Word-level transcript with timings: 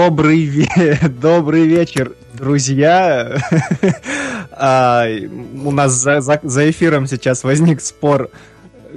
Добрый, 0.00 0.44
ве... 0.44 0.66
Добрый 1.20 1.66
вечер, 1.66 2.12
друзья. 2.32 3.36
а, 4.50 5.04
у 5.62 5.70
нас 5.72 5.92
за, 5.92 6.22
за, 6.22 6.40
за 6.42 6.70
эфиром 6.70 7.06
сейчас 7.06 7.44
возник 7.44 7.82
спор. 7.82 8.30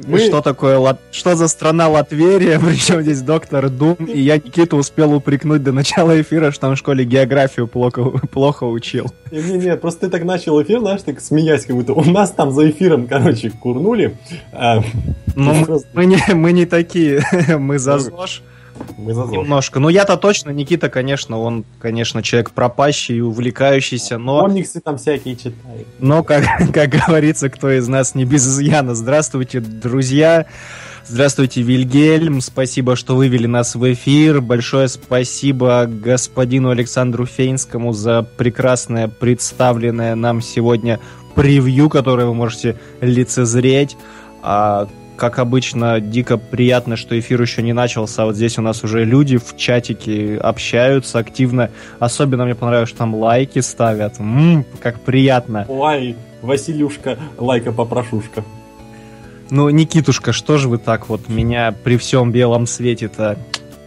Мы... 0.08 0.19
Что 0.19 0.40
такое, 0.40 0.78
Лат... 0.78 1.02
что 1.12 1.36
за 1.36 1.50
страна 1.50 1.90
Латверия, 1.90 2.58
причем 2.66 3.02
здесь 3.02 3.22
доктор 3.22 3.69
Дум, 3.69 3.96
и 3.96 4.22
я 4.22 4.38
Никита 4.38 4.78
успел 4.78 5.13
упрекнуть 5.13 5.62
до 5.62 5.74
начала 5.74 6.22
эфира, 6.22 6.52
что 6.52 6.69
он 6.69 6.75
в 6.75 6.80
школе 6.80 7.03
географию 7.03 7.68
плохо, 7.68 8.03
плохо 8.31 8.63
учил. 8.63 9.08
Не-не, 9.30 9.75
просто 9.75 10.06
ты 10.06 10.09
так 10.09 10.24
начал 10.24 10.63
эфир, 10.63 10.80
знаешь, 10.80 11.02
так 11.02 11.19
смеясь, 11.19 11.66
как 11.66 11.75
будто 11.75 11.92
у 11.92 12.06
нас 12.06 12.31
там 12.31 12.53
за 12.53 12.69
эфиром, 12.69 13.08
короче, 13.08 13.50
курнули. 13.50 14.16
А, 14.53 14.81
ну, 15.36 15.66
просто... 15.66 15.86
мы, 15.94 16.06
не, 16.06 16.24
мы 16.34 16.53
не 16.53 16.66
такие, 16.66 17.22
мы 17.59 17.78
за 17.78 18.00
ЗОЖ. 18.00 18.42
Мы 18.97 19.13
за 19.13 19.23
Немножко. 19.23 19.79
Ну, 19.79 19.89
я-то 19.89 20.17
точно, 20.17 20.51
Никита, 20.51 20.89
конечно, 20.89 21.39
он, 21.39 21.65
конечно, 21.80 22.24
человек 22.24 22.51
пропащий 22.51 23.18
и 23.18 23.21
увлекающийся, 23.21 24.18
но... 24.18 24.42
Комиксы 24.42 24.80
там 24.80 24.98
всякие 24.98 25.36
читает. 25.36 25.88
Но, 26.00 26.24
как, 26.24 26.45
как 26.74 26.89
говорится, 26.89 27.50
кто 27.50 27.71
из 27.71 27.88
нас 27.88 28.15
не 28.15 28.25
без 28.25 28.48
изъяна. 28.48 28.95
Здравствуйте, 28.95 29.59
друзья. 29.59 30.45
Здравствуйте, 31.06 31.62
Вильгельм. 31.62 32.39
Спасибо, 32.39 32.95
что 32.95 33.15
вывели 33.18 33.45
нас 33.45 33.75
в 33.75 33.92
эфир. 33.92 34.39
Большое 34.39 34.88
спасибо 34.88 35.86
господину 35.86 36.69
Александру 36.69 37.25
Фейнскому 37.25 37.92
за 37.92 38.24
прекрасное 38.24 39.09
представленное 39.09 40.15
нам 40.15 40.42
сегодня 40.42 41.01
превью, 41.36 41.89
которое 41.89 42.25
вы 42.25 42.33
можете 42.33 42.77
лицезреть. 43.01 43.98
А, 44.42 44.88
как 45.15 45.39
обычно, 45.39 46.00
дико 46.00 46.38
приятно, 46.38 46.95
что 46.95 47.18
эфир 47.19 47.42
еще 47.42 47.62
не 47.62 47.74
начался. 47.74 48.24
А 48.24 48.25
вот 48.25 48.36
здесь 48.36 48.57
у 48.57 48.62
нас 48.62 48.83
уже 48.83 49.04
люди 49.06 49.38
в 49.38 49.56
чатике 49.56 50.38
общаются 50.38 51.19
активно. 51.19 51.71
Особенно 52.00 52.45
мне 52.45 52.56
понравилось, 52.56 52.89
что 52.89 53.00
там 53.00 53.15
лайки 53.15 53.60
ставят. 53.60 54.19
Ммм, 54.19 54.65
как 54.80 55.00
приятно. 55.01 55.65
Ой, 55.68 56.15
Василюшка, 56.42 57.18
лайка 57.38 57.71
попрошушка. 57.71 58.44
Ну, 59.50 59.69
Никитушка, 59.69 60.33
что 60.33 60.57
же 60.57 60.68
вы 60.68 60.77
так 60.77 61.10
вот 61.10 61.30
меня 61.30 61.74
при 61.83 61.98
всем 61.98 62.31
белом 62.31 62.65
свете-то 62.65 63.38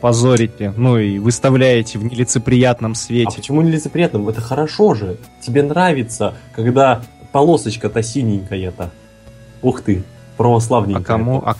позорите, 0.00 0.72
ну 0.76 0.98
и 0.98 1.18
выставляете 1.18 1.98
в 1.98 2.04
нелицеприятном 2.04 2.94
свете. 2.94 3.30
А 3.32 3.36
почему 3.36 3.62
нелицеприятном? 3.62 4.28
Это 4.28 4.40
хорошо 4.40 4.94
же. 4.94 5.16
Тебе 5.40 5.62
нравится, 5.62 6.34
когда 6.54 7.02
полосочка-то 7.32 8.02
синенькая-то. 8.02 8.90
Ух 9.62 9.80
ты 9.80 10.04
православненькая. 10.36 11.02
А 11.02 11.04
кому, 11.04 11.42
а, 11.44 11.54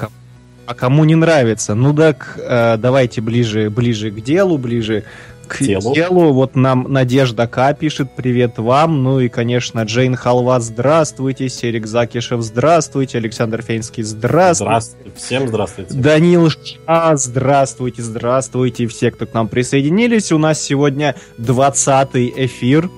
а 0.67 0.75
кому 0.75 1.05
не 1.05 1.15
нравится? 1.15 1.75
Ну 1.75 1.95
так, 1.95 2.39
э, 2.39 2.77
давайте 2.79 3.21
ближе, 3.21 3.71
ближе 3.71 4.11
к 4.11 4.21
делу, 4.23 4.59
ближе 4.59 5.05
к 5.47 5.59
телу. 5.59 5.95
телу. 5.95 6.33
Вот 6.33 6.57
нам 6.57 6.87
Надежда 6.93 7.47
К. 7.47 7.73
пишет 7.75 8.11
«Привет 8.17 8.59
вам». 8.59 9.03
Ну 9.03 9.21
и, 9.21 9.29
конечно, 9.29 9.83
Джейн 9.83 10.17
Халва 10.17 10.61
«Здравствуйте», 10.61 11.49
Серик 11.49 11.87
Закишев 11.87 12.43
«Здравствуйте», 12.43 13.19
Александр 13.19 13.63
Фейнский 13.63 14.03
«Здравствуйте». 14.03 14.71
Здравствуйте. 14.71 15.11
Всем 15.17 15.49
здравствуйте. 15.49 15.95
Данил 15.95 16.51
Ша 16.51 17.17
«Здравствуйте», 17.17 18.03
здравствуйте. 18.03 18.87
Все, 18.87 19.11
кто 19.11 19.27
к 19.27 19.35
нам 19.35 19.49
присоединились. 19.49 20.33
У 20.33 20.39
нас 20.39 20.61
сегодня 20.61 21.15
20 21.39 22.09
эфир, 22.15 22.91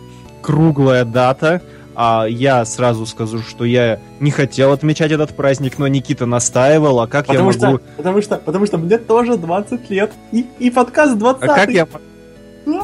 круглая 0.42 1.04
дата– 1.04 1.60
а 2.00 2.26
я 2.26 2.64
сразу 2.64 3.06
скажу, 3.06 3.40
что 3.40 3.64
я 3.64 3.98
не 4.20 4.30
хотел 4.30 4.70
отмечать 4.70 5.10
этот 5.10 5.34
праздник, 5.34 5.78
но 5.78 5.88
Никита 5.88 6.26
настаивал, 6.26 7.00
а 7.00 7.08
как 7.08 7.26
потому 7.26 7.50
я 7.50 7.58
могу... 7.58 7.78
Что, 7.78 7.86
потому, 7.96 8.22
что, 8.22 8.36
потому 8.36 8.66
что 8.66 8.78
мне 8.78 8.98
тоже 8.98 9.36
20 9.36 9.90
лет, 9.90 10.12
и, 10.30 10.46
и 10.60 10.70
подкаст 10.70 11.18
20 11.18 11.42
а 11.42 11.46
как 11.48 11.70
я, 11.70 11.88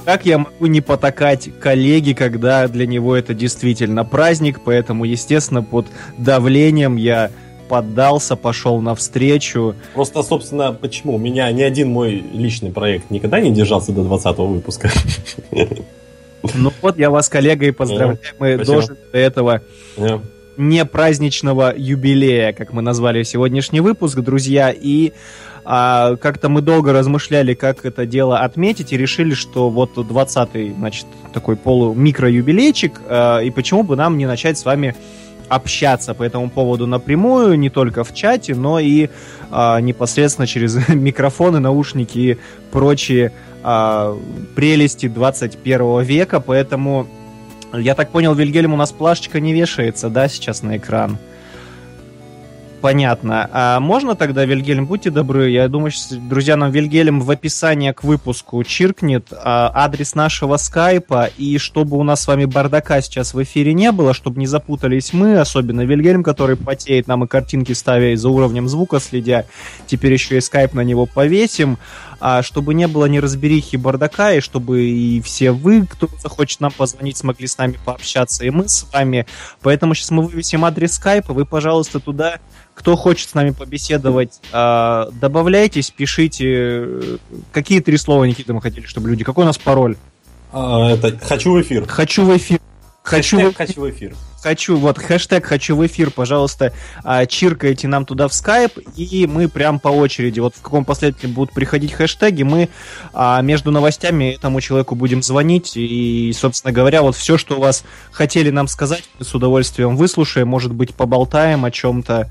как 0.05 0.27
я 0.27 0.39
могу 0.39 0.67
не 0.67 0.81
потакать 0.81 1.49
коллеге, 1.61 2.17
когда 2.17 2.67
для 2.67 2.89
него 2.89 3.15
это 3.15 3.35
действительно 3.35 4.05
праздник, 4.05 4.61
поэтому, 4.65 5.05
естественно, 5.05 5.63
под 5.63 5.87
давлением 6.19 6.97
я 6.97 7.31
поддался, 7.69 8.35
пошел 8.35 8.81
навстречу. 8.81 9.77
Просто, 9.95 10.25
собственно, 10.25 10.73
почему? 10.73 11.15
У 11.15 11.19
меня 11.19 11.53
ни 11.53 11.63
один 11.63 11.89
мой 11.89 12.15
личный 12.33 12.73
проект 12.73 13.13
никогда 13.13 13.39
не 13.39 13.53
держался 13.53 13.93
до 13.93 14.03
20 14.03 14.39
выпуска. 14.39 14.91
Ну 16.55 16.73
вот, 16.83 16.99
я 16.99 17.11
вас, 17.11 17.29
коллега, 17.29 17.67
и 17.67 17.71
поздравляю. 17.71 18.19
Мы 18.39 18.59
дожили 18.59 18.99
до 19.13 19.19
этого 19.19 19.63
не 20.57 20.85
праздничного 20.85 21.75
юбилея, 21.77 22.53
как 22.53 22.73
мы 22.73 22.83
назвали 22.83 23.23
сегодняшний 23.23 23.81
выпуск, 23.81 24.19
друзья. 24.21 24.71
И 24.71 25.13
а, 25.65 26.17
как-то 26.17 26.49
мы 26.49 26.61
долго 26.61 26.93
размышляли, 26.93 27.55
как 27.55 27.85
это 27.85 28.07
дело 28.07 28.39
отметить, 28.39 28.93
и 28.93 28.97
решили, 28.97 29.35
что 29.35 29.71
вот 29.71 29.97
20-й, 29.97 30.75
значит, 30.75 31.07
такой 31.33 31.57
полу-микро-юбилейчик, 31.57 33.01
а, 33.09 33.41
и 33.41 33.51
почему 33.51 33.83
бы 33.83 33.97
нам 33.97 34.19
не 34.19 34.27
начать 34.27 34.59
с 34.59 34.65
вами 34.65 34.95
общаться 35.49 36.15
по 36.15 36.23
этому 36.23 36.51
поводу 36.51 36.87
напрямую, 36.87 37.59
не 37.59 37.71
только 37.71 38.05
в 38.05 38.15
чате, 38.15 38.55
но 38.55 38.79
и 38.79 39.09
а, 39.51 39.81
непосредственно 39.81 40.47
через 40.47 40.89
микрофоны, 40.89 41.59
наушники 41.61 42.19
и 42.19 42.39
прочие 42.71 43.33
а, 43.65 44.19
прелести 44.55 45.09
21 45.09 46.03
века, 46.03 46.41
поэтому 46.41 47.09
я 47.73 47.95
так 47.95 48.11
понял, 48.11 48.35
Вильгельм, 48.35 48.75
у 48.75 48.77
нас 48.77 48.93
плашечка 48.93 49.41
не 49.41 49.53
вешается, 49.53 50.11
да, 50.11 50.29
сейчас 50.29 50.63
на 50.63 50.77
экран? 50.77 51.19
Понятно. 52.85 53.49
А 53.51 53.81
можно 53.81 54.15
тогда, 54.15 54.45
Вильгельм, 54.45 54.85
будьте 54.85 55.09
добры, 55.09 55.49
я 55.49 55.69
думаю, 55.69 55.91
друзья, 56.29 56.55
нам 56.55 56.71
Вильгельм 56.71 57.23
в 57.23 57.31
описании 57.31 57.93
к 57.93 58.05
выпуску 58.05 58.63
чиркнет 58.63 59.29
а, 59.33 59.73
адрес 59.75 60.15
нашего 60.15 60.59
скайпа, 60.59 61.31
и 61.39 61.57
чтобы 61.57 61.97
у 61.97 62.03
нас 62.03 62.21
с 62.21 62.27
вами 62.27 62.45
бардака 62.45 63.01
сейчас 63.01 63.33
в 63.33 63.43
эфире 63.43 63.73
не 63.73 63.91
было, 63.91 64.13
чтобы 64.13 64.39
не 64.39 64.47
запутались 64.47 65.15
мы, 65.15 65.39
особенно 65.39 65.81
Вильгельм, 65.81 66.23
который 66.23 66.57
потеет 66.57 67.07
нам 67.07 67.25
и 67.25 67.27
картинки 67.27 67.73
ставя 67.73 68.13
и 68.13 68.17
за 68.17 68.29
уровнем 68.29 68.69
звука 68.69 69.01
следя, 69.01 69.47
теперь 69.87 70.13
еще 70.13 70.37
и 70.37 70.43
скайп 70.43 70.75
на 70.75 70.83
него 70.83 71.07
повесим, 71.07 71.79
а 72.27 72.43
чтобы 72.43 72.73
не 72.73 72.89
было 72.89 73.05
неразберихи 73.05 73.77
бардака, 73.77 74.33
и 74.33 74.41
чтобы 74.41 74.85
и 74.85 75.21
все 75.21 75.53
вы, 75.53 75.85
кто 75.85 76.09
захочет 76.23 76.59
нам 76.61 76.73
позвонить, 76.73 77.19
смогли 77.19 77.47
с 77.47 77.59
нами 77.59 77.79
пообщаться, 77.85 78.47
и 78.47 78.49
мы 78.51 78.67
с 78.67 78.87
вами. 78.91 79.27
Поэтому 79.61 79.95
сейчас 79.95 80.11
мы 80.11 80.23
вывесим 80.23 80.65
адрес 80.65 80.95
скайпа, 80.95 81.35
вы, 81.35 81.45
пожалуйста, 81.45 82.01
туда 82.01 82.39
кто 82.73 82.97
хочет 82.97 83.29
с 83.29 83.35
нами 83.35 83.51
побеседовать, 83.51 84.41
а, 84.53 85.11
добавляйтесь, 85.21 85.91
пишите. 85.91 87.19
Какие 87.53 87.81
три 87.81 87.99
слова, 87.99 88.25
Никита, 88.25 88.55
мы 88.55 88.63
хотели, 88.63 88.87
чтобы 88.87 89.11
люди... 89.11 89.23
Какой 89.23 89.45
у 89.45 89.47
нас 89.47 89.59
пароль? 89.59 89.99
А, 90.51 90.93
это 90.93 91.19
«Хочу 91.19 91.53
в 91.53 91.61
эфир». 91.61 91.87
«Хочу 91.87 92.25
в 92.25 92.35
эфир». 92.35 92.59
Хочу, 93.05 93.37
хэштег 93.37 93.57
хочу 93.59 93.81
в 93.83 93.91
эфир. 93.91 94.15
Хочу, 94.43 94.77
вот, 94.79 94.99
хэштег 94.99 95.45
хочу 95.45 95.77
в 95.77 95.87
эфир, 95.87 96.11
пожалуйста, 96.11 96.73
а, 97.03 97.27
чиркайте 97.27 97.87
нам 97.87 98.07
туда 98.07 98.29
в 98.29 98.35
скайп, 98.35 98.79
и 98.97 99.27
мы 99.27 99.49
прям 99.51 99.79
по 99.79 99.89
очереди, 99.89 100.41
вот 100.41 100.55
в 100.57 100.63
каком 100.63 100.87
последовательно 100.87 101.35
будут 101.35 101.53
приходить 101.53 101.93
хэштеги, 101.93 102.45
мы 102.45 102.71
а, 103.13 103.43
между 103.43 103.71
новостями 103.71 104.35
этому 104.37 104.63
человеку 104.63 104.95
будем 104.95 105.23
звонить, 105.23 105.73
и, 105.77 106.33
собственно 106.35 106.73
говоря, 106.73 107.03
вот 107.03 107.15
все, 107.15 107.37
что 107.37 107.57
у 107.57 107.61
вас 107.61 107.85
хотели 108.11 108.49
нам 108.49 108.69
сказать, 108.69 109.05
с 109.21 109.35
удовольствием 109.35 109.97
выслушаем, 109.97 110.49
может 110.49 110.73
быть, 110.73 110.95
поболтаем 110.95 111.67
о 111.67 111.71
чем-то, 111.71 112.31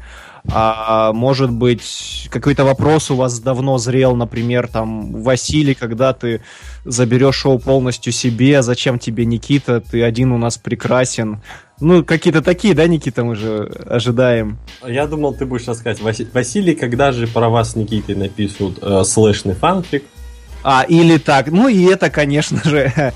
а, 0.49 1.13
может 1.13 1.51
быть, 1.51 2.27
какой-то 2.29 2.65
вопрос 2.65 3.09
у 3.11 3.15
вас 3.15 3.39
давно 3.39 3.77
зрел, 3.77 4.15
например, 4.15 4.67
там, 4.67 5.23
Василий, 5.23 5.73
когда 5.73 6.13
ты 6.13 6.41
заберешь 6.83 7.35
шоу 7.35 7.59
полностью 7.59 8.11
себе, 8.11 8.61
зачем 8.61 8.99
тебе 8.99 9.25
Никита, 9.25 9.79
ты 9.79 10.03
один 10.03 10.31
у 10.31 10.37
нас 10.37 10.57
прекрасен. 10.57 11.41
Ну, 11.79 12.03
какие-то 12.03 12.41
такие, 12.41 12.73
да, 12.73 12.87
Никита, 12.87 13.23
мы 13.23 13.35
же 13.35 13.71
ожидаем. 13.87 14.57
Я 14.85 15.07
думал, 15.07 15.33
ты 15.33 15.45
будешь 15.45 15.63
сейчас 15.63 15.79
сказать, 15.79 16.01
Василий, 16.33 16.75
когда 16.75 17.11
же 17.11 17.27
про 17.27 17.49
вас 17.49 17.75
Никитой 17.75 18.15
напишут 18.15 18.79
э, 18.81 19.03
слэшный 19.05 19.53
фанфик? 19.53 20.03
А, 20.63 20.85
или 20.87 21.17
так. 21.17 21.47
Ну, 21.47 21.67
и 21.67 21.83
это, 21.85 22.09
конечно 22.09 22.61
же, 22.63 22.91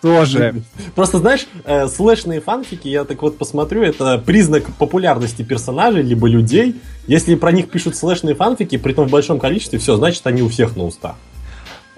тоже. 0.00 0.62
Просто, 0.94 1.18
знаешь, 1.18 1.46
э, 1.64 1.88
слэшные 1.88 2.40
фанфики, 2.40 2.88
я 2.88 3.04
так 3.04 3.22
вот 3.22 3.38
посмотрю, 3.38 3.82
это 3.82 4.18
признак 4.18 4.64
популярности 4.78 5.42
персонажей, 5.42 6.02
либо 6.02 6.28
людей. 6.28 6.76
Если 7.06 7.34
про 7.34 7.52
них 7.52 7.70
пишут 7.70 7.96
слэшные 7.96 8.34
фанфики, 8.34 8.76
при 8.76 8.92
том 8.92 9.08
в 9.08 9.10
большом 9.10 9.38
количестве, 9.38 9.78
все, 9.78 9.96
значит, 9.96 10.26
они 10.26 10.42
у 10.42 10.48
всех 10.48 10.76
на 10.76 10.84
устах. 10.84 11.16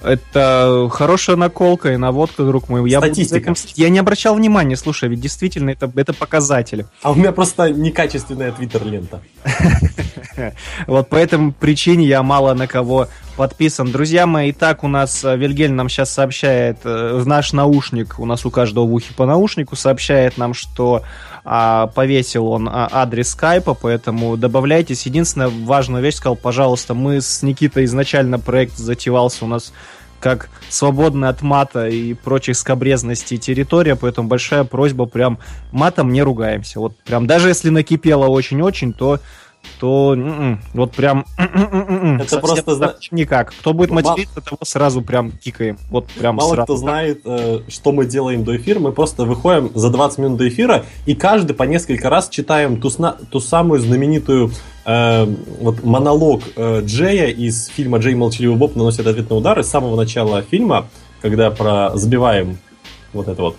Это 0.02 0.88
хорошая 0.90 1.36
наколка 1.36 1.92
и 1.92 1.96
наводка, 1.96 2.44
друг 2.44 2.68
мой. 2.68 2.88
Я, 2.90 2.98
Статистика. 2.98 3.50
Этим... 3.50 3.70
я 3.76 3.88
не 3.90 3.98
обращал 3.98 4.34
внимания, 4.34 4.76
слушай, 4.76 5.08
ведь 5.08 5.20
действительно 5.20 5.70
это, 5.70 5.90
это 5.94 6.14
показатели. 6.14 6.86
А 7.02 7.12
у 7.12 7.14
меня 7.14 7.32
просто 7.32 7.70
некачественная 7.70 8.52
твиттер-лента. 8.52 9.20
Вот 10.86 11.08
по 11.08 11.16
этой 11.16 11.52
причине 11.52 12.06
я 12.06 12.22
мало 12.22 12.54
на 12.54 12.66
кого 12.66 13.08
подписан. 13.36 13.90
Друзья 13.90 14.26
мои, 14.26 14.50
и 14.50 14.52
так 14.52 14.84
у 14.84 14.88
нас 14.88 15.24
э, 15.24 15.36
Вильгель 15.36 15.72
нам 15.72 15.88
сейчас 15.88 16.10
сообщает, 16.10 16.78
э, 16.84 17.18
в 17.18 17.26
наш 17.26 17.52
наушник, 17.52 18.18
у 18.18 18.26
нас 18.26 18.46
у 18.46 18.50
каждого 18.50 18.86
в 18.86 18.94
ухе 18.94 19.12
по 19.14 19.26
наушнику, 19.26 19.76
сообщает 19.76 20.38
нам, 20.38 20.54
что 20.54 21.02
а, 21.44 21.88
повесил 21.88 22.46
он 22.48 22.68
а, 22.68 22.88
адрес 22.90 23.30
скайпа, 23.30 23.74
поэтому 23.74 24.36
добавляйтесь. 24.36 25.06
Единственная 25.06 25.48
важная 25.48 26.00
вещь, 26.00 26.16
сказал, 26.16 26.36
пожалуйста, 26.36 26.94
мы 26.94 27.20
с 27.20 27.42
Никитой 27.42 27.84
изначально 27.84 28.38
проект 28.38 28.76
затевался 28.76 29.44
у 29.44 29.48
нас 29.48 29.72
как 30.20 30.50
свободная 30.68 31.30
от 31.30 31.42
мата 31.42 31.88
и 31.88 32.14
прочих 32.14 32.56
скобрезностей 32.56 33.38
территория, 33.38 33.96
поэтому 33.96 34.28
большая 34.28 34.64
просьба 34.64 35.06
прям 35.06 35.38
матом 35.72 36.12
не 36.12 36.22
ругаемся. 36.22 36.78
Вот 36.78 36.96
прям 36.98 37.26
даже 37.26 37.48
если 37.48 37.70
накипело 37.70 38.26
очень-очень, 38.26 38.92
то 38.92 39.18
то 39.80 40.14
м-м, 40.14 40.60
вот 40.74 40.92
прям 40.92 41.24
это 41.38 42.38
просто 42.38 42.74
зна... 42.74 42.94
никак. 43.10 43.52
Кто 43.52 43.72
будет 43.72 43.90
материться, 43.90 44.40
того 44.40 44.58
сразу 44.62 45.00
прям 45.02 45.32
кикаем. 45.32 45.78
Вот 45.90 46.06
прям 46.08 46.36
Мало 46.36 46.54
сразу. 46.54 46.64
кто 46.64 46.76
знает, 46.76 47.22
э, 47.24 47.60
что 47.68 47.92
мы 47.92 48.04
делаем 48.04 48.44
до 48.44 48.56
эфира. 48.56 48.78
Мы 48.78 48.92
просто 48.92 49.24
выходим 49.24 49.70
за 49.74 49.90
20 49.90 50.18
минут 50.18 50.38
до 50.38 50.48
эфира 50.48 50.84
и 51.06 51.14
каждый 51.14 51.54
по 51.54 51.62
несколько 51.62 52.10
раз 52.10 52.28
читаем 52.28 52.80
ту, 52.80 52.90
сна... 52.90 53.16
ту 53.30 53.40
самую 53.40 53.80
знаменитую 53.80 54.52
э, 54.84 55.26
вот 55.60 55.82
монолог 55.82 56.42
э, 56.56 56.82
Джея 56.84 57.28
из 57.28 57.66
фильма 57.68 57.98
«Джей 57.98 58.14
молчаливый 58.14 58.56
Боб 58.56 58.76
наносит 58.76 59.06
ответный 59.06 59.38
удар» 59.38 59.58
из 59.60 59.66
самого 59.66 59.96
начала 59.96 60.42
фильма, 60.42 60.88
когда 61.22 61.50
про 61.50 61.92
забиваем 61.94 62.58
вот 63.12 63.28
это 63.28 63.40
вот 63.40 63.56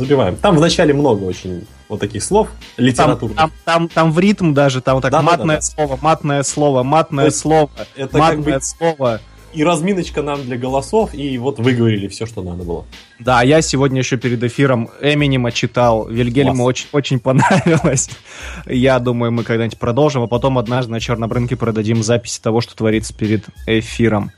забиваем. 0.00 0.36
Там 0.36 0.56
в 0.56 0.60
начале 0.60 0.92
много 0.92 1.24
очень 1.24 1.64
вот 1.88 2.00
таких 2.00 2.22
слов 2.22 2.48
литературных. 2.76 3.36
Там, 3.36 3.50
там, 3.64 3.74
там, 3.82 3.88
там 3.88 4.12
в 4.12 4.18
ритм 4.18 4.52
даже, 4.54 4.80
там 4.80 4.94
вот 4.96 5.02
так 5.02 5.12
Да, 5.12 5.22
матное 5.22 5.46
да, 5.46 5.54
да. 5.56 5.60
слово, 5.62 5.98
матное 6.02 6.42
слово, 6.42 6.82
матное 6.82 7.26
Это- 7.26 7.36
слово, 7.36 7.70
Это 7.96 8.12
как 8.18 8.20
матное 8.36 8.58
бы 8.58 8.64
слово. 8.64 9.20
и 9.52 9.64
разминочка 9.64 10.22
нам 10.22 10.42
для 10.44 10.56
голосов, 10.56 11.12
и 11.14 11.36
вот 11.38 11.58
выговорили 11.58 12.06
все, 12.08 12.24
что 12.26 12.42
надо 12.42 12.62
было. 12.62 12.84
Да, 13.18 13.42
я 13.42 13.60
сегодня 13.62 13.98
еще 13.98 14.16
перед 14.16 14.42
эфиром 14.44 14.88
Эминема 15.00 15.50
читал. 15.52 16.06
Вильгельму 16.08 16.54
Класс. 16.54 16.66
очень, 16.68 16.86
очень 16.92 17.18
понравилось. 17.18 18.08
Я 18.66 18.98
думаю, 19.00 19.32
мы 19.32 19.42
когда-нибудь 19.42 19.78
продолжим, 19.78 20.22
а 20.22 20.26
потом 20.28 20.56
однажды 20.58 20.92
на 20.92 21.00
черном 21.00 21.30
рынке 21.32 21.56
продадим 21.56 22.02
записи 22.04 22.40
того, 22.40 22.60
что 22.60 22.76
творится 22.76 23.12
перед 23.12 23.44
эфиром. 23.66 24.30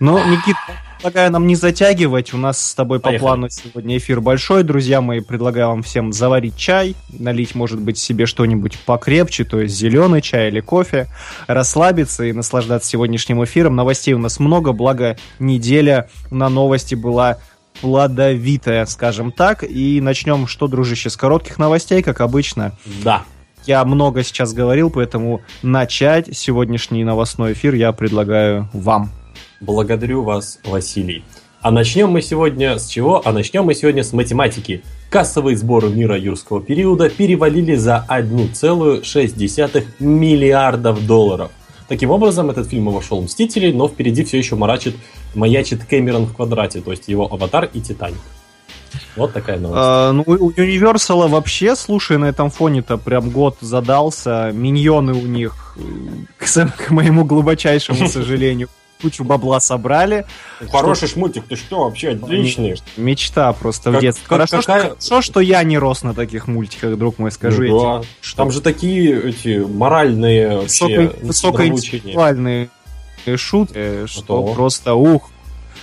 Ну, 0.00 0.18
Никит, 0.18 0.56
предлагаю 0.98 1.30
нам 1.30 1.46
не 1.46 1.54
затягивать. 1.54 2.34
У 2.34 2.36
нас 2.36 2.60
с 2.60 2.74
тобой 2.74 2.98
по 2.98 3.10
Поехали. 3.10 3.26
плану 3.26 3.48
сегодня 3.50 3.96
эфир 3.98 4.20
большой. 4.20 4.64
Друзья 4.64 5.00
мои, 5.00 5.20
предлагаю 5.20 5.68
вам 5.68 5.82
всем 5.84 6.12
заварить 6.12 6.56
чай, 6.56 6.96
налить, 7.10 7.54
может 7.54 7.80
быть, 7.80 7.98
себе 7.98 8.26
что-нибудь 8.26 8.78
покрепче, 8.80 9.44
то 9.44 9.60
есть 9.60 9.76
зеленый 9.76 10.22
чай 10.22 10.48
или 10.48 10.60
кофе, 10.60 11.06
расслабиться 11.46 12.24
и 12.24 12.32
наслаждаться 12.32 12.88
сегодняшним 12.88 13.44
эфиром. 13.44 13.76
Новостей 13.76 14.14
у 14.14 14.18
нас 14.18 14.40
много, 14.40 14.72
благо 14.72 15.16
неделя 15.38 16.10
на 16.32 16.48
новости 16.48 16.96
была 16.96 17.38
плодовитая, 17.80 18.84
скажем 18.86 19.30
так. 19.30 19.62
И 19.62 20.00
начнем, 20.00 20.48
что, 20.48 20.66
дружище, 20.66 21.10
с 21.10 21.16
коротких 21.16 21.58
новостей, 21.58 22.02
как 22.02 22.20
обычно. 22.20 22.72
Да. 23.04 23.22
Я 23.66 23.84
много 23.84 24.24
сейчас 24.24 24.52
говорил, 24.52 24.90
поэтому 24.90 25.42
начать 25.62 26.36
сегодняшний 26.36 27.04
новостной 27.04 27.52
эфир 27.52 27.74
я 27.74 27.92
предлагаю 27.92 28.68
вам. 28.72 29.12
Благодарю 29.60 30.22
вас, 30.22 30.60
Василий. 30.64 31.24
А 31.60 31.72
начнем 31.72 32.10
мы 32.10 32.22
сегодня 32.22 32.78
с 32.78 32.86
чего? 32.86 33.20
А 33.24 33.32
начнем 33.32 33.64
мы 33.64 33.74
сегодня 33.74 34.04
с 34.04 34.12
математики. 34.12 34.84
Кассовые 35.10 35.56
сборы 35.56 35.88
мира 35.88 36.16
юрского 36.16 36.62
периода 36.62 37.10
перевалили 37.10 37.74
за 37.74 38.06
1,6 38.08 39.84
миллиардов 39.98 41.04
долларов. 41.04 41.50
Таким 41.88 42.10
образом, 42.10 42.50
этот 42.50 42.68
фильм 42.68 42.90
вошел 42.90 43.20
в 43.20 43.24
«Мстители», 43.24 43.72
но 43.72 43.88
впереди 43.88 44.22
все 44.22 44.38
еще 44.38 44.54
марачит, 44.54 44.94
маячит 45.34 45.84
Кэмерон 45.84 46.26
в 46.26 46.36
квадрате, 46.36 46.80
то 46.82 46.90
есть 46.90 47.08
его 47.08 47.32
«Аватар» 47.32 47.70
и 47.72 47.80
«Титаник». 47.80 48.18
Вот 49.16 49.32
такая 49.32 49.58
новость. 49.58 49.80
А, 49.82 50.12
ну, 50.12 50.22
у 50.26 50.50
Universal 50.50 51.28
вообще, 51.28 51.74
слушай, 51.74 52.18
на 52.18 52.26
этом 52.26 52.50
фоне-то 52.50 52.98
прям 52.98 53.30
год 53.30 53.56
задался. 53.60 54.50
Миньоны 54.52 55.14
у 55.14 55.26
них, 55.26 55.76
э, 55.76 55.82
к, 56.38 56.46
к 56.46 56.90
моему 56.90 57.24
глубочайшему 57.24 58.06
сожалению, 58.08 58.68
кучу 59.00 59.24
бабла 59.24 59.60
собрали. 59.60 60.26
Хороший 60.70 61.08
шмультик, 61.08 61.44
ты 61.46 61.56
что, 61.56 61.84
вообще 61.84 62.10
отличный. 62.10 62.76
Мечта 62.96 63.52
просто 63.52 63.90
в 63.90 63.94
Как- 63.94 64.02
детстве. 64.02 64.24
как- 64.28 64.38
Хорошо, 64.48 64.56
какая- 64.58 64.80
что, 64.80 64.88
хорошо, 64.90 65.22
что 65.22 65.40
я 65.40 65.62
не 65.62 65.78
рос 65.78 66.02
на 66.02 66.14
таких 66.14 66.46
мультиках, 66.48 66.96
друг 66.98 67.18
мой, 67.18 67.30
скажу 67.32 67.62
я 67.62 67.70
Ну 67.70 67.80
да. 68.00 68.02
Там 68.36 68.50
же 68.50 68.60
такие 68.60 69.20
эти 69.30 69.58
моральные 69.58 70.58
вообще 70.58 71.12
высокоинтеллектуальные 71.22 72.70
шутки, 73.36 74.06
что 74.06 74.42
Ого. 74.42 74.54
просто 74.54 74.94
ух. 74.94 75.30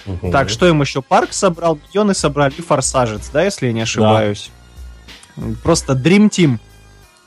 Мгм. 0.05 0.31
Так, 0.31 0.49
что 0.49 0.67
им 0.67 0.81
еще? 0.81 1.01
Парк 1.01 1.33
собрал, 1.33 1.79
Миньоны 1.93 2.13
собрали 2.13 2.53
и 2.57 2.61
Форсажец, 2.61 3.29
да, 3.33 3.43
если 3.43 3.67
я 3.67 3.73
не 3.73 3.81
ошибаюсь. 3.81 4.49
Просто 5.63 5.93
Dream 5.93 6.29
Team. 6.29 6.59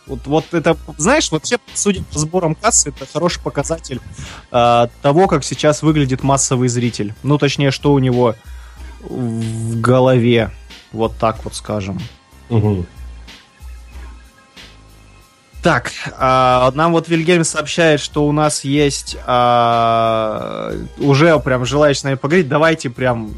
Вот, 0.08 0.26
вот 0.26 0.44
это, 0.52 0.76
знаешь, 0.96 1.30
вообще, 1.30 1.58
судя 1.74 2.02
по 2.02 2.18
сборам 2.18 2.54
кассы, 2.54 2.88
это 2.90 3.06
хороший 3.10 3.42
показатель 3.42 4.00
а, 4.50 4.88
того, 5.02 5.26
как 5.26 5.44
сейчас 5.44 5.82
выглядит 5.82 6.22
массовый 6.22 6.68
зритель. 6.68 7.14
Ну, 7.22 7.38
точнее, 7.38 7.70
что 7.70 7.92
у 7.92 7.98
него 7.98 8.34
в 9.00 9.80
голове. 9.80 10.50
Вот 10.92 11.16
так 11.18 11.44
вот 11.44 11.54
скажем. 11.54 12.00
Мгм. 12.48 12.86
Так, 15.62 15.92
а, 16.16 16.70
нам 16.74 16.92
вот 16.92 17.08
Вильгельм 17.08 17.44
сообщает, 17.44 18.00
что 18.00 18.26
у 18.26 18.32
нас 18.32 18.64
есть 18.64 19.16
а, 19.26 20.72
уже 20.98 21.38
прям 21.40 21.66
желающий 21.66 22.00
с 22.00 22.04
нами 22.04 22.14
поговорить. 22.14 22.48
Давайте 22.48 22.90
прям 22.90 23.34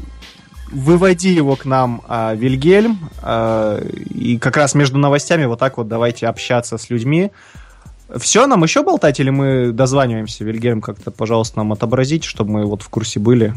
выводи 0.71 1.33
его 1.33 1.55
к 1.55 1.65
нам, 1.65 2.01
а, 2.07 2.33
Вильгельм, 2.33 3.09
а, 3.21 3.79
и 3.79 4.37
как 4.37 4.57
раз 4.57 4.73
между 4.73 4.97
новостями 4.97 5.45
вот 5.45 5.59
так 5.59 5.77
вот 5.77 5.87
давайте 5.87 6.27
общаться 6.27 6.77
с 6.77 6.89
людьми. 6.89 7.31
Все, 8.17 8.45
нам 8.45 8.63
еще 8.63 8.83
болтать 8.83 9.19
или 9.19 9.29
мы 9.29 9.71
дозваниваемся? 9.71 10.43
Вильгельм, 10.43 10.81
как-то, 10.81 11.11
пожалуйста, 11.11 11.57
нам 11.57 11.71
отобразите, 11.71 12.27
чтобы 12.27 12.51
мы 12.51 12.65
вот 12.65 12.81
в 12.81 12.89
курсе 12.89 13.19
были. 13.19 13.53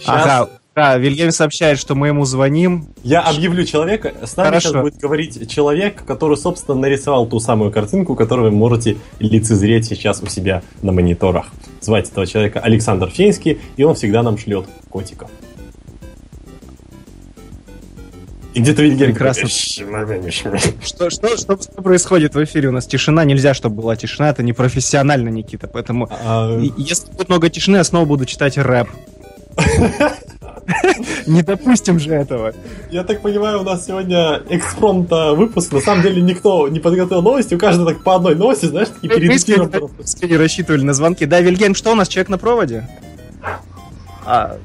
Щас 0.00 0.24
Ага, 0.24 0.48
да, 0.78 0.96
Вильгельм 0.96 1.32
сообщает, 1.32 1.76
что 1.78 1.96
мы 1.96 2.06
ему 2.06 2.24
звоним. 2.24 2.86
Я 3.02 3.22
объявлю 3.22 3.64
человека. 3.64 4.14
С 4.22 4.36
нами 4.36 4.46
Хорошо. 4.50 4.68
сейчас 4.68 4.82
будет 4.82 4.96
говорить 4.96 5.50
человек, 5.50 6.04
который, 6.04 6.36
собственно, 6.36 6.78
нарисовал 6.78 7.26
ту 7.26 7.40
самую 7.40 7.72
картинку, 7.72 8.14
которую 8.14 8.52
вы 8.52 8.56
можете 8.56 8.96
лицезреть 9.18 9.86
сейчас 9.86 10.22
у 10.22 10.26
себя 10.26 10.62
на 10.82 10.92
мониторах. 10.92 11.46
Звать 11.80 12.08
этого 12.08 12.28
человека 12.28 12.60
Александр 12.60 13.10
Фейнский, 13.10 13.58
и 13.76 13.82
он 13.82 13.96
всегда 13.96 14.22
нам 14.22 14.38
шлет 14.38 14.66
котиков. 14.88 15.28
И 18.54 18.60
где-то 18.60 18.82
Вильгельм 18.82 19.12
Прекрасно. 19.14 19.48
Что, 19.48 21.10
что, 21.10 21.36
что, 21.36 21.60
что 21.60 21.82
происходит 21.82 22.36
в 22.36 22.44
эфире? 22.44 22.68
У 22.68 22.72
нас 22.72 22.86
тишина, 22.86 23.24
нельзя, 23.24 23.52
чтобы 23.52 23.82
была 23.82 23.96
тишина, 23.96 24.30
это 24.30 24.44
непрофессионально, 24.44 25.28
Никита, 25.28 25.66
поэтому 25.66 26.08
А, 26.24 26.56
и- 26.56 26.72
если 26.76 27.10
будет 27.10 27.28
много 27.28 27.50
тишины, 27.50 27.78
я 27.78 27.84
снова 27.84 28.04
буду 28.04 28.26
читать 28.26 28.56
рэп. 28.56 28.88
Не 31.26 31.42
допустим 31.42 31.98
же 31.98 32.12
этого. 32.14 32.52
Я 32.90 33.04
так 33.04 33.22
понимаю, 33.22 33.60
у 33.60 33.64
нас 33.64 33.86
сегодня 33.86 34.42
экспромт 34.48 35.10
выпуск. 35.10 35.72
На 35.72 35.80
самом 35.80 36.02
деле 36.02 36.20
никто 36.20 36.68
не 36.68 36.80
подготовил 36.80 37.22
новости. 37.22 37.54
У 37.54 37.58
каждого 37.58 37.92
так 37.92 38.02
по 38.02 38.16
одной 38.16 38.34
новости, 38.34 38.66
знаешь, 38.66 38.88
такие 38.88 39.08
перед 39.08 39.28
Мы 39.30 39.36
эфиром. 39.36 39.70
не 40.22 40.36
рассчитывали 40.36 40.82
на 40.82 40.92
звонки. 40.92 41.26
Да, 41.26 41.40
Вильгельм, 41.40 41.74
что 41.74 41.92
у 41.92 41.94
нас, 41.94 42.08
человек 42.08 42.28
на 42.28 42.38
проводе? 42.38 42.88
А, 44.26 44.58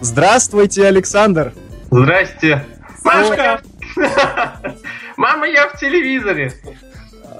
Здравствуйте, 0.00 0.86
Александр. 0.86 1.52
Здрасте. 1.90 2.64
Сашка! 3.02 3.60
Мама, 5.16 5.46
я 5.46 5.68
в 5.68 5.78
телевизоре. 5.78 6.52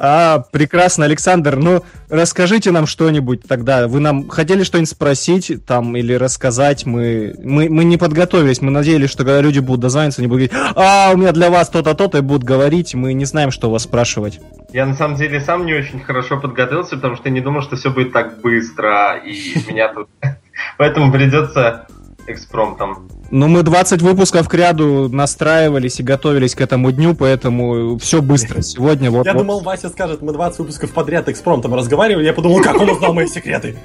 А, 0.03 0.45
прекрасно, 0.51 1.05
Александр. 1.05 1.57
Ну, 1.57 1.85
расскажите 2.09 2.71
нам 2.71 2.87
что-нибудь 2.87 3.43
тогда. 3.47 3.87
Вы 3.87 4.01
нам 4.01 4.31
хотели 4.31 4.63
что-нибудь 4.63 4.89
спросить 4.89 5.67
там 5.67 5.95
или 5.95 6.15
рассказать? 6.15 6.87
Мы, 6.87 7.35
мы, 7.39 7.69
мы 7.69 7.85
не 7.85 7.99
подготовились. 7.99 8.63
Мы 8.63 8.71
надеялись, 8.71 9.11
что 9.11 9.25
когда 9.25 9.43
люди 9.43 9.59
будут 9.59 9.83
дозваниваться, 9.83 10.23
они 10.23 10.29
будут 10.29 10.51
говорить, 10.51 10.75
а, 10.75 11.11
у 11.13 11.19
меня 11.19 11.33
для 11.33 11.51
вас 11.51 11.69
то-то, 11.69 11.95
то-то, 11.95 12.17
и 12.17 12.23
будут 12.23 12.45
говорить. 12.45 12.95
Мы 12.95 13.13
не 13.13 13.27
знаем, 13.27 13.51
что 13.51 13.69
у 13.69 13.73
вас 13.73 13.83
спрашивать. 13.83 14.41
Я 14.73 14.87
на 14.87 14.95
самом 14.95 15.17
деле 15.17 15.39
сам 15.39 15.67
не 15.67 15.75
очень 15.75 16.01
хорошо 16.01 16.41
подготовился, 16.41 16.97
потому 16.97 17.17
что 17.17 17.29
не 17.29 17.43
думал, 17.43 17.61
что 17.61 17.77
все 17.77 17.91
будет 17.91 18.13
так 18.13 18.41
быстро, 18.41 19.19
и 19.19 19.53
меня 19.69 19.93
тут... 19.93 20.09
Поэтому 20.79 21.13
придется 21.13 21.87
экспромтом. 22.27 23.09
Ну, 23.31 23.47
мы 23.47 23.63
20 23.63 24.03
выпусков 24.03 24.49
к 24.49 24.55
ряду 24.55 25.09
настраивались 25.09 26.01
и 26.01 26.03
готовились 26.03 26.55
к 26.55 26.61
этому 26.61 26.91
дню, 26.91 27.15
поэтому 27.15 27.99
все 27.99 28.21
быстро. 28.23 28.61
Сегодня 28.63 29.11
вот... 29.11 29.27
Я 29.27 29.35
вот- 29.35 29.41
думал, 29.41 29.61
Вася 29.61 29.89
скажет, 29.89 30.21
мы 30.23 30.33
20 30.33 30.59
выпусков 30.61 30.91
подряд 30.91 31.29
экспромтом 31.29 31.75
разговаривали, 31.75 32.25
я 32.25 32.33
подумал, 32.33 32.61
как 32.61 32.81
он 32.81 32.91
узнал 32.91 33.15
мои 33.15 33.27
секреты. 33.27 33.79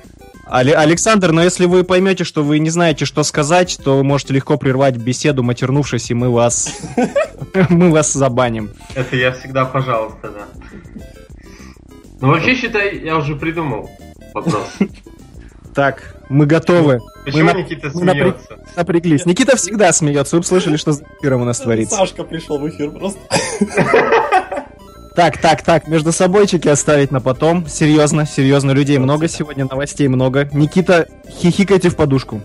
Але- 0.47 0.73
Александр, 0.75 1.31
но 1.31 1.43
если 1.43 1.65
вы 1.65 1.83
поймете, 1.83 2.23
что 2.23 2.43
вы 2.43 2.59
не 2.59 2.69
знаете, 2.69 3.05
что 3.05 3.23
сказать, 3.23 3.79
то 3.83 3.97
вы 3.97 4.03
можете 4.03 4.33
легко 4.33 4.57
прервать 4.57 4.97
беседу, 4.97 5.43
матернувшись, 5.43 6.11
и 6.11 6.13
мы 6.13 6.29
вас... 6.29 6.73
Мы 7.69 7.89
вас 7.89 8.11
забаним. 8.11 8.71
Это 8.95 9.15
я 9.15 9.31
всегда, 9.31 9.63
пожалуйста, 9.65 10.29
да. 10.29 11.01
Ну, 12.19 12.29
вообще, 12.29 12.55
считай, 12.55 12.99
я 12.99 13.17
уже 13.17 13.35
придумал 13.35 13.89
вопрос. 14.33 14.73
Так, 15.75 16.15
мы 16.29 16.45
готовы. 16.45 17.01
Почему 17.25 17.51
Никита 17.51 17.91
мы 17.93 18.03
напря- 18.03 18.31
смеется? 18.31 18.59
Напряглись. 18.77 19.25
Никита 19.25 19.57
всегда 19.57 19.91
смеется. 19.91 20.37
Вы 20.37 20.39
бы 20.39 20.45
слышали, 20.45 20.77
что 20.77 20.93
за 20.93 21.03
эфиром 21.19 21.41
у 21.41 21.45
нас 21.45 21.59
творится. 21.59 21.97
Сашка 21.97 22.23
пришел 22.23 22.57
в 22.57 22.69
эфир 22.69 22.91
просто. 22.91 23.19
Так, 25.15 25.37
так, 25.37 25.63
так, 25.63 25.87
между 25.87 26.11
собойчики 26.11 26.67
оставить 26.67 27.11
на 27.11 27.21
потом. 27.21 27.67
Серьезно, 27.67 28.25
серьезно, 28.25 28.71
людей 28.71 28.97
много 28.97 29.27
сегодня, 29.27 29.65
новостей 29.65 30.07
много. 30.07 30.49
Никита, 30.51 31.07
хихикайте 31.29 31.89
в 31.89 31.95
подушку. 31.95 32.41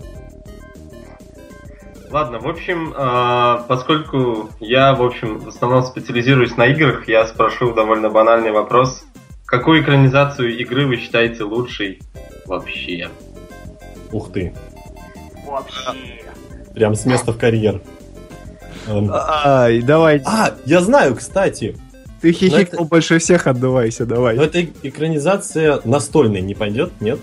Ладно, 2.09 2.39
в 2.39 2.47
общем, 2.47 2.93
а, 2.97 3.65
поскольку 3.67 4.49
я, 4.59 4.93
в 4.93 5.03
общем, 5.03 5.39
в 5.39 5.47
основном 5.47 5.83
специализируюсь 5.83 6.57
на 6.57 6.65
играх, 6.67 7.07
я 7.07 7.25
спрошу 7.27 7.73
довольно 7.73 8.09
банальный 8.09 8.51
вопрос. 8.51 9.03
Какую 9.45 9.81
экранизацию 9.81 10.57
игры 10.57 10.87
вы 10.87 10.97
считаете 10.97 11.43
лучшей 11.43 12.01
вообще? 12.51 13.09
Ух 14.11 14.31
ты. 14.31 14.53
Вообще. 15.47 16.21
Прям 16.73 16.95
с 16.95 17.05
места 17.05 17.31
в 17.31 17.37
карьер. 17.37 17.81
Эм, 18.87 19.09
Ай, 19.11 19.81
давай. 19.81 20.21
А, 20.25 20.53
я 20.65 20.81
знаю, 20.81 21.15
кстати. 21.15 21.77
Ты 22.21 22.33
хихикнул 22.33 22.83
это- 22.83 22.89
больше 22.89 23.19
всех, 23.19 23.47
отдувайся, 23.47 24.05
давай. 24.05 24.35
Но 24.35 24.43
эта 24.43 24.63
экранизация 24.83 25.79
настольной 25.85 26.41
не 26.41 26.53
пойдет, 26.53 26.91
нет? 26.99 27.19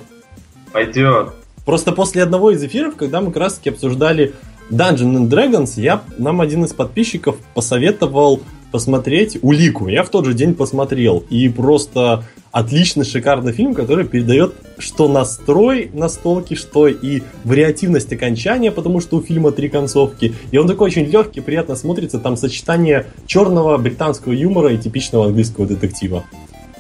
Пойдет. 0.73 1.35
Просто 1.65 1.93
после 1.93 2.23
одного 2.23 2.51
из 2.51 2.65
эфиров, 2.65 2.97
когда 2.97 3.21
мы 3.21 3.27
как 3.29 3.43
раз 3.43 3.55
таки 3.55 3.71
обсуждали 3.71 4.35
Dungeons 4.71 5.29
and 5.29 5.29
Dragons, 5.29 5.81
я, 5.81 6.03
нам 6.17 6.41
один 6.41 6.65
из 6.65 6.73
подписчиков 6.73 7.37
посоветовал 7.55 8.41
посмотреть 8.73 9.39
Улику. 9.43 9.89
Я 9.89 10.03
в 10.03 10.09
тот 10.09 10.25
же 10.25 10.35
день 10.35 10.55
посмотрел. 10.55 11.23
И 11.31 11.49
просто 11.49 12.25
отличный, 12.59 13.05
шикарный 13.05 13.53
фильм, 13.53 13.75
который 13.75 14.05
передает 14.07 14.55
что 14.79 15.09
настрой 15.09 15.91
настолки, 15.93 16.55
что 16.55 16.89
и 16.89 17.23
вариативность 17.45 18.13
окончания, 18.13 18.71
потому 18.71 19.01
что 19.01 19.17
у 19.17 19.23
фильма 19.23 19.53
три 19.53 19.69
концовки. 19.69 20.35
И 20.51 20.59
он 20.59 20.67
такой 20.67 20.89
очень 20.89 21.05
легкий, 21.05 21.41
приятно 21.41 21.77
смотрится. 21.77 22.19
Там 22.19 22.37
сочетание 22.37 23.07
черного 23.27 23.77
британского 23.79 24.33
юмора 24.33 24.73
и 24.73 24.79
типичного 24.79 25.27
английского 25.27 25.67
детектива. 25.67 26.25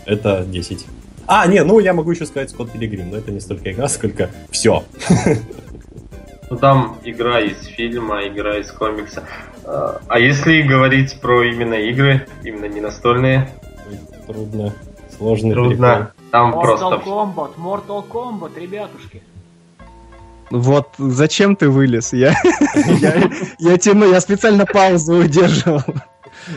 Это 0.04 0.44
10. 0.48 0.86
А, 1.26 1.46
не, 1.46 1.62
ну 1.62 1.78
я 1.78 1.92
могу 1.92 2.10
еще 2.10 2.26
сказать 2.26 2.50
Скотт 2.50 2.72
Пилигрим, 2.72 3.10
но 3.10 3.18
это 3.18 3.30
не 3.30 3.40
столько 3.40 3.70
игра, 3.70 3.88
сколько 3.88 4.30
все. 4.50 4.84
Ну 6.50 6.56
там 6.56 6.96
игра 7.04 7.40
из 7.40 7.62
фильма, 7.66 8.26
игра 8.26 8.58
из 8.58 8.72
комикса. 8.72 9.22
А 9.64 10.00
а 10.08 10.18
если 10.18 10.62
говорить 10.62 11.20
про 11.20 11.44
именно 11.44 11.74
игры, 11.74 12.26
именно 12.42 12.64
не 12.64 12.80
настольные, 12.80 13.50
Трудно, 14.26 14.74
сложный 15.18 15.52
трудно. 15.52 16.12
Там 16.30 16.54
Mortal 16.54 16.62
просто... 16.62 17.02
Kombat, 17.06 17.50
Mortal 17.56 18.04
Kombat, 18.08 18.58
ребятушки. 18.58 19.22
Вот 20.50 20.88
зачем 20.98 21.56
ты 21.56 21.68
вылез? 21.68 22.12
Я, 22.12 22.34
я, 23.00 23.30
я 23.58 23.76
тяну, 23.78 24.10
я 24.10 24.20
специально 24.20 24.64
паузу 24.64 25.16
удерживал. 25.16 25.82
прикол. 25.82 26.02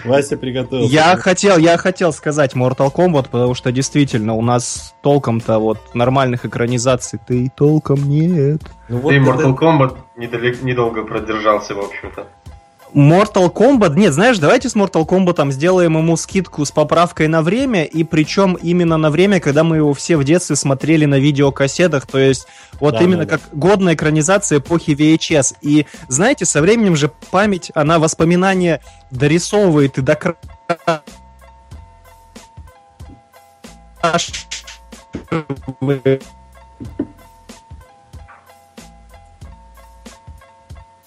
Вася 0.05 0.37
приготовился. 0.37 0.93
Я 0.93 1.17
хотел, 1.17 1.57
я 1.57 1.77
хотел 1.77 2.13
сказать 2.13 2.53
Mortal 2.55 2.93
Kombat, 2.93 3.27
потому 3.29 3.53
что 3.53 3.71
действительно 3.71 4.33
у 4.35 4.41
нас 4.41 4.93
толком-то 5.03 5.59
вот 5.59 5.79
нормальных 5.93 6.45
экранизаций-то 6.45 7.33
и 7.33 7.49
толком 7.49 8.07
нет. 8.07 8.61
Ну, 8.87 8.99
вот 8.99 9.11
и 9.11 9.15
это- 9.17 9.25
Mortal 9.25 9.57
Kombat 9.57 9.97
недалек- 10.17 10.63
недолго 10.63 11.03
продержался, 11.03 11.75
в 11.75 11.79
общем-то. 11.79 12.27
Mortal 12.93 13.51
Kombat, 13.51 13.95
нет, 13.95 14.13
знаешь, 14.13 14.37
давайте 14.37 14.67
с 14.67 14.75
Mortal 14.75 15.07
Kombat 15.07 15.51
сделаем 15.51 15.97
ему 15.97 16.17
скидку 16.17 16.65
с 16.65 16.71
поправкой 16.71 17.27
на 17.27 17.41
время, 17.41 17.85
и 17.85 18.03
причем 18.03 18.55
именно 18.55 18.97
на 18.97 19.09
время, 19.09 19.39
когда 19.39 19.63
мы 19.63 19.77
его 19.77 19.93
все 19.93 20.17
в 20.17 20.23
детстве 20.25 20.57
смотрели 20.57 21.05
на 21.05 21.17
видеокассетах, 21.19 22.05
то 22.05 22.17
есть 22.17 22.47
вот 22.79 22.95
Да, 22.95 23.01
именно 23.01 23.25
да, 23.25 23.31
да. 23.31 23.37
как 23.37 23.57
годная 23.57 23.93
экранизация 23.93 24.59
эпохи 24.59 24.91
VHS. 24.91 25.55
И 25.61 25.85
знаете, 26.09 26.45
со 26.45 26.61
временем 26.61 26.97
же 26.97 27.11
память, 27.31 27.71
она 27.75 27.97
воспоминания 27.97 28.81
дорисовывает 29.09 29.97
и 29.97 30.01
докра... 30.01 30.35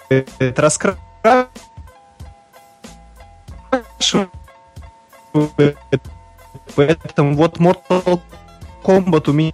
Это 0.09 0.71
раскрашивает. 3.75 4.31
Поэтому 6.77 7.35
вот 7.35 7.59
Mortal 7.59 8.21
Kombat 8.83 9.31
у 9.31 9.33
меня... 9.33 9.53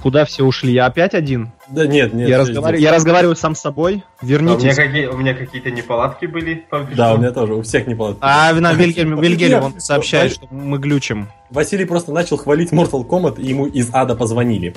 Куда 0.00 0.26
все 0.26 0.44
ушли? 0.44 0.74
Я 0.74 0.84
опять 0.84 1.14
один? 1.14 1.52
Да 1.66 1.86
нет, 1.86 2.12
нет. 2.12 2.28
я, 2.28 2.44
здесь. 2.44 2.58
я 2.78 2.92
разговариваю 2.92 3.36
сам 3.36 3.54
с 3.54 3.60
собой. 3.60 4.04
А 4.20 4.24
у, 4.24 4.26
меня 4.26 4.38
Вернитесь. 4.38 4.76
какие, 4.76 5.06
у 5.06 5.16
меня 5.16 5.32
какие-то 5.32 5.70
неполадки 5.70 6.26
были 6.26 6.66
Да, 6.94 7.14
у 7.14 7.16
меня 7.16 7.30
тоже, 7.30 7.54
у 7.54 7.62
всех 7.62 7.86
не 7.86 7.94
получилось. 7.94 8.20
А, 8.20 8.52
вина 8.52 8.74
Вильгельм, 8.74 9.18
Вильгельм, 9.20 9.64
он 9.64 9.80
сообщает, 9.80 10.32
что 10.32 10.46
мы 10.50 10.76
глючим. 10.76 11.28
Василий 11.48 11.86
просто 11.86 12.12
начал 12.12 12.36
хвалить 12.36 12.70
Mortal 12.70 13.06
Kombat, 13.08 13.40
и 13.40 13.48
ему 13.48 13.64
из 13.66 13.88
ада 13.94 14.14
позвонили. 14.14 14.74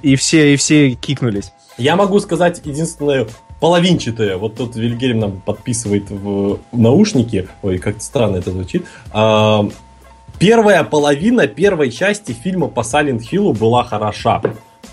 И 0.00 0.16
все, 0.16 0.54
и 0.54 0.56
все 0.56 0.92
кикнулись. 0.94 1.52
Я 1.76 1.94
могу 1.94 2.18
сказать 2.20 2.62
единственное 2.64 3.26
половинчатое. 3.62 4.38
Вот 4.38 4.56
тут 4.56 4.74
Вильгельм 4.74 5.20
нам 5.20 5.40
подписывает 5.40 6.10
в 6.10 6.58
наушники. 6.72 7.48
Ой, 7.62 7.78
как 7.78 8.02
странно 8.02 8.38
это 8.38 8.50
звучит. 8.50 8.84
А, 9.12 9.68
Первая 10.40 10.82
половина 10.82 11.46
первой 11.46 11.92
части 11.92 12.32
фильма 12.32 12.66
по 12.66 12.80
Silent 12.80 13.20
Hill 13.20 13.56
была 13.56 13.84
хороша. 13.84 14.42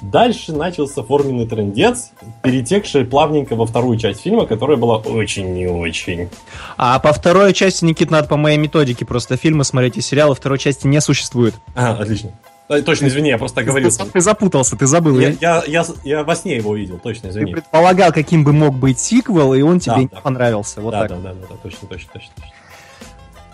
Дальше 0.02 0.54
начался 0.54 1.02
форменный 1.02 1.48
трендец, 1.48 2.12
перетекший 2.44 3.06
плавненько 3.06 3.56
во 3.56 3.66
вторую 3.66 3.98
часть 3.98 4.22
фильма, 4.22 4.46
которая 4.46 4.78
была 4.78 4.98
очень 4.98 5.52
не 5.56 5.66
очень. 5.66 6.30
А 6.78 7.00
по 7.00 7.12
второй 7.12 7.54
части, 7.54 7.84
Никит, 7.84 8.12
надо 8.12 8.28
по 8.28 8.38
моей 8.38 8.60
методике 8.60 9.04
просто 9.04 9.36
фильмы 9.36 9.64
смотреть 9.64 9.98
и 9.98 10.02
сериалы 10.02 10.36
второй 10.36 10.60
части 10.60 10.86
не 10.86 11.02
существует. 11.02 11.56
А, 11.74 11.94
отлично. 11.94 12.34
Точно, 12.70 13.08
извини, 13.08 13.30
я 13.30 13.40
просто 13.40 13.62
оговорился. 13.62 14.06
Ты, 14.06 14.12
ты 14.12 14.22
запутался, 14.22 14.78
ты 14.78 14.86
забыл. 14.86 15.20
Я, 15.20 15.30
Я, 15.30 15.36
я, 15.42 15.64
я, 15.68 15.86
я 16.04 16.24
во 16.24 16.36
сне 16.36 16.56
его 16.58 16.76
видел, 16.76 17.00
точно, 17.00 17.24
ты 17.24 17.30
извини. 17.30 17.54
предполагал, 17.54 18.12
каким 18.14 18.44
бы 18.44 18.54
мог 18.54 18.76
быть 18.76 19.00
сиквел, 19.00 19.56
и 19.56 19.62
он 19.64 19.80
тебе 19.80 19.96
Да, 19.96 20.02
не 20.02 20.08
да. 20.08 20.22
понравился. 20.22 20.80
Вот 20.80 20.92
да, 20.92 21.08
так. 21.08 21.10
да, 21.10 21.16
да, 21.18 21.34
да, 21.34 21.48
да, 21.50 21.56
точно, 21.64 21.88
точно, 21.88 22.10
точно, 22.14 22.30
точно. 22.36 22.54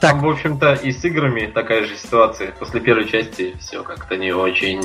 Там, 0.01 0.19
в 0.19 0.27
общем-то, 0.29 0.73
и 0.73 0.91
с 0.91 1.03
играми 1.05 1.45
такая 1.45 1.85
же 1.85 1.95
ситуация. 1.95 2.51
После 2.59 2.81
первой 2.81 3.07
части 3.07 3.55
все 3.61 3.83
как-то 3.83 4.17
не 4.17 4.33
очень. 4.33 4.81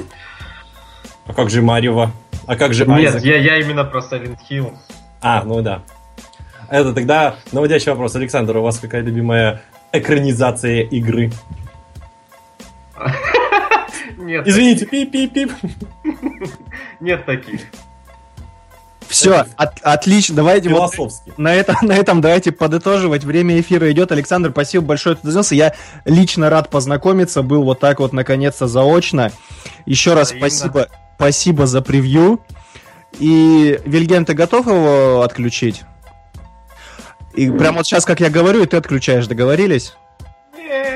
А 1.27 1.33
как 1.35 1.51
же 1.51 1.61
Марева? 1.61 2.13
А 2.47 2.55
как 2.55 2.73
же 2.73 2.87
Нет, 2.87 3.21
я, 3.25 3.37
я 3.37 3.59
именно 3.59 3.83
про 3.85 4.01
Silent 4.01 4.39
Hill. 4.49 4.73
А, 5.21 5.43
ну 5.45 5.61
да. 5.61 5.83
Это 6.69 6.95
тогда 6.95 7.35
наводящий 7.51 7.91
вопрос. 7.91 8.15
Александр, 8.15 8.57
у 8.59 8.63
вас 8.63 8.79
какая 8.79 9.03
любимая 9.03 9.61
экранизация 9.93 10.83
игры? 10.83 11.33
Нет, 14.21 14.47
Извините, 14.47 14.87
пип-пип-пип. 14.87 15.51
нет 17.01 17.25
таких. 17.25 17.63
Все, 19.09 19.45
отлично. 19.57 20.37
Давайте 20.37 20.69
вот 20.69 20.93
на, 21.37 21.53
это, 21.53 21.75
на 21.83 21.93
этом 21.93 22.21
давайте 22.21 22.53
подытоживать. 22.53 23.25
Время 23.25 23.61
эфира 23.61 23.91
идет. 23.91 24.13
Александр, 24.13 24.51
спасибо 24.51 24.85
большое, 24.85 25.17
что 25.17 25.25
дозвонился. 25.25 25.55
Я 25.57 25.75
лично 26.05 26.49
рад 26.49 26.71
познакомиться. 26.71 27.43
Был 27.43 27.65
вот 27.65 27.81
так 27.81 27.99
вот, 27.99 28.13
наконец-то, 28.13 28.69
заочно. 28.69 29.33
Еще 29.85 30.15
раз 30.15 30.29
спасибо, 30.29 30.89
спасибо 31.17 31.67
за 31.67 31.83
превью. 31.83 32.41
И, 33.19 33.81
Вильгельм, 33.85 34.25
ты 34.25 34.35
готов 34.35 34.67
его 34.67 35.23
отключить? 35.23 35.83
И 37.35 37.51
прямо 37.51 37.79
вот 37.79 37.87
сейчас, 37.87 38.05
как 38.05 38.21
я 38.21 38.31
говорю, 38.31 38.63
и 38.63 38.67
ты 38.67 38.77
отключаешь. 38.77 39.27
Договорились? 39.27 39.95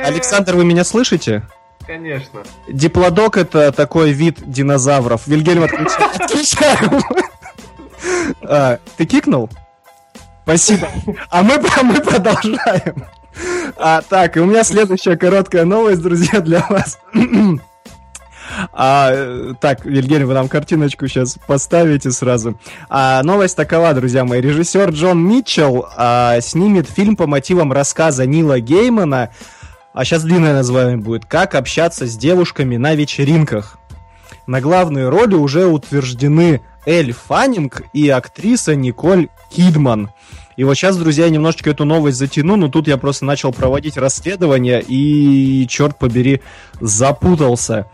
Александр, 0.04 0.54
вы 0.54 0.64
меня 0.64 0.84
слышите? 0.84 1.42
Конечно. 1.87 2.42
Диплодок 2.68 3.37
это 3.37 3.70
такой 3.72 4.12
вид 4.12 4.38
динозавров. 4.44 5.26
Вильгельм 5.26 5.64
отключаем. 5.64 6.10
Отключаем. 6.14 7.02
А, 8.42 8.78
Ты 8.96 9.06
кикнул? 9.06 9.50
Спасибо. 10.44 10.88
А 11.30 11.42
мы, 11.42 11.54
а 11.54 11.82
мы 11.82 12.00
продолжаем. 12.00 13.04
А, 13.76 14.02
так, 14.02 14.37
и 14.37 14.40
у 14.40 14.46
меня 14.46 14.62
следующая 14.62 15.16
короткая 15.16 15.64
новость, 15.64 16.02
друзья, 16.02 16.40
для 16.40 16.64
вас. 16.68 16.98
А, 18.72 19.54
так, 19.60 19.84
Вильгельм, 19.84 20.28
вы 20.28 20.34
нам 20.34 20.48
картиночку 20.48 21.08
сейчас 21.08 21.38
поставите 21.46 22.10
сразу. 22.10 22.58
А, 22.88 23.22
новость 23.22 23.56
такова, 23.56 23.92
друзья 23.94 24.24
мои. 24.24 24.40
Режиссер 24.40 24.90
Джон 24.90 25.26
Митчелл 25.26 25.87
а, 25.96 26.40
снимет 26.40 26.88
фильм 26.88 27.16
по 27.16 27.26
мотивам 27.26 27.72
рассказа 27.72 28.26
Нила 28.26 28.60
Геймана. 28.60 29.30
А 29.94 30.04
сейчас 30.04 30.24
длинное 30.24 30.52
название 30.52 30.96
будет. 30.96 31.24
Как 31.24 31.54
общаться 31.54 32.07
с 32.07 32.16
девушками 32.16 32.76
на 32.76 32.94
вечеринках. 32.94 33.78
На 34.46 34.61
главные 34.61 35.09
роли 35.09 35.35
уже 35.35 35.66
утверждены 35.66 36.61
Эль 36.85 37.12
Фаннинг 37.12 37.83
и 37.94 38.09
актриса 38.11 38.74
Николь 38.74 39.28
Кидман. 39.50 40.11
И 40.57 40.64
вот 40.64 40.74
сейчас, 40.74 40.96
друзья, 40.96 41.24
я 41.24 41.30
немножечко 41.30 41.70
эту 41.70 41.85
новость 41.85 42.18
затяну, 42.18 42.57
но 42.57 42.68
тут 42.68 42.87
я 42.88 42.96
просто 42.96 43.24
начал 43.24 43.52
проводить 43.52 43.96
расследование 43.96 44.83
и, 44.87 45.66
черт 45.68 45.98
побери, 45.98 46.42
запутался. 46.80 47.87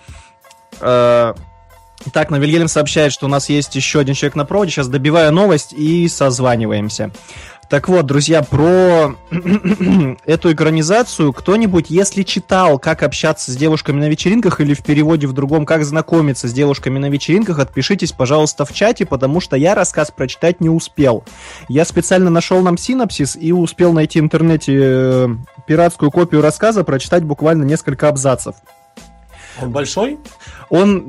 Э, 0.80 1.34
Так, 2.14 2.30
Навильгельм 2.30 2.68
сообщает, 2.68 3.12
что 3.12 3.26
у 3.26 3.28
нас 3.28 3.50
есть 3.50 3.76
еще 3.76 4.00
один 4.00 4.14
человек 4.14 4.34
на 4.34 4.46
проводе. 4.46 4.70
Сейчас 4.70 4.88
добиваю 4.88 5.32
новость 5.32 5.74
и 5.74 6.08
созваниваемся. 6.08 7.10
Так 7.70 7.88
вот, 7.88 8.04
друзья, 8.04 8.42
про 8.42 9.14
эту 10.24 10.52
экранизацию 10.52 11.32
кто-нибудь, 11.32 11.86
если 11.88 12.24
читал, 12.24 12.80
как 12.80 13.04
общаться 13.04 13.52
с 13.52 13.56
девушками 13.56 14.00
на 14.00 14.08
вечеринках 14.08 14.60
или 14.60 14.74
в 14.74 14.82
переводе 14.82 15.28
в 15.28 15.32
другом, 15.32 15.64
как 15.64 15.84
знакомиться 15.84 16.48
с 16.48 16.52
девушками 16.52 16.98
на 16.98 17.08
вечеринках, 17.08 17.60
отпишитесь, 17.60 18.10
пожалуйста, 18.10 18.64
в 18.64 18.72
чате, 18.72 19.06
потому 19.06 19.38
что 19.38 19.54
я 19.54 19.76
рассказ 19.76 20.10
прочитать 20.10 20.60
не 20.60 20.68
успел. 20.68 21.22
Я 21.68 21.84
специально 21.84 22.28
нашел 22.28 22.60
нам 22.60 22.76
синапсис 22.76 23.36
и 23.40 23.52
успел 23.52 23.92
найти 23.92 24.20
в 24.20 24.24
интернете 24.24 24.76
э, 24.76 25.28
пиратскую 25.68 26.10
копию 26.10 26.42
рассказа, 26.42 26.82
прочитать 26.82 27.22
буквально 27.22 27.62
несколько 27.62 28.08
абзацев. 28.08 28.56
Он 29.62 29.70
большой? 29.70 30.18
Он 30.70 31.04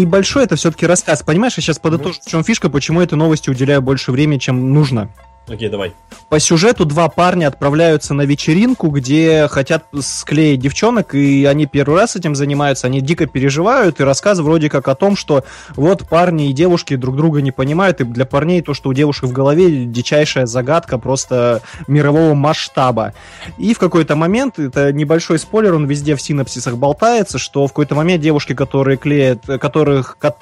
небольшой, 0.00 0.44
это 0.44 0.56
все-таки 0.56 0.84
рассказ. 0.84 1.22
Понимаешь, 1.22 1.56
я 1.56 1.62
сейчас 1.62 1.78
подытожу, 1.78 2.18
в 2.20 2.28
чем 2.28 2.42
фишка, 2.42 2.70
почему 2.70 3.00
этой 3.00 3.14
новости 3.14 3.50
уделяю 3.50 3.82
больше 3.82 4.10
времени, 4.10 4.38
чем 4.38 4.74
нужно. 4.74 5.10
Окей, 5.48 5.68
давай. 5.68 5.92
По 6.28 6.40
сюжету 6.40 6.84
два 6.84 7.08
парня 7.08 7.46
отправляются 7.46 8.14
на 8.14 8.22
вечеринку, 8.22 8.88
где 8.88 9.46
хотят 9.46 9.84
склеить 10.00 10.58
девчонок, 10.58 11.14
и 11.14 11.44
они 11.44 11.66
первый 11.66 12.00
раз 12.00 12.16
этим 12.16 12.34
занимаются, 12.34 12.88
они 12.88 13.00
дико 13.00 13.26
переживают, 13.26 14.00
и 14.00 14.04
рассказ 14.04 14.40
вроде 14.40 14.68
как 14.68 14.88
о 14.88 14.96
том, 14.96 15.14
что 15.14 15.44
вот 15.76 16.08
парни 16.08 16.50
и 16.50 16.52
девушки 16.52 16.96
друг 16.96 17.14
друга 17.16 17.42
не 17.42 17.52
понимают, 17.52 18.00
и 18.00 18.04
для 18.04 18.26
парней 18.26 18.60
то, 18.60 18.74
что 18.74 18.88
у 18.88 18.92
девушек 18.92 19.26
в 19.26 19.32
голове 19.32 19.84
дичайшая 19.84 20.46
загадка 20.46 20.98
просто 20.98 21.62
мирового 21.86 22.34
масштаба. 22.34 23.12
И 23.56 23.72
в 23.72 23.78
какой-то 23.78 24.16
момент, 24.16 24.58
это 24.58 24.92
небольшой 24.92 25.38
спойлер, 25.38 25.74
он 25.74 25.86
везде 25.86 26.16
в 26.16 26.20
синапсисах 26.20 26.76
болтается, 26.76 27.38
что 27.38 27.66
в 27.66 27.70
какой-то 27.70 27.94
момент 27.94 28.20
девушки, 28.20 28.52
которые 28.52 28.96
клеят, 28.96 29.46
которых, 29.60 30.18
ко- 30.18 30.34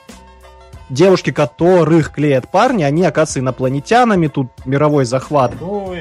девушки, 0.91 1.31
которых 1.33 2.13
клеят 2.13 2.51
парни, 2.51 2.83
они 2.83 3.05
оказываются 3.05 3.41
инопланетянами, 3.41 4.29
тут 4.29 4.49
мировой 4.65 5.05
захват. 5.05 5.53
Ну, 5.61 5.95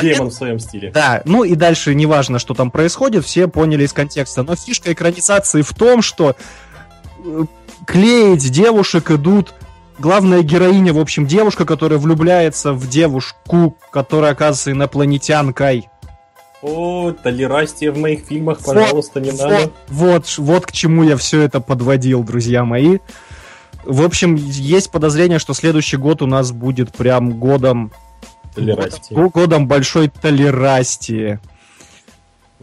Гейман 0.00 0.28
в 0.28 0.32
своем 0.32 0.58
стиле. 0.58 0.90
Да, 0.90 1.22
ну 1.24 1.44
и 1.44 1.54
дальше 1.54 1.94
неважно, 1.94 2.38
что 2.38 2.54
там 2.54 2.70
происходит, 2.70 3.24
все 3.24 3.48
поняли 3.48 3.84
из 3.84 3.92
контекста. 3.92 4.42
Но 4.42 4.56
фишка 4.56 4.92
экранизации 4.92 5.62
в 5.62 5.72
том, 5.74 6.02
что 6.02 6.34
э, 7.24 7.44
клеить 7.86 8.50
девушек 8.50 9.10
идут 9.10 9.54
главная 9.98 10.42
героиня, 10.42 10.92
в 10.92 10.98
общем, 10.98 11.26
девушка, 11.26 11.64
которая 11.64 11.98
влюбляется 11.98 12.72
в 12.72 12.88
девушку, 12.88 13.76
которая 13.90 14.32
оказывается 14.32 14.72
инопланетянкой. 14.72 15.88
О, 16.62 17.10
толерастие 17.10 17.90
в 17.90 17.98
моих 17.98 18.20
фильмах, 18.20 18.60
Вот, 18.64 18.74
пожалуйста, 18.76 19.20
не 19.20 19.32
надо. 19.32 19.56
Вот, 19.56 19.72
вот, 19.88 20.26
ш- 20.28 20.42
вот 20.42 20.66
к 20.66 20.72
чему 20.72 21.02
я 21.02 21.16
все 21.16 21.42
это 21.42 21.60
подводил, 21.60 22.22
друзья 22.22 22.64
мои. 22.64 22.98
В 23.84 24.02
общем, 24.02 24.36
есть 24.36 24.90
подозрение, 24.90 25.38
что 25.38 25.54
следующий 25.54 25.96
год 25.96 26.22
у 26.22 26.26
нас 26.26 26.52
будет 26.52 26.92
прям 26.92 27.38
годом, 27.38 27.92
Толерастие. 28.54 29.18
го- 29.18 29.30
годом 29.30 29.66
большой 29.66 30.08
толерастии. 30.08 31.40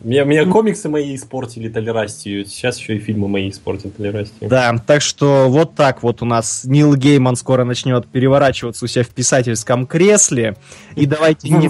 Меня, 0.01 0.23
меня 0.23 0.45
комиксы 0.45 0.87
мои 0.87 1.13
испортили 1.13 1.67
толерастию, 1.67 2.45
сейчас 2.45 2.79
еще 2.79 2.95
и 2.95 2.99
фильмы 2.99 3.27
мои 3.27 3.49
испортят 3.49 3.97
толерастию. 3.97 4.49
Да, 4.49 4.73
так 4.77 5.01
что 5.01 5.49
вот 5.49 5.75
так 5.75 6.03
вот 6.03 6.21
у 6.21 6.25
нас 6.25 6.63
Нил 6.63 6.95
Гейман 6.95 7.35
скоро 7.35 7.65
начнет 7.65 8.07
переворачиваться 8.07 8.85
у 8.85 8.87
себя 8.87 9.03
в 9.03 9.09
писательском 9.09 9.85
кресле. 9.85 10.55
И 10.95 11.05
давайте 11.05 11.49
не... 11.49 11.69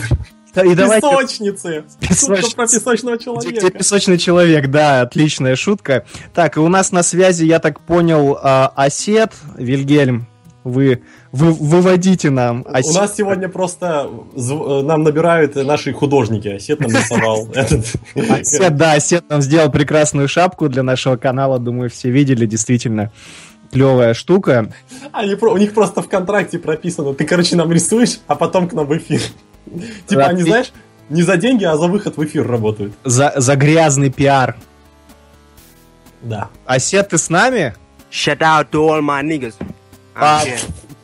И. 0.55 0.75
Песочницы! 0.75 1.83
Песоч- 1.99 2.41
Шутка 2.41 2.55
про 2.55 2.67
песочного 2.67 3.15
Где 3.15 3.23
человека. 3.25 3.71
песочный 3.71 4.17
человек, 4.17 4.67
да, 4.67 5.01
отличная 5.01 5.55
шутка. 5.55 6.05
Так, 6.33 6.57
и 6.57 6.59
у 6.59 6.67
нас 6.67 6.91
на 6.91 7.03
связи, 7.03 7.45
я 7.45 7.59
так 7.59 7.79
понял, 7.81 8.37
а, 8.41 8.71
Осет, 8.75 9.33
Вильгельм, 9.57 10.27
вы, 10.63 11.03
вы 11.31 11.51
выводите 11.51 12.29
нам 12.29 12.65
У 12.67 12.73
Осет. 12.73 12.95
нас 12.95 13.15
сегодня 13.15 13.47
просто 13.47 14.09
э, 14.35 14.81
нам 14.81 15.03
набирают 15.03 15.55
наши 15.55 15.93
художники. 15.93 16.47
Осет 16.47 16.79
нам 16.79 16.91
рисовал. 16.91 17.47
Осет, 17.55 18.75
да, 18.75 18.93
Осет 18.93 19.29
нам 19.29 19.41
сделал 19.41 19.71
прекрасную 19.71 20.27
шапку 20.27 20.67
для 20.67 20.83
нашего 20.83 21.15
канала, 21.15 21.59
думаю, 21.59 21.89
все 21.89 22.09
видели, 22.09 22.45
действительно 22.45 23.11
клевая 23.71 24.13
штука. 24.13 24.73
Они 25.11 25.35
у 25.35 25.57
них 25.57 25.73
просто 25.73 26.01
в 26.01 26.09
контракте 26.09 26.59
прописано. 26.59 27.13
Ты, 27.13 27.23
короче, 27.25 27.55
нам 27.55 27.71
рисуешь, 27.71 28.19
а 28.27 28.35
потом 28.35 28.67
к 28.67 28.73
нам 28.73 28.87
в 28.87 28.97
эфир. 28.97 29.21
Типа, 30.07 30.25
они, 30.25 30.43
знаешь, 30.43 30.71
не 31.09 31.23
за 31.23 31.37
деньги, 31.37 31.63
а 31.63 31.77
за 31.77 31.87
выход 31.87 32.17
в 32.17 32.23
эфир 32.23 32.47
работают. 32.47 32.93
За, 33.03 33.33
за 33.35 33.55
грязный 33.55 34.11
пиар. 34.11 34.55
Да. 36.21 36.49
Осет, 36.65 37.09
ты 37.09 37.17
с 37.17 37.29
нами? 37.29 37.75
Shout 38.11 38.39
out 38.39 38.69
to 38.71 38.87
all 38.87 39.01
my 39.01 39.23
niggas. 39.23 39.55
А, 40.15 40.43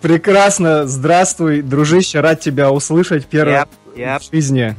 прекрасно, 0.01 0.87
здравствуй, 0.87 1.61
дружище, 1.61 2.19
рад 2.19 2.41
тебя 2.41 2.71
услышать 2.71 3.25
первый 3.25 3.63
Yep, 3.95 4.19
в 4.19 4.31
жизни. 4.31 4.75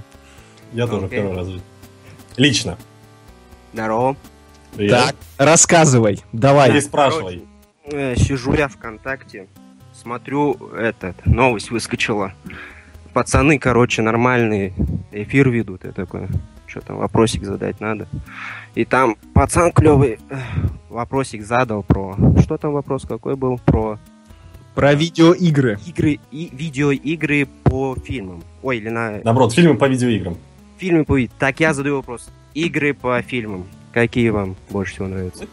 Я 0.72 0.86
тоже 0.86 1.08
первый 1.08 1.34
раз 1.34 1.46
в 1.46 1.50
жизни. 1.52 1.66
Лично. 2.36 2.76
Здорово. 3.72 4.16
Привет. 4.74 4.90
Так, 4.90 5.16
рассказывай, 5.38 6.22
давай. 6.32 6.72
Не 6.72 6.80
спрашивай. 6.82 7.46
Э, 7.84 8.14
Сижу 8.16 8.52
я 8.52 8.68
ВКонтакте, 8.68 9.48
смотрю, 9.94 10.54
этот, 10.76 11.24
новость 11.24 11.70
выскочила. 11.70 12.34
Пацаны, 13.16 13.58
короче, 13.58 14.02
нормальные, 14.02 14.74
эфир 15.10 15.48
ведут. 15.48 15.84
Я 15.86 15.92
такой, 15.92 16.28
что 16.66 16.82
там, 16.82 16.98
вопросик 16.98 17.44
задать 17.44 17.80
надо. 17.80 18.06
И 18.74 18.84
там 18.84 19.16
пацан 19.32 19.72
клевый 19.72 20.18
вопросик 20.90 21.42
задал 21.42 21.82
про... 21.82 22.14
Что 22.42 22.58
там 22.58 22.74
вопрос 22.74 23.06
какой 23.08 23.34
был? 23.34 23.58
Про 23.64 23.98
Про 24.74 24.92
видеоигры. 24.92 25.78
игры 25.86 26.20
и 26.30 26.50
видеоигры 26.52 27.48
по 27.64 27.96
фильмам. 28.04 28.42
Ой, 28.62 28.76
или 28.76 28.90
на 28.90 29.12
Наоборот, 29.24 29.54
фильмы 29.54 29.78
по 29.78 29.88
видеоиграм. 29.88 30.36
фильмы 30.76 31.06
по... 31.06 31.18
Так, 31.38 31.58
я 31.60 31.72
задаю 31.72 31.96
вопрос. 31.96 32.28
Игры 32.52 32.92
по 32.92 33.22
фильмам. 33.22 33.64
Какие 33.94 34.28
вам 34.28 34.56
больше 34.68 34.92
всего 34.92 35.08
нравятся? 35.08 35.46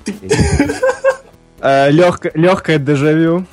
Э, 1.61 1.89
легко, 1.89 2.29
легкое 2.33 2.77
дежавю. 2.77 3.45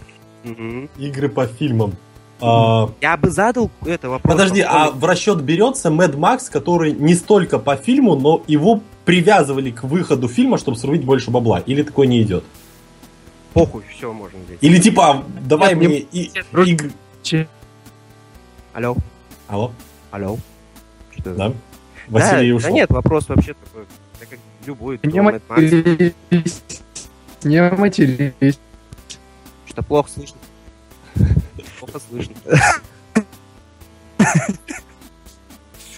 Игры 0.99 1.29
по 1.29 1.47
фильмам. 1.47 1.93
А, 2.41 2.91
Я 3.01 3.17
бы 3.17 3.31
задал 3.31 3.71
это 3.85 4.09
вопрос. 4.09 4.33
Подожди, 4.33 4.63
по 4.63 4.69
а 4.87 4.91
в 4.91 5.05
расчет 5.05 5.41
берется 5.43 5.89
Mad 5.89 6.15
Max, 6.17 6.51
который 6.51 6.93
не 6.93 7.15
столько 7.15 7.59
по 7.59 7.77
фильму, 7.77 8.17
но 8.17 8.43
его 8.47 8.81
привязывали 9.05 9.71
к 9.71 9.85
выходу 9.85 10.29
фильма, 10.29 10.59
чтобы 10.59 10.77
срубить 10.77 11.05
больше 11.05 11.31
бабла? 11.31 11.61
Или 11.61 11.83
такой 11.83 12.07
не 12.07 12.23
идет? 12.23 12.45
Похуй, 13.53 13.83
все 13.91 14.13
можно 14.13 14.39
взять. 14.47 14.59
Или 14.61 14.79
типа, 14.79 15.25
давай 15.43 15.75
Нет, 15.75 15.89
мне 15.89 15.99
и, 15.99 16.31
Че- 17.23 17.49
Алло, 18.73 18.97
Алло, 19.49 19.73
алло. 20.13 20.39
Что? 21.11 21.35
да? 21.35 21.49
Да, 21.49 21.55
Василий 22.09 22.51
да 22.51 22.57
ушел. 22.57 22.73
нет, 22.73 22.91
вопрос 22.91 23.29
вообще 23.29 23.55
такой, 23.55 23.85
да 24.21 24.27
как 24.27 24.39
любой. 24.65 25.01
Не 25.03 25.21
матерись. 25.21 26.63
Не 27.43 27.71
матерись. 27.71 28.61
Что 29.67 29.83
плохо 29.83 30.09
слышно. 30.11 30.39
Плохо 31.81 31.99
слышно. 31.99 32.35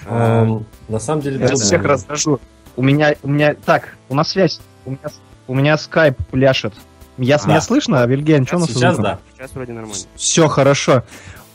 А, 0.04 0.60
на 0.88 0.98
самом 0.98 1.22
деле, 1.22 1.38
Я 1.38 1.54
всех 1.54 1.82
да. 1.82 1.90
расскажу. 1.90 2.40
У 2.76 2.82
меня, 2.82 3.14
у 3.22 3.28
меня, 3.28 3.54
так, 3.54 3.96
у 4.08 4.16
нас 4.16 4.30
связь. 4.30 4.60
У 5.46 5.54
меня, 5.54 5.78
скайп 5.78 6.16
пляшет. 6.32 6.74
Я, 7.18 7.36
А. 7.36 7.48
меня 7.48 7.60
слышно, 7.60 8.04
Вильгельм? 8.04 8.44
Что 8.44 8.56
у 8.56 8.60
нас 8.60 8.70
Сейчас 8.70 8.98
да. 8.98 9.20
Сейчас 9.32 9.52
вроде 9.52 9.72
нормально. 9.72 9.96
Все 10.16 10.48
хорошо. 10.48 11.04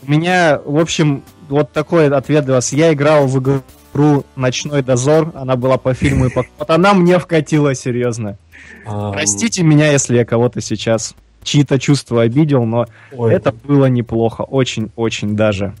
У 0.02 0.10
меня, 0.10 0.58
в 0.64 0.78
общем, 0.78 1.24
вот 1.50 1.72
такой 1.72 2.08
ответ 2.08 2.46
для 2.46 2.54
вас. 2.54 2.72
Я 2.72 2.94
играл 2.94 3.26
в 3.26 3.38
игру 3.38 4.24
«Ночной 4.34 4.82
дозор». 4.82 5.30
Она 5.34 5.56
была 5.56 5.76
по 5.76 5.92
фильму 5.92 6.26
и 6.26 6.30
по... 6.30 6.44
Вот 6.58 6.70
она 6.70 6.94
мне 6.94 7.18
вкатила, 7.18 7.74
серьезно. 7.74 8.38
Простите 8.86 9.62
меня, 9.62 9.92
если 9.92 10.16
я 10.16 10.24
кого-то 10.24 10.62
сейчас 10.62 11.14
чьи-то 11.48 11.78
чувства 11.78 12.22
обидел, 12.22 12.64
но 12.64 12.86
ой. 13.16 13.34
это 13.34 13.52
было 13.64 13.86
неплохо. 13.86 14.42
Очень-очень 14.42 15.34
даже. 15.34 15.74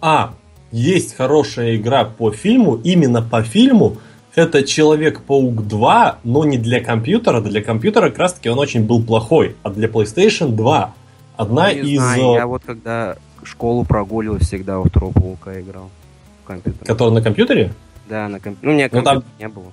А, 0.00 0.34
есть 0.72 1.16
хорошая 1.16 1.76
игра 1.76 2.04
по 2.04 2.32
фильму, 2.32 2.76
именно 2.76 3.22
по 3.22 3.42
фильму, 3.42 3.96
это 4.34 4.62
Человек-паук 4.62 5.66
2, 5.68 6.18
но 6.24 6.44
не 6.44 6.56
для 6.58 6.80
компьютера. 6.82 7.40
Для 7.40 7.62
компьютера 7.62 8.08
как 8.08 8.18
раз 8.18 8.32
таки 8.32 8.48
он 8.48 8.58
очень 8.58 8.84
был 8.84 9.02
плохой. 9.02 9.56
А 9.62 9.70
для 9.70 9.88
PlayStation 9.88 10.52
2 10.52 10.94
одна 11.36 11.72
Не 11.72 11.80
из... 11.80 12.00
знаю, 12.00 12.32
э, 12.32 12.34
я 12.36 12.46
вот 12.46 12.62
когда 12.64 13.16
школу 13.44 13.84
прогуливал, 13.84 14.38
всегда 14.38 14.78
во 14.78 14.84
второго 14.84 15.12
паука 15.12 15.60
играл. 15.60 15.90
В 16.42 16.46
компьютер. 16.46 16.86
Который 16.86 17.12
на 17.12 17.20
компьютере? 17.22 17.72
Да, 18.08 18.28
на 18.28 18.40
компьютер. 18.40 18.66
Ну, 18.66 18.70
у 18.72 18.74
меня 18.74 18.88
Ну, 18.90 19.02
там- 19.02 19.14
компьютера 19.22 19.38
не 19.38 19.48
было. 19.48 19.72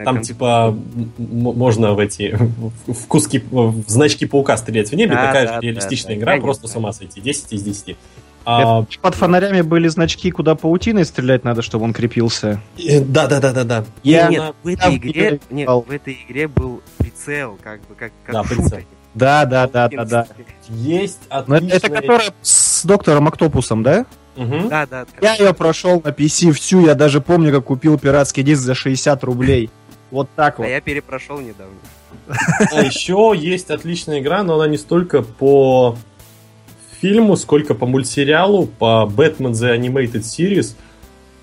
На 0.00 0.04
Там 0.06 0.16
комп- 0.16 0.26
типа 0.26 0.74
м- 0.74 1.12
м- 1.18 1.58
можно 1.58 1.92
в 1.92 1.98
эти 1.98 2.34
в 2.86 3.06
куски 3.06 3.44
в 3.50 3.84
значки 3.86 4.24
паука 4.24 4.56
стрелять 4.56 4.90
в 4.90 4.94
небе, 4.94 5.14
Да, 5.14 5.26
такая 5.26 5.46
да, 5.46 5.52
же 5.54 5.60
да, 5.60 5.60
реалистичная 5.60 6.14
да, 6.14 6.18
игра, 6.20 6.26
конечно. 6.32 6.44
просто 6.46 6.68
с 6.68 6.76
ума 6.76 6.92
сойти. 6.94 7.20
10 7.20 7.52
из 7.52 7.62
10. 7.62 7.96
А, 8.46 8.84
Под 9.02 9.14
фонарями 9.14 9.60
были 9.60 9.88
значки, 9.88 10.30
куда 10.30 10.54
паутиной 10.54 11.04
стрелять 11.04 11.44
надо, 11.44 11.60
чтобы 11.60 11.84
он 11.84 11.92
крепился. 11.92 12.62
э, 12.78 13.00
да, 13.00 13.26
да, 13.26 13.40
да, 13.40 13.52
да, 13.52 13.64
да. 13.64 13.84
Я- 14.02 14.28
Нет, 14.28 14.40
нет, 14.40 14.54
в 14.62 14.68
этой 14.68 14.96
игре, 14.96 15.40
нет, 15.50 15.68
в 15.68 15.90
этой 15.90 16.18
игре 16.26 16.48
был 16.48 16.80
прицел, 16.96 17.58
как 17.62 17.80
бы, 17.80 17.94
как, 17.94 18.12
как 18.24 18.32
Да, 18.32 18.42
прицел. 18.42 18.78
Да, 19.12 19.44
да, 19.44 19.68
да, 19.68 19.88
да, 19.88 20.04
да. 20.06 20.26
Есть 20.70 21.18
отличная... 21.28 21.76
это 21.76 21.90
которая 21.90 22.32
с 22.40 22.84
доктором 22.86 23.28
Октопусом, 23.28 23.82
да? 23.82 24.06
Мгм. 24.36 24.68
Да, 24.70 24.86
да. 24.86 25.04
Я 25.20 25.34
ее 25.34 25.52
прошел 25.52 26.00
на 26.02 26.08
PC 26.08 26.52
всю, 26.52 26.86
я 26.86 26.94
даже 26.94 27.20
помню, 27.20 27.52
как 27.52 27.64
купил 27.64 27.98
пиратский 27.98 28.42
диск 28.42 28.62
за 28.62 28.74
60 28.74 29.22
рублей. 29.24 29.68
Вот 30.10 30.28
так 30.34 30.58
А 30.58 30.62
вот. 30.62 30.68
я 30.68 30.80
перепрошел 30.80 31.40
недавно. 31.40 31.76
А 32.72 32.82
еще 32.82 33.32
есть 33.36 33.70
отличная 33.70 34.20
игра, 34.20 34.42
но 34.42 34.54
она 34.54 34.66
не 34.68 34.76
столько 34.76 35.22
по 35.22 35.96
фильму, 37.00 37.36
сколько 37.36 37.74
по 37.74 37.86
мультсериалу, 37.86 38.66
по 38.66 39.08
Batman 39.10 39.52
The 39.52 39.78
Animated 39.78 40.22
Series. 40.22 40.74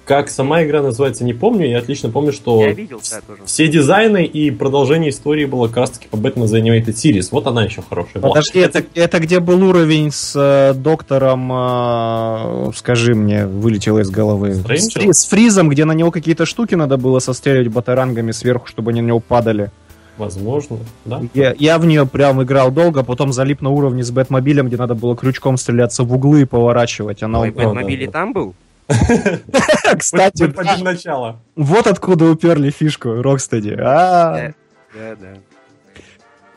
Как 0.08 0.30
сама 0.30 0.64
игра 0.64 0.82
называется, 0.82 1.26
не 1.26 1.34
помню. 1.34 1.68
Я 1.68 1.80
отлично 1.80 2.10
помню, 2.10 2.32
что 2.32 2.62
Я 2.62 2.72
видел, 2.72 3.02
да, 3.12 3.20
тоже. 3.28 3.42
все 3.46 3.68
дизайны 3.68 4.24
и 4.24 4.52
продолжение 4.52 5.10
истории 5.10 5.44
было 5.44 5.68
как 5.68 5.78
раз 5.78 5.90
таки 5.92 6.08
по 6.08 6.16
Batman 6.16 6.46
The 6.46 6.62
Animated 6.62 6.94
Series. 6.94 7.28
Вот 7.32 7.46
она 7.46 7.66
еще 7.66 7.82
хорошая 7.88 8.22
была. 8.22 8.30
Подожди, 8.30 8.60
это, 8.60 8.86
это 8.96 9.20
где 9.20 9.42
был 9.42 9.62
уровень 9.62 10.12
с 10.12 10.34
э, 10.34 10.74
доктором, 10.76 11.52
э, 11.52 12.72
скажи 12.78 13.16
мне, 13.16 13.48
вылетело 13.48 14.00
из 14.00 14.10
головы. 14.10 14.54
С, 14.54 14.64
фри- 14.96 15.12
с 15.12 15.26
фризом, 15.26 15.68
где 15.68 15.84
на 15.84 15.92
него 15.92 16.10
какие-то 16.12 16.46
штуки 16.46 16.76
надо 16.76 16.96
было 16.96 17.20
состреливать 17.20 17.68
батарангами 17.68 18.32
сверху, 18.32 18.68
чтобы 18.68 18.92
они 18.92 19.02
на 19.02 19.08
него 19.08 19.20
падали. 19.20 19.72
Возможно, 20.18 20.78
да. 21.04 21.22
Я, 21.34 21.54
я 21.60 21.78
в 21.78 21.86
нее 21.86 22.08
прям 22.08 22.42
играл 22.42 22.72
долго, 22.72 23.04
потом 23.04 23.34
залип 23.34 23.62
на 23.62 23.72
уровне 23.72 24.06
с 24.06 24.12
Бэтмобилем, 24.12 24.68
где 24.68 24.78
надо 24.78 24.96
было 24.96 25.18
крючком 25.18 25.58
стреляться 25.58 26.04
в 26.04 26.14
углы 26.14 26.44
и 26.44 26.46
поворачивать. 26.46 27.22
Она 27.24 27.42
Ой, 27.42 27.52
да, 27.52 27.66
Бэтмобиль 27.66 28.04
и 28.04 28.06
да. 28.06 28.12
там 28.14 28.32
был? 28.34 28.56
Кстати, 29.98 30.44
начало. 30.84 31.40
вот 31.56 31.88
откуда 31.88 32.26
уперли 32.26 32.70
фишку 32.70 33.22
Рокстеди. 33.22 33.76
А, 33.80 34.54
Да, 34.94 35.16
да. 35.16 35.28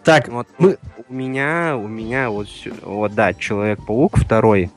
Так, 0.05 0.29
Вот 0.29 0.47
мы- 0.59 0.79
у 1.09 1.13
меня, 1.13 1.77
у 1.77 1.87
меня 1.89 2.31
вот, 2.31 2.49
вот 2.83 3.15
да, 3.15 3.35
Человек-паук 3.35 4.19
второй. 4.19 4.71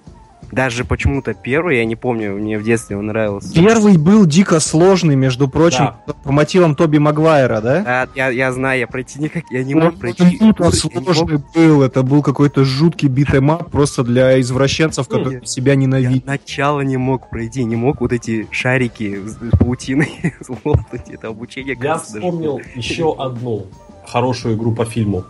Даже 0.52 0.86
почему-то 0.86 1.34
первый, 1.34 1.78
я 1.78 1.86
не 1.86 1.96
помню, 1.96 2.34
мне 2.36 2.58
в 2.60 2.64
детстве 2.64 2.96
он 2.98 3.08
нравился. 3.08 3.54
первый 3.54 3.98
был 3.98 4.26
дико 4.26 4.60
сложный, 4.60 5.16
между 5.16 5.48
прочим, 5.48 5.92
по 6.24 6.32
мотивам 6.32 6.76
Тоби 6.76 6.98
Магуайра, 7.00 7.60
да? 7.62 7.82
Да, 7.82 8.08
я, 8.16 8.30
я 8.30 8.52
знаю, 8.52 8.80
я 8.82 8.88
пройти 8.88 9.20
никак, 9.20 9.44
я 9.50 9.64
не 9.64 9.74
Он 9.76 9.86
мог 9.86 9.96
пройти. 10.00 10.24
дико 10.24 10.44
Я 10.44 10.52
не 10.52 10.54
мог- 10.60 10.74
сложный 10.76 11.40
был, 11.56 11.82
это 11.82 12.04
был 12.04 12.22
какой-то 12.22 12.64
жуткий 12.66 13.08
beat 13.08 13.36
'em 13.36 13.58
up 13.58 13.72
просто 13.72 14.04
для 14.04 14.40
извращенцев, 14.42 15.08
которые 15.08 15.40
Не, 15.42 15.46
себя 15.48 15.72
Я 15.74 15.78
ненавидят. 15.78 16.26
начало 16.26 16.82
не 16.82 16.98
мог 16.98 17.30
пройти, 17.30 17.64
не 17.64 17.76
мог 17.76 18.02
вот 18.02 18.14
эти 18.14 18.48
шарики 18.52 19.20
с 19.26 19.36
паутиной 19.58 20.34
лопнуть. 20.64 21.10
Это 21.10 21.30
обучение, 21.30 21.74
Я 21.76 21.80
кажется, 21.82 22.14
даже 22.14 22.26
вспомнил 22.28 22.62
еще 22.76 23.16
одну 23.18 23.66
хорошую 24.06 24.56
игру 24.56 24.74
по 24.74 24.86
фильму. 24.86 25.24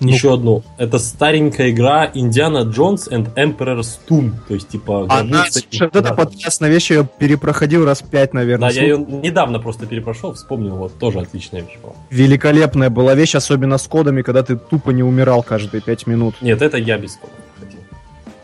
Ну. 0.00 0.08
Еще 0.08 0.34
одну. 0.34 0.62
Это 0.78 0.98
старенькая 0.98 1.70
игра 1.70 2.10
Индиана 2.12 2.58
Джонс 2.58 3.08
and 3.08 3.32
Emperor's 3.34 3.98
Tomb. 4.08 4.32
То 4.46 4.54
есть, 4.54 4.68
типа... 4.68 5.06
Она, 5.08 5.44
гробница 5.44 5.60
слушай, 5.60 5.90
вот 5.92 5.96
это 5.96 6.14
подкастная 6.14 6.70
вещь, 6.70 6.90
я 6.90 6.98
ее 6.98 7.08
перепроходил 7.18 7.84
раз 7.84 8.02
пять, 8.02 8.32
Да, 8.32 8.38
наверное. 8.38 8.70
я 8.70 8.82
ее 8.82 8.98
недавно 8.98 9.58
просто 9.58 9.86
перепрошел, 9.86 10.34
вспомнил, 10.34 10.76
вот, 10.76 10.98
тоже 10.98 11.20
отличная 11.20 11.62
вещь 11.62 11.78
была. 11.82 11.94
Великолепная 12.10 12.90
была 12.90 13.14
вещь, 13.14 13.34
особенно 13.34 13.78
с 13.78 13.86
кодами, 13.86 14.22
когда 14.22 14.42
ты 14.42 14.56
тупо 14.56 14.90
не 14.90 15.02
умирал 15.02 15.42
каждые 15.42 15.80
пять 15.80 16.06
минут. 16.06 16.34
Нет, 16.40 16.60
это 16.62 16.76
я 16.76 16.98
без 16.98 17.16
кода. 17.16 17.32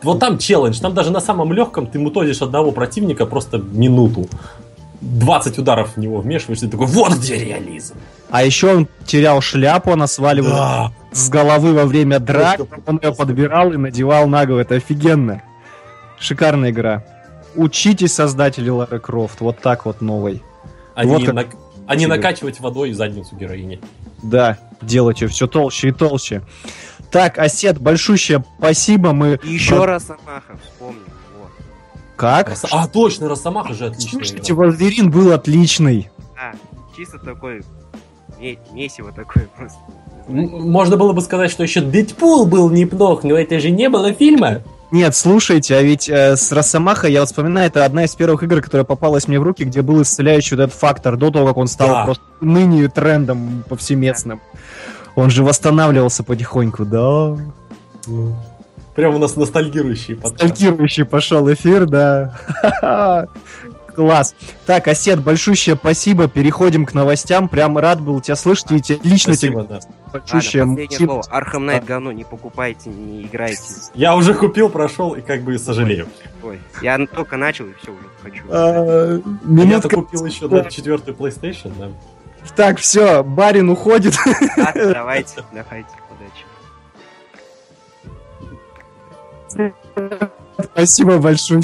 Вот 0.02 0.18
там 0.18 0.38
челлендж, 0.38 0.80
там 0.80 0.94
даже 0.94 1.12
на 1.12 1.20
самом 1.20 1.52
легком 1.52 1.86
ты 1.86 1.98
мутозишь 1.98 2.42
одного 2.42 2.72
противника 2.72 3.24
просто 3.24 3.58
минуту. 3.58 4.26
20 5.00 5.58
ударов 5.58 5.94
в 5.94 5.96
него 5.98 6.18
вмешиваешься, 6.18 6.66
и 6.66 6.68
такой, 6.68 6.86
вот 6.86 7.14
где 7.14 7.36
реализм. 7.36 7.94
А 8.30 8.44
еще 8.44 8.74
он 8.74 8.88
терял 9.06 9.40
шляпу, 9.40 9.92
она 9.92 10.06
сваливалась 10.06 10.56
Да. 10.56 10.92
С 11.12 11.28
головы 11.28 11.72
во 11.74 11.84
время 11.86 12.18
драк, 12.18 12.60
он 12.86 12.98
ее 13.02 13.14
подбирал 13.14 13.72
и 13.72 13.76
надевал 13.76 14.26
на 14.28 14.44
голову. 14.46 14.60
Это 14.62 14.76
офигенно. 14.76 15.42
Шикарная 16.18 16.70
игра. 16.70 17.04
Учитесь, 17.54 18.14
создатели 18.14 18.70
Лары 18.70 18.98
Крофт. 18.98 19.40
Вот 19.40 19.58
так 19.60 19.84
вот 19.84 20.00
новой. 20.00 20.42
Они, 20.94 21.10
Вот 21.12 21.24
как- 21.24 21.34
нак- 21.34 21.56
они 21.86 22.04
тебе. 22.04 22.14
накачивать 22.16 22.60
водой 22.60 22.92
задницу 22.92 23.36
героини. 23.36 23.80
Да, 24.22 24.58
делать 24.80 25.20
ее 25.20 25.28
все 25.28 25.46
толще 25.46 25.88
и 25.88 25.92
толще. 25.92 26.42
Так, 27.10 27.38
Осет, 27.38 27.78
большущее 27.78 28.42
спасибо. 28.58 29.12
Мы... 29.12 29.38
И 29.42 29.52
еще 29.54 29.76
Про- 29.76 29.86
раз 29.86 30.08
Амаха 30.08 30.56
вспомнил. 30.62 31.02
Вот. 31.38 31.50
Как? 32.16 32.48
Рос- 32.50 32.64
А, 32.70 32.86
точно, 32.88 33.28
Росомаха 33.28 33.74
же 33.74 33.86
отличная 33.86 34.24
Слушайте. 34.24 34.54
Вольверин 34.54 35.10
был 35.10 35.32
отличный. 35.32 36.10
А, 36.40 36.54
чисто 36.96 37.18
такой 37.18 37.62
ме- 38.38 38.58
месиво 38.72 39.12
такое 39.12 39.46
просто. 39.56 39.78
Можно 40.28 40.96
было 40.96 41.12
бы 41.12 41.20
сказать, 41.20 41.50
что 41.50 41.62
еще 41.62 41.80
Дэдпул 41.80 42.46
был 42.46 42.70
неплох, 42.70 43.24
но 43.24 43.34
это 43.36 43.58
же 43.60 43.70
не 43.70 43.88
было 43.88 44.12
фильма. 44.12 44.62
Нет, 44.90 45.16
слушайте, 45.16 45.74
а 45.76 45.82
ведь 45.82 46.08
э, 46.08 46.36
с 46.36 46.52
Росомаха, 46.52 47.08
я 47.08 47.20
вот 47.20 47.28
вспоминаю, 47.30 47.68
это 47.68 47.84
одна 47.86 48.04
из 48.04 48.14
первых 48.14 48.42
игр, 48.42 48.60
которая 48.60 48.84
попалась 48.84 49.26
мне 49.26 49.40
в 49.40 49.42
руки, 49.42 49.64
где 49.64 49.80
был 49.80 50.02
исцеляющий 50.02 50.54
вот 50.56 50.64
этот 50.64 50.78
фактор 50.78 51.16
до 51.16 51.30
того, 51.30 51.46
как 51.46 51.56
он 51.56 51.66
стал 51.66 51.88
Да. 51.88 52.04
просто 52.04 52.22
ныне 52.42 52.88
трендом 52.88 53.64
повсеместным. 53.70 54.40
Он 55.14 55.30
же 55.30 55.42
восстанавливался 55.44 56.24
потихоньку, 56.24 56.84
да. 56.84 57.36
Прям 58.94 59.14
у 59.14 59.18
нас 59.18 59.36
ностальгирующий 59.36 60.14
подкаст. 60.16 60.36
Сталкирующий 60.56 61.06
пошел 61.06 61.50
эфир, 61.50 61.86
да. 61.86 62.34
Класс. 63.94 64.34
Так, 64.66 64.88
Осет, 64.88 65.22
большущее 65.22 65.76
спасибо. 65.76 66.28
Переходим 66.28 66.86
к 66.86 66.94
новостям. 66.94 67.48
Прям 67.48 67.76
рад 67.78 68.00
был 68.00 68.20
тебя 68.20 68.36
слышать 68.36 68.70
и 68.72 68.80
тебе 68.80 68.98
лично 69.02 69.34
Спасибо, 69.34 69.64
тебе 69.64 69.78
да. 69.80 69.80
большущее 70.12 70.62
Ладно, 70.62 70.74
последнее 70.76 70.86
спасибо. 70.96 71.10
слово. 71.22 71.24
Arkham 71.30 71.66
Knight 71.66 71.84
говно, 71.84 72.12
не 72.12 72.24
покупайте, 72.24 72.90
не 72.90 73.22
играйте. 73.22 73.62
Я 73.94 74.16
уже 74.16 74.34
купил, 74.34 74.68
прошел 74.70 75.12
и 75.14 75.20
как 75.20 75.42
бы 75.42 75.58
сожалею. 75.58 76.08
Ой, 76.42 76.60
я 76.80 76.98
только 77.06 77.36
начал 77.36 77.66
и 77.66 77.74
все, 77.82 77.92
уже 77.92 78.08
хочу. 78.22 78.42
А, 78.48 79.16
Я-то 79.16 79.22
Минутка. 79.44 79.96
купил 79.96 80.24
еще 80.24 80.48
на 80.48 80.64
четвертый 80.70 81.14
PlayStation, 81.14 81.72
да. 81.78 81.90
Так, 82.56 82.78
все, 82.78 83.22
барин 83.22 83.68
уходит. 83.70 84.14
Давайте, 84.74 85.44
давайте, 85.52 85.88
удачи. 89.54 90.28
Спасибо 90.72 91.18
большое. 91.18 91.60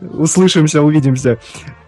Услышимся, 0.00 0.82
увидимся. 0.82 1.38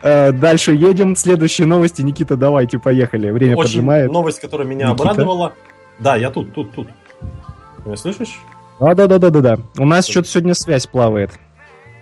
Э, 0.02 0.32
Дальше 0.32 0.72
едем. 0.72 1.14
Следующие 1.16 1.66
новости. 1.66 2.02
Никита, 2.02 2.36
давайте, 2.36 2.78
поехали. 2.78 3.30
Время 3.30 3.56
Очень 3.56 3.68
поджимает. 3.70 4.10
новость, 4.12 4.40
которая 4.40 4.66
меня 4.66 4.88
Никита? 4.88 5.02
обрадовала. 5.10 5.52
Да, 5.98 6.16
я 6.16 6.30
тут, 6.30 6.54
тут, 6.54 6.72
тут. 6.72 6.88
Ты 6.88 7.82
Меня 7.84 7.96
слышишь? 7.96 8.40
А, 8.80 8.94
да, 8.94 9.06
да, 9.06 9.18
да, 9.18 9.30
да, 9.30 9.40
да. 9.40 9.58
У 9.78 9.84
нас 9.86 10.08
что-то 10.08 10.28
сегодня 10.28 10.54
связь 10.54 10.86
плавает. 10.86 11.30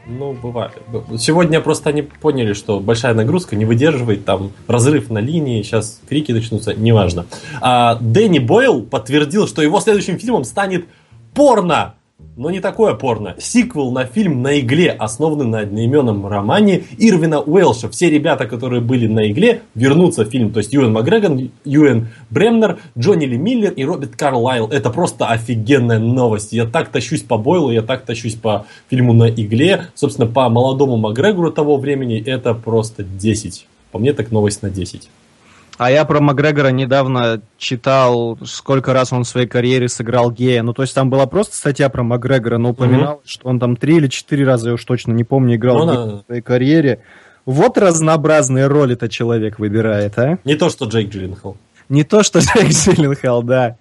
Ну, 0.07 0.33
бывает. 0.33 0.73
Сегодня 1.19 1.61
просто 1.61 1.91
они 1.91 2.03
поняли, 2.03 2.53
что 2.55 2.81
большая 2.81 3.15
нагрузка 3.15 3.55
не 3.55 3.65
выдерживает, 3.65 4.25
там 4.25 4.51
разрыв 4.67 5.11
на 5.11 5.19
линии, 5.19 5.63
сейчас 5.63 6.01
крики 6.09 6.33
начнутся, 6.33 6.75
неважно. 6.75 7.27
А, 7.61 7.97
Дэнни 8.01 8.39
Бойл 8.39 8.83
подтвердил, 8.83 9.47
что 9.47 9.61
его 9.63 9.79
следующим 9.81 10.19
фильмом 10.19 10.45
станет 10.45 10.87
порно. 11.35 11.95
Но 12.41 12.51
не 12.51 12.61
такое 12.61 12.95
порно. 12.95 13.35
Сиквел 13.39 13.93
на 13.93 14.07
фильм 14.07 14.41
«На 14.41 14.59
игле», 14.61 14.91
основанный 14.93 15.45
на 15.45 15.61
одноименном 15.61 16.27
романе 16.27 16.85
Ирвина 16.97 17.43
Уэлша. 17.43 17.91
Все 17.91 18.09
ребята, 18.09 18.47
которые 18.47 18.81
были 18.81 19.07
на 19.07 19.31
игле, 19.31 19.61
вернутся 19.75 20.25
в 20.25 20.31
фильм. 20.31 20.51
То 20.51 20.61
есть 20.61 20.73
Юэн 20.73 20.91
Макгрегор, 20.91 21.37
Юэн 21.67 22.09
Бремнер, 22.31 22.79
Джонни 22.99 23.27
Ли 23.27 23.37
Миллер 23.37 23.73
и 23.73 23.85
Роберт 23.85 24.17
Карлайл. 24.17 24.69
Это 24.69 24.89
просто 24.89 25.27
офигенная 25.27 25.99
новость. 25.99 26.55
Я 26.55 26.65
так 26.65 26.89
тащусь 26.89 27.21
по 27.21 27.37
Бойлу, 27.37 27.73
я 27.73 27.83
так 27.83 28.07
тащусь 28.07 28.37
по 28.37 28.65
фильму 28.89 29.13
«На 29.13 29.29
игле». 29.29 29.89
Собственно, 29.95 30.27
по 30.27 30.49
молодому 30.49 30.97
Макгрегору 30.97 31.53
того 31.53 31.77
времени 31.77 32.19
это 32.25 32.55
просто 32.55 33.03
10. 33.03 33.67
По 33.93 33.99
мне 33.99 34.15
так 34.15 34.31
новость 34.31 34.63
на 34.63 34.71
10. 34.71 35.11
А 35.81 35.91
я 35.91 36.05
про 36.05 36.21
Макгрегора 36.21 36.69
недавно 36.69 37.41
читал, 37.57 38.39
сколько 38.45 38.93
раз 38.93 39.15
он 39.15 39.25
в 39.25 39.27
своей 39.27 39.47
карьере 39.47 39.89
сыграл 39.89 40.31
гея. 40.31 40.63
Ну, 40.63 40.75
то 40.75 40.83
есть 40.83 40.95
там 40.95 41.09
была 41.09 41.25
просто 41.25 41.57
статья 41.57 41.89
про 41.89 42.03
Макгрегора, 42.03 42.59
но 42.59 42.73
упоминалось, 42.73 43.23
что 43.25 43.49
он 43.49 43.59
там 43.59 43.77
три 43.77 43.97
или 43.97 44.09
четыре 44.09 44.45
раза, 44.45 44.69
я 44.69 44.75
уж 44.75 44.85
точно 44.85 45.13
не 45.13 45.25
помню, 45.25 45.57
играл 45.57 45.79
Ну, 45.79 45.87
да. 45.87 46.05
в 46.17 46.23
своей 46.27 46.43
карьере. 46.43 47.01
Вот 47.47 47.79
разнообразные 47.79 48.67
роли-то 48.67 49.09
человек 49.09 49.59
выбирает, 49.59 50.19
а? 50.19 50.37
Не 50.45 50.55
то, 50.57 50.69
что 50.69 50.85
Джейк 50.85 51.09
Джилленхол. 51.09 51.57
Не 51.89 52.05
то, 52.05 52.23
что 52.25 52.39
Джейк 52.41 52.69
Джилленхол, 52.73 53.43
да. 53.43 53.79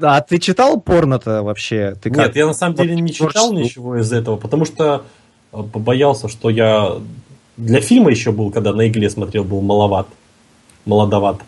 А 0.00 0.20
ты 0.20 0.38
читал 0.38 0.80
порно-то 0.80 1.42
вообще? 1.42 1.96
Ты 2.00 2.10
Нет, 2.10 2.36
я 2.36 2.46
на 2.46 2.54
самом 2.54 2.76
деле 2.76 2.94
не 2.94 3.12
читал 3.12 3.48
Творчество? 3.48 3.56
ничего 3.56 3.96
из 3.96 4.12
этого, 4.12 4.36
потому 4.36 4.64
что 4.66 5.02
э, 5.52 5.62
побоялся, 5.64 6.28
что 6.28 6.48
я 6.48 6.92
для 7.56 7.80
фильма 7.80 8.10
еще 8.10 8.30
был, 8.30 8.52
когда 8.52 8.72
на 8.72 8.86
игле 8.86 9.10
смотрел, 9.10 9.42
был 9.42 9.62
маловат. 9.62 10.06
Молодоват. 10.84 11.40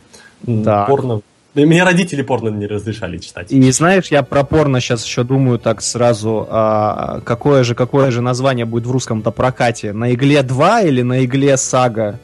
Так. 0.64 0.88
Порно. 0.88 1.20
Да, 1.54 1.62
Мне 1.62 1.84
родители 1.84 2.22
порно 2.22 2.48
не 2.48 2.66
разрешали 2.66 3.18
читать. 3.18 3.52
И 3.52 3.70
знаешь, 3.70 4.08
я 4.08 4.22
про 4.22 4.42
порно 4.44 4.80
сейчас 4.80 5.04
еще 5.04 5.22
думаю 5.22 5.58
так 5.58 5.82
сразу, 5.82 6.46
а, 6.50 7.20
какое 7.24 7.62
же 7.62 7.74
какое 7.74 8.10
же 8.10 8.20
название 8.20 8.64
будет 8.66 8.86
в 8.86 8.90
русском-то 8.90 9.30
прокате? 9.30 9.92
На 9.92 10.12
игле 10.12 10.42
2 10.42 10.82
или 10.82 11.02
на 11.02 11.24
игле 11.24 11.56
сага? 11.56 12.18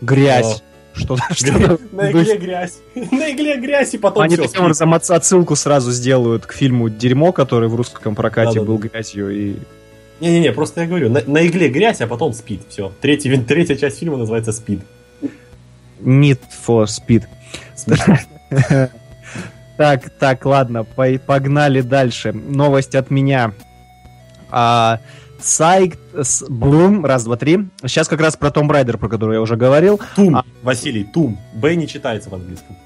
Грязь. 0.00 0.62
Что, 0.94 1.16
что 1.30 1.78
На 1.92 2.10
игле 2.10 2.36
грязь. 2.36 2.78
На 2.94 3.30
игле 3.30 3.56
грязь 3.56 3.94
и 3.94 3.98
потом 3.98 4.24
Они 4.24 4.36
таким 4.36 4.62
образом 4.62 4.92
отс- 4.94 5.14
отсылку 5.14 5.56
сразу 5.56 5.90
сделают 5.92 6.44
к 6.46 6.52
фильму 6.52 6.88
«Дерьмо», 6.90 7.32
который 7.32 7.68
в 7.68 7.74
русском 7.74 8.14
прокате 8.14 8.60
был 8.60 8.78
грязью. 8.78 9.30
И... 9.30 9.56
Не-не-не, 10.20 10.52
просто 10.52 10.82
я 10.82 10.86
говорю, 10.86 11.08
на, 11.08 11.22
на 11.26 11.46
игле 11.46 11.68
грязь, 11.68 12.00
а 12.00 12.06
потом 12.06 12.32
спид. 12.32 12.62
Все. 12.68 12.92
Вин- 13.02 13.44
третья 13.46 13.76
часть 13.76 14.00
фильма 14.00 14.18
называется 14.18 14.52
спид. 14.52 14.80
Need 16.04 16.40
for 16.66 16.84
Speed. 16.86 17.24
Так, 19.78 20.10
так, 20.10 20.44
ладно, 20.44 20.84
пой- 20.84 21.18
погнали 21.18 21.80
дальше. 21.80 22.32
Новость 22.32 22.94
от 22.94 23.10
меня. 23.10 23.52
А, 24.50 25.00
Сайт 25.40 25.98
с 26.14 26.44
Блум, 26.48 27.04
раз, 27.04 27.24
два, 27.24 27.36
три. 27.36 27.68
Сейчас 27.82 28.06
как 28.06 28.20
раз 28.20 28.36
про 28.36 28.50
Tomb 28.50 28.70
Raider, 28.70 28.96
про 28.98 29.08
который 29.08 29.36
я 29.36 29.40
уже 29.40 29.56
говорил. 29.56 29.98
Tomb, 30.14 30.36
А. 30.36 30.44
Василий, 30.62 31.04
Tomb. 31.04 31.40
Б 31.54 31.74
не 31.74 31.88
читается 31.88 32.30
в 32.30 32.34
английском. 32.34 32.76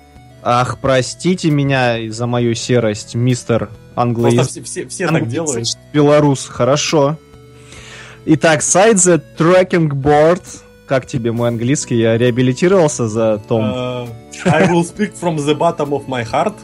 Ах, 0.42 0.78
простите 0.80 1.50
меня 1.50 1.96
за 2.10 2.26
мою 2.26 2.54
серость, 2.54 3.14
мистер 3.16 3.66
Просто 3.66 4.00
англоязычный. 4.00 4.62
все, 4.62 4.86
все, 4.86 4.88
все 4.88 5.08
так 5.08 5.28
делают. 5.28 5.66
Белорус, 5.92 6.46
хорошо. 6.46 7.18
Итак, 8.26 8.62
сайт 8.62 8.96
The 8.98 9.20
Tracking 9.36 9.88
Board. 9.90 10.42
Как 10.86 11.04
тебе 11.06 11.32
мой 11.32 11.48
английский? 11.48 11.96
Я 11.96 12.16
реабилитировался 12.16 13.08
за 13.08 13.40
Tomb. 13.48 13.64
Uh, 13.64 14.08
I 14.44 14.68
will 14.68 14.84
speak 14.84 15.12
from 15.20 15.36
the 15.36 15.58
bottom 15.58 15.90
of 15.90 16.06
my 16.06 16.24
heart. 16.24 16.54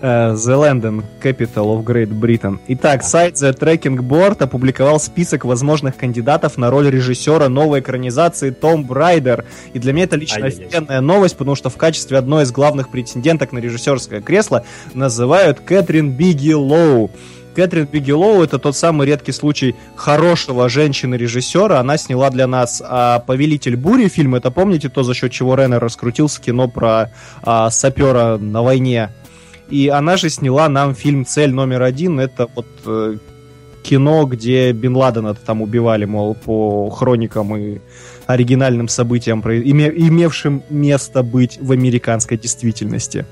Э, 0.00 0.34
The 0.34 0.56
London 0.56 1.04
Capital 1.22 1.76
of 1.76 1.84
Great 1.84 2.08
Britain. 2.08 2.58
Итак, 2.68 3.02
сайт 3.02 3.34
The 3.34 3.58
Tracking 3.58 3.98
Board 3.98 4.42
опубликовал 4.42 5.00
список 5.00 5.44
возможных 5.44 5.96
кандидатов 5.96 6.56
на 6.56 6.70
роль 6.70 6.90
режиссера 6.90 7.48
новой 7.48 7.80
экранизации 7.80 8.50
Tomb 8.50 8.84
Raider. 8.84 9.44
И 9.74 9.78
для 9.78 9.92
меня 9.92 10.04
это 10.04 10.16
лично 10.16 10.46
офигенная 10.46 11.00
новость, 11.00 11.36
потому 11.36 11.54
что 11.54 11.68
в 11.68 11.76
качестве 11.76 12.18
одной 12.18 12.44
из 12.44 12.52
главных 12.52 12.88
претенденток 12.90 13.52
на 13.52 13.58
режиссерское 13.58 14.20
кресло 14.20 14.64
называют 14.94 15.60
Кэтрин 15.60 16.12
Бигелоу. 16.12 17.10
Кэтрин 17.56 17.86
Бигелоу 17.90 18.42
это 18.42 18.58
тот 18.58 18.76
самый 18.76 19.06
редкий 19.06 19.32
случай 19.32 19.74
хорошего 19.94 20.68
женщины-режиссера. 20.68 21.80
Она 21.80 21.96
сняла 21.96 22.28
для 22.28 22.46
нас 22.46 22.82
а, 22.84 23.20
«Повелитель 23.20 23.76
бури» 23.76 24.08
фильм. 24.08 24.34
Это 24.34 24.50
помните 24.50 24.90
то, 24.90 25.02
за 25.02 25.14
счет 25.14 25.32
чего 25.32 25.54
Реннер 25.54 25.80
раскрутился 25.80 26.38
кино 26.42 26.68
про 26.68 27.10
а, 27.42 27.70
сапера 27.70 28.36
на 28.36 28.62
войне? 28.62 29.10
И 29.70 29.88
она 29.88 30.18
же 30.18 30.28
сняла 30.28 30.68
нам 30.68 30.94
фильм 30.94 31.24
«Цель 31.24 31.50
номер 31.50 31.82
один». 31.82 32.20
Это 32.20 32.46
вот 32.54 32.66
э, 32.84 33.16
кино, 33.82 34.26
где 34.26 34.72
Бен 34.72 34.94
Ладена 34.94 35.34
там 35.34 35.62
убивали, 35.62 36.04
мол, 36.04 36.34
по 36.34 36.90
хроникам 36.90 37.56
и 37.56 37.78
оригинальным 38.26 38.88
событиям, 38.88 39.40
име- 39.40 39.94
имевшим 39.96 40.62
место 40.68 41.22
быть 41.22 41.58
в 41.58 41.72
американской 41.72 42.36
действительности. 42.36 43.24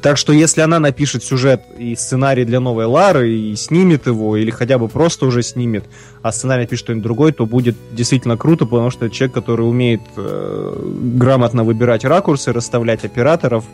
Так 0.00 0.16
что 0.16 0.32
если 0.32 0.60
она 0.60 0.78
напишет 0.78 1.24
сюжет 1.24 1.62
и 1.76 1.96
сценарий 1.96 2.44
для 2.44 2.60
новой 2.60 2.86
Лары 2.86 3.30
и 3.30 3.56
снимет 3.56 4.06
его, 4.06 4.36
или 4.36 4.50
хотя 4.50 4.78
бы 4.78 4.88
просто 4.88 5.26
уже 5.26 5.42
снимет, 5.42 5.84
а 6.22 6.30
сценарий 6.30 6.62
напишет 6.62 6.84
что-нибудь 6.84 7.02
другой, 7.02 7.32
то 7.32 7.46
будет 7.46 7.76
действительно 7.92 8.36
круто, 8.36 8.64
потому 8.64 8.90
что 8.90 9.06
это 9.06 9.14
человек, 9.14 9.34
который 9.34 9.68
умеет 9.68 10.02
э, 10.16 10.92
грамотно 11.16 11.64
выбирать 11.64 12.04
ракурсы, 12.04 12.52
расставлять 12.52 13.04
операторов, 13.04 13.64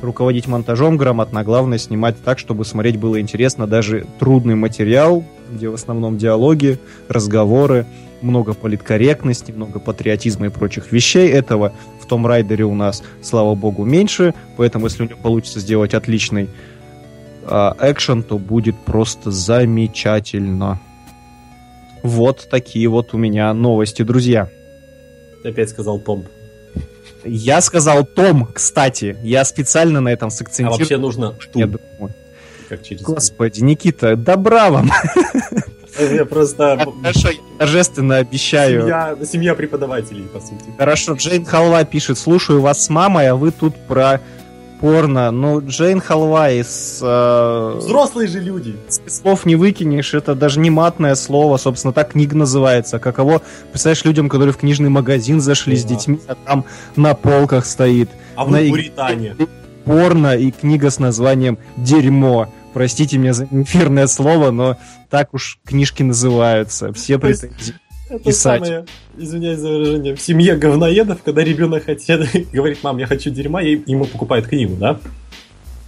руководить 0.00 0.46
монтажом 0.46 0.96
грамотно, 0.96 1.40
а 1.40 1.44
главное 1.44 1.78
снимать 1.78 2.16
так, 2.22 2.38
чтобы 2.38 2.64
смотреть 2.64 2.98
было 2.98 3.20
интересно 3.20 3.66
даже 3.66 4.06
трудный 4.18 4.54
материал, 4.54 5.24
где 5.50 5.68
в 5.68 5.74
основном 5.74 6.18
диалоги, 6.18 6.78
разговоры, 7.08 7.86
много 8.22 8.54
политкорректности, 8.54 9.52
много 9.52 9.78
патриотизма 9.78 10.46
и 10.46 10.48
прочих 10.48 10.92
вещей. 10.92 11.28
Этого 11.28 11.72
в 12.06 12.08
том 12.08 12.24
райдере 12.26 12.64
у 12.64 12.74
нас, 12.74 13.02
слава 13.20 13.54
богу, 13.56 13.84
меньше, 13.84 14.32
поэтому 14.56 14.86
если 14.86 15.02
у 15.02 15.06
него 15.08 15.18
получится 15.20 15.58
сделать 15.58 15.92
отличный 15.92 16.48
а, 17.42 17.76
экшен, 17.80 18.22
то 18.22 18.38
будет 18.38 18.76
просто 18.84 19.32
замечательно. 19.32 20.80
Вот 22.04 22.46
такие 22.48 22.86
вот 22.88 23.12
у 23.12 23.18
меня 23.18 23.52
новости, 23.52 24.02
друзья. 24.02 24.48
Ты 25.42 25.48
опять 25.48 25.68
сказал 25.70 25.98
Том. 25.98 26.24
Я 27.24 27.60
сказал 27.60 28.04
Том, 28.04 28.46
кстати. 28.54 29.16
Я 29.24 29.44
специально 29.44 30.00
на 30.00 30.10
этом 30.10 30.28
А 30.28 30.30
сакцентирую. 30.30 30.78
вообще 30.78 30.96
нужно 30.96 31.34
Я 31.54 31.66
Тум, 31.66 31.80
думаю. 31.98 32.14
как 32.68 32.84
через... 32.84 33.02
Господи, 33.02 33.60
Никита, 33.62 34.14
добра 34.14 34.70
вам. 34.70 34.90
Я 36.14 36.24
просто... 36.24 36.78
Хорошо, 37.02 37.28
я 37.30 37.34
торжественно 37.58 38.16
обещаю. 38.16 38.82
Семья, 38.82 39.16
семья 39.24 39.54
преподавателей, 39.54 40.24
по 40.24 40.40
сути. 40.40 40.64
Хорошо, 40.78 41.14
Джейн 41.14 41.44
Халва 41.44 41.84
пишет, 41.84 42.18
слушаю 42.18 42.60
вас 42.60 42.84
с 42.84 42.90
мамой, 42.90 43.28
а 43.28 43.34
вы 43.36 43.50
тут 43.50 43.74
про 43.88 44.20
порно. 44.80 45.30
Ну, 45.30 45.60
Джейн 45.66 46.00
Халва 46.00 46.50
из 46.50 47.00
э, 47.02 47.74
Взрослые 47.78 48.28
же 48.28 48.40
люди. 48.40 48.76
слов 49.06 49.46
не 49.46 49.56
выкинешь, 49.56 50.12
это 50.12 50.34
даже 50.34 50.60
не 50.60 50.68
матное 50.70 51.14
слово, 51.14 51.56
собственно, 51.56 51.92
так 51.94 52.12
книга 52.12 52.36
называется. 52.36 52.98
Каково, 52.98 53.40
представляешь, 53.70 54.04
людям, 54.04 54.28
которые 54.28 54.52
в 54.52 54.58
книжный 54.58 54.90
магазин 54.90 55.40
зашли 55.40 55.76
с 55.76 55.82
Да. 55.84 55.88
детьми, 55.94 56.20
а 56.28 56.34
там 56.34 56.64
на 56.94 57.14
полках 57.14 57.64
стоит 57.64 58.10
А 58.34 58.44
На 58.44 58.50
вы 58.58 58.66
иг- 58.66 58.70
пуритане. 58.70 59.36
порно 59.86 60.36
и 60.36 60.50
книга 60.50 60.90
с 60.90 60.98
названием 60.98 61.56
«Дерьмо». 61.78 62.48
Простите 62.76 63.16
меня 63.16 63.32
за 63.32 63.46
эфирное 63.46 64.06
слово, 64.06 64.50
но 64.50 64.76
так 65.08 65.32
уж 65.32 65.58
книжки 65.64 66.02
называются. 66.02 66.92
Все 66.92 67.18
претензии. 67.18 67.74
Это 68.10 68.24
писать. 68.24 68.62
самое, 68.66 68.84
извиняюсь 69.16 69.60
за 69.60 69.70
выражение, 69.70 70.14
в 70.14 70.20
семье 70.20 70.56
говноедов, 70.56 71.22
когда 71.24 71.42
ребенок 71.42 71.86
хотят, 71.86 72.28
говорит, 72.52 72.82
мам, 72.82 72.98
я 72.98 73.06
хочу 73.06 73.30
дерьма, 73.30 73.62
и 73.62 73.80
ему 73.90 74.04
покупают 74.04 74.48
книгу, 74.48 74.76
да? 74.76 75.00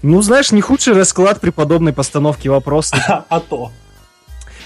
Ну, 0.01 0.23
знаешь, 0.23 0.51
не 0.51 0.63
худший 0.63 0.95
расклад 0.95 1.43
при 1.43 1.51
подобной 1.51 1.93
постановке 1.93 2.49
вопроса. 2.49 2.97
А, 3.07 3.27
а 3.37 3.41
то. 3.41 3.71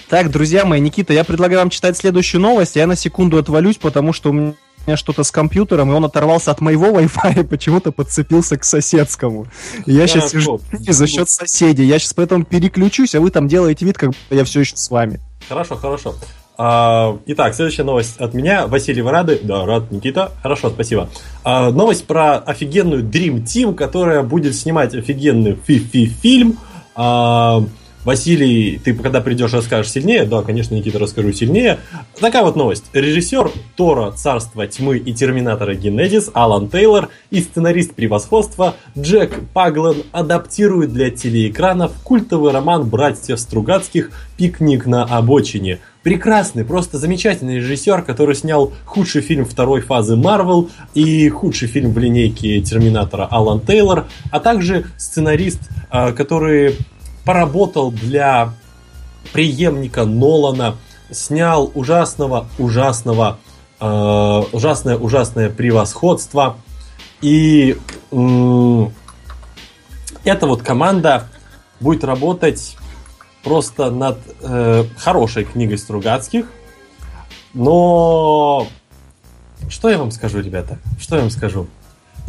Так, 0.08 0.30
друзья 0.30 0.64
мои, 0.64 0.78
Никита, 0.78 1.12
я 1.12 1.24
предлагаю 1.24 1.58
вам 1.58 1.70
читать 1.70 1.96
следующую 1.96 2.40
новость. 2.40 2.76
Я 2.76 2.87
на 2.87 2.94
секунду 2.94 3.37
отвалюсь, 3.37 3.78
потому 3.78 4.12
что 4.12 4.30
у 4.30 4.32
меня 4.32 4.52
что-то 4.97 5.25
с 5.25 5.31
компьютером, 5.31 5.90
и 5.90 5.95
он 5.95 6.05
оторвался 6.05 6.51
от 6.51 6.61
моего 6.61 6.87
Wi-Fi 6.87 7.40
и 7.40 7.45
почему-то 7.45 7.92
подцепился 7.92 8.57
к 8.57 8.64
соседскому. 8.64 9.47
И 9.87 9.92
я 9.92 10.07
сейчас 10.07 10.33
Хорошо. 10.33 10.61
сижу 10.71 10.92
за 10.92 11.07
счет 11.07 11.29
соседей. 11.29 11.85
Я 11.85 11.99
сейчас 11.99 12.14
поэтому 12.14 12.45
переключусь, 12.45 13.14
а 13.14 13.21
вы 13.21 13.31
там 13.31 13.49
делаете 13.49 13.85
вид, 13.85 13.99
как 13.99 14.11
будто 14.11 14.35
я 14.35 14.45
все 14.45 14.61
еще 14.61 14.77
с 14.77 14.90
вами. 14.90 15.21
Хорошо, 15.49 15.77
хорошо. 15.77 16.14
А, 16.59 17.18
итак, 17.27 17.55
следующая 17.55 17.83
новость 17.83 18.18
от 18.18 18.35
меня. 18.35 18.66
Василий, 18.66 19.03
вы 19.03 19.11
рады? 19.11 19.40
Да, 19.42 19.64
рад, 19.64 19.90
Никита. 19.90 20.33
Хорошо, 20.42 20.71
спасибо. 20.71 21.09
А, 21.45 21.71
новость 21.71 22.07
про 22.07 22.38
офигенную 22.38 23.03
Dream 23.03 23.42
Team, 23.42 23.75
которая 23.75 24.23
будет 24.23 24.55
снимать 24.55 24.95
офигенный 24.95 25.59
фи-фи-фильм. 25.66 26.59
А, 26.95 27.64
Василий, 28.05 28.81
ты 28.83 28.95
когда 28.95 29.21
придешь, 29.21 29.53
расскажешь 29.53 29.93
сильнее. 29.93 30.25
Да, 30.25 30.43
конечно, 30.43 30.75
Никита, 30.75 30.99
расскажу 30.99 31.33
сильнее. 31.33 31.79
Такая 32.19 32.43
вот 32.43 32.57
новость. 32.57 32.85
Режиссер 32.93 33.51
Тора, 33.77 34.11
Царства 34.11 34.67
Тьмы 34.67 34.99
и 34.99 35.12
Терминатора 35.15 35.75
Генезис 35.75 36.29
Алан 36.35 36.69
Тейлор 36.69 37.11
и 37.31 37.41
сценарист 37.41 37.95
Превосходства 37.95 38.75
Джек 38.99 39.38
Паглан 39.53 40.03
адаптируют 40.11 40.93
для 40.93 41.11
телеэкранов 41.11 41.93
культовый 42.03 42.53
роман 42.53 42.88
братьев 42.88 43.38
Стругацких 43.38 44.11
«Пикник 44.37 44.87
на 44.87 45.05
обочине». 45.05 45.79
Прекрасный, 46.03 46.65
просто 46.65 46.99
замечательный 46.99 47.59
режиссер, 47.59 48.03
который 48.03 48.35
снял 48.35 48.73
худший 48.85 49.23
фильм 49.23 49.45
второй 49.45 49.83
фазы 49.83 50.17
Марвел 50.17 50.69
и 50.95 51.29
худший 51.29 51.69
фильм 51.69 51.93
в 51.93 51.99
линейке 51.99 52.61
Терминатора 52.61 53.29
Алан 53.31 53.61
Тейлор, 53.61 54.07
а 54.33 54.41
также 54.41 54.87
сценарист, 54.97 55.61
а, 55.91 56.11
который 56.11 56.75
поработал 57.24 57.90
для 57.90 58.54
преемника 59.32 60.04
Нолана, 60.04 60.76
снял 61.11 61.70
ужасного, 61.74 62.46
ужасного, 62.58 63.38
э, 63.80 64.42
ужасное, 64.52 64.96
ужасное 64.96 65.50
превосходство. 65.50 66.56
И 67.20 67.78
м, 68.11 68.92
эта 70.24 70.46
вот 70.46 70.62
команда 70.62 71.28
будет 71.80 72.04
работать 72.04 72.76
просто 73.44 73.90
над 73.90 74.18
э, 74.40 74.85
хорошей 74.96 75.44
книгой 75.44 75.78
Стругацких, 75.78 76.46
но 77.54 78.66
что 79.68 79.90
я 79.90 79.98
вам 79.98 80.11
скажу, 80.11 80.40
ребята? 80.40 80.78
Что 80.98 81.16
я 81.16 81.22
вам 81.22 81.30
скажу? 81.30 81.66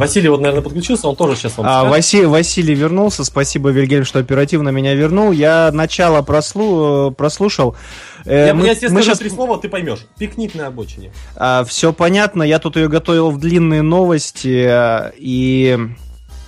Василий 0.08 0.30
вот, 0.30 0.42
наверное, 0.42 0.62
подключился, 0.64 1.08
он 1.08 1.16
тоже 1.16 1.36
сейчас 1.36 1.58
вам 1.58 1.66
А, 1.68 1.70
скажет. 1.70 1.90
Василий, 1.92 2.26
Василий 2.26 2.76
вернулся. 2.76 3.24
Спасибо, 3.24 3.70
Вильгельм, 3.70 4.06
что 4.06 4.20
оперативно 4.20 4.70
меня 4.70 4.94
вернул. 4.94 5.32
Я 5.32 5.72
начало 5.74 6.22
прослу, 6.22 7.12
прослушал. 7.12 7.76
Э, 8.26 8.48
Я, 8.48 8.54
мы- 8.54 8.66
я 8.66 8.76
тебе 8.76 8.90
мы 8.90 9.02
скажу 9.02 9.10
щас- 9.12 9.20
три 9.20 9.30
слова, 9.30 9.58
ты 9.58 9.70
поймешь. 9.70 10.00
Пикник 10.18 10.56
на 10.56 10.68
обочине. 10.68 11.12
все 11.68 11.92
понятно. 11.94 12.44
Я 12.44 12.60
тут 12.60 12.76
ее 12.78 12.88
готовил 12.88 13.32
в 13.32 13.40
длинные 13.40 13.82
новости. 13.82 15.12
И... 15.18 15.78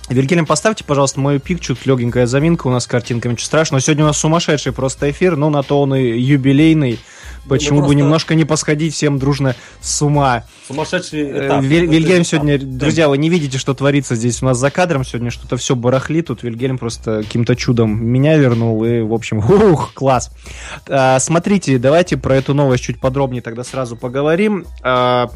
Вильгельм, 0.08 0.46
поставьте, 0.46 0.84
пожалуйста, 0.84 1.18
мою 1.18 1.40
пик, 1.40 1.58
чуть 1.60 1.84
легенькая 1.84 2.26
заминка, 2.26 2.68
у 2.68 2.70
нас 2.70 2.84
с 2.84 2.86
картинками, 2.86 3.32
ничего 3.32 3.46
страшного. 3.46 3.80
Сегодня 3.80 4.04
у 4.04 4.06
нас 4.06 4.16
сумасшедший 4.18 4.70
просто 4.72 5.10
эфир, 5.10 5.36
но 5.36 5.50
на 5.50 5.64
то 5.64 5.80
он 5.82 5.96
и 5.96 6.16
юбилейный. 6.20 7.00
Почему 7.48 7.76
бы 7.80 7.86
просто- 7.86 7.96
немножко 7.96 8.34
не 8.34 8.44
посходить 8.44 8.94
всем 8.94 9.18
дружно 9.18 9.54
с 9.80 10.02
ума? 10.02 10.44
Сумасшедший 10.66 11.20
Э, 11.22 11.46
этап. 11.46 11.62
Виль- 11.62 11.86
Вильгельм 11.86 12.24
сегодня, 12.24 12.58
друзья, 12.58 13.08
вы 13.08 13.18
не 13.18 13.28
видите, 13.30 13.58
что 13.58 13.72
творится 13.74 14.14
здесь 14.16 14.42
у 14.42 14.46
нас 14.46 14.58
за 14.58 14.70
кадром. 14.70 15.04
Сегодня 15.04 15.30
что-то 15.30 15.56
все 15.56 15.76
барахлит. 15.76 16.26
Тут 16.26 16.42
Вильгельм 16.42 16.76
просто 16.78 17.22
каким-то 17.22 17.54
чудом 17.56 18.04
меня 18.04 18.36
вернул. 18.36 18.84
И, 18.84 19.00
в 19.00 19.12
общем, 19.12 19.38
ух, 19.72 19.92
класс. 19.94 20.30
А, 20.88 21.18
смотрите, 21.20 21.78
давайте 21.78 22.16
про 22.16 22.36
эту 22.36 22.52
новость 22.54 22.82
чуть 22.84 22.98
подробнее 23.00 23.42
тогда 23.42 23.62
сразу 23.64 23.96
поговорим. 23.96 24.66
А, 24.82 25.30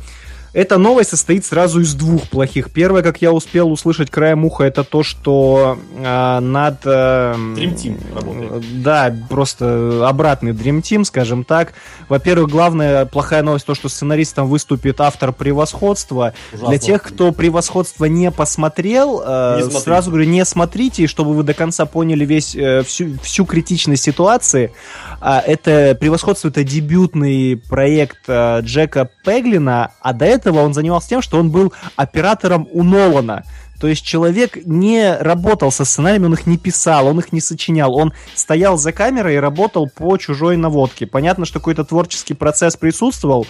эта 0.52 0.78
новость 0.78 1.10
состоит 1.10 1.44
сразу 1.44 1.80
из 1.80 1.94
двух 1.94 2.28
плохих. 2.28 2.72
Первое, 2.72 3.02
как 3.02 3.22
я 3.22 3.32
успел 3.32 3.70
услышать 3.70 4.10
краем 4.10 4.44
уха, 4.44 4.64
это 4.64 4.82
то, 4.82 5.02
что 5.02 5.78
а, 5.98 6.40
над... 6.40 6.80
а, 6.84 7.34
Dream 7.34 7.74
Team 7.74 8.14
работает. 8.14 8.82
Да, 8.82 9.14
просто 9.28 10.08
обратный 10.08 10.52
Dream 10.52 10.82
Team, 10.82 11.04
скажем 11.04 11.44
так. 11.44 11.72
Во-первых, 12.08 12.50
главная 12.50 13.06
плохая 13.06 13.42
новость 13.42 13.66
то, 13.66 13.74
что 13.74 13.88
сценаристом 13.88 14.48
выступит 14.48 15.00
автор 15.00 15.32
превосходства. 15.32 16.34
Ужасно. 16.52 16.68
Для 16.68 16.78
тех, 16.78 17.02
кто 17.02 17.30
превосходство 17.32 18.06
не 18.06 18.30
посмотрел, 18.32 19.22
э, 19.24 19.56
Не 19.56 19.62
смотрите. 19.62 19.84
сразу 19.84 20.10
говорю, 20.10 20.28
не 20.28 20.44
смотрите, 20.44 21.06
чтобы 21.06 21.34
вы 21.34 21.44
до 21.44 21.54
конца 21.54 21.86
поняли 21.86 22.24
весь 22.24 22.56
э, 22.56 22.82
всю, 22.82 23.16
всю 23.20 23.44
критичность 23.44 24.02
ситуации. 24.02 24.72
А, 25.20 25.40
это 25.40 25.96
превосходство 25.98 26.48
это 26.48 26.64
дебютный 26.64 27.56
проект 27.56 28.22
э, 28.26 28.60
Джека 28.62 29.08
Пеглина, 29.24 29.92
а 30.00 30.12
до 30.12 30.24
этого 30.24 30.39
он 30.48 30.74
занимался 30.74 31.08
тем, 31.08 31.22
что 31.22 31.38
он 31.38 31.50
был 31.50 31.72
оператором 31.96 32.68
у 32.72 32.82
Нолана. 32.82 33.44
То 33.80 33.86
есть 33.86 34.04
человек 34.04 34.58
не 34.66 35.16
работал 35.16 35.72
со 35.72 35.86
сценариями, 35.86 36.26
он 36.26 36.34
их 36.34 36.46
не 36.46 36.58
писал, 36.58 37.06
он 37.06 37.18
их 37.18 37.32
не 37.32 37.40
сочинял. 37.40 37.96
Он 37.96 38.12
стоял 38.34 38.76
за 38.76 38.92
камерой 38.92 39.36
и 39.36 39.38
работал 39.38 39.88
по 39.88 40.18
чужой 40.18 40.58
наводке. 40.58 41.06
Понятно, 41.06 41.46
что 41.46 41.60
какой-то 41.60 41.84
творческий 41.84 42.34
процесс 42.34 42.76
присутствовал, 42.76 43.46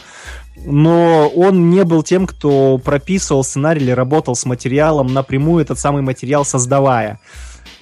но 0.65 1.27
он 1.29 1.71
не 1.71 1.83
был 1.83 2.05
тем, 2.05 2.29
кто 2.29 2.79
прописывал 2.79 3.43
сценарий 3.43 3.81
или 3.81 3.91
работал 3.91 4.37
с 4.37 4.47
материалом 4.47 5.13
напрямую, 5.13 5.63
этот 5.63 5.81
самый 5.81 6.03
материал 6.03 6.45
создавая. 6.45 7.19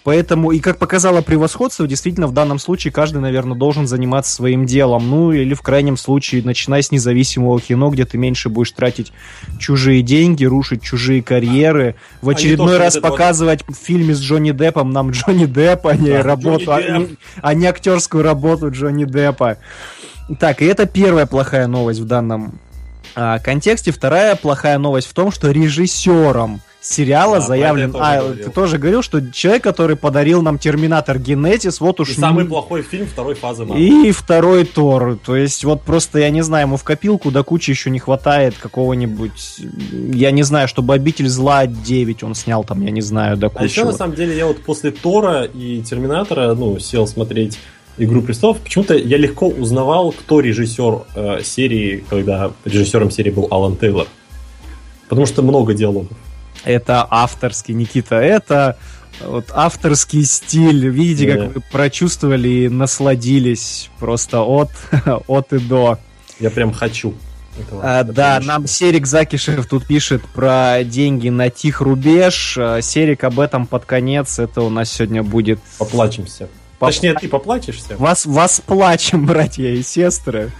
Поэтому, 0.08 0.52
и 0.52 0.60
как 0.60 0.78
показало 0.78 1.20
превосходство, 1.20 1.86
действительно, 1.86 2.28
в 2.28 2.32
данном 2.32 2.58
случае 2.58 2.94
каждый, 2.94 3.18
наверное, 3.18 3.58
должен 3.58 3.86
заниматься 3.86 4.32
своим 4.32 4.64
делом. 4.64 5.10
Ну, 5.10 5.32
или 5.32 5.52
в 5.52 5.60
крайнем 5.60 5.98
случае, 5.98 6.42
начиная 6.42 6.80
с 6.80 6.90
независимого 6.90 7.60
кино, 7.60 7.90
где 7.90 8.06
ты 8.06 8.16
меньше 8.16 8.48
будешь 8.48 8.70
тратить 8.72 9.12
чужие 9.58 10.00
деньги, 10.00 10.46
рушить 10.46 10.82
чужие 10.82 11.22
карьеры. 11.22 11.94
В 12.22 12.30
А 12.30 12.32
очередной 12.32 12.68
что 12.76 12.78
раз 12.78 12.94
вот 12.94 12.98
это 13.00 13.08
вот- 13.10 13.18
показывать 13.18 13.64
в 13.68 13.74
фильме 13.74 14.14
с 14.14 14.20
Джонни 14.22 14.52
Деппом 14.52 14.92
нам 14.92 15.10
Джонни 15.10 15.44
Депп, 15.44 15.86
а 15.86 15.94
не 15.94 16.08
Да, 16.12 16.22
работу, 16.22 16.72
а 16.72 16.80
не- 16.80 17.16
а 17.42 17.52
не 17.52 17.66
актерскую 17.66 18.24
работу 18.24 18.70
Джонни 18.70 19.04
Деппа. 19.04 19.58
Так, 20.40 20.62
и 20.62 20.64
это 20.64 20.86
первая 20.86 21.26
плохая 21.26 21.66
новость 21.66 22.00
в 22.00 22.06
данном 22.06 22.58
а, 23.14 23.40
контексте. 23.40 23.92
Вторая 23.92 24.36
плохая 24.36 24.78
новость 24.78 25.08
в 25.08 25.12
том, 25.12 25.30
что 25.30 25.50
режиссером 25.50 26.62
сериала 26.88 27.36
Да, 27.36 27.46
заявлен... 27.46 27.94
а, 27.98 28.20
говорил. 28.20 28.44
ты 28.44 28.50
тоже 28.50 28.78
говорил, 28.78 29.02
что 29.02 29.20
человек, 29.30 29.62
который 29.62 29.96
подарил 29.96 30.42
нам 30.42 30.58
Терминатор 30.58 31.18
Генетис, 31.18 31.80
вот 31.80 32.00
уж... 32.00 32.10
И 32.10 32.14
самый 32.14 32.44
плохой 32.46 32.82
фильм 32.82 33.06
второй 33.06 33.34
фазы 33.34 33.64
Марвел. 33.64 34.04
И 34.04 34.10
второй 34.12 34.64
Тор. 34.64 35.18
То 35.24 35.36
есть, 35.36 35.64
вот 35.64 35.82
просто, 35.82 36.18
я 36.18 36.30
не 36.30 36.42
знаю, 36.42 36.66
ему 36.66 36.76
в 36.76 36.84
копилку 36.84 37.30
до 37.30 37.42
кучи 37.44 37.70
еще 37.70 37.90
не 37.90 37.98
хватает 37.98 38.54
какого-нибудь... 38.58 39.60
Я 40.12 40.30
не 40.30 40.42
знаю, 40.42 40.68
чтобы 40.68 40.94
«Обитель 40.94 41.28
зла 41.28 41.66
9» 41.66 42.24
он 42.24 42.34
снял 42.34 42.64
там, 42.64 42.82
я 42.82 42.90
не 42.90 43.02
знаю, 43.02 43.36
до 43.36 43.48
А 43.48 43.50
кучи. 43.50 43.70
еще, 43.70 43.84
на 43.84 43.92
самом 43.92 44.14
деле, 44.14 44.36
я 44.36 44.46
вот 44.46 44.62
после 44.64 44.90
Тора 44.90 45.44
и 45.44 45.82
Терминатора, 45.82 46.54
ну, 46.54 46.78
сел 46.78 47.06
смотреть 47.06 47.58
Игру 48.00 48.22
престолов. 48.22 48.58
Почему-то 48.60 48.94
я 48.94 49.16
легко 49.16 49.48
узнавал, 49.48 50.12
кто 50.12 50.38
режиссер 50.38 51.00
э, 51.16 51.42
серии, 51.42 52.04
когда 52.08 52.52
режиссером 52.64 53.10
серии 53.10 53.30
был 53.30 53.48
Алан 53.50 53.76
Тейлор. 53.76 54.06
Потому 55.08 55.26
что 55.26 55.42
много 55.42 55.74
диалогов. 55.74 56.16
Это 56.64 57.06
авторский, 57.08 57.74
Никита, 57.74 58.16
это 58.16 58.76
вот 59.20 59.50
авторский 59.52 60.24
стиль. 60.24 60.88
Видите, 60.88 61.34
как 61.34 61.54
вы 61.54 61.62
прочувствовали 61.72 62.48
и 62.48 62.68
насладились 62.68 63.90
просто 63.98 64.42
от, 64.42 64.70
от 65.26 65.52
и 65.52 65.58
до. 65.58 65.98
Я 66.40 66.50
прям 66.50 66.72
хочу 66.72 67.14
этого. 67.58 67.82
А, 67.82 68.04
да, 68.04 68.36
режиссера. 68.36 68.54
нам 68.54 68.66
Серик 68.66 69.06
Закишев 69.06 69.66
тут 69.66 69.86
пишет 69.86 70.22
про 70.34 70.84
деньги 70.84 71.28
на 71.28 71.50
тих 71.50 71.80
рубеж. 71.80 72.56
А, 72.58 72.80
Серик 72.80 73.24
об 73.24 73.40
этом 73.40 73.66
под 73.66 73.84
конец. 73.84 74.38
Это 74.38 74.62
у 74.62 74.70
нас 74.70 74.90
сегодня 74.90 75.22
будет... 75.22 75.60
Поплачемся. 75.78 76.48
Поп- 76.78 76.90
Точнее, 76.90 77.14
ты 77.14 77.28
поплачешься. 77.28 77.96
Вас, 77.96 78.24
вас 78.24 78.60
плачем, 78.64 79.26
братья 79.26 79.68
и 79.68 79.82
сестры. 79.82 80.50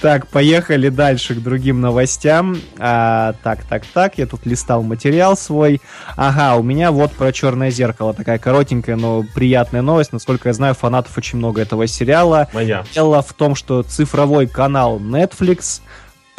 Так, 0.00 0.26
поехали 0.26 0.88
дальше 0.88 1.34
к 1.36 1.42
другим 1.42 1.80
новостям. 1.80 2.60
А, 2.78 3.34
так, 3.44 3.62
так, 3.64 3.86
так, 3.86 4.18
я 4.18 4.26
тут 4.26 4.46
листал 4.46 4.82
материал 4.82 5.36
свой. 5.36 5.80
Ага, 6.16 6.56
у 6.56 6.62
меня 6.64 6.90
вот 6.90 7.12
про 7.12 7.32
Черное 7.32 7.70
зеркало. 7.70 8.14
Такая 8.14 8.38
коротенькая, 8.38 8.96
но 8.96 9.24
приятная 9.34 9.82
новость. 9.82 10.12
Насколько 10.12 10.48
я 10.48 10.54
знаю, 10.54 10.74
фанатов 10.74 11.16
очень 11.16 11.38
много 11.38 11.62
этого 11.62 11.86
сериала. 11.86 12.48
Моя. 12.52 12.84
Дело 12.92 13.22
в 13.22 13.32
том, 13.32 13.54
что 13.54 13.82
цифровой 13.82 14.48
канал 14.48 14.98
Netflix 14.98 15.82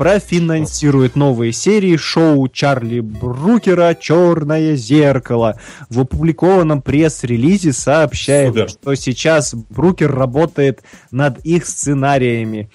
профинансирует 0.02 1.16
новые 1.16 1.52
серии 1.52 1.96
шоу 1.96 2.48
Чарли 2.48 3.02
Брукера 3.02 3.94
«Черное 3.94 4.76
зеркало». 4.76 5.60
В 5.92 6.00
опубликованном 6.00 6.82
пресс-релизе 6.82 7.72
сообщает, 7.72 8.48
Супер. 8.48 8.70
что 8.70 8.96
сейчас 8.96 9.54
Брукер 9.54 10.12
работает 10.12 10.82
над 11.12 11.46
их 11.46 11.68
сценариями. 11.68 12.72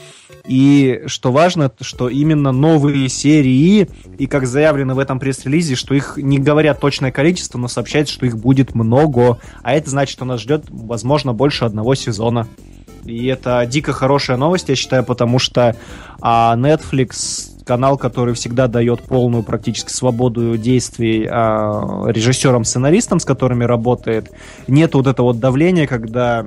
И 0.47 1.03
что 1.07 1.33
важно, 1.33 1.73
что 1.81 2.09
именно 2.09 2.53
новые 2.53 3.09
серии, 3.09 3.89
и 4.19 4.29
как 4.29 4.47
заявлено 4.47 4.95
в 4.95 5.01
этом 5.01 5.19
пресс-релизе, 5.19 5.75
что 5.75 5.97
их 5.97 6.19
не 6.19 6.39
говорят 6.39 6.79
точное 6.79 7.11
количество, 7.11 7.59
но 7.59 7.67
сообщается, 7.67 8.15
что 8.15 8.25
их 8.25 8.39
будет 8.39 8.77
много. 8.77 9.41
А 9.65 9.75
это 9.75 9.91
значит, 9.91 10.13
что 10.13 10.25
нас 10.25 10.43
ждет, 10.43 10.67
возможно, 10.69 11.33
больше 11.33 11.65
одного 11.65 11.97
сезона. 11.97 12.47
И 13.07 13.27
это 13.27 13.65
дико 13.67 13.93
хорошая 13.93 14.37
новость, 14.37 14.69
я 14.69 14.77
считаю, 14.77 15.05
потому 15.05 15.39
что 15.39 15.77
а, 16.21 16.57
Netflix 16.57 17.53
канал, 17.65 17.99
который 17.99 18.35
всегда 18.35 18.69
дает 18.69 19.03
полную 19.03 19.43
практически 19.43 19.91
свободу 19.91 20.57
действий 20.57 21.27
а, 21.29 22.05
режиссерам-сценаристам, 22.07 23.19
с 23.19 23.25
которыми 23.25 23.65
работает. 23.65 24.31
Нет 24.69 24.95
вот 24.95 25.07
этого 25.07 25.27
вот 25.27 25.41
давления, 25.41 25.87
когда 25.87 26.47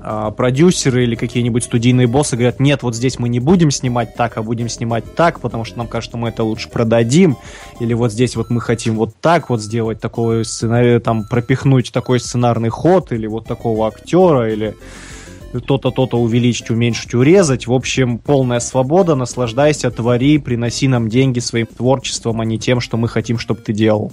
а, 0.00 0.30
продюсеры 0.30 1.04
или 1.04 1.14
какие-нибудь 1.16 1.64
студийные 1.64 2.06
боссы 2.06 2.36
говорят, 2.36 2.60
нет, 2.60 2.82
вот 2.82 2.94
здесь 2.94 3.18
мы 3.18 3.28
не 3.28 3.40
будем 3.40 3.70
снимать 3.70 4.14
так, 4.14 4.38
а 4.38 4.42
будем 4.42 4.68
снимать 4.68 5.14
так, 5.14 5.40
потому 5.40 5.64
что 5.64 5.78
нам 5.78 5.86
кажется, 5.86 6.16
мы 6.16 6.28
это 6.28 6.44
лучше 6.44 6.70
продадим, 6.70 7.36
или 7.80 7.92
вот 7.94 8.12
здесь 8.12 8.36
вот 8.36 8.48
мы 8.48 8.60
хотим 8.60 8.96
вот 8.96 9.14
так 9.20 9.50
вот 9.50 9.60
сделать 9.60 10.00
такой 10.00 10.44
сценарий, 10.44 10.98
там 11.00 11.24
пропихнуть 11.24 11.92
такой 11.92 12.20
сценарный 12.20 12.68
ход, 12.68 13.12
или 13.12 13.26
вот 13.26 13.46
такого 13.46 13.88
актера, 13.88 14.50
или 14.50 14.74
то-то, 15.52 15.90
то-то 15.90 16.18
увеличить, 16.18 16.70
уменьшить, 16.70 17.14
урезать. 17.14 17.66
В 17.66 17.72
общем, 17.72 18.18
полная 18.18 18.60
свобода, 18.60 19.14
наслаждайся, 19.14 19.90
твори, 19.90 20.38
приноси 20.38 20.88
нам 20.88 21.08
деньги 21.08 21.38
своим 21.38 21.66
творчеством, 21.66 22.40
а 22.40 22.44
не 22.44 22.58
тем, 22.58 22.80
что 22.80 22.96
мы 22.96 23.08
хотим, 23.08 23.38
чтобы 23.38 23.60
ты 23.60 23.72
делал. 23.72 24.12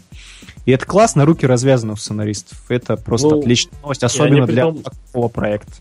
И 0.65 0.71
это 0.71 0.85
классно, 0.85 1.25
руки 1.25 1.45
развязаны 1.45 1.93
у 1.93 1.95
сценаристов. 1.95 2.59
Это 2.69 2.95
просто 2.97 3.29
Ну, 3.29 3.39
отличная 3.39 3.79
новость, 3.81 4.03
особенно 4.03 4.47
для 4.47 4.65
притом- 4.65 4.83
такого 4.83 5.27
проекта. 5.27 5.71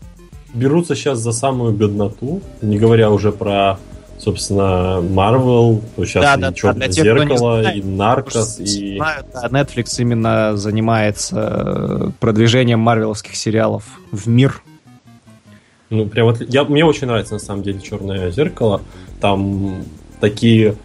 Берутся 0.53 0.95
сейчас 0.95 1.19
за 1.19 1.31
самую 1.31 1.73
бедноту, 1.73 2.41
не 2.61 2.77
говоря 2.77 3.09
уже 3.09 3.31
про, 3.31 3.77
собственно, 4.19 5.01
то 5.01 6.05
сейчас 6.05 6.23
Да, 6.23 6.35
и 6.35 6.39
да, 6.39 6.47
да, 6.49 6.53
Черное 6.53 6.87
для 6.87 6.87
тех, 6.87 7.03
зеркало, 7.03 7.61
знает, 7.61 7.77
и 7.77 7.87
Наркос, 7.87 8.59
и... 8.59 8.95
знают, 8.97 9.27
да, 9.33 9.47
Netflix 9.47 9.85
именно 9.99 10.55
занимается 10.55 11.35
э, 11.37 12.11
продвижением 12.19 12.79
марвеловских 12.79 13.35
сериалов 13.35 13.83
в 14.11 14.27
мир. 14.27 14.61
Ну, 15.89 16.07
прям 16.07 16.27
вот, 16.27 16.41
я, 16.47 16.63
мне 16.63 16.83
очень 16.83 17.07
нравится, 17.07 17.33
на 17.33 17.39
самом 17.39 17.63
деле, 17.63 17.79
Черное 17.79 18.31
зеркало. 18.31 18.81
Там 19.21 19.83
такие 20.19 20.75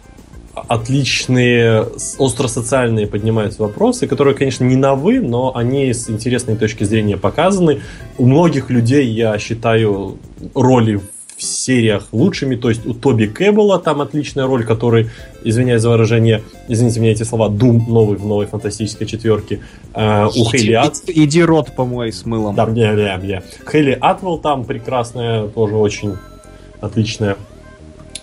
отличные, 0.53 1.87
остросоциальные 2.19 3.07
поднимаются 3.07 3.61
вопросы, 3.61 4.07
которые, 4.07 4.35
конечно, 4.35 4.63
не 4.63 4.75
новы, 4.75 5.19
но 5.19 5.55
они 5.55 5.93
с 5.93 6.09
интересной 6.09 6.55
точки 6.55 6.83
зрения 6.83 7.17
показаны. 7.17 7.81
У 8.17 8.25
многих 8.25 8.69
людей, 8.69 9.07
я 9.07 9.37
считаю, 9.39 10.17
роли 10.53 10.95
в 10.95 11.20
в 11.41 11.43
сериях 11.43 12.07
лучшими. 12.11 12.55
То 12.55 12.69
есть 12.69 12.85
у 12.85 12.93
Тоби 12.93 13.25
Кэббела 13.25 13.79
там 13.79 14.01
отличная 14.01 14.45
роль, 14.45 14.63
который, 14.63 15.09
извиняюсь 15.43 15.81
за 15.81 15.89
выражение, 15.89 16.43
извините 16.67 16.99
меня 16.99 17.11
эти 17.13 17.23
слова, 17.23 17.49
Дум 17.49 17.85
новый 17.87 18.17
в 18.17 18.25
новой 18.25 18.45
фантастической 18.45 19.07
четверке. 19.07 19.61
Э, 19.95 20.27
у 20.27 20.45
Хейли 20.51 20.73
Ат... 20.73 20.97
Иди, 21.07 21.43
рот 21.43 21.75
помой 21.75 22.13
с 22.13 22.25
мылом. 22.25 22.55
Да, 22.55 22.65
бля, 22.67 22.93
бля, 22.93 23.17
бля. 23.17 23.43
Хейли 23.69 23.97
Атвелл 23.99 24.37
там 24.37 24.65
прекрасная, 24.65 25.47
тоже 25.47 25.75
очень 25.75 26.15
отличная. 26.79 27.37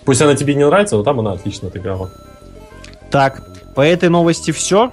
Пусть 0.05 0.23
она 0.23 0.37
тебе 0.37 0.55
не 0.55 0.65
нравится, 0.65 0.97
но 0.97 1.03
там 1.03 1.19
она 1.21 1.33
отлично 1.33 1.69
отыграла. 1.69 2.11
Так, 3.11 3.43
по 3.75 3.81
этой 3.81 4.09
новости 4.09 4.53
все. 4.53 4.93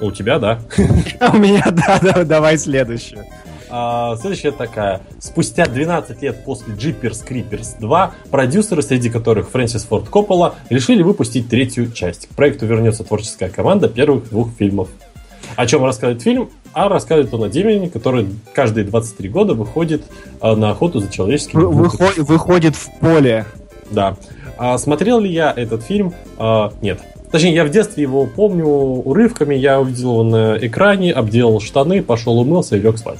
У 0.00 0.12
тебя, 0.12 0.38
да. 0.38 0.60
У 1.32 1.36
меня, 1.38 1.64
да, 1.70 1.98
да, 2.02 2.24
давай 2.24 2.58
следующую. 2.58 3.24
А, 3.70 4.16
следующая 4.16 4.50
такая. 4.52 5.00
Спустя 5.20 5.66
12 5.66 6.22
лет 6.22 6.44
после 6.44 6.74
Jeepers 6.74 7.26
Creepers 7.28 7.78
2, 7.78 8.12
продюсеры, 8.30 8.82
среди 8.82 9.10
которых 9.10 9.50
Фрэнсис 9.50 9.84
Форд 9.84 10.08
Коппола, 10.08 10.54
решили 10.70 11.02
выпустить 11.02 11.48
третью 11.48 11.92
часть. 11.92 12.26
К 12.28 12.30
проекту 12.34 12.66
вернется 12.66 13.04
творческая 13.04 13.48
команда 13.50 13.88
первых 13.88 14.28
двух 14.30 14.48
фильмов. 14.58 14.88
О 15.56 15.66
чем 15.66 15.84
рассказывает 15.84 16.22
фильм? 16.22 16.50
А 16.72 16.88
рассказывает 16.88 17.32
он 17.32 17.44
о 17.44 17.48
Демине, 17.48 17.88
который 17.88 18.28
каждые 18.52 18.84
23 18.84 19.28
года 19.28 19.54
выходит 19.54 20.02
а, 20.40 20.54
на 20.54 20.70
охоту 20.70 21.00
за 21.00 21.10
человеческими 21.10 21.62
Вы- 21.62 21.84
духами. 21.84 22.08
выхо- 22.10 22.22
выходит 22.24 22.76
в 22.76 22.88
поле. 23.00 23.44
Да. 23.90 24.16
А 24.58 24.76
смотрел 24.78 25.20
ли 25.20 25.30
я 25.32 25.52
этот 25.54 25.82
фильм? 25.82 26.12
А, 26.36 26.72
нет. 26.82 27.00
Точнее, 27.30 27.54
я 27.54 27.64
в 27.64 27.70
детстве 27.70 28.02
его 28.02 28.26
помню 28.26 28.66
урывками, 28.66 29.54
я 29.54 29.80
увидел 29.80 30.12
его 30.12 30.22
на 30.24 30.56
экране, 30.60 31.12
обделал 31.12 31.60
штаны, 31.60 32.02
пошел 32.02 32.38
умылся 32.38 32.76
и 32.76 32.80
лег 32.80 32.96
спать. 32.98 33.18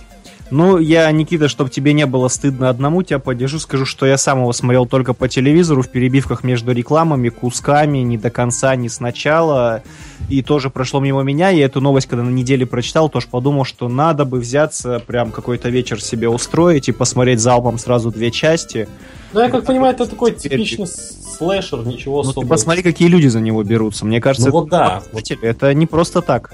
Ну, 0.51 0.79
я, 0.79 1.11
Никита, 1.13 1.49
чтобы 1.49 1.69
тебе 1.69 1.93
не 1.93 2.07
было 2.07 2.29
стыдно 2.29 2.71
одному, 2.71 3.03
тебя 3.03 3.19
поддержу, 3.19 3.59
скажу, 3.59 3.85
что 3.85 4.07
я 4.07 4.17
сам 4.17 4.41
его 4.41 4.53
смотрел 4.53 4.87
только 4.87 5.13
по 5.13 5.29
телевизору, 5.29 5.83
в 5.83 5.89
перебивках 5.89 6.43
между 6.43 6.73
рекламами, 6.73 7.29
кусками, 7.29 7.99
не 7.99 8.17
до 8.17 8.31
конца, 8.31 8.75
не 8.77 8.89
сначала. 8.89 9.83
И 10.31 10.43
тоже 10.43 10.71
прошло 10.71 11.01
мимо 11.01 11.23
меня. 11.23 11.51
Я 11.51 11.67
эту 11.67 11.81
новость, 11.81 12.07
когда 12.07 12.25
на 12.25 12.31
неделе 12.31 12.67
прочитал, 12.67 13.09
тоже 13.09 13.27
подумал, 13.31 13.65
что 13.65 13.89
надо 13.89 14.25
бы 14.25 14.39
взяться, 14.41 15.03
прям 15.07 15.33
какой-то 15.33 15.69
вечер 15.69 16.03
себе 16.03 16.29
устроить 16.29 16.89
и 16.89 16.93
посмотреть 16.93 17.41
залпом 17.41 17.79
сразу 17.79 18.11
две 18.11 18.31
части. 18.31 18.89
Ну, 19.33 19.41
я 19.41 19.51
как 19.51 19.67
понимаю, 19.67 19.95
это 19.95 20.07
такой 20.07 20.33
типичный 20.33 20.87
слэшер, 20.87 21.87
ничего 21.87 22.19
Ну, 22.23 22.25
ты 22.25 22.31
особо. 22.31 22.49
посмотри, 22.49 22.83
какие 22.83 23.09
люди 23.09 23.27
за 23.27 23.41
него 23.41 23.63
берутся. 23.63 24.07
Мне 24.07 24.21
кажется, 24.21 24.49
Ну 24.49 24.61
вот 24.61 24.71
да. 24.71 25.03
это, 25.13 25.47
это 25.47 25.75
не 25.75 25.87
просто 25.87 26.23
так. 26.23 26.53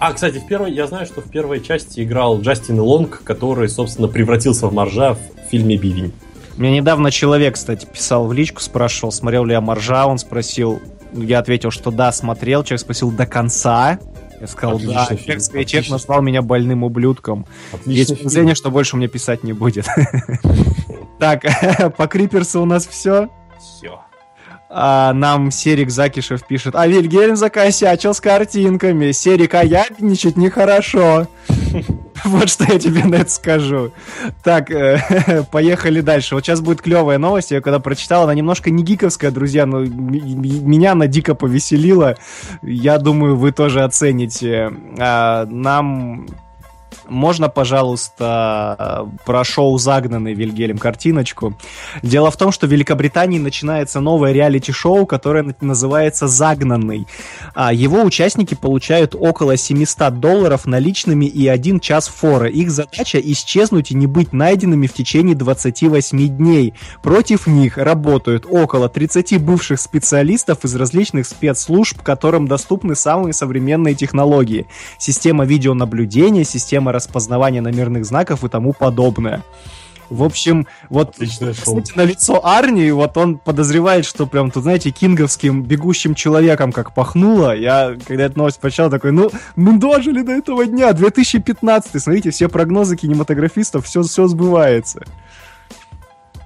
А, 0.00 0.12
кстати, 0.12 0.38
в 0.38 0.46
первой, 0.46 0.72
я 0.72 0.86
знаю, 0.86 1.06
что 1.06 1.20
в 1.20 1.30
первой 1.30 1.60
части 1.60 2.02
играл 2.02 2.40
Джастин 2.40 2.78
Лонг, 2.78 3.22
который, 3.24 3.68
собственно, 3.68 4.06
превратился 4.06 4.68
в 4.68 4.72
моржа 4.72 5.14
в 5.14 5.50
фильме 5.50 5.76
«Бивень». 5.76 6.12
Мне 6.56 6.72
недавно 6.72 7.10
человек, 7.10 7.54
кстати, 7.54 7.86
писал 7.86 8.26
в 8.26 8.32
личку, 8.32 8.60
спрашивал, 8.60 9.12
смотрел 9.12 9.44
ли 9.44 9.52
я 9.52 9.60
Моржа, 9.60 10.06
он 10.06 10.18
спросил, 10.18 10.80
я 11.12 11.38
ответил, 11.38 11.70
что 11.70 11.92
да, 11.92 12.10
смотрел, 12.10 12.64
человек 12.64 12.80
спросил 12.80 13.12
до 13.12 13.26
конца, 13.26 14.00
я 14.40 14.46
сказал, 14.46 14.76
Отличный 14.76 14.94
да, 14.94 15.06
фильм, 15.06 15.18
человек, 15.20 15.42
человек 15.42 15.68
отличный. 15.68 15.92
назвал 15.92 16.22
меня 16.22 16.42
больным 16.42 16.84
ублюдком. 16.84 17.46
Отличный 17.72 17.94
Есть 17.94 18.18
подозрение, 18.18 18.54
что 18.54 18.70
больше 18.70 18.96
мне 18.96 19.08
писать 19.08 19.42
не 19.44 19.52
будет. 19.52 19.86
Так, 21.18 21.42
по 21.96 22.06
Криперсу 22.06 22.62
у 22.62 22.64
нас 22.64 22.86
все. 22.86 23.28
Все. 23.58 24.00
А, 24.70 25.14
нам 25.14 25.50
Серик 25.50 25.90
Закишев 25.90 26.46
пишет, 26.46 26.74
а 26.74 26.86
Вильгельм 26.86 27.36
закосячил 27.36 28.12
с 28.12 28.20
картинками. 28.20 29.12
Серик, 29.12 29.54
а 29.54 29.64
ябничать 29.64 30.36
нехорошо. 30.36 31.26
Вот 32.24 32.50
что 32.50 32.64
я 32.64 32.80
тебе 32.80 33.04
на 33.04 33.14
это 33.14 33.30
скажу. 33.30 33.92
Так, 34.42 34.72
э, 34.72 35.44
поехали 35.52 36.00
дальше. 36.00 36.34
Вот 36.34 36.44
сейчас 36.44 36.60
будет 36.60 36.82
клевая 36.82 37.16
новость. 37.16 37.52
Я 37.52 37.60
когда 37.60 37.78
прочитал, 37.78 38.24
она 38.24 38.34
немножко 38.34 38.70
не 38.70 38.82
гиковская, 38.82 39.30
друзья, 39.30 39.66
но 39.66 39.82
меня 39.82 40.92
она 40.92 41.06
дико 41.06 41.36
повеселила. 41.36 42.16
Я 42.60 42.98
думаю, 42.98 43.36
вы 43.36 43.52
тоже 43.52 43.84
оцените. 43.84 44.72
А, 44.98 45.46
Нам 45.46 46.26
можно, 47.08 47.48
пожалуйста, 47.48 49.08
про 49.24 49.44
шоу 49.44 49.78
«Загнанный» 49.78 50.34
Вильгельм 50.34 50.78
картиночку. 50.78 51.56
Дело 52.02 52.30
в 52.30 52.36
том, 52.36 52.52
что 52.52 52.66
в 52.66 52.70
Великобритании 52.70 53.38
начинается 53.38 54.00
новое 54.00 54.32
реалити-шоу, 54.32 55.06
которое 55.06 55.42
на- 55.42 55.54
называется 55.60 56.28
«Загнанный». 56.28 57.06
А 57.54 57.72
его 57.72 58.02
участники 58.02 58.54
получают 58.54 59.14
около 59.14 59.56
700 59.56 60.20
долларов 60.20 60.66
наличными 60.66 61.24
и 61.24 61.46
один 61.48 61.80
час 61.80 62.08
фора. 62.08 62.48
Их 62.48 62.70
задача 62.70 63.18
исчезнуть 63.18 63.90
и 63.90 63.94
не 63.94 64.06
быть 64.06 64.32
найденными 64.32 64.86
в 64.86 64.92
течение 64.92 65.34
28 65.34 66.28
дней. 66.28 66.74
Против 67.02 67.46
них 67.46 67.78
работают 67.78 68.46
около 68.48 68.88
30 68.88 69.38
бывших 69.38 69.80
специалистов 69.80 70.64
из 70.64 70.74
различных 70.74 71.26
спецслужб, 71.26 72.02
которым 72.02 72.46
доступны 72.48 72.94
самые 72.94 73.32
современные 73.32 73.94
технологии. 73.94 74.66
Система 74.98 75.44
видеонаблюдения, 75.44 76.44
система 76.44 76.92
распознавания 76.98 77.60
номерных 77.60 78.04
знаков 78.04 78.44
и 78.44 78.48
тому 78.48 78.72
подобное. 78.72 79.42
В 80.10 80.22
общем, 80.22 80.66
вот 80.88 81.10
Отличное 81.10 81.52
шоу. 81.52 81.64
Посмотрите 81.64 81.92
на 81.96 82.04
лицо 82.04 82.46
Арни, 82.46 82.90
вот 82.90 83.16
он 83.16 83.38
подозревает, 83.38 84.06
что 84.06 84.26
прям 84.26 84.50
тут, 84.50 84.62
знаете, 84.62 84.90
кинговским 84.90 85.62
бегущим 85.64 86.14
человеком 86.14 86.72
как 86.72 86.94
пахнуло. 86.94 87.54
Я, 87.54 87.94
когда 88.06 88.24
эту 88.24 88.38
новость 88.38 88.58
прочитал, 88.58 88.90
такой, 88.90 89.12
ну, 89.12 89.30
мы 89.54 89.78
дожили 89.78 90.22
до 90.22 90.32
этого 90.32 90.64
дня, 90.66 90.92
2015 90.92 92.02
смотрите, 92.02 92.30
все 92.30 92.48
прогнозы 92.48 92.96
кинематографистов, 92.96 93.84
все, 93.84 94.02
все 94.02 94.26
сбывается. 94.28 95.02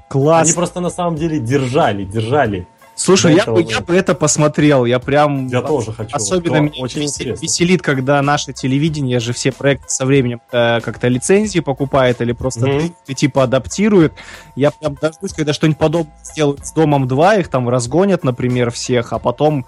Класс. 0.09 0.48
Они 0.48 0.53
просто 0.55 0.80
на 0.80 0.90
самом 0.90 1.16
деле 1.16 1.38
держали, 1.38 2.05
держали. 2.05 2.66
Слушай, 3.03 3.34
я 3.34 3.44
бы, 3.46 3.62
я 3.62 3.80
бы 3.80 3.96
это 3.96 4.14
посмотрел, 4.14 4.84
я 4.84 5.00
прям... 5.00 5.48
Я 5.48 5.61
тоже 5.61 5.92
хочу. 5.92 6.14
Особенно 6.14 6.59
меня 6.59 6.80
очень 6.80 7.00
вес- 7.00 7.14
интересно. 7.14 7.42
веселит, 7.42 7.82
когда 7.82 8.22
наше 8.22 8.53
телевидение 8.53 9.18
же 9.18 9.32
все 9.32 9.50
проекты 9.50 9.88
со 9.88 10.07
временем 10.07 10.40
э, 10.53 10.80
как-то 10.80 11.09
лицензии 11.09 11.59
покупает 11.59 12.20
или 12.20 12.30
просто 12.30 12.92
ты 13.05 13.14
типа 13.14 13.42
адаптирует. 13.42 14.12
Я 14.55 14.70
прям 14.70 14.96
дождусь, 15.00 15.32
когда 15.32 15.53
что-нибудь 15.53 15.78
подобное 15.78 16.14
сделают 16.22 16.64
с 16.64 16.72
Домом 16.72 17.09
2, 17.09 17.36
их 17.36 17.48
там 17.48 17.68
разгонят, 17.68 18.22
например, 18.22 18.70
всех, 18.70 19.12
а 19.12 19.18
потом 19.18 19.66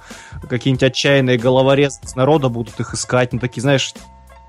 какие-нибудь 0.49 0.85
отчаянные 0.85 1.37
головорезы 1.37 2.01
из 2.05 2.15
народа 2.15 2.49
будут 2.49 2.79
их 2.79 2.95
искать. 2.95 3.33
Ну, 3.33 3.41
такие, 3.41 3.63
знаешь, 3.63 3.95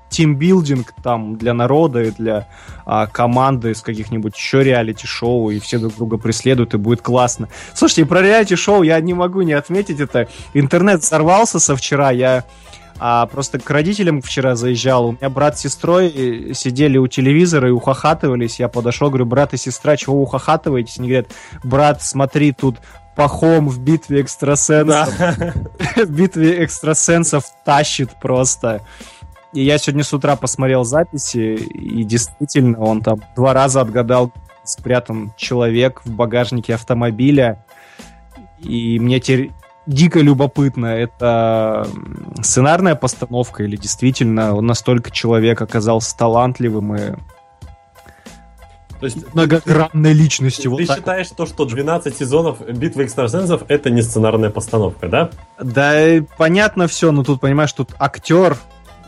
тимбилдинг 0.08 0.92
там 1.02 1.36
для 1.36 1.54
народа 1.54 2.02
и 2.02 2.10
для 2.10 2.48
а, 2.84 3.06
команды 3.06 3.72
из 3.72 3.82
каких-нибудь 3.82 4.36
еще 4.36 4.62
реалити-шоу, 4.62 5.50
и 5.50 5.58
все 5.58 5.78
друг 5.78 5.96
друга 5.96 6.18
преследуют, 6.18 6.74
и 6.74 6.78
будет 6.78 7.02
классно. 7.02 7.48
Слушайте, 7.74 8.06
про 8.06 8.22
реалити-шоу 8.22 8.82
я 8.82 9.00
не 9.00 9.14
могу 9.14 9.42
не 9.42 9.52
отметить 9.52 10.00
это. 10.00 10.28
Интернет 10.54 11.00
взорвался 11.00 11.58
со 11.58 11.76
вчера, 11.76 12.10
я 12.10 12.44
а, 12.98 13.26
просто 13.26 13.58
к 13.58 13.68
родителям 13.68 14.22
вчера 14.22 14.54
заезжал. 14.54 15.08
У 15.08 15.12
меня 15.12 15.28
брат 15.28 15.58
с 15.58 15.62
сестрой 15.62 16.52
сидели 16.54 16.98
у 16.98 17.06
телевизора 17.08 17.68
и 17.68 17.72
ухахатывались. 17.72 18.58
Я 18.58 18.68
подошел, 18.68 19.08
говорю, 19.08 19.26
брат 19.26 19.54
и 19.54 19.56
сестра, 19.56 19.96
чего 19.96 20.16
вы 20.16 20.22
ухахатываетесь? 20.22 20.98
Они 20.98 21.08
говорят, 21.08 21.28
брат, 21.62 22.02
смотри, 22.02 22.52
тут 22.52 22.76
Пахом 23.16 23.70
в 23.70 23.80
битве 23.80 24.20
экстрасенсов. 24.20 25.08
В 25.96 26.10
битве 26.10 26.62
экстрасенсов 26.62 27.44
тащит 27.64 28.10
просто. 28.20 28.82
И 29.56 29.64
я 29.64 29.78
сегодня 29.78 30.04
с 30.04 30.12
утра 30.12 30.36
посмотрел 30.36 30.84
записи, 30.84 31.54
и 31.54 32.04
действительно 32.04 32.78
он 32.78 33.00
там 33.00 33.22
два 33.34 33.54
раза 33.54 33.80
отгадал, 33.80 34.30
спрятан 34.64 35.32
человек 35.38 36.02
в 36.04 36.10
багажнике 36.10 36.74
автомобиля. 36.74 37.64
И 38.58 39.00
мне 39.00 39.18
теперь 39.18 39.52
дико 39.86 40.20
любопытно, 40.20 40.88
это 40.88 41.88
сценарная 42.42 42.96
постановка 42.96 43.62
или 43.62 43.76
действительно 43.76 44.54
он 44.54 44.66
настолько 44.66 45.10
человек 45.10 45.62
оказался 45.62 46.14
талантливым 46.18 46.94
и 46.94 47.00
То 49.00 49.06
есть 49.06 49.32
многогранной 49.32 50.12
личностью. 50.12 50.70
Вот 50.70 50.80
ты 50.80 50.86
так 50.86 50.98
считаешь 50.98 51.28
то, 51.30 51.46
что 51.46 51.64
12 51.64 52.14
сезонов 52.14 52.60
битвы 52.60 53.04
экстрасенсов 53.04 53.62
это 53.68 53.88
не 53.88 54.02
сценарная 54.02 54.50
постановка, 54.50 55.08
да? 55.08 55.30
Да, 55.58 55.96
понятно 56.36 56.88
все, 56.88 57.10
но 57.10 57.24
тут, 57.24 57.40
понимаешь, 57.40 57.72
тут 57.72 57.94
актер 57.98 58.58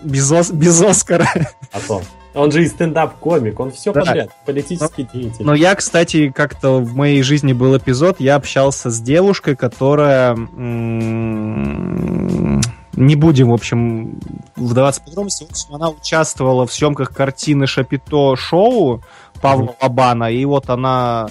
без, 0.03 0.31
Ос- 0.33 0.51
без 0.51 0.81
Оскара. 0.83 1.27
А 1.73 1.81
то. 1.87 2.03
Он 2.35 2.53
же 2.53 2.63
и 2.63 2.69
стендап-комик, 2.69 3.59
он 3.59 3.73
все 3.73 3.93
Да. 3.93 4.03
подряд. 4.03 4.31
Политический 4.47 5.09
деятель. 5.13 5.45
Но 5.45 5.55
я, 5.55 5.75
кстати, 5.75 6.31
как-то 6.31 6.79
в 6.79 6.95
моей 6.95 7.23
жизни 7.23 7.53
был 7.53 7.77
эпизод, 7.77 8.21
я 8.21 8.37
общался 8.37 8.91
с 8.91 9.01
девушкой, 9.01 9.57
которая... 9.57 10.37
м, 11.29 12.61
Не 12.95 13.15
будем, 13.17 13.51
в 13.51 13.55
общем, 13.55 14.19
вдаваться 14.57 15.01
подробности. 15.03 15.45
В 15.45 15.51
общем, 15.51 15.75
она 15.75 15.89
участвовала 15.91 16.67
в 16.67 16.73
съемках 16.73 17.13
картины 17.15 17.67
Шапито 17.67 18.35
шоу 18.37 19.03
Павла 19.41 19.75
Лобана, 19.81 20.31
и 20.33 20.45
вот 20.45 20.69
она 20.69 21.29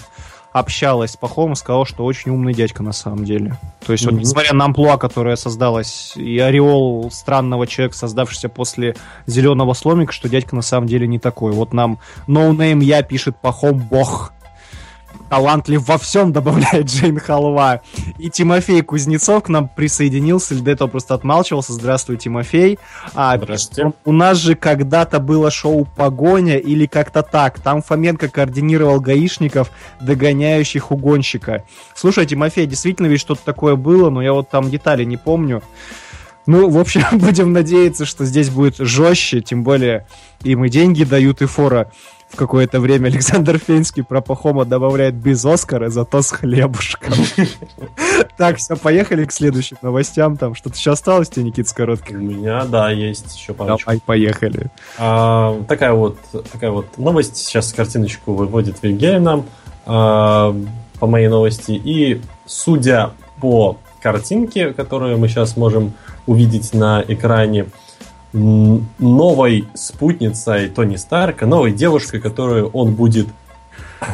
общалась 0.59 1.11
с 1.11 1.17
Пахомом, 1.17 1.55
сказала, 1.55 1.85
что 1.85 2.05
очень 2.05 2.31
умный 2.31 2.53
дядька 2.53 2.83
на 2.83 2.91
самом 2.91 3.25
деле. 3.25 3.57
То 3.85 3.93
есть, 3.93 4.05
вот, 4.05 4.13
Мгм. 4.13 4.21
несмотря 4.21 4.53
на 4.53 4.65
амплуа, 4.65 4.97
которая 4.97 5.35
создалась, 5.35 6.13
и 6.15 6.37
ореол 6.39 7.09
странного 7.11 7.67
человека, 7.67 7.97
создавшегося 7.97 8.49
после 8.49 8.95
зеленого 9.25 9.73
сломика, 9.73 10.11
что 10.11 10.29
дядька 10.29 10.55
на 10.55 10.61
самом 10.61 10.87
деле 10.87 11.07
не 11.07 11.19
такой. 11.19 11.51
Вот 11.51 11.73
нам 11.73 11.99
No 12.27 12.51
Name 12.51 12.83
Я 12.83 13.01
пишет 13.03 13.37
Пахом 13.41 13.77
Бог. 13.79 14.33
Талантлив 15.29 15.87
во 15.87 15.97
всем, 15.97 16.31
добавляет 16.33 16.87
Джейн 16.87 17.19
Халва. 17.19 17.81
И 18.17 18.29
Тимофей 18.29 18.81
Кузнецов 18.81 19.43
к 19.43 19.49
нам 19.49 19.67
присоединился, 19.67 20.53
или 20.53 20.61
до 20.61 20.71
этого 20.71 20.87
просто 20.87 21.13
отмалчивался. 21.13 21.73
Здравствуй, 21.73 22.17
Тимофей. 22.17 22.79
А, 23.13 23.37
Здравствуйте. 23.37 23.93
у 24.05 24.11
нас 24.11 24.37
же 24.37 24.55
когда-то 24.55 25.19
было 25.19 25.51
шоу 25.51 25.85
«Погоня» 25.85 26.57
или 26.57 26.85
как-то 26.85 27.23
так. 27.23 27.59
Там 27.59 27.81
Фоменко 27.81 28.29
координировал 28.29 28.99
гаишников, 28.99 29.71
догоняющих 30.01 30.91
угонщика. 30.91 31.63
Слушай, 31.95 32.25
Тимофей, 32.25 32.65
действительно 32.65 33.07
ведь 33.07 33.21
что-то 33.21 33.41
такое 33.43 33.75
было, 33.75 34.09
но 34.09 34.21
я 34.21 34.33
вот 34.33 34.49
там 34.49 34.69
детали 34.69 35.03
не 35.03 35.17
помню. 35.17 35.61
Ну, 36.47 36.69
в 36.69 36.77
общем, 36.79 37.03
будем 37.19 37.53
надеяться, 37.53 38.05
что 38.05 38.25
здесь 38.25 38.49
будет 38.49 38.77
жестче, 38.77 39.41
тем 39.41 39.63
более 39.63 40.07
им 40.43 40.65
и 40.65 40.69
деньги 40.69 41.03
дают, 41.03 41.41
и 41.41 41.45
фора 41.45 41.91
в 42.29 42.35
какое-то 42.35 42.79
время 42.79 43.07
Александр 43.07 43.57
Фенский 43.57 44.03
про 44.03 44.21
Пахома 44.21 44.65
добавляет 44.65 45.15
без 45.15 45.43
Оскара, 45.45 45.89
зато 45.89 46.21
с 46.21 46.31
хлебушком. 46.31 47.13
Так, 48.35 48.57
все, 48.57 48.75
поехали 48.75 49.25
к 49.25 49.31
следующим 49.31 49.77
новостям. 49.81 50.37
Там 50.37 50.53
что-то 50.53 50.75
еще 50.75 50.91
осталось 50.91 51.29
тебе, 51.29 51.45
Никит, 51.45 51.67
с 51.67 51.71
У 51.71 51.75
коротким? 51.75 52.27
меня, 52.27 52.65
да, 52.65 52.91
есть 52.91 53.35
еще 53.35 53.53
парочку. 53.53 53.85
Давай, 53.85 54.01
поехали. 54.05 54.67
А, 54.97 55.59
такая 55.67 55.93
вот 55.93 56.17
такая 56.51 56.71
вот 56.71 56.97
новость. 56.97 57.37
Сейчас 57.37 57.73
картиночку 57.73 58.33
выводит 58.33 58.81
Вильгельм 58.83 59.23
нам 59.23 59.45
а, 59.85 60.55
по 60.99 61.07
моей 61.07 61.27
новости. 61.27 61.71
И 61.71 62.21
судя 62.45 63.11
по 63.41 63.77
картинке, 64.01 64.73
которую 64.73 65.17
мы 65.17 65.27
сейчас 65.27 65.57
можем 65.57 65.93
увидеть 66.25 66.73
на 66.73 67.03
экране, 67.07 67.67
новой 68.37 69.67
спутницей 69.73 70.69
Тони 70.69 70.95
Старка, 70.95 71.45
новой 71.45 71.71
девушкой, 71.71 72.19
которую 72.19 72.69
он 72.69 72.93
будет 72.93 73.27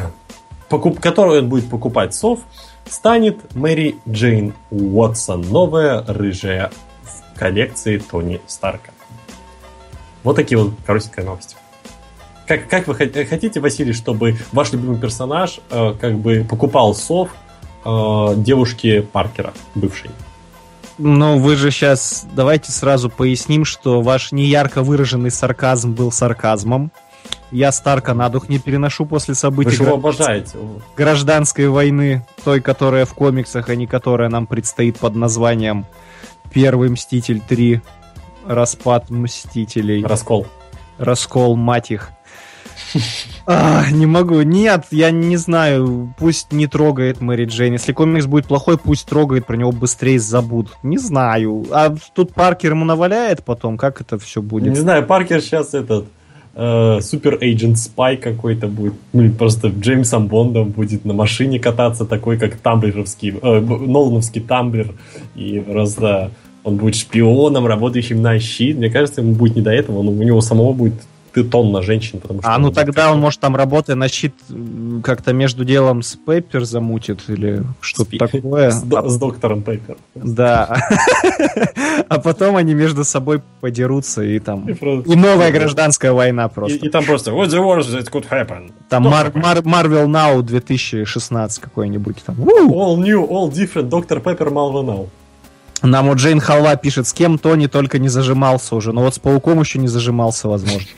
покуп, 0.68 1.00
которую 1.00 1.42
он 1.42 1.48
будет 1.48 1.68
покупать 1.68 2.14
сов, 2.14 2.40
станет 2.88 3.54
Мэри 3.54 3.96
Джейн 4.08 4.54
Уотсон, 4.70 5.42
новая 5.42 6.04
рыжая 6.06 6.70
в 7.02 7.38
коллекции 7.38 7.98
Тони 7.98 8.40
Старка. 8.46 8.90
Вот 10.22 10.36
такие 10.36 10.58
вот 10.58 10.72
коротенькие 10.86 11.26
новости. 11.26 11.56
Как, 12.46 12.68
как 12.68 12.86
вы 12.88 12.94
хот- 12.94 13.24
хотите, 13.24 13.60
Василий, 13.60 13.92
чтобы 13.92 14.36
ваш 14.52 14.72
любимый 14.72 14.98
персонаж 14.98 15.60
э, 15.70 15.94
как 15.98 16.18
бы 16.18 16.46
покупал 16.48 16.94
сов 16.94 17.30
э, 17.84 18.34
девушки 18.36 19.00
Паркера, 19.00 19.54
бывшей? 19.74 20.10
Ну, 20.98 21.38
вы 21.38 21.56
же 21.56 21.70
сейчас... 21.70 22.26
Давайте 22.34 22.70
сразу 22.72 23.10
поясним, 23.10 23.64
что 23.64 24.00
ваш 24.00 24.32
неярко 24.32 24.82
выраженный 24.82 25.30
сарказм 25.30 25.92
был 25.92 26.12
сарказмом. 26.12 26.92
Я 27.50 27.72
Старка 27.72 28.14
на 28.14 28.28
дух 28.28 28.48
не 28.48 28.58
переношу 28.58 29.06
после 29.06 29.32
Вы 29.32 29.36
событий 29.38 29.74
его 29.74 29.84
гра- 29.86 29.94
обожаете. 29.94 30.58
гражданской 30.96 31.68
войны, 31.68 32.26
той, 32.44 32.60
которая 32.60 33.06
в 33.06 33.14
комиксах, 33.14 33.68
а 33.68 33.74
не 33.76 33.86
которая 33.86 34.28
нам 34.28 34.46
предстоит 34.46 34.98
под 34.98 35.14
названием 35.14 35.86
Первый 36.52 36.88
Мститель 36.90 37.40
3. 37.40 37.80
Распад 38.46 39.10
Мстителей. 39.10 40.04
Раскол. 40.04 40.46
Раскол, 40.98 41.56
мать 41.56 41.90
их. 41.90 42.10
А, 43.46 43.84
не 43.90 44.06
могу. 44.06 44.40
Нет, 44.42 44.86
я 44.90 45.10
не 45.10 45.36
знаю. 45.36 46.14
Пусть 46.18 46.52
не 46.52 46.66
трогает 46.66 47.20
Мэри 47.20 47.44
Джейн. 47.44 47.74
Если 47.74 47.92
комикс 47.92 48.26
будет 48.26 48.46
плохой, 48.46 48.78
пусть 48.78 49.06
трогает, 49.06 49.46
про 49.46 49.56
него 49.56 49.72
быстрее 49.72 50.18
забудут. 50.18 50.72
Не 50.82 50.98
знаю. 50.98 51.66
А 51.70 51.94
тут 52.14 52.32
Паркер 52.32 52.72
ему 52.72 52.84
наваляет 52.84 53.44
потом, 53.44 53.76
как 53.76 54.00
это 54.00 54.18
все 54.18 54.40
Не 54.40 54.46
будет? 54.46 54.76
знаю, 54.76 55.04
Паркер 55.06 55.40
сейчас 55.40 55.74
этот 55.74 56.06
супер 56.54 57.38
эйджент 57.40 57.78
спай 57.78 58.16
какой-то 58.16 58.68
будет. 58.68 58.94
Ну, 59.12 59.28
просто 59.32 59.68
Джеймсом 59.68 60.28
Бондом 60.28 60.70
будет 60.70 61.04
на 61.04 61.12
машине 61.12 61.58
кататься, 61.58 62.04
такой 62.04 62.38
как 62.38 62.56
тамблеровский, 62.56 63.34
э, 63.42 63.60
Нолановский 63.60 64.40
тамблер. 64.40 64.94
И 65.34 65.58
просто 65.58 66.30
он 66.62 66.76
будет 66.76 66.94
шпионом, 66.94 67.66
работающим 67.66 68.22
на 68.22 68.38
щит. 68.38 68.78
Мне 68.78 68.88
кажется, 68.88 69.20
ему 69.20 69.34
будет 69.34 69.56
не 69.56 69.62
до 69.62 69.72
этого, 69.72 70.02
но 70.02 70.12
у 70.12 70.22
него 70.22 70.40
самого 70.40 70.72
будет 70.72 70.94
ты 71.34 71.42
тонна 71.42 71.82
женщин, 71.82 72.20
потому 72.20 72.40
что... 72.40 72.54
А, 72.54 72.58
ну 72.58 72.70
тогда 72.70 73.10
он, 73.10 73.18
может, 73.18 73.40
там 73.40 73.56
работая 73.56 73.96
на 73.96 74.08
щит 74.08 74.34
как-то 75.02 75.32
между 75.32 75.64
делом 75.64 76.02
с 76.02 76.14
Пеппер 76.14 76.64
замутит 76.64 77.24
или 77.28 77.64
что-то 77.80 78.16
такое. 78.18 78.70
С, 78.70 78.82
до- 78.82 79.08
с 79.08 79.18
доктором 79.18 79.62
Пеппер. 79.62 79.96
Да. 80.14 80.80
А 82.08 82.18
потом 82.20 82.56
они 82.56 82.74
между 82.74 83.04
собой 83.04 83.40
подерутся 83.60 84.22
и 84.22 84.38
там... 84.38 84.68
И, 84.68 85.16
новая 85.16 85.50
гражданская 85.50 86.12
война 86.12 86.48
просто. 86.48 86.84
и 86.84 86.88
там 86.90 87.04
просто 87.04 87.30
What's 87.30 87.50
the 87.50 87.62
worst 87.62 87.90
that 87.92 88.10
could 88.10 88.28
happen? 88.28 88.72
Там 88.88 89.06
Marvel 89.06 90.06
Now 90.06 90.42
2016 90.42 91.60
какой-нибудь 91.60 92.16
там. 92.24 92.36
All 92.36 92.96
new, 92.96 93.26
all 93.28 93.50
different, 93.50 93.84
доктор 93.84 94.20
Пеппер 94.20 94.48
Malva 94.48 94.84
now. 94.84 95.08
Нам 95.86 96.08
вот 96.08 96.18
Джейн 96.18 96.40
Халва 96.40 96.76
пишет, 96.76 97.06
с 97.06 97.12
кем 97.12 97.38
Тони 97.38 97.66
только 97.66 97.98
не 97.98 98.08
зажимался 98.08 98.74
уже, 98.74 98.92
но 98.92 99.02
вот 99.02 99.14
с 99.14 99.18
Пауком 99.18 99.60
еще 99.60 99.78
не 99.78 99.88
зажимался, 99.88 100.48
возможно. 100.48 100.88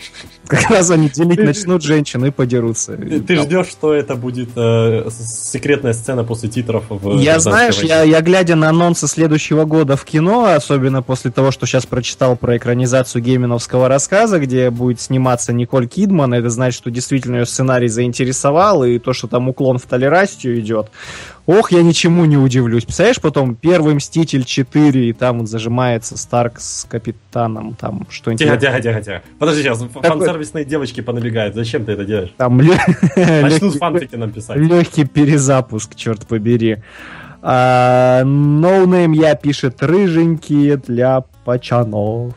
Как 0.47 0.71
раз 0.71 0.91
они 0.91 1.09
делить 1.09 1.39
начнут 1.39 1.83
женщин 1.83 2.25
и 2.25 2.31
подерутся. 2.31 2.97
Ты, 2.97 3.37
ждешь, 3.37 3.69
что 3.69 3.93
это 3.93 4.15
будет 4.15 4.51
э, 4.57 5.09
секретная 5.11 5.93
сцена 5.93 6.25
после 6.25 6.49
титров 6.49 6.85
в 6.89 7.19
Я, 7.19 7.33
«Гражданской 7.33 7.41
знаешь, 7.41 7.77
войне»? 7.77 7.89
я, 7.89 8.03
я 8.03 8.21
глядя 8.21 8.55
на 8.57 8.69
анонсы 8.69 9.09
следующего 9.09 9.65
года 9.65 9.97
в 9.97 10.05
кино, 10.05 10.45
особенно 10.45 11.03
после 11.03 11.31
того, 11.31 11.51
что 11.51 11.67
сейчас 11.67 11.87
прочитал 11.87 12.37
про 12.37 12.57
экранизацию 12.57 13.23
гейминовского 13.23 13.89
рассказа, 13.89 14.39
где 14.39 14.71
будет 14.71 15.01
сниматься 15.01 15.53
Николь 15.53 15.89
Кидман, 15.89 16.35
это 16.35 16.51
значит, 16.51 16.79
что 16.79 16.91
действительно 16.91 17.37
ее 17.37 17.47
сценарий 17.47 17.89
заинтересовал, 17.89 18.85
и 18.85 18.99
то, 18.99 19.13
что 19.13 19.29
там 19.29 19.49
уклон 19.49 19.79
в 19.79 19.83
толерастию 19.83 20.61
идет. 20.61 20.91
Ох, 21.47 21.71
я 21.71 21.83
ничему 21.83 22.25
не 22.25 22.37
удивлюсь. 22.37 22.85
Представляешь, 22.85 23.21
потом 23.21 23.55
первый 23.55 23.95
Мститель 23.95 24.45
4, 24.45 25.09
и 25.09 25.13
там 25.13 25.39
вот 25.39 25.49
зажимается 25.49 26.19
Старк 26.19 26.59
с 26.59 26.85
Капитаном, 26.91 27.77
там 27.77 28.05
что-нибудь. 28.11 28.45
Тихо, 28.45 28.57
тихо, 28.57 28.83
тихо, 28.83 29.01
тихо. 29.01 29.23
Подожди, 29.39 29.63
сейчас 29.63 29.79
Какой? 29.79 30.27
Фан-сервисные 30.37 30.65
девочки 30.65 31.01
понабегают. 31.01 31.55
Зачем 31.55 31.85
ты 31.85 31.93
это 31.93 32.05
делаешь? 32.05 32.33
Там 32.37 32.61
лё- 32.61 32.77
Начнут 33.17 33.75
фанфики 33.77 34.17
нам 34.17 34.31
писать. 34.33 34.57
Легкий 34.57 35.05
перезапуск, 35.05 35.95
черт 35.95 36.27
побери. 36.27 36.79
А, 37.43 38.25
Ноунейм 38.25 39.13
я 39.13 39.35
пишет 39.35 39.83
рыженькие 39.83 40.77
для 40.79 41.23
пачанов. 41.45 42.35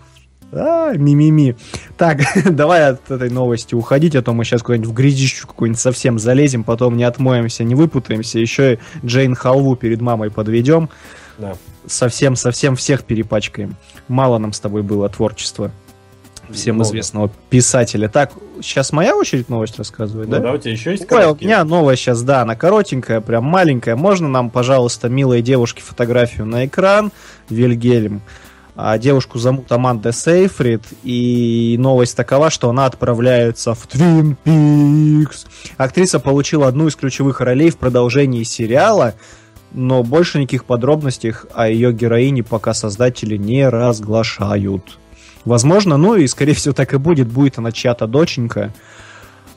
А, 0.52 0.94
мимими. 0.94 1.56
Так, 1.98 2.20
давай 2.50 2.90
от 2.90 3.10
этой 3.12 3.30
новости 3.30 3.76
уходить, 3.76 4.16
а 4.16 4.22
то 4.22 4.34
мы 4.34 4.44
сейчас 4.46 4.62
куда-нибудь 4.64 4.90
в 4.90 4.94
грязищу 4.94 5.48
какую-нибудь 5.48 5.80
совсем 5.80 6.18
залезем, 6.20 6.64
потом 6.64 6.98
не 6.98 7.04
отмоемся, 7.04 7.64
не 7.64 7.76
выпутаемся, 7.76 8.40
еще 8.40 8.74
и 8.76 8.80
Джейн 9.06 9.36
Халву 9.36 9.76
перед 9.76 10.02
мамой 10.02 10.32
подведем, 10.32 10.90
Да. 11.38 11.54
совсем-совсем 11.86 12.76
всех 12.76 13.04
перепачкаем. 13.04 13.76
Мало 14.08 14.40
нам 14.40 14.52
с 14.54 14.60
тобой 14.60 14.82
было 14.82 15.08
творчества 15.10 15.72
всем 16.52 16.76
Много. 16.76 16.90
известного 16.90 17.32
писателя. 17.50 18.08
Так, 18.10 18.32
сейчас 18.62 18.92
моя 18.92 19.16
очередь 19.16 19.50
новость 19.50 19.78
рассказывать, 19.78 20.28
Ну 20.28 20.36
да? 20.36 20.40
да, 20.42 20.54
у 20.54 20.58
тебя 20.58 20.72
еще 20.72 20.92
есть 20.92 21.04
Ой, 21.04 21.08
у 21.08 21.10
короткие? 21.10 21.48
меня 21.48 21.64
новая 21.64 21.96
сейчас, 21.96 22.22
да, 22.24 22.42
она 22.42 22.56
коротенькая, 22.56 23.22
прям 23.22 23.44
маленькая. 23.46 23.96
Можно 23.96 24.28
нам, 24.28 24.50
пожалуйста, 24.50 25.10
милые 25.10 25.42
девушки, 25.42 25.82
фотографию 25.82 26.46
на 26.46 26.66
экран? 26.66 27.12
Вильгельм. 27.50 28.22
А 28.82 28.98
девушку 28.98 29.40
зовут 29.40 29.70
Аманда 29.74 30.14
Сейфрид, 30.14 30.84
и 31.04 31.76
новость 31.78 32.16
такова, 32.16 32.50
что 32.50 32.70
она 32.70 32.86
отправляется 32.86 33.74
в 33.74 33.86
Твин 33.88 34.38
Пикс. 34.42 35.48
Актриса 35.76 36.20
получила 36.22 36.68
одну 36.68 36.88
из 36.88 36.96
ключевых 36.96 37.42
ролей 37.42 37.72
в 37.72 37.78
продолжении 37.78 38.44
сериала, 38.44 39.16
но 39.74 40.02
больше 40.02 40.40
никаких 40.40 40.64
подробностей 40.64 41.34
о 41.54 41.68
ее 41.68 41.92
героине 41.92 42.42
пока 42.42 42.74
создатели 42.74 43.36
не 43.36 43.68
разглашают. 43.68 44.98
Возможно, 45.50 45.98
ну 45.98 46.16
и 46.16 46.28
скорее 46.28 46.54
всего 46.54 46.76
так 46.76 46.94
и 46.94 46.98
будет, 46.98 47.28
будет 47.28 47.58
она 47.58 47.72
чья-то 47.72 48.06
доченька. 48.06 48.72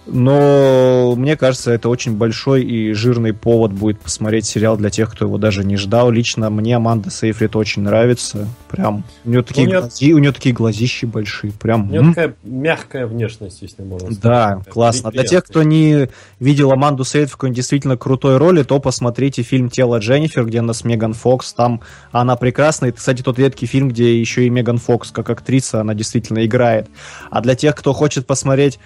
Но 0.07 1.15
мне 1.17 1.37
кажется, 1.37 1.71
это 1.73 1.89
очень 1.89 2.17
большой 2.17 2.63
и 2.65 2.93
жирный 2.93 3.33
повод 3.33 3.73
будет 3.73 4.01
посмотреть 4.01 4.47
сериал 4.47 4.77
для 4.77 4.91
тех, 4.91 5.11
кто 5.13 5.25
его 5.27 5.39
даже 5.39 5.65
не 5.65 5.77
ждал. 5.77 6.11
Лично 6.11 6.51
мне 6.51 6.77
Аманда 6.77 7.11
Сейфрид 7.11 7.55
очень 7.57 7.83
нравится. 7.83 8.49
Прям 8.71 9.05
у 9.25 9.31
нее 9.31 9.43
такие, 9.43 9.67
Ну, 9.69 9.73
я- 9.75 9.81
глази- 9.81 10.13
у 10.13 10.19
нее 10.19 10.33
такие 10.33 10.55
глазищи 10.55 11.05
большие. 11.05 11.53
Прям. 11.53 11.89
У 11.89 11.91
нее 11.91 12.01
м. 12.01 12.15
такая 12.15 12.35
мягкая 12.43 13.07
внешность, 13.07 13.63
если 13.63 13.83
можно 13.83 14.07
сказать. 14.09 14.23
Да, 14.23 14.49
Такая 14.57 14.73
классно. 14.73 15.11
Для 15.11 15.25
тех, 15.25 15.45
кто 15.45 15.63
не 15.63 16.09
видел 16.41 16.73
Аманду 16.73 17.05
Сейфрид 17.05 17.31
в 17.31 17.33
какой-нибудь 17.33 17.57
действительно 17.57 17.97
крутой 17.97 18.37
роли, 18.39 18.63
то 18.63 18.79
посмотрите 18.81 19.43
фильм 19.43 19.71
«Тело 19.71 19.99
Дженнифер», 19.99 20.45
где 20.47 20.59
она 20.61 20.73
с 20.73 20.85
Меган 20.85 21.15
Фокс. 21.15 21.53
Там 21.53 21.81
она 22.11 22.37
прекрасна. 22.37 22.87
Это, 22.87 22.99
кстати, 22.99 23.23
тот 23.23 23.39
редкий 23.39 23.67
фильм, 23.67 23.89
где 23.89 24.19
еще 24.19 24.47
и 24.47 24.51
Меган 24.51 24.79
Фокс, 24.79 25.11
как 25.11 25.31
актриса, 25.31 25.81
она 25.81 25.95
действительно 25.95 26.45
играет. 26.45 26.89
А 27.31 27.41
для 27.41 27.55
тех, 27.55 27.75
кто 27.77 27.93
хочет 27.93 28.27
посмотреть 28.27 28.79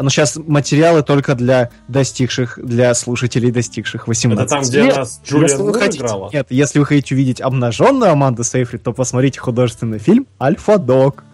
ну, 0.00 0.10
сейчас 0.10 0.36
материалы 0.36 1.02
только 1.02 1.34
для 1.34 1.70
достигших, 1.88 2.58
для 2.62 2.94
слушателей, 2.94 3.50
достигших 3.50 4.08
18 4.08 4.42
Это 4.44 4.50
там, 4.50 4.62
где 4.64 4.82
лет. 4.82 4.96
она 4.96 5.04
с 5.06 5.20
Джулиан 5.26 5.42
Если 5.44 5.56
вы 5.62 5.64
Мур 5.68 5.78
хотите- 5.78 5.98
играла? 5.98 6.30
Нет, 6.32 6.46
если 6.50 6.78
вы 6.78 6.86
хотите 6.86 7.14
увидеть 7.14 7.40
обнаженную 7.40 8.10
Аманду 8.12 8.44
Сейфрид, 8.44 8.82
то 8.82 8.92
посмотрите 8.92 9.40
художественный 9.40 9.98
фильм 9.98 10.26
«Альфа-дог». 10.40 11.24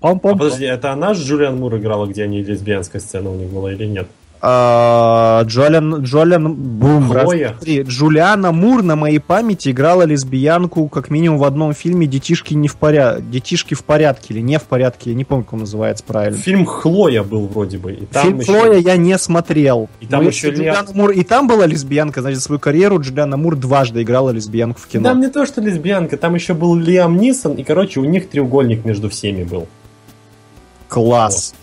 А 0.00 0.06
Пам-пам. 0.08 0.32
подожди, 0.38 0.64
это 0.66 0.92
она 0.92 1.14
с 1.14 1.18
Джулиан 1.18 1.56
Мур 1.56 1.76
играла, 1.76 2.06
где 2.06 2.24
они 2.24 2.42
лесбиянская 2.42 3.00
сцена 3.00 3.30
у 3.30 3.36
них 3.36 3.48
была 3.48 3.72
или 3.72 3.86
нет? 3.86 4.06
А, 4.46 5.42
Джолиан, 5.44 6.02
Джолиан, 6.02 6.52
бум, 6.54 7.10
раз, 7.10 7.24
Хлоя. 7.24 7.48
два, 7.48 7.58
три. 7.60 7.80
Джулиана 7.80 8.52
Мур 8.52 8.82
на 8.82 8.94
моей 8.94 9.18
памяти 9.18 9.70
играла 9.70 10.02
лесбиянку 10.02 10.88
как 10.88 11.08
минимум 11.08 11.38
в 11.38 11.44
одном 11.44 11.72
фильме 11.72 12.06
«Детишки 12.06 12.52
не 12.52 12.68
в 12.68 12.76
порядке», 12.76 13.22
«Детишки 13.22 13.72
в 13.72 13.82
порядке» 13.84 14.34
или 14.34 14.40
«Не 14.40 14.58
в 14.58 14.64
порядке», 14.64 15.10
я 15.10 15.16
не 15.16 15.24
помню, 15.24 15.44
как 15.44 15.54
он 15.54 15.60
называется 15.60 16.04
правильно. 16.04 16.36
Фильм 16.36 16.66
Хлоя 16.66 17.22
был 17.22 17.46
вроде 17.46 17.78
бы. 17.78 17.92
И 17.94 18.04
там 18.04 18.22
Фильм 18.22 18.38
еще- 18.40 18.52
Хлоя 18.52 18.78
я 18.80 18.96
не 18.98 19.16
смотрел. 19.16 19.88
И 20.00 20.06
там 20.06 20.26
еще 20.26 20.50
Джулиана 20.50 20.88
Мур 20.92 21.12
и 21.12 21.24
там 21.24 21.48
была 21.48 21.64
лесбиянка, 21.64 22.20
значит, 22.20 22.42
свою 22.42 22.58
карьеру 22.58 23.00
Джулиана 23.00 23.38
Мур 23.38 23.56
дважды 23.56 24.02
играла 24.02 24.28
лесбиянку 24.28 24.78
в 24.78 24.86
кино. 24.86 25.04
Там 25.08 25.20
не 25.22 25.28
то, 25.28 25.46
что 25.46 25.62
лесбиянка, 25.62 26.18
там 26.18 26.34
еще 26.34 26.52
был 26.52 26.74
Лиам 26.74 27.16
Нисон, 27.16 27.54
и, 27.54 27.64
короче, 27.64 27.98
у 28.00 28.04
них 28.04 28.28
треугольник 28.28 28.84
между 28.84 29.08
всеми 29.08 29.44
был. 29.44 29.68
Класс. 30.88 31.54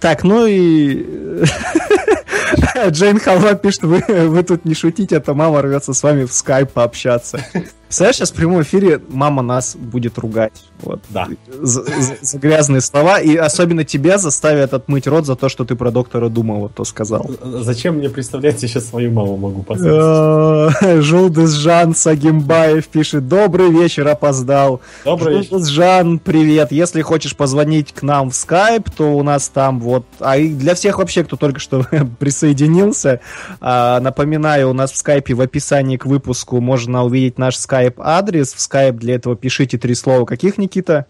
Так, 0.00 0.22
ну 0.24 0.46
и... 0.46 1.04
Джейн 2.88 3.18
Халва 3.18 3.54
пишет, 3.54 3.82
вы, 3.82 4.02
вы 4.08 4.42
тут 4.42 4.64
не 4.64 4.74
шутите, 4.74 5.16
а 5.16 5.20
то 5.20 5.34
мама 5.34 5.62
рвется 5.62 5.92
с 5.94 6.02
вами 6.02 6.24
в 6.24 6.32
скайп 6.32 6.72
пообщаться. 6.72 7.40
Представляешь, 7.88 8.16
сейчас 8.16 8.32
в 8.32 8.34
прямом 8.34 8.60
эфире 8.60 9.00
мама 9.08 9.40
нас 9.40 9.74
будет 9.74 10.18
ругать. 10.18 10.52
Вот. 10.82 11.00
Да. 11.08 11.26
За, 11.58 11.82
за- 11.84 12.18
за 12.20 12.38
грязные 12.38 12.82
слова. 12.82 13.18
И 13.18 13.34
особенно 13.34 13.82
тебя 13.82 14.18
заставят 14.18 14.74
отмыть 14.74 15.06
рот 15.06 15.24
за 15.24 15.36
то, 15.36 15.48
что 15.48 15.64
ты 15.64 15.74
про 15.74 15.90
доктора 15.90 16.28
Дума 16.28 16.56
вот 16.56 16.74
то 16.74 16.84
сказал. 16.84 17.30
Зачем 17.42 17.94
мне 17.96 18.10
представлять, 18.10 18.60
я 18.62 18.68
сейчас 18.68 18.88
свою 18.88 19.10
маму 19.10 19.38
могу 19.38 19.62
поставить? 19.66 21.02
Жулдес 21.02 21.52
Жан 21.52 21.94
Сагимбаев 21.94 22.86
пишет 22.88 23.26
Добрый 23.26 23.70
вечер, 23.70 24.06
опоздал. 24.06 24.82
Добрый 25.06 25.38
вечер. 25.38 25.58
Жан, 25.58 26.18
привет. 26.18 26.72
Если 26.72 27.00
хочешь 27.00 27.34
позвонить 27.34 27.94
к 27.94 28.02
нам 28.02 28.30
в 28.30 28.34
Skype, 28.34 28.86
то 28.94 29.16
у 29.16 29.22
нас 29.22 29.48
там 29.48 29.80
вот... 29.80 30.04
А 30.20 30.36
и 30.36 30.50
для 30.50 30.74
всех 30.74 30.98
вообще, 30.98 31.24
кто 31.24 31.36
только 31.36 31.58
что 31.58 31.86
присоединился, 32.18 33.20
а, 33.60 34.00
напоминаю, 34.00 34.70
у 34.70 34.72
нас 34.72 34.92
в 34.92 34.94
Skype 34.94 35.34
в 35.34 35.40
описании 35.40 35.96
к 35.96 36.06
выпуску 36.06 36.60
можно 36.60 37.04
увидеть 37.04 37.38
наш 37.38 37.56
Skype-адрес. 37.56 38.52
В 38.52 38.58
Skype 38.58 38.92
для 38.92 39.14
этого 39.14 39.36
пишите 39.36 39.78
три 39.78 39.94
слова. 39.94 40.24
Каких, 40.24 40.58
Никита? 40.58 41.06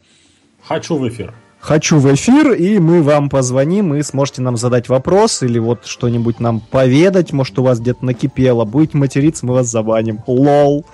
Хочу 0.62 0.96
в 0.96 1.08
эфир. 1.08 1.34
Хочу 1.60 1.98
в 1.98 2.12
эфир, 2.14 2.52
и 2.52 2.78
мы 2.78 3.02
вам 3.02 3.28
позвоним, 3.28 3.94
и 3.94 4.02
сможете 4.02 4.42
нам 4.42 4.56
задать 4.56 4.88
вопрос 4.88 5.42
или 5.42 5.58
вот 5.58 5.86
что-нибудь 5.86 6.40
нам 6.40 6.60
поведать, 6.60 7.32
может, 7.32 7.58
у 7.58 7.62
вас 7.62 7.80
где-то 7.80 8.04
накипело. 8.04 8.64
Будете 8.64 8.96
материться, 8.96 9.44
мы 9.44 9.54
вас 9.54 9.66
забаним. 9.66 10.20
Лол. 10.26 10.86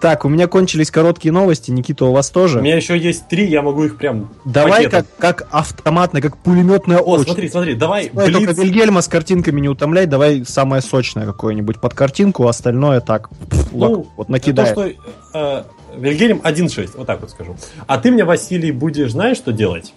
Так, 0.00 0.24
у 0.24 0.28
меня 0.28 0.46
кончились 0.46 0.90
короткие 0.90 1.32
новости, 1.32 1.70
Никита, 1.70 2.06
у 2.06 2.12
вас 2.12 2.30
тоже? 2.30 2.58
У 2.58 2.62
меня 2.62 2.76
еще 2.76 2.98
есть 2.98 3.28
три, 3.28 3.46
я 3.46 3.62
могу 3.62 3.84
их 3.84 3.96
прям 3.98 4.30
Давай 4.44 4.84
пакетом. 4.84 5.06
как, 5.18 5.40
как 5.40 5.48
автоматная, 5.50 6.22
как 6.22 6.36
пулеметная 6.38 6.98
О, 6.98 7.02
очередь. 7.02 7.26
смотри, 7.28 7.48
смотри, 7.48 7.74
давай, 7.74 8.10
Давай 8.12 8.32
только 8.32 8.54
блиц. 8.54 8.58
Вильгельма 8.58 9.02
с 9.02 9.08
картинками 9.08 9.60
не 9.60 9.68
утомляй, 9.68 10.06
давай 10.06 10.44
самое 10.46 10.82
сочное 10.82 11.26
какое-нибудь 11.26 11.80
под 11.80 11.94
картинку, 11.94 12.46
остальное 12.48 13.00
так, 13.00 13.28
пф, 13.30 13.72
Ну, 13.72 13.78
лак, 13.78 14.06
вот 14.16 14.28
накидай. 14.28 14.74
То, 14.74 14.88
что 14.88 14.92
э, 15.34 15.62
Вильгельм 15.96 16.40
1.6, 16.44 16.90
вот 16.96 17.06
так 17.06 17.20
вот 17.20 17.30
скажу. 17.30 17.56
А 17.86 17.98
ты 17.98 18.10
мне, 18.10 18.24
Василий, 18.24 18.72
будешь, 18.72 19.12
знаешь, 19.12 19.36
что 19.36 19.52
делать? 19.52 19.94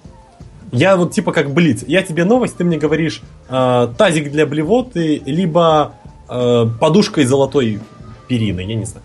Я 0.71 0.97
вот 0.97 1.11
типа 1.11 1.31
как 1.31 1.51
блиц. 1.51 1.83
Я 1.87 2.03
тебе 2.03 2.25
новость, 2.25 2.57
ты 2.57 2.63
мне 2.63 2.77
говоришь 2.77 3.21
э, 3.49 3.87
тазик 3.97 4.31
для 4.31 4.45
блевоты, 4.45 5.21
либо 5.25 5.93
э, 6.29 6.67
подушка 6.79 7.21
из 7.21 7.29
золотой 7.29 7.79
перины, 8.27 8.61
я 8.61 8.75
не 8.75 8.85
знаю. 8.85 9.03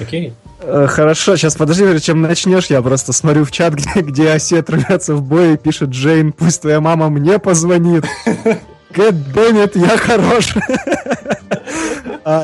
Окей? 0.00 0.32
Э, 0.60 0.86
Хорошо, 0.88 1.36
сейчас 1.36 1.56
подожди, 1.56 1.82
прежде 1.82 2.06
чем 2.06 2.22
начнешь, 2.22 2.66
я 2.66 2.80
просто 2.82 3.12
смотрю 3.12 3.44
в 3.44 3.50
чат, 3.50 3.74
где, 3.74 4.00
где 4.00 4.30
осет 4.30 4.70
рвется 4.70 5.14
в 5.14 5.22
бой 5.22 5.54
и 5.54 5.56
пишет 5.56 5.90
Джейн, 5.90 6.32
пусть 6.32 6.62
твоя 6.62 6.80
мама 6.80 7.08
мне 7.10 7.38
позвонит. 7.38 8.04
Беннет, 8.96 9.76
я 9.76 9.96
хорош. 9.96 10.54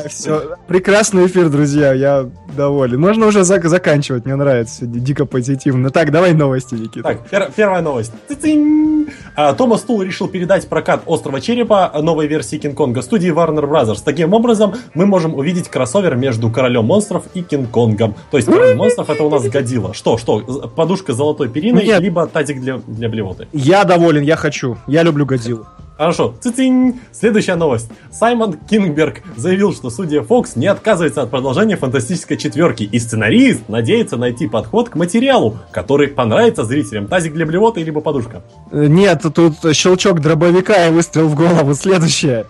все, 0.07 0.55
прекрасный 0.67 1.25
эфир, 1.27 1.49
друзья, 1.49 1.93
я 1.93 2.29
доволен. 2.55 2.99
Можно 2.99 3.27
уже 3.27 3.39
зак- 3.39 3.67
заканчивать, 3.67 4.25
мне 4.25 4.35
нравится, 4.35 4.75
сегодня 4.81 4.99
дико 5.01 5.25
позитивно. 5.25 5.89
Так, 5.89 6.11
давай 6.11 6.33
новости, 6.33 6.75
Никита. 6.75 7.03
Так, 7.03 7.27
пер- 7.29 7.51
первая 7.55 7.81
новость. 7.81 8.11
Цицинь! 8.27 9.07
А, 9.35 9.53
Томас 9.53 9.81
Тул 9.81 10.01
решил 10.01 10.27
передать 10.27 10.67
прокат 10.67 11.01
«Острова 11.05 11.41
Черепа» 11.41 11.91
новой 12.01 12.27
версии 12.27 12.57
Кинг-Конга 12.57 13.01
студии 13.01 13.31
Warner 13.33 13.67
Bros. 13.69 13.97
Таким 14.03 14.33
образом, 14.33 14.75
мы 14.93 15.05
можем 15.05 15.33
увидеть 15.35 15.67
кроссовер 15.69 16.15
между 16.15 16.49
Королем 16.49 16.85
Монстров 16.85 17.23
и 17.33 17.41
Кинг-Конгом. 17.41 18.15
То 18.31 18.37
есть 18.37 18.47
Король 18.47 18.75
Монстров 18.75 19.09
это 19.09 19.23
у 19.23 19.29
нас 19.29 19.43
Годзилла. 19.43 19.93
Что, 19.93 20.17
что, 20.17 20.39
подушка 20.75 21.13
с 21.13 21.17
золотой 21.17 21.49
периной, 21.49 21.85
Нет. 21.85 21.99
либо 22.01 22.27
тазик 22.27 22.61
для, 22.61 22.77
для 22.87 23.09
блевоты. 23.09 23.47
Я 23.51 23.83
доволен, 23.83 24.21
я 24.21 24.35
хочу, 24.35 24.77
я 24.87 25.03
люблю 25.03 25.25
Годзиллу. 25.25 25.65
Хорошо, 25.97 26.33
цицинь! 26.41 26.99
Следующая 27.11 27.55
новость. 27.55 27.87
Саймон 28.11 28.53
Кингберг 28.53 29.21
заявил, 29.37 29.73
что 29.73 29.89
судья 29.91 30.23
Фокс 30.23 30.55
не 30.55 30.65
отказывается 30.67 31.21
от 31.21 31.29
продолжения 31.29 31.77
фантастической 31.77 32.35
четверки, 32.37 32.83
и 32.83 32.99
сценарист 32.99 33.69
надеется 33.69 34.17
найти 34.17 34.47
подход 34.47 34.89
к 34.89 34.95
материалу, 34.95 35.59
который 35.71 36.07
понравится 36.07 36.63
зрителям. 36.63 37.07
Тазик 37.07 37.33
для 37.33 37.45
блевоты, 37.45 37.83
либо 37.83 38.01
подушка. 38.01 38.41
Э, 38.71 38.87
Нет, 38.87 39.23
тут 39.35 39.55
щелчок 39.75 40.19
дробовика 40.19 40.87
и 40.87 40.91
выстрел 40.91 41.27
в 41.27 41.35
голову. 41.35 41.75
Следующее. 41.75 42.47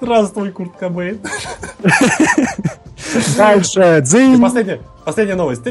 Здравствуй, 0.00 0.50
Курт 0.50 0.72
Кобейн. 0.78 1.18
Дальше. 3.36 3.98
И 3.98 4.00
Дзынь. 4.00 4.40
Последняя, 5.08 5.36
новость. 5.36 5.62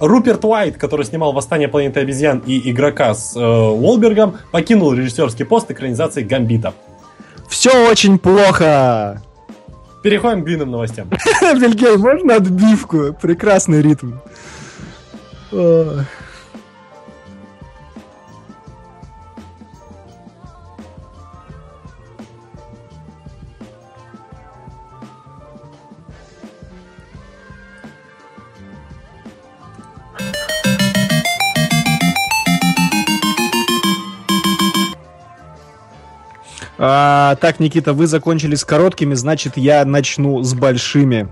Руперт 0.00 0.44
Уайт, 0.44 0.76
который 0.76 1.06
снимал 1.06 1.32
«Восстание 1.32 1.68
планеты 1.68 2.00
обезьян» 2.00 2.42
и 2.44 2.68
«Игрока» 2.68 3.14
с 3.14 3.36
э, 3.36 3.40
Уолбергом, 3.40 4.38
покинул 4.50 4.92
режиссерский 4.92 5.44
пост 5.44 5.70
экранизации 5.70 6.24
«Гамбита». 6.24 6.74
Все 7.48 7.88
очень 7.88 8.18
плохо. 8.18 9.22
Переходим 10.02 10.42
к 10.42 10.46
длинным 10.46 10.72
новостям. 10.72 11.08
Вильгельм, 11.42 12.00
можно 12.00 12.34
отбивку? 12.34 13.16
Прекрасный 13.22 13.82
ритм. 13.82 14.14
А, 36.78 37.36
так, 37.40 37.58
Никита, 37.60 37.92
вы 37.92 38.06
закончили 38.06 38.54
с 38.54 38.64
короткими, 38.64 39.14
значит, 39.14 39.56
я 39.56 39.84
начну 39.84 40.42
с 40.42 40.52
большими. 40.54 41.28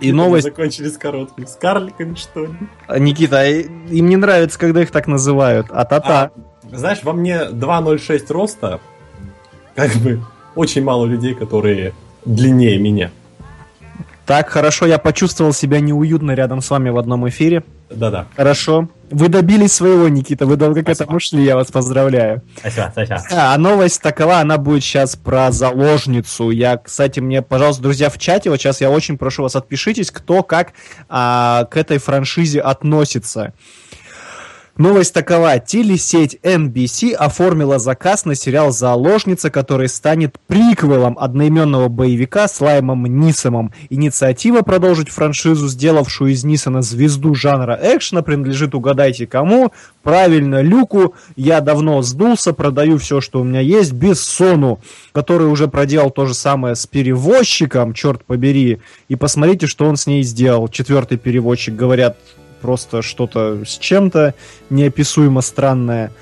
И 0.00 0.12
новость- 0.12 0.44
Закончили 0.44 0.88
с 0.88 0.98
короткими. 0.98 1.46
С 1.46 1.56
карликами, 1.56 2.14
что 2.14 2.44
ли? 2.44 2.50
А, 2.86 2.98
Никита, 2.98 3.36
э, 3.44 3.62
им 3.62 4.08
не 4.08 4.16
нравится, 4.16 4.58
когда 4.58 4.82
их 4.82 4.90
так 4.90 5.06
называют. 5.06 5.66
А 5.70 5.84
та-та. 5.84 6.30
Знаешь, 6.70 6.98
во 7.02 7.12
мне 7.14 7.46
2.06 7.50 8.30
роста, 8.30 8.80
как 9.74 9.90
бы 9.96 10.20
очень 10.54 10.84
мало 10.84 11.06
людей, 11.06 11.34
которые 11.34 11.94
длиннее 12.26 12.78
меня. 12.78 13.10
Так, 14.26 14.50
хорошо, 14.50 14.84
я 14.84 14.98
почувствовал 14.98 15.54
себя 15.54 15.80
неуютно 15.80 16.32
рядом 16.32 16.60
с 16.60 16.68
вами 16.70 16.90
в 16.90 16.98
одном 16.98 17.26
эфире. 17.30 17.62
Да-да. 17.90 18.26
Хорошо. 18.36 18.88
Вы 19.10 19.28
добились 19.28 19.72
своего, 19.72 20.08
Никита. 20.08 20.44
Вы 20.44 20.56
долго 20.56 20.80
к 20.80 20.84
Спасибо. 20.84 21.04
этому 21.04 21.20
шли, 21.20 21.44
я 21.44 21.56
вас 21.56 21.70
поздравляю. 21.70 22.42
Ася, 22.62 22.92
ася. 22.94 23.22
А, 23.30 23.54
а 23.54 23.58
новость 23.58 24.02
такова, 24.02 24.40
она 24.40 24.58
будет 24.58 24.82
сейчас 24.82 25.16
про 25.16 25.50
заложницу. 25.50 26.50
Я, 26.50 26.76
кстати, 26.76 27.20
мне, 27.20 27.40
пожалуйста, 27.40 27.82
друзья, 27.82 28.10
в 28.10 28.18
чате, 28.18 28.50
вот 28.50 28.58
сейчас 28.58 28.82
я 28.82 28.90
очень 28.90 29.16
прошу 29.16 29.44
вас, 29.44 29.56
отпишитесь, 29.56 30.10
кто 30.10 30.42
как 30.42 30.74
а, 31.08 31.64
к 31.70 31.76
этой 31.78 31.98
франшизе 31.98 32.60
относится. 32.60 33.54
Новость 34.78 35.12
такова. 35.12 35.58
Телесеть 35.58 36.38
NBC 36.44 37.12
оформила 37.12 37.80
заказ 37.80 38.24
на 38.24 38.36
сериал 38.36 38.70
«Заложница», 38.70 39.50
который 39.50 39.88
станет 39.88 40.38
приквелом 40.46 41.18
одноименного 41.18 41.88
боевика 41.88 42.46
с 42.46 42.60
Лаймом 42.60 43.04
Нисомом. 43.06 43.72
Инициатива 43.90 44.62
продолжить 44.62 45.08
франшизу, 45.08 45.66
сделавшую 45.66 46.30
из 46.30 46.44
Нисона 46.44 46.82
звезду 46.82 47.34
жанра 47.34 47.76
экшена, 47.82 48.22
принадлежит, 48.22 48.72
угадайте 48.76 49.26
кому, 49.26 49.72
правильно, 50.04 50.62
Люку. 50.62 51.16
Я 51.34 51.60
давно 51.60 52.00
сдулся, 52.02 52.52
продаю 52.52 52.98
все, 52.98 53.20
что 53.20 53.40
у 53.40 53.44
меня 53.44 53.60
есть, 53.60 53.92
Бессону, 53.92 54.78
который 55.10 55.48
уже 55.48 55.66
проделал 55.66 56.12
то 56.12 56.26
же 56.26 56.34
самое 56.34 56.76
с 56.76 56.86
перевозчиком, 56.86 57.94
черт 57.94 58.24
побери. 58.24 58.78
И 59.08 59.16
посмотрите, 59.16 59.66
что 59.66 59.86
он 59.86 59.96
с 59.96 60.06
ней 60.06 60.22
сделал. 60.22 60.68
Четвертый 60.68 61.18
переводчик, 61.18 61.74
говорят, 61.74 62.16
просто 62.58 63.02
что-то 63.02 63.64
с 63.64 63.78
чем-то 63.78 64.34
неописуемо 64.70 65.40
странное. 65.40 66.12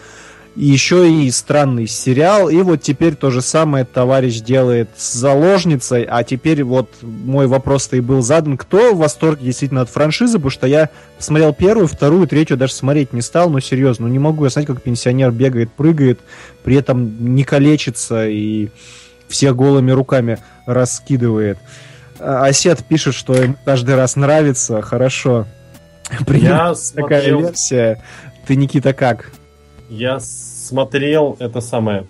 И 0.57 0.64
еще 0.64 1.11
и 1.11 1.30
странный 1.30 1.87
сериал. 1.87 2.49
И 2.49 2.57
вот 2.62 2.80
теперь 2.80 3.14
то 3.14 3.30
же 3.30 3.43
самое 3.43 3.84
товарищ 3.84 4.41
делает 4.41 4.89
с 4.97 5.12
заложницей. 5.12 6.05
А 6.05 6.24
теперь 6.24 6.64
вот 6.64 6.89
мой 7.03 7.47
вопрос-то 7.47 7.97
и 7.97 8.01
был 8.01 8.22
задан. 8.22 8.57
Кто 8.57 8.95
в 8.95 8.99
восторге 8.99 9.45
действительно 9.45 9.82
от 9.82 9.91
франшизы? 9.91 10.39
Потому 10.39 10.51
что 10.51 10.66
я 10.66 10.89
смотрел 11.18 11.53
первую, 11.53 11.89
вторую, 11.89 12.26
третью, 12.26 12.57
даже 12.57 12.72
смотреть 12.72 13.12
не 13.12 13.20
стал. 13.20 13.51
Ну, 13.51 13.61
серьезно, 13.61 14.07
ну 14.07 14.12
не 14.12 14.18
могу 14.18 14.45
я 14.45 14.51
знать, 14.51 14.64
как 14.64 14.80
пенсионер 14.80 15.30
бегает, 15.30 15.70
прыгает, 15.72 16.20
при 16.64 16.76
этом 16.76 17.34
не 17.34 17.45
калечится 17.45 18.26
и 18.26 18.70
всех 19.28 19.55
голыми 19.57 19.91
руками 19.91 20.39
раскидывает. 20.64 21.59
А 22.18 22.47
Осет 22.47 22.82
пишет, 22.82 23.14
что 23.14 23.34
им 23.34 23.57
каждый 23.64 23.95
раз 23.97 24.16
нравится. 24.16 24.80
Хорошо. 24.80 25.47
Я 26.11 26.19
такая 26.25 26.75
смотрел, 26.75 27.41
версия. 27.41 28.03
Ты, 28.47 28.57
Никита, 28.57 28.93
как? 28.93 29.33
я 29.89 30.19
смотрел 30.21 31.37
это 31.39 31.61
самое 31.61 32.07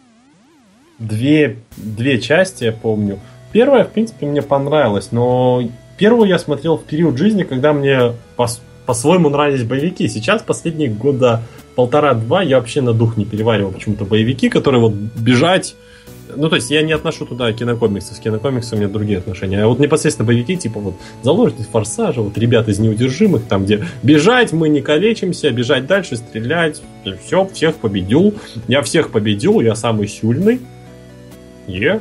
две, 0.98 1.58
две 1.76 2.20
части, 2.20 2.64
я 2.64 2.72
помню. 2.72 3.18
Первая, 3.52 3.84
в 3.84 3.90
принципе, 3.90 4.26
мне 4.26 4.42
понравилась, 4.42 5.12
но 5.12 5.62
первую 5.98 6.28
я 6.28 6.38
смотрел 6.38 6.76
в 6.76 6.84
период 6.84 7.16
жизни, 7.16 7.42
когда 7.42 7.72
мне 7.72 8.12
пос- 8.36 8.60
по-своему 8.86 9.28
нравились 9.28 9.62
боевики. 9.62 10.08
Сейчас, 10.08 10.42
последние 10.42 10.88
года 10.88 11.42
полтора-два, 11.74 12.42
я 12.42 12.58
вообще 12.58 12.80
на 12.80 12.92
дух 12.92 13.16
не 13.16 13.24
переваривал 13.24 13.72
почему-то 13.72 14.04
боевики, 14.04 14.48
которые 14.48 14.80
вот 14.80 14.92
бежать... 14.92 15.74
Ну, 16.36 16.48
то 16.48 16.56
есть 16.56 16.70
я 16.70 16.82
не 16.82 16.92
отношу 16.92 17.26
туда 17.26 17.52
кинокомиксы. 17.52 18.14
С 18.14 18.18
кинокомиксами 18.18 18.78
у 18.78 18.82
меня 18.82 18.92
другие 18.92 19.18
отношения. 19.18 19.62
А 19.62 19.66
вот 19.68 19.78
непосредственно 19.78 20.26
боевики, 20.26 20.56
типа 20.56 20.80
вот 20.80 20.94
заложник 21.22 21.68
форсажа, 21.68 22.20
вот 22.20 22.36
ребята 22.38 22.70
из 22.70 22.78
неудержимых, 22.78 23.44
там, 23.44 23.64
где 23.64 23.84
бежать, 24.02 24.52
мы 24.52 24.68
не 24.68 24.80
калечимся, 24.80 25.50
бежать 25.50 25.86
дальше, 25.86 26.16
стрелять. 26.16 26.82
Все, 27.24 27.46
всех 27.52 27.76
победил. 27.76 28.34
Я 28.68 28.82
всех 28.82 29.10
победил, 29.10 29.60
я 29.60 29.74
самый 29.74 30.08
сильный. 30.08 30.60
Е. 31.66 32.00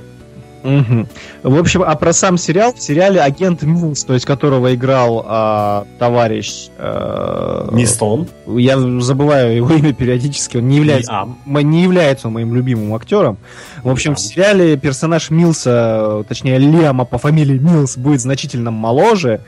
Мгм. 0.66 1.08
В 1.44 1.58
общем, 1.60 1.84
а 1.84 1.96
про 1.96 2.12
сам 2.12 2.38
сериал, 2.38 2.74
в 2.74 2.82
сериале 2.82 3.22
агент 3.22 3.62
Милс, 3.62 4.04
то 4.04 4.14
есть 4.14 4.26
которого 4.26 4.74
играл 4.74 5.24
а, 5.28 5.86
товарищ... 6.00 6.70
а, 6.78 7.70
Нистон. 7.72 8.28
Я 8.48 8.80
забываю 9.00 9.56
его 9.56 9.72
имя 9.74 9.94
периодически, 9.94 10.58
он 10.58 10.68
не 10.68 10.78
является, 10.78 11.28
м- 11.46 11.70
не 11.70 11.84
является 11.84 12.30
моим 12.30 12.56
любимым 12.56 12.96
актером. 12.96 13.38
В 13.84 13.90
общем, 13.90 14.12
Лиам. 14.12 14.16
в 14.16 14.20
сериале 14.20 14.78
персонаж 14.78 15.30
Милса, 15.30 16.26
точнее 16.28 16.58
Лиама 16.58 17.06
по 17.06 17.20
фамилии 17.20 17.60
Милс, 17.60 17.96
будет 17.96 18.22
значительно 18.22 18.72
моложе, 18.72 19.42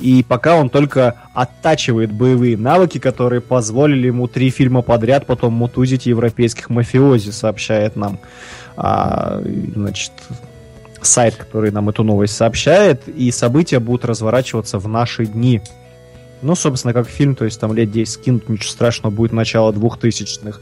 и 0.00 0.24
пока 0.26 0.56
он 0.56 0.70
только 0.70 1.16
оттачивает 1.34 2.10
боевые 2.10 2.56
навыки, 2.56 2.98
которые 2.98 3.40
позволили 3.40 4.06
ему 4.06 4.26
три 4.26 4.50
фильма 4.50 4.82
подряд 4.82 5.26
потом 5.26 5.52
мутузить 5.52 6.06
европейских 6.06 6.70
мафиози, 6.70 7.30
сообщает 7.30 7.94
нам 7.94 8.18
а, 8.76 9.40
значит, 9.74 10.12
сайт, 11.06 11.36
который 11.36 11.70
нам 11.70 11.88
эту 11.88 12.04
новость 12.04 12.36
сообщает, 12.36 13.08
и 13.08 13.30
события 13.30 13.78
будут 13.78 14.04
разворачиваться 14.04 14.78
в 14.78 14.88
наши 14.88 15.26
дни. 15.26 15.60
Ну, 16.42 16.56
собственно, 16.56 16.92
как 16.92 17.08
фильм, 17.08 17.36
то 17.36 17.44
есть 17.44 17.60
там 17.60 17.72
лет 17.72 17.92
10 17.92 18.12
скинут, 18.12 18.48
ничего 18.48 18.70
страшного, 18.70 19.14
будет 19.14 19.32
начало 19.32 19.70
2000-х. 19.70 20.58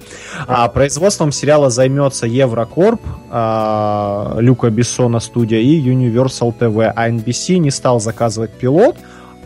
А 0.46 0.68
производством 0.68 1.32
сериала 1.32 1.70
займется 1.70 2.26
Еврокорп, 2.26 3.00
а, 3.30 4.36
Люка 4.40 4.68
Бессона 4.68 5.20
студия 5.20 5.60
и 5.60 5.80
Universal 5.80 6.54
TV. 6.58 6.92
А 6.94 7.08
NBC 7.08 7.56
не 7.56 7.70
стал 7.70 7.98
заказывать 7.98 8.50
пилот, 8.50 8.96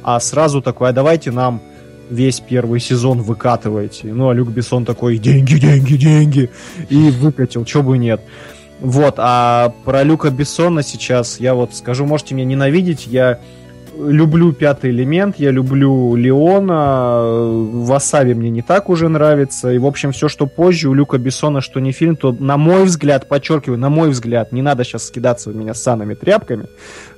а 0.02 0.18
сразу 0.18 0.60
такой, 0.60 0.88
а 0.88 0.92
давайте 0.92 1.30
нам 1.30 1.62
весь 2.10 2.40
первый 2.40 2.80
сезон 2.80 3.22
выкатывайте. 3.22 4.12
Ну, 4.12 4.28
а 4.28 4.34
Люк 4.34 4.48
Бессон 4.48 4.84
такой, 4.84 5.18
деньги, 5.18 5.54
деньги, 5.58 5.96
деньги, 5.96 6.50
и 6.88 7.10
выкатил, 7.10 7.64
чё 7.64 7.82
бы 7.82 7.98
нет. 7.98 8.20
Вот, 8.84 9.14
а 9.16 9.72
про 9.86 10.02
Люка 10.02 10.28
Бессона 10.30 10.82
сейчас 10.82 11.40
я 11.40 11.54
вот 11.54 11.74
скажу, 11.74 12.04
можете 12.04 12.34
меня 12.34 12.44
ненавидеть, 12.44 13.06
я 13.06 13.40
люблю 13.96 14.52
пятый 14.52 14.90
элемент, 14.90 15.36
я 15.38 15.50
люблю 15.50 16.14
Леона, 16.16 17.22
Васаби 17.32 18.34
мне 18.34 18.50
не 18.50 18.60
так 18.60 18.90
уже 18.90 19.08
нравится, 19.08 19.72
и, 19.72 19.78
в 19.78 19.86
общем, 19.86 20.12
все, 20.12 20.28
что 20.28 20.46
позже 20.46 20.90
у 20.90 20.92
Люка 20.92 21.16
Бессона, 21.16 21.62
что 21.62 21.80
не 21.80 21.92
фильм, 21.92 22.14
то, 22.16 22.30
на 22.32 22.58
мой 22.58 22.84
взгляд, 22.84 23.26
подчеркиваю, 23.26 23.78
на 23.78 23.88
мой 23.88 24.10
взгляд, 24.10 24.52
не 24.52 24.60
надо 24.60 24.84
сейчас 24.84 25.06
скидаться 25.06 25.48
в 25.48 25.56
меня 25.56 25.72
санными 25.72 26.12
тряпками, 26.12 26.66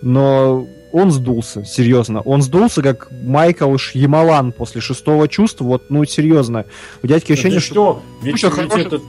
но 0.02 0.68
он 0.92 1.10
сдулся, 1.10 1.64
серьезно. 1.64 2.20
Он 2.20 2.42
сдулся, 2.42 2.80
как 2.80 3.08
Майкл 3.10 3.76
Шьямалан 3.76 4.52
после 4.52 4.80
шестого 4.80 5.26
чувства. 5.26 5.64
Вот, 5.64 5.90
ну, 5.90 6.04
серьезно. 6.04 6.64
У 7.02 7.08
дядьки 7.08 7.32
ощущение, 7.32 7.58
Это 7.58 7.66
что 7.66 7.74
что? 7.74 8.02
Ведь, 8.22 8.32
Куча 8.34 8.46
ведь 8.46 8.54
хороших 8.54 8.86
это- 8.86 9.00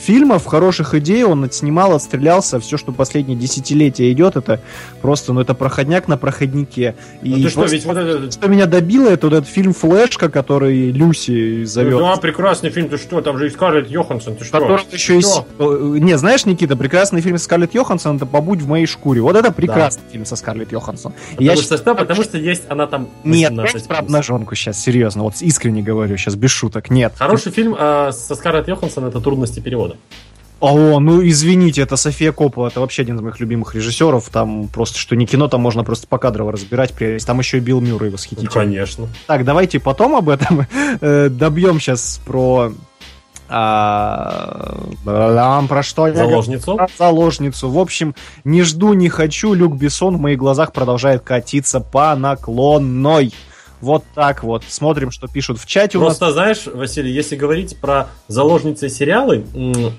фильмов, 0.00 0.46
хороших 0.46 0.94
идей 0.94 1.24
он 1.24 1.44
отснимал, 1.44 1.94
отстрелялся. 1.94 2.58
Все, 2.60 2.76
что 2.76 2.92
последние 2.92 3.36
десятилетия 3.38 4.10
идет, 4.12 4.36
это 4.36 4.60
просто, 5.02 5.32
ну, 5.32 5.40
это 5.40 5.54
проходняк 5.54 6.08
на 6.08 6.16
проходнике. 6.16 6.94
Ну 7.22 7.36
И 7.36 7.42
ты 7.42 7.48
что, 7.50 7.60
просто 7.60 7.76
ведь 7.76 7.84
вот 7.84 7.96
это... 7.96 8.30
что 8.30 8.48
меня 8.48 8.66
добило, 8.66 9.08
это 9.08 9.28
вот 9.28 9.36
этот 9.36 9.48
фильм 9.48 9.72
«Флешка», 9.74 10.28
который 10.30 10.90
Люси 10.90 11.64
зовет. 11.64 11.98
Да, 11.98 12.16
прекрасный 12.16 12.70
фильм, 12.70 12.88
ты 12.88 12.96
что, 12.98 13.20
там 13.20 13.38
же 13.38 13.46
и 13.46 13.50
Скарлетт 13.50 13.88
Йоханссон, 13.88 14.36
ты 14.36 14.44
что? 14.44 14.58
Который 14.58 14.80
еще 14.92 15.18
и... 15.18 15.20
Что? 15.20 15.30
с- 15.30 15.44
э, 15.58 15.98
Не, 16.00 16.16
знаешь, 16.18 16.46
Никита, 16.46 16.76
прекрасный 16.76 17.20
фильм 17.20 17.38
со 17.38 17.44
Скарлетт 17.44 17.74
Йоханссон 17.74 18.16
это 18.16 18.26
«Побудь 18.26 18.60
в 18.62 18.68
моей 18.68 18.86
шкуре». 18.86 19.20
Вот 19.20 19.36
это 19.36 19.52
прекрасный 19.52 20.02
фильм 20.10 20.24
со 20.24 20.36
Скарлетт 20.36 20.72
Йоханссон. 20.72 21.12
И 21.12 21.36
Потому, 21.36 21.50
я 21.50 21.56
что, 21.56 21.76
что? 21.76 21.94
потому 21.94 22.22
что 22.22 22.38
есть 22.38 22.62
она 22.68 22.86
там 22.86 23.08
Нет, 23.24 23.50
18 23.50 23.74
есть 23.74 23.88
про 23.88 23.98
обнаженку 23.98 24.54
сейчас, 24.54 24.80
серьезно. 24.80 25.24
Вот 25.24 25.34
искренне 25.40 25.82
говорю, 25.82 26.16
сейчас 26.16 26.34
без 26.36 26.50
шуток. 26.50 26.90
Нет. 26.90 27.12
Хороший 27.16 27.52
фильм 27.52 27.76
а, 27.78 28.12
со 28.12 28.34
Скарлетт 28.34 28.68
Йоханссон 28.68 29.04
это 29.04 29.20
трудности 29.20 29.60
перевода. 29.60 29.89
О, 30.60 31.00
ну 31.00 31.26
извините, 31.26 31.80
это 31.80 31.96
София 31.96 32.32
Коппола, 32.32 32.68
это 32.68 32.80
вообще 32.80 33.00
один 33.00 33.16
из 33.16 33.22
моих 33.22 33.40
любимых 33.40 33.74
режиссеров. 33.74 34.28
Там 34.28 34.68
просто, 34.68 34.98
что 34.98 35.16
не 35.16 35.24
кино, 35.24 35.48
там 35.48 35.62
можно 35.62 35.84
просто 35.84 36.06
покадрово 36.06 36.52
разбирать. 36.52 36.92
прелесть. 36.92 37.26
Там 37.26 37.38
еще 37.38 37.56
и 37.56 37.60
Билл 37.60 37.80
Мюррей 37.80 38.10
Ну, 38.10 38.16
восхитительный. 38.16 38.50
конечно. 38.50 39.08
Так, 39.26 39.46
давайте 39.46 39.80
потом 39.80 40.16
об 40.16 40.28
этом 40.28 40.66
э, 41.00 41.30
добьем 41.30 41.80
сейчас 41.80 42.20
про... 42.26 42.72
а, 43.48 44.76
про 45.66 45.82
что 45.82 46.06
я 46.06 46.12
говорю? 46.12 46.28
Заложницу. 46.30 46.76
Про 46.76 46.88
заложницу. 46.98 47.70
В 47.70 47.78
общем, 47.78 48.14
не 48.44 48.62
жду, 48.62 48.92
не 48.92 49.08
хочу. 49.08 49.54
Люк 49.54 49.76
Бессон 49.76 50.18
в 50.18 50.20
моих 50.20 50.38
глазах 50.38 50.74
продолжает 50.74 51.22
катиться 51.22 51.80
по 51.80 52.14
наклонной. 52.14 53.32
Вот 53.80 54.04
так 54.14 54.42
вот. 54.42 54.62
Смотрим, 54.68 55.10
что 55.10 55.26
пишут 55.26 55.58
в 55.58 55.66
чате 55.66 55.98
у 55.98 56.02
нас. 56.02 56.18
Просто, 56.18 56.32
знаешь, 56.32 56.66
Василий, 56.66 57.12
если 57.12 57.36
говорить 57.36 57.78
про 57.78 58.08
заложницы 58.28 58.88
сериалы, 58.88 59.44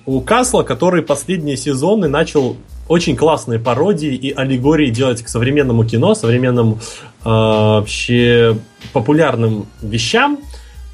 у 0.06 0.22
Касла, 0.22 0.64
который 0.64 1.02
последние 1.02 1.58
сезоны 1.58 2.08
начал 2.08 2.58
очень 2.88 3.16
классные 3.16 3.60
пародии 3.60 4.14
и 4.14 4.34
аллегории 4.34 4.90
делать 4.90 5.22
к 5.24 5.30
современному 5.30 5.86
кино, 5.86 6.14
современным 6.14 6.74
э, 6.74 6.78
вообще 7.24 8.58
популярным 8.92 9.68
вещам, 9.82 10.40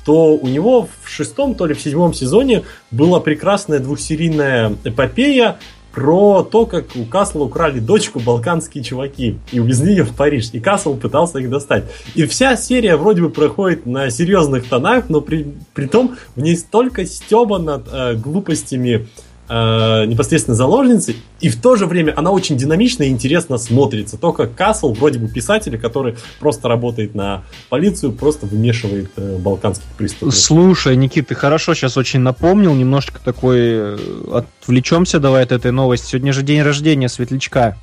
то 0.06 0.36
у 0.36 0.48
него 0.48 0.88
в 1.04 1.10
шестом, 1.10 1.56
то 1.56 1.66
ли 1.66 1.74
в 1.74 1.82
седьмом 1.82 2.14
сезоне 2.14 2.64
была 2.92 3.20
прекрасная 3.20 3.80
двухсерийная 3.80 4.76
эпопея 4.84 5.58
про 5.98 6.44
то, 6.44 6.68
как 6.68 6.96
у 6.96 7.06
Касла 7.06 7.46
украли 7.46 7.80
дочку 7.80 8.20
балканские 8.20 8.84
чуваки 8.84 9.40
и 9.52 9.60
увезли 9.60 9.94
ее 9.94 10.04
в 10.04 10.16
Париж. 10.16 10.50
И 10.54 10.60
Касл 10.60 10.94
пытался 10.94 11.40
их 11.40 11.50
достать. 11.50 11.86
И 12.14 12.28
вся 12.28 12.56
серия 12.56 12.98
вроде 12.98 13.24
бы 13.24 13.32
проходит 13.32 13.88
на 13.88 14.12
серьезных 14.12 14.70
тонах, 14.70 15.10
но 15.10 15.22
при, 15.22 15.56
при 15.74 15.88
том 15.88 16.16
в 16.36 16.42
ней 16.44 16.56
столько 16.56 17.04
стеба 17.08 17.58
над 17.58 17.88
э, 17.92 18.14
глупостями 18.14 18.90
э, 18.92 19.06
непосредственно 19.50 20.56
заложницы, 20.56 21.16
и 21.40 21.50
в 21.50 21.62
то 21.62 21.76
же 21.76 21.86
время 21.86 22.14
она 22.18 22.32
очень 22.32 22.58
динамично 22.58 23.04
и 23.04 23.10
интересно 23.10 23.58
смотрится. 23.58 24.18
То, 24.18 24.34
как 24.34 24.56
Касл, 24.56 24.94
вроде 24.94 25.20
бы 25.20 25.30
писатель, 25.30 25.78
который 25.78 26.16
просто 26.40 26.68
работает 26.68 27.16
на 27.16 27.44
полицию, 27.70 28.12
просто 28.12 28.46
вымешивает 28.46 29.12
э, 29.16 29.38
балканских 29.38 29.88
преступников. 29.98 30.38
Слушай, 30.38 30.98
Никит, 30.98 31.28
ты 31.28 31.36
хорошо 31.36 31.74
сейчас 31.74 31.96
очень 31.98 32.20
напомнил, 32.20 32.74
немножечко 32.74 33.20
такой 33.24 33.60
э, 33.60 33.98
отвлечемся 34.34 35.20
давай 35.20 35.44
от 35.44 35.52
этой 35.54 35.72
новости. 35.72 36.08
Сегодня 36.08 36.34
же 36.34 36.44
день 36.44 36.62
рождения 36.62 37.08
Светлячка. 37.08 37.78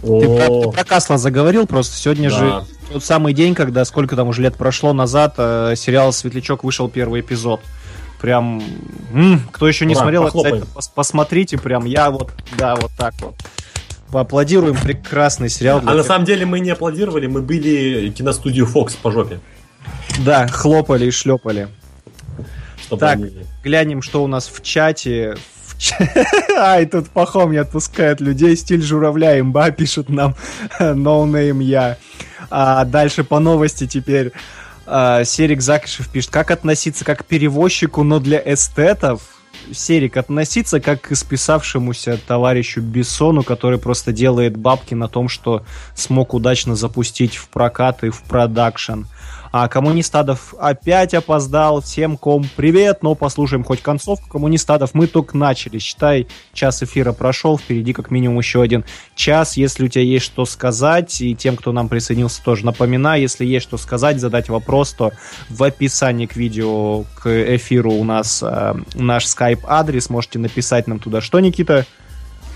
Ты 0.00 0.06
про, 0.06 0.62
ты 0.62 0.70
про 0.70 0.84
Касла 0.84 1.18
заговорил, 1.18 1.66
просто 1.66 1.96
сегодня 1.96 2.30
да. 2.30 2.36
же 2.38 2.64
тот 2.90 3.04
самый 3.04 3.34
день, 3.34 3.54
когда 3.54 3.84
сколько 3.84 4.16
там 4.16 4.28
уже 4.28 4.42
лет 4.42 4.56
прошло 4.56 4.92
назад, 4.92 5.34
э, 5.36 5.74
сериал 5.76 6.12
Светлячок 6.12 6.64
вышел 6.64 6.88
первый 6.88 7.20
эпизод. 7.20 7.60
Прям, 8.20 8.62
м, 9.12 9.40
кто 9.50 9.66
еще 9.66 9.86
не 9.86 9.94
Ура, 9.94 10.02
смотрел, 10.02 10.24
похлопаем. 10.24 10.54
обязательно 10.56 10.78
пос- 10.80 10.90
посмотрите, 10.94 11.56
прям 11.58 11.84
я 11.86 12.10
вот, 12.10 12.30
да, 12.58 12.76
вот 12.76 12.90
так 12.98 13.14
вот. 13.20 13.34
Поаплодируем, 14.12 14.76
прекрасный 14.76 15.48
сериал. 15.48 15.78
А 15.78 15.82
на 15.82 15.92
тех- 15.98 16.06
самом 16.06 16.24
деле 16.26 16.44
мы 16.44 16.60
не 16.60 16.70
аплодировали, 16.70 17.26
мы 17.28 17.40
были 17.42 18.10
киностудию 18.10 18.66
Fox 18.66 18.96
по 19.00 19.10
жопе. 19.10 19.40
Да, 20.18 20.46
хлопали 20.48 21.06
и 21.06 21.10
шлепали. 21.10 21.68
Чтобы 22.82 23.00
Так. 23.00 23.14
они- 23.16 23.32
Глянем, 23.64 24.02
что 24.02 24.22
у 24.22 24.26
нас 24.26 24.48
в 24.52 24.62
чате. 24.62 25.36
Ай, 26.58 26.84
тут 26.86 27.08
Пахом 27.08 27.52
не 27.52 27.58
отпускает 27.58 28.20
людей. 28.20 28.54
Стиль 28.56 28.82
журавля 28.82 29.38
имба 29.40 29.70
пишет 29.70 30.08
нам. 30.10 30.34
No 30.80 31.24
name 31.24 31.62
я. 31.62 31.96
А 32.50 32.84
дальше 32.84 33.22
по 33.24 33.38
новости 33.38 33.86
теперь. 33.86 34.32
А, 34.92 35.22
Серик 35.24 35.62
Закишев 35.62 36.08
пишет, 36.08 36.32
как 36.32 36.50
относиться 36.50 37.04
как 37.04 37.20
к 37.20 37.24
перевозчику, 37.24 38.02
но 38.02 38.18
для 38.18 38.42
эстетов. 38.44 39.22
Серик, 39.72 40.16
относиться 40.16 40.80
как 40.80 41.02
к 41.02 41.12
исписавшемуся 41.12 42.18
товарищу 42.26 42.80
Бессону, 42.80 43.44
который 43.44 43.78
просто 43.78 44.10
делает 44.10 44.56
бабки 44.56 44.94
на 44.94 45.06
том, 45.06 45.28
что 45.28 45.64
смог 45.94 46.34
удачно 46.34 46.74
запустить 46.74 47.36
в 47.36 47.48
прокат 47.48 48.02
и 48.02 48.10
в 48.10 48.20
продакшн. 48.22 49.02
А 49.52 49.66
Коммунистадов 49.66 50.54
опять 50.60 51.12
опоздал. 51.12 51.80
Всем 51.80 52.16
ком 52.16 52.46
привет, 52.54 53.02
но 53.02 53.16
послушаем 53.16 53.64
хоть 53.64 53.82
концовку 53.82 54.28
Коммунистадов. 54.28 54.94
Мы 54.94 55.08
только 55.08 55.36
начали. 55.36 55.78
Считай, 55.78 56.28
час 56.52 56.84
эфира 56.84 57.12
прошел, 57.12 57.58
впереди 57.58 57.92
как 57.92 58.12
минимум 58.12 58.38
еще 58.38 58.62
один 58.62 58.84
час. 59.16 59.56
Если 59.56 59.84
у 59.84 59.88
тебя 59.88 60.04
есть 60.04 60.24
что 60.24 60.44
сказать, 60.44 61.20
и 61.20 61.34
тем, 61.34 61.56
кто 61.56 61.72
нам 61.72 61.88
присоединился, 61.88 62.44
тоже 62.44 62.64
напоминаю, 62.64 63.22
если 63.22 63.44
есть 63.44 63.66
что 63.66 63.76
сказать, 63.76 64.20
задать 64.20 64.48
вопрос, 64.48 64.92
то 64.92 65.10
в 65.48 65.64
описании 65.64 66.26
к 66.26 66.36
видео, 66.36 67.04
к 67.20 67.56
эфиру 67.56 67.92
у 67.92 68.04
нас 68.04 68.44
э, 68.44 68.74
наш 68.94 69.26
скайп-адрес. 69.26 70.10
Можете 70.10 70.38
написать 70.38 70.86
нам 70.86 71.00
туда 71.00 71.20
что, 71.20 71.40
Никита? 71.40 71.86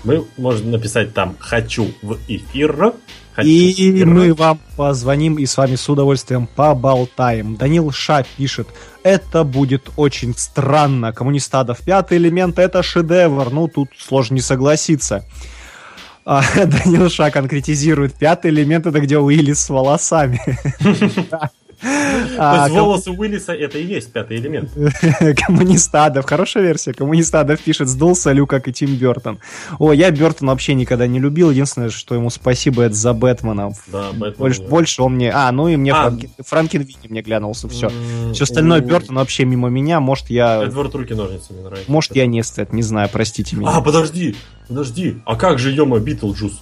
Мы 0.05 0.23
можем 0.37 0.69
написать 0.69 1.13
там 1.15 1.35
«хочу 1.39 1.91
в 2.03 2.17
эфир», 2.27 2.93
«хочу 3.33 3.49
И 3.49 3.71
в 3.71 3.73
эфир». 3.73 4.05
мы 4.05 4.33
вам 4.35 4.59
позвоним 4.77 5.39
и 5.39 5.47
с 5.47 5.57
вами 5.57 5.75
с 5.75 5.89
удовольствием 5.89 6.47
поболтаем. 6.47 7.55
Данил 7.55 7.91
Ша 7.91 8.23
пишет, 8.37 8.67
это 9.01 9.43
будет 9.43 9.89
очень 9.97 10.35
странно. 10.37 11.11
Коммунистадов 11.11 11.79
пятый 11.81 12.19
элемент 12.19 12.59
это 12.59 12.83
шедевр. 12.83 13.49
Ну, 13.49 13.67
тут 13.67 13.89
сложно 13.97 14.35
не 14.35 14.41
согласиться. 14.41 15.25
А, 16.23 16.43
Данил 16.55 17.09
Ша 17.09 17.31
конкретизирует, 17.31 18.13
пятый 18.13 18.51
элемент 18.51 18.85
это 18.85 18.99
где 18.99 19.17
Уиллис 19.17 19.59
с 19.59 19.69
волосами. 19.69 20.39
То 21.81 21.87
А, 22.39 22.65
есть 22.65 22.75
волосы 22.75 23.11
Уиллиса 23.11 23.53
это 23.53 23.77
и 23.77 23.85
есть 23.85 24.11
пятый 24.11 24.37
элемент. 24.37 24.69
Коммунистадов, 25.45 26.25
хорошая 26.25 26.63
версия. 26.63 26.93
Коммунистадов 26.93 27.59
пишет, 27.61 27.87
сдулся 27.87 28.31
Лю, 28.31 28.47
как 28.47 28.67
и 28.67 28.73
Тим 28.73 28.95
Бертон. 28.95 29.39
О, 29.79 29.93
я 29.93 30.11
Бертон 30.11 30.47
вообще 30.47 30.73
никогда 30.73 31.07
не 31.07 31.19
любил. 31.19 31.51
Единственное, 31.51 31.89
что 31.89 32.15
ему 32.15 32.29
спасибо, 32.29 32.83
это 32.83 32.95
за 32.95 33.13
Бэтмена. 33.13 33.73
Да, 33.87 34.11
Больше, 34.69 35.01
он 35.01 35.15
мне... 35.15 35.31
А, 35.31 35.51
ну 35.51 35.67
и 35.67 35.75
мне 35.75 35.93
А. 35.93 36.03
Франкен, 36.03 36.29
Франкенвини 36.45 37.07
мне 37.09 37.21
глянулся, 37.21 37.67
все. 37.67 37.91
Все 38.33 38.43
остальное 38.43 38.81
Бертон 38.81 39.17
вообще 39.17 39.45
мимо 39.45 39.69
меня. 39.69 39.99
Может, 39.99 40.29
я... 40.29 40.63
Эдвард 40.63 40.95
руки 40.95 41.13
ножницы 41.13 41.53
мне 41.53 41.63
нравится. 41.63 41.91
Может, 41.91 42.15
я 42.15 42.25
не 42.25 42.41
эстет, 42.41 42.73
не 42.73 42.81
знаю, 42.81 43.09
простите 43.11 43.55
меня. 43.55 43.69
А, 43.69 43.81
подожди, 43.81 44.35
подожди. 44.67 45.17
А 45.25 45.35
как 45.35 45.59
же 45.59 45.71
ё-моё 45.71 45.99
Битлджус? 45.99 46.61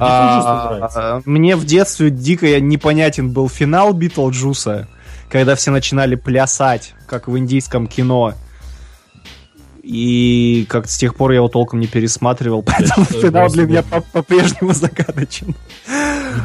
А, 0.00 0.66
нравится? 0.76 1.16
а, 1.16 1.22
Мне 1.24 1.56
в 1.56 1.64
детстве 1.64 2.10
дико 2.10 2.60
непонятен 2.60 3.30
был 3.30 3.48
финал 3.48 3.92
Битлджуса, 3.92 4.88
когда 5.30 5.54
все 5.54 5.70
начинали 5.70 6.14
плясать, 6.14 6.94
как 7.06 7.28
в 7.28 7.36
индийском 7.38 7.86
кино. 7.86 8.34
И 9.82 10.66
как 10.68 10.86
с 10.88 10.98
тех 10.98 11.14
пор 11.14 11.30
я 11.30 11.36
его 11.36 11.48
толком 11.48 11.80
не 11.80 11.86
пересматривал, 11.86 12.62
поэтому 12.66 13.06
финал 13.06 13.48
для 13.48 13.64
меня 13.66 13.82
по- 13.82 14.00
по-прежнему 14.02 14.72
загадочен. 14.74 15.54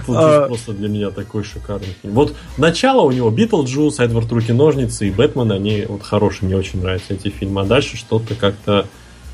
Битлджус 0.07 0.15
а- 0.17 0.47
просто 0.47 0.71
для 0.73 0.87
меня 0.87 1.09
такой 1.09 1.43
шикарный 1.43 1.93
фильм. 2.01 2.13
Вот 2.13 2.35
начало 2.57 3.01
у 3.01 3.11
него 3.11 3.29
Битлджус, 3.31 3.99
Эдвард 3.99 4.31
руки-ножницы 4.31 5.07
и 5.07 5.11
Бэтмен, 5.11 5.51
они 5.51 5.83
вот 5.89 6.03
хорошие, 6.03 6.47
мне 6.47 6.55
очень 6.55 6.81
нравятся 6.81 7.15
эти 7.15 7.27
фильмы. 7.29 7.61
А 7.61 7.65
дальше 7.65 7.97
что-то 7.97 8.33
как-то 8.35 8.87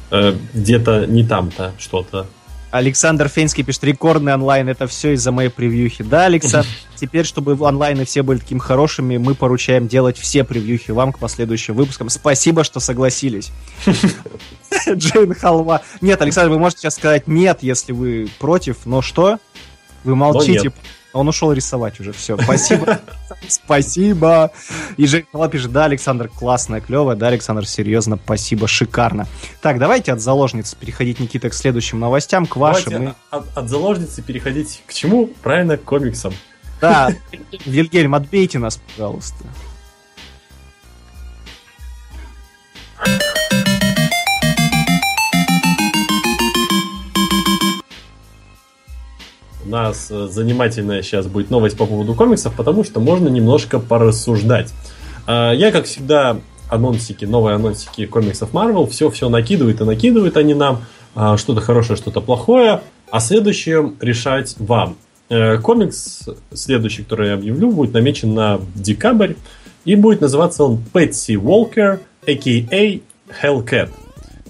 э, 0.10 0.34
где-то 0.56 1.06
не 1.06 1.24
там-то 1.24 1.74
что-то. 1.78 2.26
Александр 2.72 3.30
Фейнский 3.30 3.64
пишет, 3.64 3.84
рекордный 3.84 4.34
онлайн, 4.34 4.70
это 4.70 4.86
все 4.88 5.14
из-за 5.14 5.32
моей 5.32 5.50
превьюхи. 5.50 6.04
Да, 6.04 6.26
Александр, 6.26 6.68
теперь, 6.96 7.26
чтобы 7.26 7.58
онлайны 7.68 8.06
все 8.06 8.22
были 8.22 8.40
такими 8.40 8.60
хорошими, 8.60 9.18
мы 9.18 9.34
поручаем 9.34 9.88
делать 9.88 10.18
все 10.18 10.44
превьюхи 10.44 10.92
вам 10.92 11.12
к 11.12 11.20
последующим 11.20 11.74
выпускам. 11.74 12.10
Спасибо, 12.10 12.64
что 12.64 12.80
согласились. 12.80 13.52
Джейн 14.90 15.34
Халва. 15.34 15.82
Нет, 16.02 16.22
Александр, 16.22 16.52
вы 16.52 16.60
можете 16.60 16.82
сейчас 16.82 16.96
сказать 16.96 17.28
нет, 17.28 17.60
если 17.62 17.92
вы 17.92 18.30
против, 18.40 18.86
но 18.86 19.02
что? 19.02 19.40
Вы 20.04 20.16
молчите. 20.16 20.72
Он 21.12 21.28
ушел 21.28 21.52
рисовать 21.52 22.00
уже, 22.00 22.14
все. 22.14 22.38
Спасибо. 22.38 23.00
Спасибо. 23.48 24.52
И 24.98 25.08
Халва 25.32 25.48
пишет, 25.50 25.72
да, 25.72 25.86
Александр, 25.86 26.28
классная, 26.30 26.82
клевая. 26.82 27.16
Да, 27.16 27.28
Александр, 27.28 27.66
серьезно, 27.66 28.20
спасибо, 28.24 28.68
шикарно. 28.68 29.28
Так, 29.62 29.80
давайте 29.80 30.12
от 30.12 30.22
заложниц 30.22 30.74
переходить, 30.76 31.20
Никита, 31.20 31.50
к 31.50 31.54
следующим 31.54 32.00
новостям, 32.00 32.46
к 32.46 32.56
вашим. 32.56 32.92
Давайте 32.92 33.12
И- 33.12 33.16
от, 33.32 33.58
от 33.58 33.70
заложницы 33.70 34.22
переходить 34.22 34.84
к 34.86 34.94
чему? 34.94 35.28
Правильно, 35.42 35.78
к 35.78 35.84
комиксам. 35.84 36.34
Да, 36.82 37.12
Вильгельм, 37.66 38.16
отбейте 38.16 38.60
нас, 38.60 38.80
пожалуйста. 38.96 39.44
У 49.70 49.72
нас 49.72 50.08
э, 50.10 50.28
занимательная 50.32 51.04
сейчас 51.04 51.28
будет 51.28 51.52
новость 51.52 51.78
по 51.78 51.86
поводу 51.86 52.16
комиксов, 52.16 52.56
потому 52.56 52.84
что 52.84 53.00
можно 53.00 53.28
немножко 53.28 53.78
порассуждать. 53.78 54.74
А, 55.28 55.52
Я, 55.52 55.72
как 55.72 55.86
всегда, 55.86 56.38
анонсики, 56.70 57.26
новые 57.26 57.54
анонсики 57.54 58.08
комиксов 58.08 58.52
Marvel, 58.52 58.90
все-все 58.90 59.30
накидывают 59.30 59.80
и 59.80 59.84
накидывают 59.84 60.38
они 60.38 60.56
нам, 60.56 60.86
а, 61.14 61.38
что-то 61.38 61.62
хорошее, 61.62 61.98
что-то 61.98 62.20
плохое, 62.20 62.82
а 63.12 63.20
следующее 63.20 63.94
решать 64.02 64.56
вам. 64.58 64.96
Э, 65.30 65.60
Комикс 65.60 66.28
следующий, 66.52 67.04
который 67.04 67.28
я 67.28 67.34
объявлю, 67.36 67.70
будет 67.70 67.94
намечен 67.94 68.34
на 68.34 68.60
декабрь, 68.74 69.34
и 69.86 69.94
будет 69.94 70.20
называться 70.20 70.64
он 70.64 70.84
Пэтси 70.92 71.38
Уолкер, 71.38 72.00
а.к.а. 72.28 73.00
Hellcat. 73.40 73.90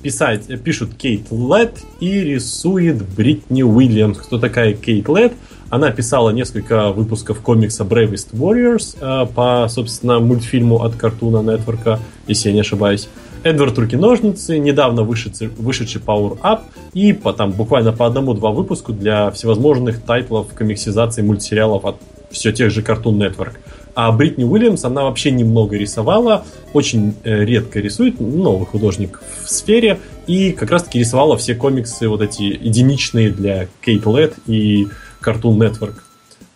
Писать, 0.02 0.48
пишут 0.64 0.96
Кейт 0.96 1.30
Лед 1.30 1.80
и 2.00 2.22
рисует 2.22 3.04
Бритни 3.16 3.64
Уильямс. 3.64 4.18
Кто 4.18 4.40
такая 4.40 4.74
Кейт 4.74 5.10
Лед? 5.10 5.34
Она 5.70 5.92
писала 5.92 6.30
несколько 6.30 6.92
выпусков 6.92 7.42
комикса 7.42 7.84
Bravest 7.84 8.30
Warriors 8.32 8.98
э, 9.00 9.28
по, 9.28 9.68
собственно, 9.70 10.20
мультфильму 10.20 10.84
от 10.84 10.96
Cartoon 10.96 11.44
Network, 11.44 12.00
если 12.28 12.50
я 12.50 12.56
не 12.56 12.62
ошибаюсь. 12.62 13.10
Эдвард 13.44 13.78
Руки-ножницы, 13.78 14.58
недавно 14.58 15.04
вышедший, 15.04 15.48
вышедший 15.48 16.02
Power 16.02 16.40
Up, 16.42 16.62
и 16.94 17.14
по, 17.14 17.34
там, 17.34 17.52
буквально 17.52 17.92
по 17.92 18.06
одному-два 18.06 18.52
выпуску 18.52 18.94
для 18.94 19.32
всевозможных 19.32 20.02
тайтлов 20.02 20.48
комиксизации 20.54 21.22
мультсериалов 21.22 21.86
от 21.86 21.98
все 22.32 22.52
тех 22.52 22.72
же 22.72 22.82
Cartoon 22.82 23.18
Network. 23.18 23.54
А 23.96 24.12
Бритни 24.12 24.44
Уильямс, 24.44 24.84
она 24.86 25.04
вообще 25.04 25.32
немного 25.32 25.76
рисовала, 25.76 26.46
очень 26.74 27.16
э, 27.24 27.44
редко 27.44 27.80
рисует, 27.80 28.20
новый 28.20 28.66
художник 28.66 29.22
в 29.44 29.50
сфере, 29.50 30.00
и 30.28 30.52
как 30.52 30.72
раз-таки 30.72 31.00
рисовала 31.00 31.38
все 31.38 31.56
комиксы 31.56 32.08
вот 32.08 32.22
эти 32.22 32.44
единичные 32.44 33.32
для 33.32 33.68
Кейт 33.82 34.06
Лед 34.06 34.36
и 34.48 34.88
Cartoon 35.22 35.58
Network. 35.58 35.96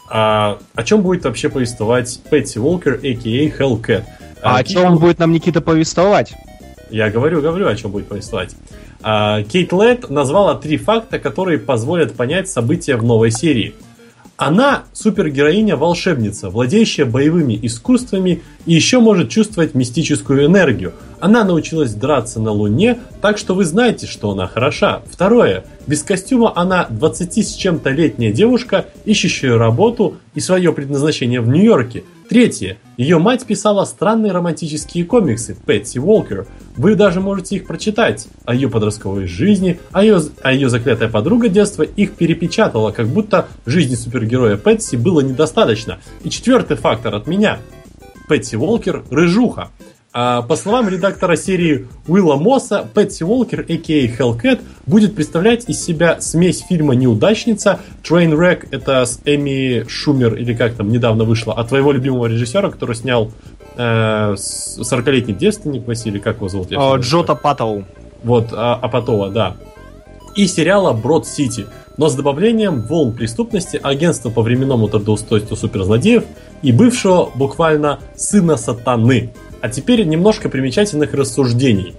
А 0.10 0.60
о 0.76 0.84
чем 0.84 1.02
будет 1.02 1.26
вообще 1.26 1.50
повествовать 1.50 2.20
Пэтси 2.30 2.60
Уолкер, 2.60 3.00
а.к.а. 3.04 3.64
Hellcat? 3.64 4.04
А 4.42 4.58
о 4.58 4.64
чем 4.64 4.94
он 4.94 4.98
будет 5.00 5.20
нам, 5.20 5.32
Никита, 5.32 5.62
повествовать? 5.62 6.34
Я 6.92 7.10
говорю, 7.10 7.42
говорю, 7.42 7.68
о 7.68 7.76
чем 7.76 7.92
будет 7.92 8.08
повествовать. 8.08 8.56
А, 9.02 9.42
Кейт 9.44 9.74
Лед 9.74 10.10
назвала 10.10 10.56
три 10.56 10.78
факта, 10.78 11.18
которые 11.18 11.58
позволят 11.58 12.14
понять 12.14 12.50
события 12.50 12.96
в 12.96 13.04
новой 13.04 13.32
серии. 13.32 13.74
Она 14.46 14.84
супергероиня-волшебница, 14.92 16.50
владеющая 16.50 17.06
боевыми 17.06 17.58
искусствами 17.62 18.42
и 18.66 18.74
еще 18.74 19.00
может 19.00 19.30
чувствовать 19.30 19.74
мистическую 19.74 20.46
энергию. 20.48 20.92
Она 21.24 21.46
научилась 21.46 21.94
драться 21.94 22.42
на 22.42 22.52
Луне, 22.52 23.00
так 23.22 23.38
что 23.38 23.56
вы 23.56 23.64
знаете, 23.64 24.08
что 24.08 24.32
она 24.32 24.46
хороша. 24.46 25.04
Второе. 25.10 25.64
Без 25.88 26.04
костюма 26.04 26.52
она 26.54 26.86
20 26.90 27.48
с 27.48 27.54
чем-то 27.54 27.92
летняя 27.92 28.34
девушка, 28.34 28.88
ищущая 29.06 29.58
работу 29.58 30.18
и 30.36 30.42
свое 30.42 30.74
предназначение 30.74 31.40
в 31.40 31.48
Нью-Йорке. 31.48 32.04
Третье. 32.28 32.78
Ее 32.98 33.20
мать 33.20 33.46
писала 33.46 33.86
странные 33.86 34.34
романтические 34.34 35.06
комиксы 35.06 35.56
Пэтси 35.56 36.00
Уолкер. 36.00 36.46
Вы 36.76 36.96
даже 36.96 37.22
можете 37.22 37.56
их 37.56 37.68
прочитать. 37.68 38.28
О 38.44 38.54
ее 38.54 38.70
подростковой 38.70 39.26
жизни, 39.26 39.80
а 39.94 40.04
ее, 40.04 40.20
а 40.42 40.52
ее 40.52 40.68
заклятая 40.68 41.08
подруга 41.08 41.48
детства 41.48 41.84
их 41.84 42.16
перепечатала, 42.16 42.92
как 42.92 43.08
будто 43.08 43.48
жизни 43.66 43.96
супергероя 43.96 44.58
Пэтси 44.58 44.98
было 44.98 45.22
недостаточно. 45.22 46.00
И 46.26 46.30
четвертый 46.30 46.76
фактор 46.76 47.16
от 47.16 47.28
меня. 47.28 47.60
Пэтси 48.28 48.58
Уолкер– 48.58 49.04
рыжуха. 49.10 49.70
А, 50.16 50.44
по 50.44 50.56
словам 50.56 50.90
редактора 50.90 51.36
серии 51.36 51.88
Уилла 52.08 52.36
Мосса, 52.36 52.88
Пэтси 52.94 53.24
Уолкер, 53.24 53.62
а.к.а. 53.62 54.06
Hellcat, 54.08 54.62
будет 54.86 55.16
представлять 55.16 55.68
из 55.68 55.84
себя 55.84 56.22
смесь 56.22 56.60
фильма 56.70 56.94
«Неудачница», 56.94 57.80
Trainwreck, 58.04 58.68
это 58.70 59.06
с 59.06 59.20
Эми 59.26 59.88
Шумер, 59.88 60.36
или 60.36 60.54
как 60.54 60.76
там 60.76 60.90
недавно 60.90 61.24
вышло, 61.24 61.54
от 61.54 61.70
твоего 61.70 61.92
любимого 61.92 62.28
режиссера, 62.28 62.70
который 62.70 62.96
снял 62.96 63.32
э, 63.76 64.36
с- 64.38 64.78
«40-летний 64.80 65.34
девственник», 65.34 65.88
Василий, 65.88 66.20
как 66.20 66.38
его 66.38 66.48
зовут? 66.48 66.68
О, 66.68 66.70
всегда 66.70 66.96
Джота 66.98 67.34
Паттоу. 67.36 67.84
вот, 68.24 68.50
а, 68.52 68.76
Апатова, 68.76 69.30
да. 69.32 69.56
И 70.36 70.46
сериала 70.46 70.94
Брод 70.94 71.26
Сити, 71.26 71.66
но 71.98 72.08
с 72.10 72.14
добавлением 72.14 72.84
волн 72.84 73.14
преступности, 73.14 73.80
агентства 73.82 74.30
по 74.30 74.44
временному 74.44 74.88
трудоустройству 74.90 75.56
суперзлодеев 75.56 76.24
и 76.62 76.72
бывшего 76.72 77.32
буквально 77.34 78.00
сына 78.16 78.58
сатаны. 78.58 79.32
А 79.64 79.70
теперь 79.70 80.04
немножко 80.04 80.50
примечательных 80.50 81.14
рассуждений. 81.14 81.96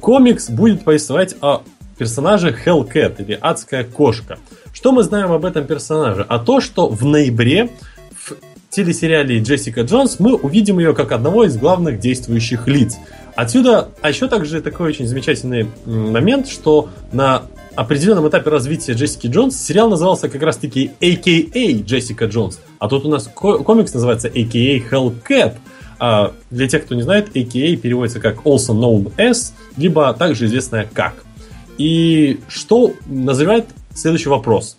Комикс 0.00 0.50
будет 0.50 0.82
повествовать 0.82 1.36
о 1.40 1.62
персонаже 1.96 2.52
Hellcat 2.66 3.24
или 3.24 3.38
Адская 3.40 3.84
кошка. 3.84 4.40
Что 4.72 4.90
мы 4.90 5.04
знаем 5.04 5.30
об 5.30 5.44
этом 5.44 5.64
персонаже? 5.64 6.26
А 6.28 6.40
то, 6.40 6.60
что 6.60 6.88
в 6.88 7.04
ноябре 7.04 7.70
в 8.16 8.32
телесериале 8.68 9.38
Джессика 9.38 9.82
Джонс 9.82 10.18
мы 10.18 10.34
увидим 10.34 10.80
ее 10.80 10.92
как 10.92 11.12
одного 11.12 11.44
из 11.44 11.56
главных 11.56 12.00
действующих 12.00 12.66
лиц. 12.66 12.96
Отсюда, 13.36 13.90
а 14.02 14.08
еще 14.08 14.26
также 14.26 14.60
такой 14.60 14.88
очень 14.88 15.06
замечательный 15.06 15.68
момент, 15.86 16.48
что 16.48 16.88
на 17.12 17.42
определенном 17.76 18.28
этапе 18.28 18.50
развития 18.50 18.94
Джессики 18.94 19.28
Джонс 19.28 19.56
сериал 19.56 19.88
назывался 19.88 20.28
как 20.28 20.42
раз 20.42 20.56
таки 20.56 20.90
AKA 21.00 21.84
Джессика 21.84 22.24
Джонс, 22.24 22.58
а 22.80 22.88
тут 22.88 23.04
у 23.04 23.08
нас 23.08 23.30
ко- 23.32 23.58
комикс 23.58 23.94
называется 23.94 24.26
AKA 24.26 24.82
Hellcat. 24.90 25.54
А 25.98 26.32
для 26.50 26.68
тех, 26.68 26.84
кто 26.84 26.94
не 26.94 27.02
знает, 27.02 27.34
AKA 27.36 27.76
переводится 27.76 28.20
как 28.20 28.42
also 28.44 28.74
known 28.74 29.12
as, 29.16 29.52
либо 29.76 30.12
также 30.14 30.46
известная 30.46 30.88
как. 30.92 31.24
И 31.78 32.40
что 32.48 32.92
называет 33.06 33.66
следующий 33.94 34.28
вопрос. 34.28 34.76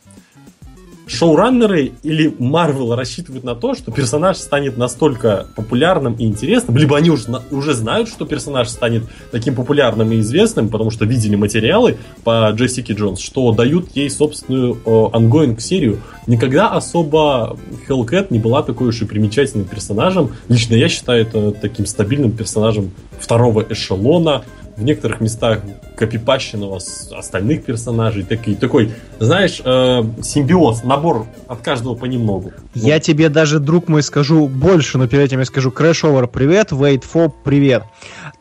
Шоураннеры 1.07 1.91
или 2.03 2.33
Марвел 2.39 2.95
рассчитывают 2.95 3.43
на 3.43 3.53
то, 3.55 3.75
что 3.75 3.91
персонаж 3.91 4.37
станет 4.37 4.77
настолько 4.77 5.47
популярным 5.55 6.15
и 6.15 6.25
интересным, 6.25 6.77
либо 6.77 6.97
они 6.97 7.11
уже, 7.11 7.27
уже 7.51 7.73
знают, 7.73 8.09
что 8.09 8.25
персонаж 8.25 8.69
станет 8.69 9.03
таким 9.31 9.55
популярным 9.55 10.11
и 10.11 10.19
известным, 10.19 10.69
потому 10.69 10.89
что 10.89 11.05
видели 11.05 11.35
материалы 11.35 11.97
по 12.23 12.49
Джессике 12.51 12.93
Джонс, 12.93 13.19
что 13.19 13.51
дают 13.51 13.95
ей 13.95 14.09
собственную 14.09 14.79
ongoing 15.15 15.61
серию. 15.61 15.99
Никогда 16.27 16.69
особо 16.69 17.57
Hellcat 17.87 18.27
не 18.31 18.39
была 18.39 18.63
такой 18.63 18.87
уж 18.87 19.01
и 19.01 19.05
примечательным 19.05 19.67
персонажем. 19.67 20.31
Лично 20.49 20.73
я 20.73 20.89
считаю 20.89 21.21
это 21.21 21.51
таким 21.51 21.85
стабильным 21.85 22.31
персонажем 22.31 22.91
второго 23.19 23.63
эшелона, 23.69 24.43
в 24.76 24.84
некоторых 24.84 25.21
местах 25.21 25.59
копипащенного 25.95 26.80
с 26.80 27.11
остальных 27.11 27.63
персонажей. 27.63 28.23
Такой, 28.23 28.55
такой 28.55 28.91
знаешь, 29.19 29.61
э, 29.63 30.03
симбиоз, 30.21 30.84
набор 30.84 31.28
от 31.47 31.61
каждого 31.61 31.95
понемногу. 31.95 32.51
Я 32.73 32.99
тебе 32.99 33.30
даже, 33.30 33.59
друг 33.59 33.88
мой, 33.88 34.03
скажу 34.03 34.47
больше, 34.47 34.97
но 34.97 35.07
перед 35.07 35.26
этим 35.26 35.39
я 35.39 35.45
скажу 35.45 35.69
Crashover 35.69 36.28
привет, 36.28 36.71
Wait 36.71 37.03
for 37.11 37.32
привет. 37.43 37.84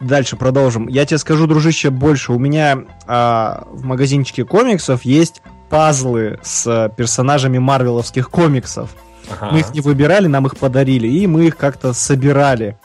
Дальше 0.00 0.36
продолжим. 0.36 0.88
Я 0.88 1.06
тебе 1.06 1.18
скажу, 1.18 1.46
дружище, 1.46 1.90
больше. 1.90 2.32
У 2.32 2.38
меня 2.38 2.78
а, 3.06 3.66
в 3.70 3.84
магазинчике 3.84 4.44
комиксов 4.44 5.04
есть 5.04 5.40
пазлы 5.70 6.40
с 6.42 6.66
а, 6.66 6.88
персонажами 6.88 7.58
марвеловских 7.58 8.28
комиксов. 8.28 8.90
Ага. 9.30 9.50
Мы 9.52 9.60
их 9.60 9.72
не 9.72 9.80
выбирали, 9.80 10.26
нам 10.26 10.46
их 10.46 10.56
подарили, 10.56 11.06
и 11.06 11.26
мы 11.26 11.46
их 11.46 11.56
как-то 11.56 11.92
собирали. 11.92 12.76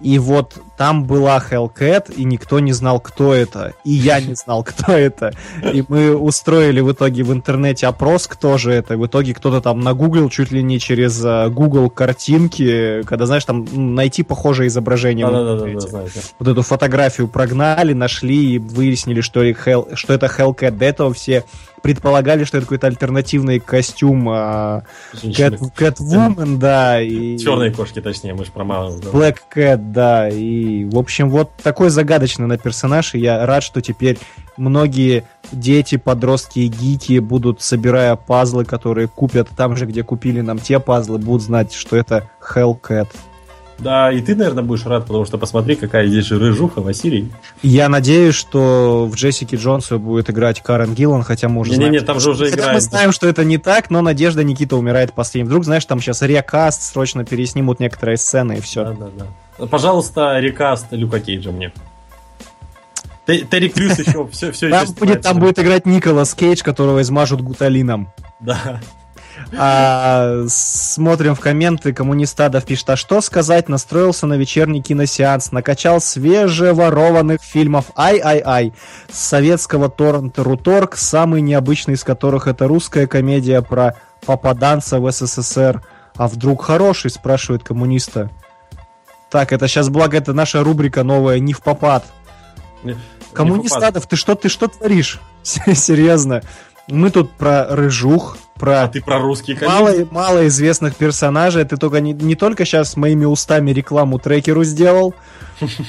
И 0.00 0.18
вот 0.18 0.54
там 0.76 1.04
была 1.04 1.38
Hellcat, 1.50 2.12
и 2.14 2.24
никто 2.24 2.60
не 2.60 2.72
знал, 2.72 3.00
кто 3.00 3.32
это. 3.32 3.72
И 3.84 3.92
я 3.92 4.20
не 4.20 4.34
знал, 4.34 4.62
кто 4.68 4.92
это. 4.92 5.32
И 5.62 5.82
мы 5.88 6.14
устроили 6.14 6.80
в 6.80 6.92
итоге 6.92 7.22
в 7.22 7.32
интернете 7.32 7.86
опрос, 7.86 8.26
кто 8.26 8.58
же 8.58 8.72
это. 8.72 8.98
В 8.98 9.06
итоге 9.06 9.32
кто-то 9.34 9.60
там 9.62 9.80
нагуглил 9.80 10.28
чуть 10.28 10.50
ли 10.52 10.62
не 10.62 10.78
через 10.78 11.22
а, 11.24 11.48
Google 11.48 11.88
картинки, 11.88 13.02
когда, 13.04 13.26
знаешь, 13.26 13.44
там 13.44 13.66
найти 13.94 14.22
похожее 14.22 14.68
изображение. 14.68 15.26
в 15.26 15.30
Да-да-да, 15.32 15.52
интернете. 15.54 15.88
знаете. 15.88 16.20
Вот 16.38 16.48
эту 16.48 16.62
фотографию 16.62 17.28
прогнали, 17.28 17.92
нашли 17.92 18.54
и 18.54 18.58
выяснили, 18.58 19.20
что, 19.22 19.42
Hell- 19.44 19.94
что 19.96 20.12
это 20.12 20.26
Hellcat. 20.26 20.72
До 20.72 20.84
этого 20.84 21.14
все 21.14 21.44
предполагали, 21.86 22.42
что 22.42 22.56
это 22.56 22.66
какой-то 22.66 22.88
альтернативный 22.88 23.60
костюм 23.60 24.28
а, 24.28 24.82
Cat, 25.12 25.60
Catwoman, 25.78 26.56
да, 26.56 27.00
и... 27.00 27.38
Черные 27.38 27.70
кошки, 27.70 28.00
точнее, 28.00 28.34
мы 28.34 28.44
же 28.44 28.50
про 28.50 28.64
Marvel, 28.64 29.00
да. 29.00 29.10
Black 29.10 29.36
Cat, 29.54 29.92
да, 29.92 30.28
и, 30.28 30.84
в 30.84 30.98
общем, 30.98 31.30
вот 31.30 31.52
такой 31.62 31.90
загадочный 31.90 32.48
на 32.48 32.58
персонаж, 32.58 33.14
и 33.14 33.20
я 33.20 33.46
рад, 33.46 33.62
что 33.62 33.80
теперь 33.80 34.18
многие 34.56 35.28
дети, 35.52 35.96
подростки 35.96 36.58
и 36.58 36.66
гики 36.66 37.20
будут, 37.20 37.62
собирая 37.62 38.16
пазлы, 38.16 38.64
которые 38.64 39.06
купят 39.06 39.48
там 39.56 39.76
же, 39.76 39.86
где 39.86 40.02
купили 40.02 40.40
нам 40.40 40.58
те 40.58 40.80
пазлы, 40.80 41.18
будут 41.18 41.42
знать, 41.42 41.72
что 41.72 41.94
это 41.94 42.28
Hellcat. 42.40 43.06
Да, 43.78 44.10
и 44.10 44.20
ты, 44.22 44.34
наверное, 44.34 44.64
будешь 44.64 44.86
рад, 44.86 45.06
потому 45.06 45.26
что 45.26 45.36
посмотри, 45.36 45.76
какая 45.76 46.06
здесь 46.06 46.24
же 46.24 46.38
рыжуха, 46.38 46.80
Василий. 46.80 47.30
Я 47.62 47.88
надеюсь, 47.90 48.34
что 48.34 49.06
в 49.06 49.14
Джессике 49.16 49.56
Джонсу 49.56 49.98
будет 49.98 50.30
играть 50.30 50.62
Карен 50.62 50.94
Гиллан, 50.94 51.22
хотя 51.22 51.48
мы 51.48 51.60
уже 51.60 51.72
Не-не-не, 51.72 51.98
знаем, 51.98 52.06
там 52.06 52.20
что- 52.20 52.32
же 52.32 52.44
уже 52.44 52.44
хотя 52.50 52.56
играет- 52.62 52.74
мы 52.74 52.80
знаем, 52.80 53.12
что 53.12 53.28
это 53.28 53.44
не 53.44 53.58
так, 53.58 53.90
но 53.90 54.00
Надежда 54.00 54.42
Никита 54.44 54.76
умирает 54.76 55.12
последним. 55.12 55.48
Вдруг, 55.48 55.64
знаешь, 55.64 55.84
там 55.84 56.00
сейчас 56.00 56.22
рекаст, 56.22 56.82
срочно 56.82 57.24
переснимут 57.24 57.78
некоторые 57.78 58.16
сцены 58.16 58.58
и 58.58 58.60
все. 58.62 58.84
Да-да-да. 58.84 59.66
Пожалуйста, 59.66 60.38
рекаст 60.38 60.86
Люка 60.92 61.20
Кейджа 61.20 61.50
мне. 61.50 61.72
Те- 63.26 63.40
Терри 63.40 63.68
Крюс 63.68 63.98
еще 63.98 64.26
все, 64.32 64.52
все 64.52 64.70
Там 64.70 64.86
будет, 64.98 65.20
там 65.22 65.38
будет 65.38 65.58
играть 65.58 65.84
Николас 65.84 66.32
Кейдж, 66.34 66.62
которого 66.62 67.02
измажут 67.02 67.40
гуталином. 67.42 68.08
Да. 68.40 68.80
А, 69.52 70.44
смотрим 70.48 71.34
в 71.34 71.40
комменты. 71.40 71.92
Коммунистадов 71.92 72.64
пишет, 72.64 72.90
а 72.90 72.96
что 72.96 73.20
сказать? 73.20 73.68
Настроился 73.68 74.26
на 74.26 74.34
вечерний 74.34 74.82
киносеанс, 74.82 75.52
накачал 75.52 76.00
свежеворованных 76.00 77.42
фильмов. 77.42 77.86
Ай-ай-ай. 77.96 78.72
С 79.10 79.18
советского 79.18 79.88
торрента 79.88 80.42
Руторг, 80.42 80.96
самый 80.96 81.42
необычный 81.42 81.94
из 81.94 82.04
которых 82.04 82.46
это 82.46 82.66
русская 82.66 83.06
комедия 83.06 83.62
про 83.62 83.96
попаданца 84.24 84.98
в 84.98 85.10
СССР. 85.10 85.82
А 86.16 86.28
вдруг 86.28 86.64
хороший, 86.64 87.10
спрашивает 87.10 87.62
коммуниста. 87.62 88.30
Так, 89.30 89.52
это 89.52 89.68
сейчас, 89.68 89.88
благо, 89.88 90.16
это 90.16 90.32
наша 90.32 90.64
рубрика 90.64 91.02
новая, 91.02 91.38
не 91.38 91.52
в 91.52 91.60
попад. 91.60 92.04
Коммунистадов, 93.32 94.06
ты 94.06 94.16
что, 94.16 94.34
ты 94.34 94.48
что 94.48 94.68
творишь? 94.68 95.20
Серьезно. 95.42 96.42
Мы 96.88 97.10
тут 97.10 97.32
про 97.32 97.66
рыжух, 97.68 98.36
про 98.54 98.84
А 98.84 98.88
ты 98.88 99.02
про 99.02 99.18
русские 99.18 99.58
мало, 99.66 99.92
мало 100.10 100.46
известных 100.46 100.96
персонажей. 100.96 101.64
Ты 101.64 101.76
только 101.76 102.00
не, 102.00 102.12
не 102.12 102.34
только 102.36 102.64
сейчас 102.64 102.96
моими 102.96 103.24
устами 103.24 103.70
рекламу 103.70 104.18
трекеру 104.18 104.64
сделал, 104.64 105.14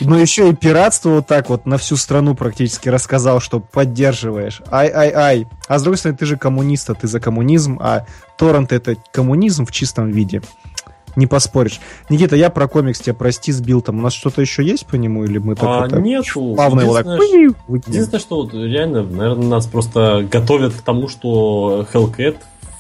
но 0.02 0.20
еще 0.20 0.50
и 0.50 0.56
пиратство 0.56 1.10
вот 1.10 1.28
так 1.28 1.50
вот 1.50 1.66
на 1.66 1.78
всю 1.78 1.96
страну 1.96 2.36
практически 2.36 2.90
рассказал, 2.90 3.40
что 3.40 3.60
поддерживаешь. 3.60 4.62
Ай-ай-ай. 4.72 5.48
А 5.68 5.80
с 5.80 5.84
другой 5.84 5.98
стороны, 5.98 6.18
ты 6.18 6.26
же 6.26 6.38
коммунист, 6.38 6.90
а 6.90 6.94
ты 6.94 7.08
за 7.08 7.20
коммунизм, 7.20 7.78
а 7.82 8.06
торрент 8.38 8.72
это 8.72 8.96
коммунизм 9.12 9.66
в 9.66 9.72
чистом 9.72 10.12
виде. 10.12 10.42
Не 11.18 11.26
поспоришь. 11.26 11.82
Никита, 12.10 12.36
я 12.36 12.52
про 12.52 12.68
комикс 12.68 13.00
тебя 13.00 13.16
прости 13.16 13.52
сбил 13.52 13.82
там. 13.82 13.98
У 13.98 14.02
нас 14.04 14.14
что-то 14.14 14.40
еще 14.40 14.64
есть 14.64 14.86
по 14.86 14.96
нему 14.96 15.26
или 15.26 15.40
мы 15.40 15.56
так 15.56 15.64
А, 15.68 15.82
вот 15.82 15.90
так 15.90 16.02
нету. 16.02 16.54
плавно 16.56 16.82
его 16.82 16.94
так? 16.94 17.20
Единственное, 17.88 18.20
что 18.20 18.36
вот 18.44 18.54
реально, 18.54 19.02
наверное, 19.02 19.48
нас 19.48 19.66
просто 19.66 20.28
готовят 20.32 20.76
к 20.76 20.82
тому, 20.82 21.08
что 21.08 21.88
Hellcat 21.92 22.38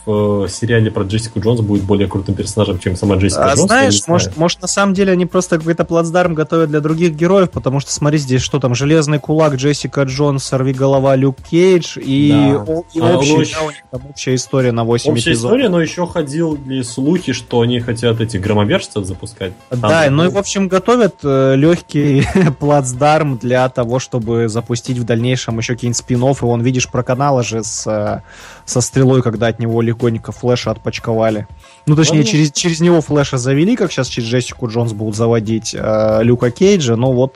в 0.08 0.45
э, 0.45 0.49
сериале 0.49 0.89
про 0.89 1.03
Джессику 1.03 1.39
Джонс 1.41 1.60
будет 1.62 1.84
более 1.84 2.08
крутым 2.08 2.34
персонажем, 2.36 2.80
чем 2.80 2.95
сама 2.95 3.16
Джессика 3.18 3.43
А 3.51 3.55
Джонс. 3.55 3.68
знаешь, 3.68 4.01
может, 4.08 4.38
может, 4.38 4.62
на 4.62 4.68
самом 4.68 4.93
деле 4.93 5.12
они 5.12 5.26
просто 5.26 5.58
какой-то 5.60 5.84
плацдарм 5.86 6.34
готовят 6.34 6.70
для 6.70 6.80
других 6.80 7.14
героев, 7.14 7.51
потому 7.51 7.80
что, 7.82 7.91
смотри, 7.91 8.18
здесь 8.18 8.41
что 8.41 8.60
там, 8.60 8.74
Железный 8.74 9.20
Кулак, 9.20 9.55
Джессика 9.55 10.03
Джонс, 10.03 10.43
Сорви 10.45 10.74
Голова, 10.74 11.16
Люк 11.16 11.36
Кейдж, 11.49 11.97
и, 11.99 12.32
Да. 12.32 12.64
о- 12.66 12.84
и 12.93 12.99
А, 12.99 13.14
ну, 13.14 13.22
еще- 13.41 13.55
да, 13.55 13.62
у 13.64 13.70
них 13.70 13.80
там 13.91 14.01
общая 14.10 14.36
история 14.36 14.72
на 14.72 14.84
8 14.86 15.12
Общая 15.12 15.32
эпизодов. 15.32 15.51
история, 15.51 15.70
но 15.70 15.82
еще 15.82 16.08
ходили 16.08 16.82
слухи, 16.84 17.34
что 17.34 17.62
они 17.62 17.80
хотят 17.82 18.22
этих 18.22 18.39
громовержцев 18.41 19.05
запускать. 19.05 19.51
Там 19.70 19.80
Да, 19.82 20.08
ну 20.10 20.26
и, 20.26 20.30
в 20.30 20.38
общем, 20.38 20.68
готовят 20.70 21.16
э, 21.24 21.55
легкий 21.55 22.24
плацдарм 22.60 23.38
для 23.38 23.68
того, 23.70 23.99
чтобы 23.99 24.47
запустить 24.49 24.97
в 24.97 25.03
дальнейшем 25.03 25.58
еще 25.58 25.74
какие-нибудь 25.74 25.97
спин 25.97 26.18
и 26.24 26.34
вон, 26.41 26.62
видишь, 26.62 26.89
про 26.89 27.03
канала 27.03 27.43
же 27.43 27.64
с, 27.64 27.86
э, 27.88 28.22
со 28.66 28.82
стрелой, 28.82 29.22
когда 29.22 29.47
от 29.47 29.60
него 29.60 29.82
легонько 29.98 30.32
флеша 30.32 30.72
отпочковали. 30.72 31.48
Ну, 31.86 31.95
точнее, 31.95 32.20
Ладно. 32.20 32.32
через, 32.32 32.52
через 32.52 32.80
него 32.80 33.02
флеша 33.02 33.38
завели, 33.38 33.76
как 33.76 33.91
сейчас 33.91 34.08
через 34.08 34.28
Джессику 34.28 34.68
Джонс 34.68 34.93
будут 34.93 35.16
заводить 35.16 35.76
э, 35.78 36.20
Люка 36.22 36.52
Кейджа, 36.52 36.95
но 36.95 37.12
вот, 37.12 37.36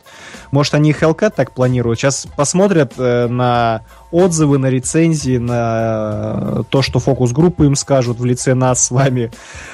может, 0.51 0.73
они 0.73 0.91
и 0.91 0.93
Hellcat 0.93 1.33
так 1.35 1.51
планируют. 1.53 1.99
Сейчас 1.99 2.27
посмотрят 2.35 2.93
э, 2.97 3.27
на 3.27 3.81
отзывы, 4.11 4.57
на 4.57 4.67
рецензии, 4.67 5.37
на 5.37 6.37
э, 6.41 6.63
то, 6.69 6.81
что 6.81 6.99
фокус-группы 6.99 7.65
им 7.65 7.75
скажут 7.75 8.19
в 8.19 8.25
лице 8.25 8.53
нас 8.53 8.85
с 8.85 8.91
вами. 8.91 9.31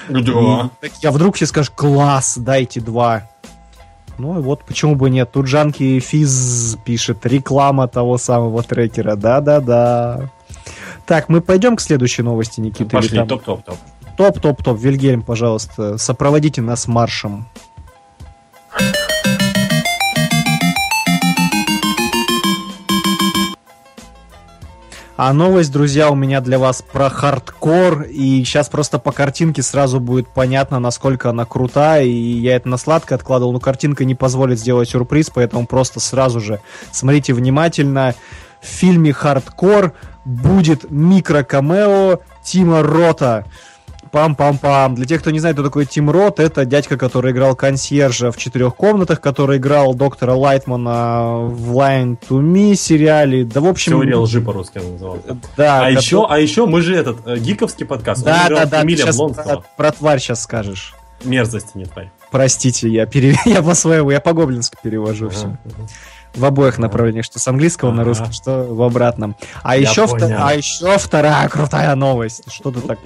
Да. 0.10 0.70
И 1.02 1.08
а 1.08 1.12
вдруг 1.12 1.36
все 1.36 1.46
скажут, 1.46 1.74
класс, 1.76 2.38
дайте 2.38 2.80
два. 2.80 3.30
Ну 4.18 4.40
и 4.40 4.42
вот 4.42 4.64
почему 4.64 4.96
бы 4.96 5.10
нет. 5.10 5.32
Тут 5.32 5.48
Жанки 5.48 6.00
Физ 6.00 6.78
пишет, 6.86 7.26
реклама 7.26 7.88
того 7.88 8.18
самого 8.18 8.64
трекера. 8.64 9.16
Да-да-да. 9.16 10.32
Так, 11.08 11.30
мы 11.30 11.40
пойдем 11.40 11.78
к 11.78 11.82
следующей 11.82 12.22
новости, 12.22 12.60
Никита. 12.60 12.98
Пошли, 12.98 13.26
топ-топ-топ. 13.26 13.78
Топ-топ-топ. 14.18 14.78
Вильгельм, 14.78 15.22
пожалуйста, 15.22 15.98
сопроводите 15.98 16.62
нас 16.62 16.86
маршем. 16.86 17.48
А 25.16 25.32
новость, 25.32 25.72
друзья, 25.72 26.12
у 26.12 26.16
меня 26.16 26.42
для 26.42 26.60
вас 26.60 26.82
про 26.82 27.10
хардкор, 27.10 28.02
и 28.04 28.44
сейчас 28.44 28.68
просто 28.68 29.00
по 29.00 29.14
картинке 29.14 29.64
сразу 29.64 30.02
будет 30.02 30.28
понятно, 30.28 30.80
насколько 30.80 31.30
она 31.30 31.46
крутая, 31.46 32.04
и 32.04 32.12
я 32.12 32.58
это 32.58 32.68
на 32.68 32.78
сладкое 32.78 33.16
откладывал, 33.16 33.54
но 33.54 33.60
картинка 33.62 34.04
не 34.04 34.14
позволит 34.14 34.60
сделать 34.60 34.90
сюрприз, 34.90 35.32
поэтому 35.34 35.66
просто 35.66 36.02
сразу 36.02 36.42
же 36.42 36.60
смотрите 36.92 37.34
внимательно. 37.34 38.14
В 38.62 38.68
фильме 38.68 39.14
«Хардкор» 39.14 39.94
будет 40.28 40.92
микро-камео 40.92 42.20
Тима 42.44 42.84
Рота. 42.84 43.46
Пам-пам-пам. 44.12 44.96
Для 44.96 45.06
тех, 45.06 45.20
кто 45.22 45.32
не 45.32 45.40
знает, 45.40 45.58
кто 45.58 45.64
такой 45.66 45.86
Тим 45.86 46.10
Рот, 46.10 46.40
это 46.40 46.64
дядька, 46.66 46.98
который 46.98 47.34
играл 47.34 47.56
консьержа 47.56 48.32
в 48.32 48.38
четырех 48.38 48.74
комнатах, 48.76 49.20
который 49.20 49.58
играл 49.58 49.94
доктора 49.94 50.34
Лайтмана 50.34 51.40
в 51.42 51.74
Lie 51.78 52.18
to 52.30 52.40
Me 52.42 52.76
сериале. 52.76 53.44
Да, 53.44 53.60
в 53.60 53.66
общем... 53.68 53.92
Теория 53.92 54.16
лжи 54.16 54.40
по-русски 54.42 54.78
она 54.78 54.90
назывался. 54.92 55.38
Да, 55.58 55.80
А 55.80 55.80
который- 55.90 55.96
еще, 56.02 56.26
а 56.30 56.40
еще 56.40 56.66
мы 56.66 56.82
же 56.82 56.96
этот 56.96 57.18
э, 57.28 57.38
гиковский 57.38 57.86
подкаст. 57.86 58.22
он 58.22 58.26
Да, 58.32 58.46
играл 58.48 58.60
да, 58.70 58.84
да, 58.84 58.96
щас 58.96 59.18
Блонского. 59.18 59.44
про, 59.44 59.64
про 59.76 59.92
тварь 59.92 60.20
сейчас 60.20 60.42
скажешь. 60.44 60.96
Мерзости 61.26 61.72
не 61.78 61.86
тварь. 61.86 62.10
Простите, 62.32 62.88
я, 62.88 63.06
пере... 63.06 63.36
я 63.46 63.62
по-своему, 63.62 64.12
я 64.12 64.22
по-гоблински 64.22 64.78
перевожу 64.82 65.30
все. 65.30 65.58
В 66.36 66.46
обоих 66.46 66.78
направлениях, 66.78 67.26
что 67.26 67.40
с 67.40 67.48
английского 67.48 67.92
на 67.92 68.02
Ага. 68.04 68.10
русский, 68.10 68.32
что 68.32 68.64
в 68.64 68.82
обратном. 68.84 69.36
А 69.64 69.76
Я 69.76 69.90
еще, 69.90 70.04
вто- 70.06 70.20
понял. 70.20 70.38
а 70.40 70.54
еще 70.54 70.98
вторая 70.98 71.50
крутая 71.50 71.96
новость. 71.96 72.44
Что 72.52 72.72
ты 72.72 72.82
так 72.82 73.00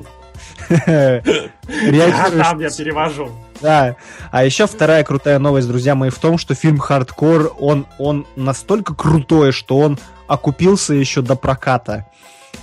реагируешь? 0.69 2.45
там 2.45 2.59
я 2.59 2.69
перевожу. 2.69 3.29
Да. 3.61 3.95
А 4.31 4.43
еще 4.43 4.67
вторая 4.67 5.03
крутая 5.03 5.39
новость, 5.39 5.67
друзья 5.67 5.95
мои, 5.95 6.09
в 6.09 6.17
том, 6.19 6.37
что 6.37 6.55
фильм 6.55 6.77
«Хардкор», 6.79 7.55
он, 7.59 7.85
он 7.99 8.25
настолько 8.35 8.93
крутой, 8.95 9.51
что 9.51 9.77
он 9.77 9.99
окупился 10.27 10.93
еще 10.93 11.21
до 11.21 11.35
проката. 11.35 12.07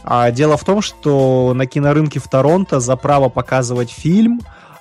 А 0.05 0.31
дело 0.31 0.57
в 0.57 0.65
том, 0.65 0.81
что 0.83 1.53
на 1.55 1.67
кинорынке 1.67 2.19
в 2.19 2.29
Торонто 2.29 2.81
за 2.81 2.97
право 2.97 3.29
показывать 3.29 3.91
фильм 3.91 4.41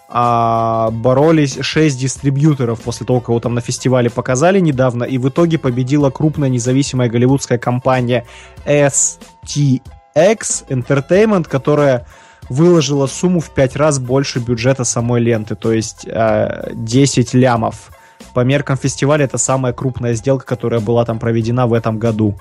а, 0.09 0.89
боролись 0.91 1.57
6 1.59 1.99
дистрибьюторов 1.99 2.81
после 2.81 3.05
того, 3.05 3.19
как 3.19 3.29
его 3.29 3.39
там 3.39 3.53
на 3.55 3.61
фестивале 3.61 4.09
показали 4.09 4.59
недавно, 4.59 5.03
и 5.03 5.17
в 5.17 5.27
итоге 5.27 5.57
победила 5.57 6.09
крупная 6.09 6.49
независимая 6.49 7.09
голливудская 7.09 7.57
компания 7.57 8.25
STX 8.65 9.81
Entertainment, 10.15 11.47
которая 11.49 12.05
выложила 12.49 13.07
сумму 13.07 13.41
в 13.41 13.49
5 13.49 13.75
раз 13.75 13.99
больше 13.99 14.39
бюджета 14.39 14.85
самой 14.85 15.21
ленты, 15.21 15.55
то 15.55 15.73
есть 15.73 16.05
э, 16.07 16.71
10 16.73 17.33
лямов. 17.33 17.91
По 18.33 18.41
меркам 18.41 18.77
фестиваля 18.77 19.25
это 19.25 19.37
самая 19.37 19.73
крупная 19.73 20.13
сделка, 20.13 20.45
которая 20.45 20.79
была 20.79 21.03
там 21.03 21.19
проведена 21.19 21.67
в 21.67 21.73
этом 21.73 21.99
году. 21.99 22.37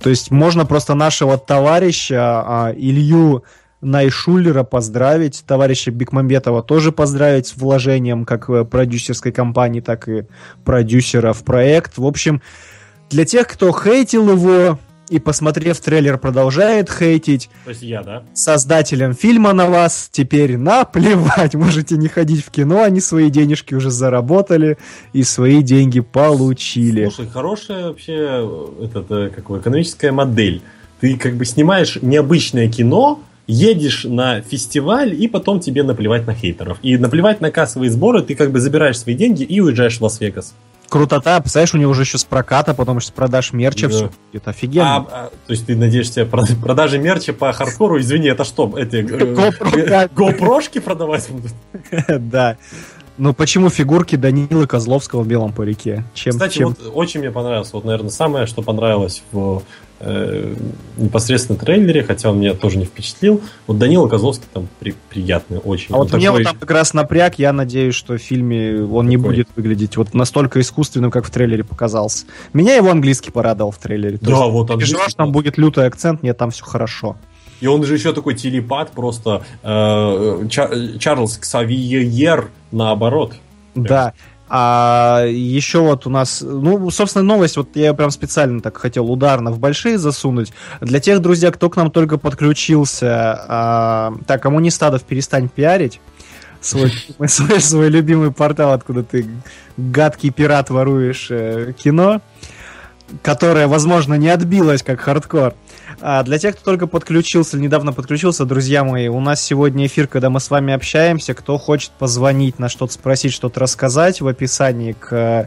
То 0.00 0.10
есть 0.10 0.32
можно 0.32 0.66
просто 0.66 0.94
нашего 0.94 1.38
товарища 1.38 2.42
а, 2.44 2.72
Илью 2.76 3.44
Найшулера 3.84 4.64
поздравить, 4.64 5.44
товарища 5.46 5.90
Бекмамбетова 5.90 6.62
тоже 6.62 6.92
поздравить 6.92 7.46
с 7.46 7.56
вложением 7.56 8.24
как 8.24 8.48
э, 8.50 8.64
продюсерской 8.64 9.32
компании, 9.32 9.80
так 9.80 10.08
и 10.08 10.24
продюсера 10.64 11.32
в 11.32 11.44
проект. 11.44 11.98
В 11.98 12.06
общем, 12.06 12.42
для 13.10 13.24
тех, 13.24 13.46
кто 13.46 13.72
хейтил 13.72 14.30
его 14.30 14.78
и, 15.08 15.18
посмотрев 15.18 15.78
трейлер, 15.80 16.18
продолжает 16.18 16.90
хейтить, 16.90 17.50
То 17.64 17.70
есть 17.70 17.82
я, 17.82 18.02
да? 18.02 18.22
создателям 18.32 19.14
фильма 19.14 19.52
на 19.52 19.66
вас 19.66 20.08
теперь 20.10 20.56
наплевать. 20.56 21.54
Можете 21.54 21.96
не 21.96 22.08
ходить 22.08 22.44
в 22.44 22.50
кино, 22.50 22.82
они 22.82 23.00
свои 23.00 23.30
денежки 23.30 23.74
уже 23.74 23.90
заработали 23.90 24.78
и 25.12 25.22
свои 25.22 25.62
деньги 25.62 26.00
получили. 26.00 27.08
Слушай, 27.08 27.30
хорошая 27.30 27.88
вообще 27.88 28.14
э, 28.16 28.66
этот, 28.84 29.10
э, 29.10 29.30
как 29.30 29.50
экономическая 29.50 30.12
модель. 30.12 30.62
Ты 31.00 31.16
как 31.18 31.34
бы 31.34 31.44
снимаешь 31.44 31.98
необычное 32.00 32.68
кино, 32.68 33.20
едешь 33.46 34.04
на 34.04 34.40
фестиваль, 34.40 35.14
и 35.14 35.28
потом 35.28 35.60
тебе 35.60 35.82
наплевать 35.82 36.26
на 36.26 36.34
хейтеров. 36.34 36.78
И 36.82 36.96
наплевать 36.96 37.40
на 37.40 37.50
кассовые 37.50 37.90
сборы, 37.90 38.22
ты 38.22 38.34
как 38.34 38.50
бы 38.52 38.60
забираешь 38.60 38.98
свои 38.98 39.14
деньги 39.14 39.42
и 39.42 39.60
уезжаешь 39.60 39.98
в 39.98 40.02
Лас-Вегас. 40.02 40.54
Крутота, 40.88 41.40
представляешь, 41.40 41.74
у 41.74 41.78
него 41.78 41.90
уже 41.90 42.02
еще 42.02 42.18
с 42.18 42.24
проката, 42.24 42.72
потом 42.74 42.98
еще 42.98 43.08
с 43.08 43.10
продаж 43.10 43.52
мерча 43.52 43.88
Да. 43.88 43.94
все. 43.94 44.10
Это 44.32 44.50
офигенно. 44.50 44.96
А, 44.96 45.06
а, 45.10 45.30
то 45.46 45.52
есть 45.52 45.66
ты 45.66 45.74
надеешься 45.76 46.22
прода- 46.22 46.54
продажи 46.60 46.98
мерча 46.98 47.32
по 47.32 47.52
хардкору, 47.52 47.98
извини, 47.98 48.28
это 48.28 48.44
что, 48.44 48.72
эти 48.78 48.96
э. 48.96 50.08
GoPro-шки 50.14 50.80
продавать 50.80 51.28
будут? 51.30 51.52
Да. 52.20 52.58
Ну 53.16 53.32
почему 53.32 53.70
фигурки 53.70 54.16
Данилы 54.16 54.66
Козловского 54.66 55.22
в 55.22 55.28
белом 55.28 55.52
парике? 55.52 56.04
Чем, 56.14 56.32
Кстати, 56.32 56.58
чем- 56.58 56.68
вот 56.70 56.90
очень 56.94 57.20
мне 57.20 57.30
понравилось, 57.30 57.72
вот, 57.72 57.84
наверное, 57.84 58.10
самое, 58.10 58.46
что 58.46 58.60
понравилось 58.62 59.22
в 59.30 59.62
э, 60.00 60.54
непосредственно 60.98 61.56
трейлере, 61.58 62.02
хотя 62.02 62.28
он 62.30 62.40
меня 62.40 62.52
тоже 62.54 62.76
не 62.78 62.84
впечатлил. 62.84 63.40
Вот 63.68 63.78
Данила 63.78 64.08
Козловский 64.08 64.46
там 64.52 64.68
при- 64.80 64.94
приятный 65.08 65.58
очень. 65.58 65.94
А 65.94 65.98
вот 65.98 66.12
Он 66.12 66.18
мне 66.18 66.30
вот 66.30 66.38
такой- 66.38 66.44
там 66.52 66.58
как 66.58 66.70
раз 66.72 66.92
напряг, 66.92 67.38
я 67.38 67.52
надеюсь, 67.52 67.94
что 67.94 68.14
в 68.14 68.18
фильме 68.18 68.82
он 68.82 69.08
не 69.08 69.16
Такой. 69.16 69.30
будет 69.30 69.48
выглядеть 69.54 69.96
вот 69.96 70.12
настолько 70.12 70.60
искусственным, 70.60 71.10
как 71.12 71.24
в 71.24 71.30
трейлере 71.30 71.62
показался. 71.64 72.26
Меня 72.52 72.74
его 72.74 72.90
английский 72.90 73.30
порадовал 73.30 73.70
в 73.70 73.78
трейлере. 73.78 74.18
То 74.18 74.26
Да, 74.26 74.32
есть, 74.32 74.50
вот 74.52 74.70
английский 74.72 75.08
что 75.08 75.16
там 75.16 75.32
будет 75.32 75.56
лютый 75.56 75.86
акцент, 75.86 76.22
нет, 76.24 76.36
там 76.36 76.50
все 76.50 76.64
хорошо. 76.64 77.16
И 77.60 77.66
он 77.66 77.84
же 77.84 77.94
еще 77.94 78.12
такой 78.12 78.34
телепат, 78.34 78.90
просто 78.90 79.42
э, 79.62 80.46
Ча- 80.50 80.98
Чарльз 80.98 81.38
Ксавиер 81.38 82.50
наоборот. 82.72 83.34
Да. 83.74 84.12
А 84.48 85.24
еще 85.26 85.80
вот 85.80 86.06
у 86.06 86.10
нас, 86.10 86.42
ну, 86.42 86.90
собственно, 86.90 87.24
новость, 87.24 87.56
вот 87.56 87.70
я 87.74 87.94
прям 87.94 88.10
специально 88.10 88.60
так 88.60 88.76
хотел 88.76 89.10
ударно 89.10 89.50
в 89.50 89.58
большие 89.58 89.98
засунуть. 89.98 90.52
Для 90.80 91.00
тех, 91.00 91.20
друзья, 91.20 91.50
кто 91.50 91.70
к 91.70 91.76
нам 91.76 91.90
только 91.90 92.18
подключился, 92.18 93.44
а, 93.48 94.14
так, 94.26 94.42
коммунистадов 94.42 95.02
перестань 95.02 95.48
пиарить. 95.48 96.00
Свой, 96.60 96.92
свой, 97.26 97.60
свой 97.60 97.88
любимый 97.88 98.32
портал, 98.32 98.72
откуда 98.72 99.02
ты 99.02 99.26
гадкий 99.76 100.30
пират 100.30 100.70
воруешь 100.70 101.28
э, 101.30 101.72
кино, 101.82 102.20
которое, 103.22 103.66
возможно, 103.66 104.14
не 104.14 104.28
отбилось 104.28 104.82
как 104.82 105.00
хардкор. 105.00 105.48
А 105.48 105.54
для 106.00 106.38
тех, 106.38 106.56
кто 106.56 106.64
только 106.64 106.86
подключился, 106.86 107.58
недавно 107.58 107.92
подключился, 107.92 108.44
друзья 108.44 108.84
мои, 108.84 109.08
у 109.08 109.20
нас 109.20 109.42
сегодня 109.42 109.86
эфир, 109.86 110.06
когда 110.06 110.30
мы 110.30 110.40
с 110.40 110.50
вами 110.50 110.72
общаемся. 110.72 111.34
Кто 111.34 111.58
хочет 111.58 111.90
позвонить, 111.92 112.58
на 112.58 112.68
что-то 112.68 112.92
спросить, 112.92 113.32
что-то 113.32 113.60
рассказать, 113.60 114.20
в 114.20 114.26
описании 114.26 114.92
к 114.92 115.12
э, 115.12 115.46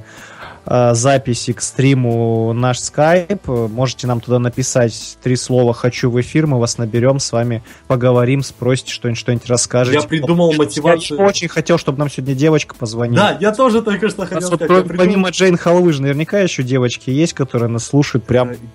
э, 0.66 0.94
записи 0.94 1.54
к 1.54 1.62
стриму 1.62 2.54
наш 2.54 2.80
скайп. 2.80 3.48
Можете 3.48 4.08
нам 4.08 4.20
туда 4.22 4.40
написать 4.40 5.18
три 5.24 5.36
слова 5.36 5.74
«хочу 5.74 6.10
в 6.10 6.20
эфир», 6.22 6.48
мы 6.48 6.60
вас 6.60 6.78
наберем, 6.78 7.20
с 7.20 7.32
вами 7.32 7.64
поговорим, 7.88 8.44
спросите 8.44 8.92
что-нибудь, 8.92 9.20
что-нибудь 9.20 9.48
расскажете. 9.48 9.98
Я 10.00 10.04
придумал 10.04 10.52
Я 10.52 10.58
мотивацию. 10.58 11.20
очень 11.20 11.48
хотел, 11.48 11.78
чтобы 11.78 12.00
нам 12.00 12.10
сегодня 12.10 12.36
девочка 12.36 12.76
позвонила. 12.76 13.18
Да, 13.30 13.38
я 13.40 13.52
тоже 13.54 13.82
только 13.82 14.10
что 14.10 14.26
хотел 14.26 14.50
вот 14.50 14.60
сказать. 14.62 14.70
я 14.78 14.84
придумал- 14.84 14.98
помимо 14.98 15.30
Джейн 15.30 15.58
Халвы 15.58 15.94
же 15.94 16.02
наверняка 16.02 16.40
еще 16.40 16.64
девочки 16.64 17.10
есть, 17.10 17.34
которые 17.34 17.70
нас 17.70 17.86
слушают. 17.86 18.26
Прям 18.26 18.50
общем, 18.52 18.70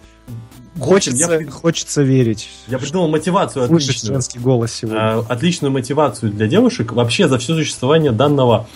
хочется, 0.82 1.38
я 1.40 1.50
хочется 1.50 2.02
верить. 2.02 2.48
Я 2.68 2.78
придумал 2.78 3.08
мотивацию 3.08 3.64
отличную. 3.64 4.14
женский 4.14 4.38
голос 4.38 4.72
сегодня. 4.72 4.98
А, 5.00 5.26
отличную 5.28 5.72
мотивацию 5.72 6.32
для 6.32 6.46
девушек 6.46 6.92
вообще 6.92 7.28
за 7.28 7.38
все 7.38 7.54
существование 7.54 8.12
данного 8.12 8.66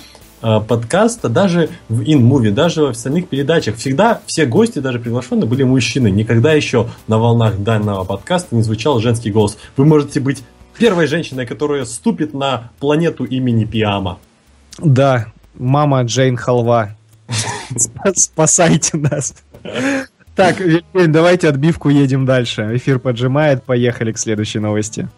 а, 0.43 0.61
подкаста, 0.61 1.29
даже 1.29 1.71
в 1.89 2.01
InMovie, 2.03 2.51
даже 2.51 2.83
в 2.85 2.91
остальных 2.91 3.29
передачах. 3.29 3.77
Всегда 3.77 4.21
все 4.27 4.47
гости, 4.47 4.79
даже 4.79 4.99
приглашенные, 4.99 5.47
были 5.47 5.63
мужчины. 5.63 6.11
Никогда 6.11 6.53
еще 6.53 6.89
на 7.09 7.19
волнах 7.19 7.59
данного 7.59 8.05
подкаста 8.05 8.55
не 8.55 8.63
звучал 8.63 9.01
женский 9.01 9.31
голос. 9.31 9.59
Вы 9.77 9.85
можете 9.85 10.21
быть 10.21 10.43
первой 10.79 11.07
женщиной, 11.07 11.47
которая 11.47 11.85
ступит 11.85 12.35
на 12.35 12.71
планету 12.81 13.25
имени 13.25 13.65
Пиама. 13.65 14.19
Да, 14.79 15.27
мама 15.55 16.03
Джейн 16.03 16.37
Халва. 16.37 16.97
Спа- 17.77 18.15
Спасайте 18.15 18.97
нас. 18.99 19.35
Так, 20.37 20.61
Евгений, 20.61 21.07
давайте 21.09 21.49
отбивку 21.49 21.89
едем 21.89 22.27
дальше. 22.27 22.71
Эфир 22.77 22.99
поджимает, 22.99 23.65
поехали 23.65 24.13
к 24.13 24.19
следующей 24.19 24.59
новости. 24.59 25.09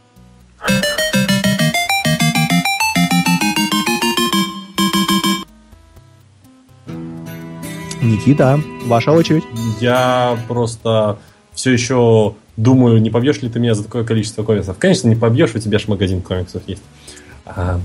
Никита, 8.01 8.61
ваша 8.87 9.13
очередь. 9.13 9.45
Я 9.81 10.39
просто 10.47 11.19
все 11.53 11.73
еще 11.73 12.35
думаю, 12.57 13.01
не 13.03 13.11
побьешь 13.11 13.43
ли 13.43 13.49
ты 13.49 13.59
меня 13.59 13.75
за 13.75 13.85
такое 13.85 14.05
количество 14.05 14.43
комиксов. 14.43 14.79
Конечно, 14.79 15.09
не 15.09 15.17
побьешь, 15.17 15.55
у 15.55 15.59
тебя 15.59 15.79
же 15.79 15.87
магазин 15.89 16.23
комиксов 16.23 16.63
есть. 16.67 16.83
А, 17.45 17.81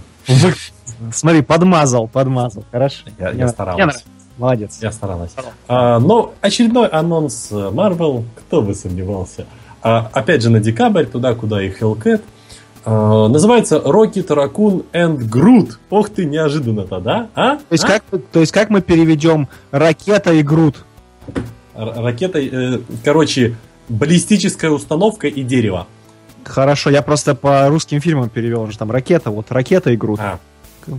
Смотри, 1.11 1.41
подмазал, 1.41 2.07
подмазал. 2.07 2.63
Хорошо. 2.71 3.05
Я- 3.19 3.31
я 3.31 3.47
старалась. 3.49 4.03
Молодец. 4.37 4.79
Я 4.81 4.91
старалась. 4.91 5.31
А, 5.67 5.99
но 5.99 6.33
очередной 6.41 6.87
анонс 6.87 7.49
э, 7.51 7.55
Marvel, 7.55 8.23
кто 8.35 8.61
бы 8.61 8.73
сомневался. 8.73 9.45
А, 9.81 10.09
опять 10.11 10.41
же 10.41 10.49
на 10.49 10.59
декабрь, 10.59 11.05
туда, 11.05 11.35
куда 11.35 11.61
и 11.63 11.69
Hellcat. 11.69 12.21
А, 12.85 13.27
называется 13.27 13.77
Rocket 13.77 14.27
Raccoon 14.27 14.85
and 14.91 15.29
Groot. 15.29 15.73
Ох 15.89 16.09
ты, 16.09 16.25
неожиданно-то, 16.25 16.99
да? 16.99 17.29
А? 17.35 17.57
То 17.57 17.61
есть, 17.71 17.83
А? 17.83 17.87
как, 17.87 18.03
то 18.31 18.39
есть 18.39 18.51
как 18.51 18.69
мы 18.69 18.81
переведем 18.81 19.47
ракета 19.71 20.33
и 20.33 20.41
груд? 20.41 20.83
Р- 21.75 21.93
Ракета, 22.03 22.39
э, 22.39 22.79
короче, 23.03 23.55
баллистическая 23.89 24.71
установка 24.71 25.27
и 25.27 25.43
дерево. 25.43 25.87
Хорошо, 26.43 26.89
я 26.89 27.01
просто 27.01 27.35
по 27.35 27.67
русским 27.69 28.01
фильмам 28.01 28.29
перевел, 28.29 28.67
же 28.69 28.77
там 28.77 28.91
ракета, 28.91 29.31
вот 29.31 29.51
ракета 29.51 29.91
и 29.91 29.95
Грут. 29.95 30.19
А, 30.19 30.39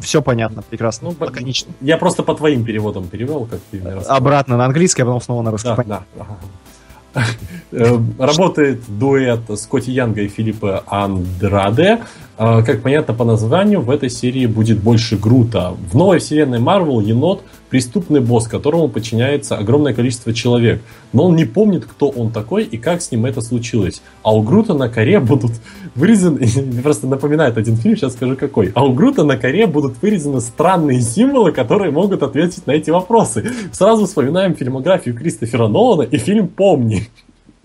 Все 0.02 0.22
понятно, 0.22 0.62
прекрасно, 0.62 1.10
Ну, 1.10 1.16
лаконично. 1.18 1.72
я 1.80 1.96
просто 1.98 2.22
по 2.22 2.34
твоим 2.34 2.64
переводам 2.64 3.06
перевел, 3.08 3.46
как 3.46 3.60
ты 3.70 3.80
мне 3.80 3.90
рассказал. 3.94 4.16
Обратно 4.16 4.56
на 4.56 4.64
английский, 4.64 5.02
а 5.02 5.04
потом 5.06 5.20
снова 5.20 5.42
на 5.42 5.50
русский. 5.50 5.68
Да, 5.86 6.02
да. 6.16 7.24
Э, 7.70 7.96
Работает 8.18 8.82
дуэт 8.88 9.40
Скотти 9.58 9.90
Янга 9.90 10.22
и 10.22 10.28
Филиппа 10.28 10.82
Андраде. 10.86 12.00
Э, 12.36 12.62
Как 12.64 12.82
понятно 12.82 13.14
по 13.14 13.24
названию, 13.24 13.80
в 13.80 13.90
этой 13.90 14.10
серии 14.10 14.46
будет 14.46 14.80
больше 14.80 15.16
Грута. 15.16 15.74
В 15.90 15.96
новой 15.96 16.18
вселенной 16.18 16.58
Марвел 16.58 17.00
енот 17.00 17.42
преступный 17.70 18.20
босс, 18.20 18.46
которому 18.46 18.88
подчиняется 18.88 19.56
огромное 19.56 19.94
количество 19.94 20.32
человек. 20.32 20.80
Но 21.12 21.26
он 21.26 21.36
не 21.36 21.44
помнит, 21.44 21.84
кто 21.84 22.08
он 22.08 22.30
такой 22.30 22.64
и 22.64 22.76
как 22.76 23.02
с 23.02 23.10
ним 23.10 23.26
это 23.26 23.40
случилось. 23.40 24.02
А 24.22 24.34
у 24.34 24.42
Грута 24.42 24.74
на 24.74 24.88
коре 24.88 25.20
будут 25.20 25.52
вырезаны... 25.94 26.46
Просто 26.82 27.06
напоминает 27.06 27.56
один 27.56 27.76
фильм, 27.76 27.96
сейчас 27.96 28.14
скажу 28.14 28.36
какой. 28.36 28.72
А 28.74 28.84
у 28.84 28.92
Грута 28.92 29.24
на 29.24 29.36
коре 29.36 29.66
будут 29.66 30.00
вырезаны 30.02 30.40
странные 30.40 31.00
символы, 31.00 31.52
которые 31.52 31.90
могут 31.90 32.22
ответить 32.22 32.66
на 32.66 32.72
эти 32.72 32.90
вопросы. 32.90 33.50
Сразу 33.72 34.06
вспоминаем 34.06 34.54
фильмографию 34.54 35.14
Кристофера 35.14 35.68
Нолана 35.68 36.02
и 36.02 36.18
фильм 36.18 36.48
«Помни». 36.48 37.08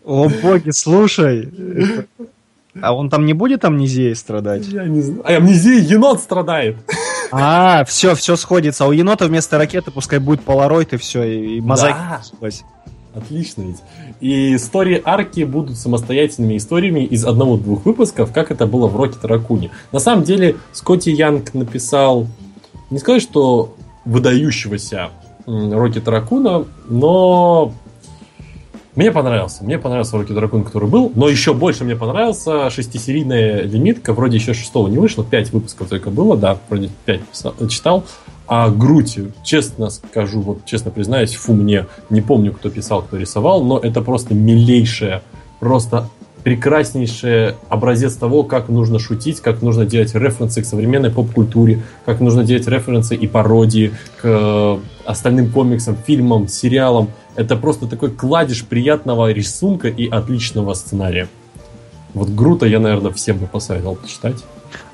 О, 0.06 0.28
боги, 0.42 0.72
слушай. 0.72 1.50
А 2.82 2.94
он 2.94 3.10
там 3.10 3.26
не 3.26 3.34
будет 3.34 3.66
амнезией 3.66 4.16
страдать? 4.16 4.68
Я 4.68 4.86
не 4.86 5.02
знаю. 5.02 5.24
А 5.26 5.36
амнезия 5.38 5.80
енот 5.80 6.20
страдает. 6.20 6.78
А, 7.32 7.86
все, 7.86 8.16
все 8.16 8.36
сходится. 8.36 8.86
А 8.86 8.88
у 8.88 8.92
енота 8.92 9.28
вместо 9.28 9.60
ракеты 9.60 9.92
пускай 9.92 10.18
будет 10.18 10.42
полароид 10.42 10.94
и 10.94 10.98
все, 10.98 11.24
и 11.24 11.62
мозаика. 11.62 12.24
Да. 12.42 12.50
Отлично 13.14 13.64
ведь. 13.64 13.84
И 14.20 14.56
истории 14.56 15.02
арки 15.06 15.44
будут 15.44 15.78
самостоятельными 15.78 16.58
историями 16.58 17.06
из 17.06 17.26
одного-двух 17.26 17.86
выпусков, 17.86 18.32
как 18.32 18.50
это 18.50 18.66
было 18.66 18.88
в 18.88 18.96
Рокет 18.96 19.24
Ракуне. 19.26 19.70
На 19.92 20.00
самом 20.00 20.24
деле, 20.24 20.56
Скотти 20.72 21.10
Янг 21.10 21.54
написал, 21.54 22.28
не 22.90 23.00
сказать, 23.00 23.22
что 23.22 23.76
выдающегося 24.06 25.10
Рокет 25.46 26.08
Ракуна, 26.08 26.66
но 26.88 27.74
мне 29.00 29.14
понравился. 29.14 29.64
Мне 29.64 29.80
понравился 29.80 30.18
Рокет 30.18 30.38
Ракун, 30.38 30.66
который 30.66 30.90
был, 30.90 31.10
но 31.16 31.30
еще 31.30 31.54
больше 31.54 31.86
мне 31.86 31.96
понравился 31.96 32.70
шестисерийная 32.70 33.62
лимитка, 33.62 34.12
вроде 34.12 34.36
еще 34.36 34.54
шестого 34.54 34.90
не 34.90 34.98
вышло, 34.98 35.24
пять 35.24 35.54
выпусков 35.54 35.88
только 35.88 36.10
было, 36.10 36.36
да, 36.36 36.58
вроде 36.68 36.90
пять 37.06 37.22
читал. 37.70 38.04
А 38.46 38.70
грудь, 38.70 39.18
честно 39.42 39.90
скажу, 39.90 40.42
вот 40.42 40.66
честно 40.66 40.92
признаюсь, 40.92 41.34
фу, 41.36 41.54
мне 41.54 41.86
не 42.10 42.20
помню, 42.20 42.52
кто 42.52 42.70
писал, 42.70 43.02
кто 43.04 43.16
рисовал, 43.16 43.64
но 43.64 43.80
это 43.80 44.02
просто 44.02 44.34
милейшее, 44.34 45.22
просто 45.62 46.10
прекраснейший 46.44 47.56
образец 47.70 48.16
того, 48.16 48.44
как 48.44 48.70
нужно 48.70 49.00
шутить, 49.00 49.40
как 49.40 49.62
нужно 49.62 49.86
делать 49.86 50.14
референсы 50.16 50.62
к 50.62 50.66
современной 50.66 51.10
поп-культуре, 51.10 51.84
как 52.06 52.20
нужно 52.20 52.44
делать 52.44 52.68
референсы 52.68 53.16
и 53.16 53.28
пародии 53.28 53.94
к 54.22 54.24
э, 54.24 54.80
остальным 55.06 55.52
комиксам, 55.52 55.98
фильмам, 56.06 56.48
сериалам. 56.48 57.10
Это 57.40 57.56
просто 57.56 57.88
такой 57.88 58.12
кладезь 58.12 58.64
приятного 58.64 59.32
рисунка 59.32 59.88
и 59.88 60.10
отличного 60.10 60.74
сценария. 60.74 61.30
Вот 62.14 62.28
Грута 62.28 62.66
я, 62.66 62.82
наверное, 62.82 63.14
всем 63.14 63.38
бы 63.38 63.48
посоветовал 63.48 63.96
почитать. 63.96 64.44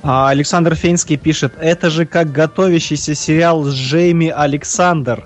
А 0.04 0.30
Александр 0.30 0.76
Фейнский 0.76 1.18
пишет, 1.18 1.54
это 1.60 1.90
же 1.90 2.06
как 2.06 2.32
готовящийся 2.32 3.16
сериал 3.16 3.64
с 3.64 3.74
Джейми 3.74 4.28
Александр. 4.28 5.26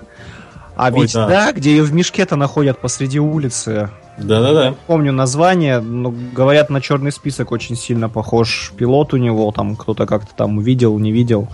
А 0.76 0.86
Ой, 0.86 1.02
ведь 1.02 1.12
да. 1.12 1.28
да. 1.28 1.52
где 1.52 1.72
ее 1.72 1.82
в 1.82 1.92
мешке-то 1.92 2.36
находят 2.36 2.78
посреди 2.78 3.20
улицы. 3.20 3.90
Да-да-да. 4.16 4.74
Помню 4.86 5.12
название, 5.12 5.80
но 5.80 6.14
говорят, 6.32 6.70
на 6.70 6.80
черный 6.80 7.12
список 7.12 7.52
очень 7.52 7.76
сильно 7.76 8.08
похож 8.08 8.72
пилот 8.78 9.12
у 9.12 9.18
него, 9.18 9.52
там 9.52 9.76
кто-то 9.76 10.06
как-то 10.06 10.34
там 10.34 10.58
видел, 10.60 10.98
не 10.98 11.12
видел. 11.12 11.48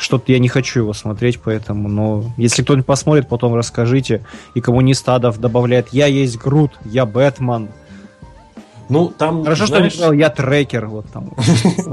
Что-то 0.00 0.32
я 0.32 0.38
не 0.38 0.48
хочу 0.48 0.80
его 0.80 0.94
смотреть, 0.94 1.40
поэтому, 1.40 1.88
но 1.88 2.24
если 2.38 2.62
кто-нибудь 2.62 2.86
посмотрит, 2.86 3.28
потом 3.28 3.54
расскажите. 3.54 4.24
И 4.54 4.60
коммунист 4.60 5.06
Адов 5.08 5.38
добавляет, 5.38 5.88
я 5.92 6.06
есть 6.06 6.38
Грут, 6.38 6.72
я 6.84 7.04
Бэтмен. 7.04 7.68
Ну, 8.88 9.06
там, 9.16 9.44
Хорошо, 9.44 9.66
что 9.66 9.76
знаешь, 9.76 9.92
не 9.92 9.98
сказал, 9.98 10.12
я 10.12 10.30
трекер, 10.30 10.86
вот 10.86 11.06
там. 11.12 11.30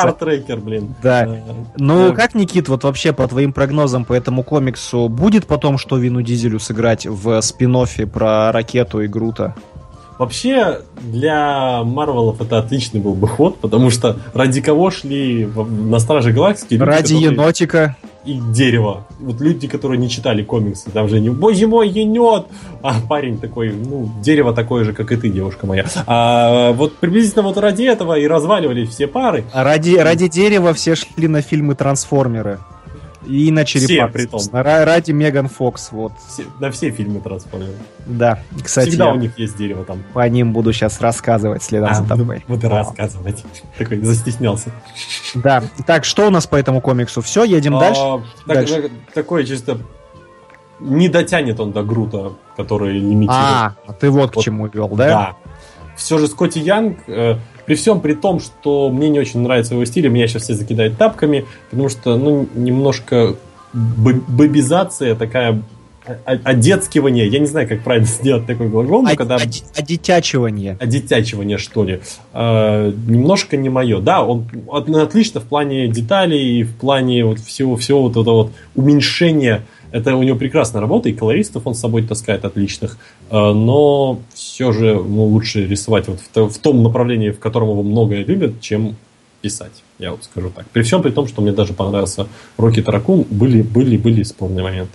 Стартрекер, 0.00 0.58
блин. 0.58 0.94
Да. 1.02 1.24
Э, 1.24 1.40
Ну, 1.76 2.12
как, 2.14 2.34
Никит, 2.34 2.68
вот 2.68 2.82
вообще 2.82 3.12
по 3.12 3.28
твоим 3.28 3.52
прогнозам 3.52 4.04
по 4.04 4.12
этому 4.12 4.42
комиксу, 4.42 5.08
будет 5.08 5.46
потом 5.46 5.78
что 5.78 5.96
Вину 5.96 6.20
Дизелю 6.20 6.58
сыграть 6.58 7.06
в 7.06 7.40
спин 7.42 7.76
про 8.12 8.50
ракету 8.50 9.02
и 9.02 9.06
Грута? 9.06 9.54
Вообще, 10.18 10.80
для 11.00 11.82
Марвелов 11.84 12.40
это 12.40 12.58
отличный 12.58 13.00
был 13.00 13.14
бы 13.14 13.28
ход, 13.28 13.58
потому 13.60 13.90
что 13.90 14.16
ради 14.34 14.60
кого 14.60 14.90
шли 14.90 15.46
на 15.46 15.98
Страже 16.00 16.32
Галактики 16.32 16.74
люди, 16.74 16.82
Ради 16.84 17.14
которые- 17.14 17.32
енотика. 17.32 17.96
и 18.24 18.34
дерева. 18.52 19.06
Вот 19.20 19.40
люди, 19.40 19.68
которые 19.68 19.98
не 19.98 20.10
читали 20.10 20.42
комиксы, 20.42 20.90
там 20.90 21.08
же 21.08 21.20
не 21.20 21.30
«Боже 21.30 21.66
мой, 21.66 21.88
енот!» 21.88 22.48
А 22.82 22.94
парень 23.08 23.38
такой, 23.38 23.72
ну, 23.72 24.10
дерево 24.22 24.52
такое 24.52 24.84
же, 24.84 24.92
как 24.92 25.12
и 25.12 25.16
ты, 25.16 25.28
девушка 25.30 25.66
моя. 25.66 25.86
А 26.06 26.72
вот 26.72 26.96
приблизительно 26.96 27.42
вот 27.42 27.56
ради 27.56 27.84
этого 27.84 28.18
и 28.18 28.26
разваливались 28.26 28.88
все 28.90 29.06
пары. 29.06 29.44
А 29.52 29.64
Ради, 29.64 29.96
ради 29.96 30.28
дерева 30.28 30.74
все 30.74 30.94
шли 30.96 31.28
на 31.28 31.40
фильмы 31.42 31.74
Трансформеры. 31.74 32.58
И 33.28 33.50
на 33.52 33.64
черепах. 33.64 34.10
притом. 34.12 34.40
собственно. 34.40 34.60
Ра- 34.62 34.84
Ради 34.84 35.12
Меган 35.12 35.48
Фокс, 35.48 35.92
вот. 35.92 36.12
Все- 36.28 36.44
на 36.60 36.70
все 36.70 36.90
фильмы 36.90 37.20
трансформеры. 37.20 37.74
Да, 38.06 38.40
кстати, 38.64 38.88
Всегда 38.88 39.06
я 39.08 39.12
у 39.12 39.16
них 39.16 39.38
есть 39.38 39.56
дерево 39.56 39.84
там. 39.84 40.02
по 40.14 40.26
ним 40.28 40.52
буду 40.52 40.72
сейчас 40.72 41.00
рассказывать 41.00 41.62
следом 41.62 41.90
А, 41.90 41.94
за 41.94 42.02
ну, 42.02 42.08
тобой. 42.08 42.44
буду 42.48 42.68
рассказывать. 42.68 43.44
Такой 43.76 44.00
застеснялся. 44.00 44.70
Да. 45.34 45.62
Так, 45.86 46.04
что 46.04 46.26
у 46.26 46.30
нас 46.30 46.46
по 46.46 46.56
этому 46.56 46.80
комиксу? 46.80 47.20
Все, 47.20 47.44
едем 47.44 47.78
дальше? 47.78 48.00
А, 48.02 48.18
так- 48.46 48.56
Дальше. 48.56 48.82
так- 48.82 48.92
Такое 49.14 49.44
чисто... 49.44 49.78
Не 50.80 51.08
дотянет 51.08 51.58
он 51.60 51.72
до 51.72 51.82
Грута, 51.82 52.34
который 52.56 52.92
лимитирует. 52.98 53.28
А, 53.30 53.74
ты 54.00 54.10
вот 54.10 54.30
к 54.30 54.36
Вот, 54.36 54.44
чему 54.44 54.68
вел, 54.68 54.88
да? 54.90 55.06
Да. 55.08 55.36
Все 55.96 56.18
же 56.18 56.28
Скотти 56.28 56.60
Янг, 56.60 56.98
э, 57.08 57.36
при 57.68 57.74
всем 57.74 58.00
при 58.00 58.14
том, 58.14 58.40
что 58.40 58.88
мне 58.88 59.10
не 59.10 59.20
очень 59.20 59.40
нравится 59.40 59.74
его 59.74 59.84
стиль, 59.84 60.08
меня 60.08 60.26
сейчас 60.26 60.44
все 60.44 60.54
закидают 60.54 60.96
тапками, 60.96 61.44
потому 61.70 61.90
что, 61.90 62.16
ну, 62.16 62.48
немножко 62.54 63.36
б- 63.74 64.22
бэбизация 64.26 65.14
такая, 65.14 65.60
о- 66.24 66.38
одетскивание, 66.44 67.28
я 67.28 67.38
не 67.38 67.44
знаю, 67.44 67.68
как 67.68 67.82
правильно 67.84 68.06
сделать 68.20 68.46
такой 68.46 68.68
глагол, 68.68 69.02
но 69.02 69.10
А, 69.10 69.16
когда... 69.16 69.36
а- 69.36 69.40
одетячивание. 69.76 70.78
Одетячивание, 70.80 71.58
что 71.58 71.84
ли. 71.84 72.00
Э, 72.32 72.90
немножко 73.06 73.58
не 73.58 73.68
мое. 73.68 74.00
Да, 74.00 74.24
он 74.24 74.46
от- 74.68 74.88
отлично 74.88 75.40
в 75.40 75.44
плане 75.44 75.88
деталей 75.88 76.60
и 76.60 76.62
в 76.62 76.74
плане 76.74 77.26
вот 77.26 77.38
всего, 77.40 77.76
всего 77.76 78.00
вот 78.02 78.12
этого 78.12 78.34
вот 78.44 78.52
уменьшения. 78.74 79.62
Это 79.90 80.14
у 80.16 80.22
него 80.22 80.38
прекрасная 80.38 80.80
работа, 80.80 81.08
и 81.08 81.12
колористов 81.12 81.66
он 81.66 81.74
с 81.74 81.80
собой 81.80 82.02
таскает 82.02 82.44
отличных. 82.44 82.98
Э, 83.30 83.52
но 83.52 84.20
все 84.34 84.72
же 84.72 84.94
ну, 84.94 85.24
лучше 85.24 85.66
рисовать 85.66 86.08
вот 86.08 86.20
в, 86.20 86.28
то- 86.28 86.48
в 86.48 86.58
том 86.58 86.82
направлении, 86.82 87.30
в 87.30 87.38
котором 87.38 87.70
его 87.70 87.82
многое 87.82 88.24
любят, 88.24 88.60
чем 88.60 88.96
писать. 89.40 89.82
Я 89.98 90.10
вот 90.12 90.24
скажу 90.24 90.50
так. 90.50 90.66
При 90.66 90.82
всем 90.82 91.02
при 91.02 91.10
том, 91.10 91.26
что 91.26 91.42
мне 91.42 91.52
даже 91.52 91.72
понравился 91.72 92.26
Рокки 92.56 92.82
Таракун, 92.82 93.24
были, 93.30 93.62
были, 93.62 93.96
были 93.96 94.22
спорные 94.22 94.62
моменты. 94.62 94.92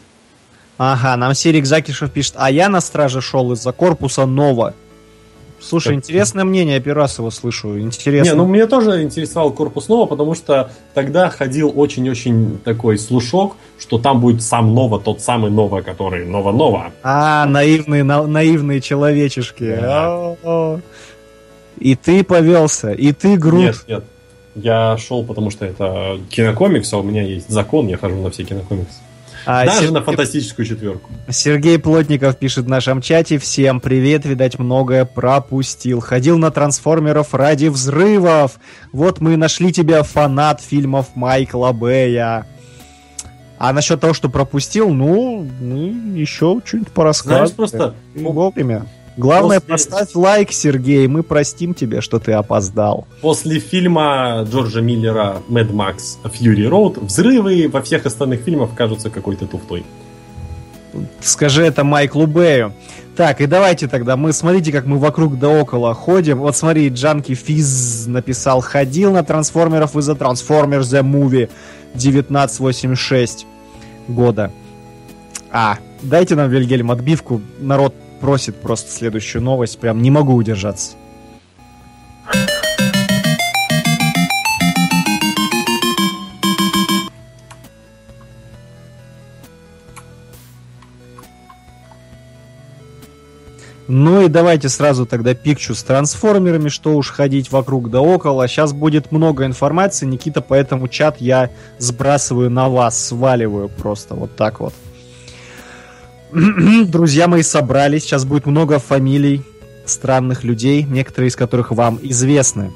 Ага, 0.78 1.16
нам 1.18 1.34
Сирик 1.34 1.66
Закишев 1.66 2.12
пишет, 2.12 2.34
а 2.38 2.50
я 2.52 2.68
на 2.68 2.82
страже 2.82 3.22
шел 3.22 3.52
из-за 3.54 3.72
корпуса 3.72 4.26
Нова. 4.26 4.74
Слушай, 5.68 5.96
Так. 5.96 5.96
интересное 5.96 6.44
мнение, 6.44 6.76
я 6.76 6.82
первый 6.82 7.00
раз 7.04 7.18
его 7.18 7.32
слышу. 7.32 7.80
Интересно. 7.80 8.32
Не, 8.32 8.36
ну 8.38 8.46
меня 8.46 8.68
тоже 8.68 9.02
интересовал 9.02 9.52
корпус 9.52 9.88
Нова, 9.88 10.06
потому 10.06 10.36
что 10.36 10.70
тогда 10.94 11.30
ходил 11.30 11.72
очень-очень 11.74 12.60
такой 12.64 12.98
слушок, 12.98 13.54
что 13.80 13.98
там 13.98 14.20
будет 14.20 14.42
сам 14.42 14.74
Нова, 14.76 15.00
тот 15.00 15.22
самый 15.22 15.52
Нова, 15.52 15.82
который 15.82 16.26
Нова-Нова. 16.26 16.92
А, 17.04 17.46
наивные, 17.46 18.04
на- 18.04 18.28
наивные 18.28 18.82
человечешки. 18.82 19.78
А-а. 19.82 20.80
И 21.80 21.96
ты 21.96 22.24
повелся, 22.24 22.92
и 22.92 23.12
ты 23.14 23.38
Грут. 23.38 23.62
Нет, 23.62 23.76
нет. 23.88 24.04
Я 24.56 24.98
шел, 24.98 25.24
потому 25.24 25.50
что 25.50 25.66
это 25.66 26.20
кинокомикс, 26.30 26.94
а 26.94 26.98
у 27.00 27.04
меня 27.04 27.24
есть 27.24 27.50
закон, 27.50 27.88
я 27.88 27.98
хожу 27.98 28.16
на 28.22 28.30
все 28.30 28.44
кинокомиксы. 28.44 29.00
А 29.46 29.66
Даже 29.66 29.82
Сер- 29.82 29.92
на 29.92 30.02
фантастическую 30.02 30.66
четверку. 30.66 31.10
Сергей 31.30 31.78
Плотников 31.78 32.38
пишет 32.38 32.66
в 32.66 32.70
нашем 32.70 33.02
чате. 33.02 33.38
Всем 33.38 33.80
привет, 33.80 34.26
видать, 34.26 34.58
многое 34.58 35.06
пропустил. 35.06 36.00
Ходил 36.00 36.38
на 36.38 36.52
трансформеров 36.52 37.34
ради 37.34 37.68
взрывов. 37.68 38.60
Вот 38.92 39.20
мы 39.20 39.34
и 39.34 39.38
нашли 39.38 39.74
тебя, 39.74 40.04
фанат 40.04 40.62
фильмов 40.62 41.16
Майкла 41.16 41.72
Бэя. 41.72 42.46
А 43.58 43.74
насчет 43.74 44.00
того, 44.02 44.14
что 44.14 44.30
пропустил, 44.30 44.90
ну, 44.90 45.48
мы 45.62 46.20
еще 46.20 46.60
что-нибудь 46.66 46.92
порассказываем. 46.92 47.48
Знаешь, 47.48 47.72
просто 47.72 47.96
вовремя. 48.16 48.86
Главное, 49.16 49.60
После- 49.60 49.92
поставь 49.92 50.16
лайк, 50.16 50.52
Сергей, 50.52 51.08
мы 51.08 51.22
простим 51.24 51.74
тебя, 51.74 52.02
что 52.02 52.20
ты 52.20 52.32
опоздал. 52.34 53.06
после 53.22 53.60
фильма 53.60 54.46
Джорджа 54.50 54.82
Миллера 54.82 55.38
Mad 55.50 55.72
Max 55.72 56.18
Fury 56.24 56.68
Road 56.70 57.06
взрывы 57.06 57.70
во 57.72 57.82
всех 57.82 58.06
остальных 58.08 58.42
фильмах 58.42 58.72
кажутся 58.76 59.10
какой-то 59.10 59.46
туфтой. 59.46 59.84
Скажи 61.22 61.64
это 61.64 61.84
Майклу 61.84 62.28
Бэю. 62.28 62.74
Так, 63.16 63.42
и 63.42 63.46
давайте 63.46 63.88
тогда 63.88 64.16
мы, 64.18 64.34
смотрите, 64.34 64.72
как 64.72 64.86
мы 64.88 64.98
вокруг 64.98 65.38
да 65.38 65.50
около 65.50 65.94
ходим. 65.94 66.40
Вот 66.40 66.56
смотри, 66.56 66.90
Джанки 66.90 67.36
Физ 67.36 68.06
написал, 68.08 68.62
ходил 68.62 69.12
на 69.12 69.24
трансформеров 69.24 69.96
из-за 69.96 70.14
Transformers 70.14 70.82
The 70.82 71.02
Movie 71.04 71.50
1986 71.94 73.46
года. 74.08 74.52
А, 75.52 75.78
дайте 76.02 76.36
нам, 76.36 76.50
Вильгельм, 76.50 76.90
отбивку. 76.92 77.42
Народ 77.60 77.94
просит 78.24 78.56
просто 78.56 78.90
следующую 78.90 79.42
новость. 79.42 79.78
Прям 79.80 80.02
не 80.02 80.10
могу 80.10 80.34
удержаться. 80.34 80.94
Ну 93.90 94.22
и 94.22 94.30
давайте 94.30 94.70
сразу 94.70 95.06
тогда 95.06 95.34
пикчу 95.34 95.76
с 95.76 95.84
трансформерами, 95.84 96.70
что 96.70 96.96
уж 96.96 97.10
ходить 97.10 97.52
вокруг 97.52 97.90
да 97.92 98.00
около. 98.00 98.48
Сейчас 98.48 98.72
будет 98.72 99.12
много 99.12 99.46
информации, 99.46 100.06
Никита, 100.06 100.40
поэтому 100.40 100.88
чат 100.88 101.20
я 101.20 101.50
сбрасываю 101.78 102.50
на 102.50 102.70
вас, 102.70 103.08
сваливаю 103.08 103.68
просто 103.68 104.16
вот 104.16 104.34
так 104.38 104.62
вот. 104.62 104.74
Друзья 106.88 107.28
мои 107.28 107.44
собрались, 107.44 108.04
сейчас 108.04 108.26
будет 108.26 108.46
много 108.46 108.80
фамилий 108.80 109.44
странных 109.86 110.44
людей, 110.44 110.84
некоторые 110.84 111.30
из 111.30 111.36
которых 111.36 111.72
вам 111.72 112.00
известны. 112.02 112.72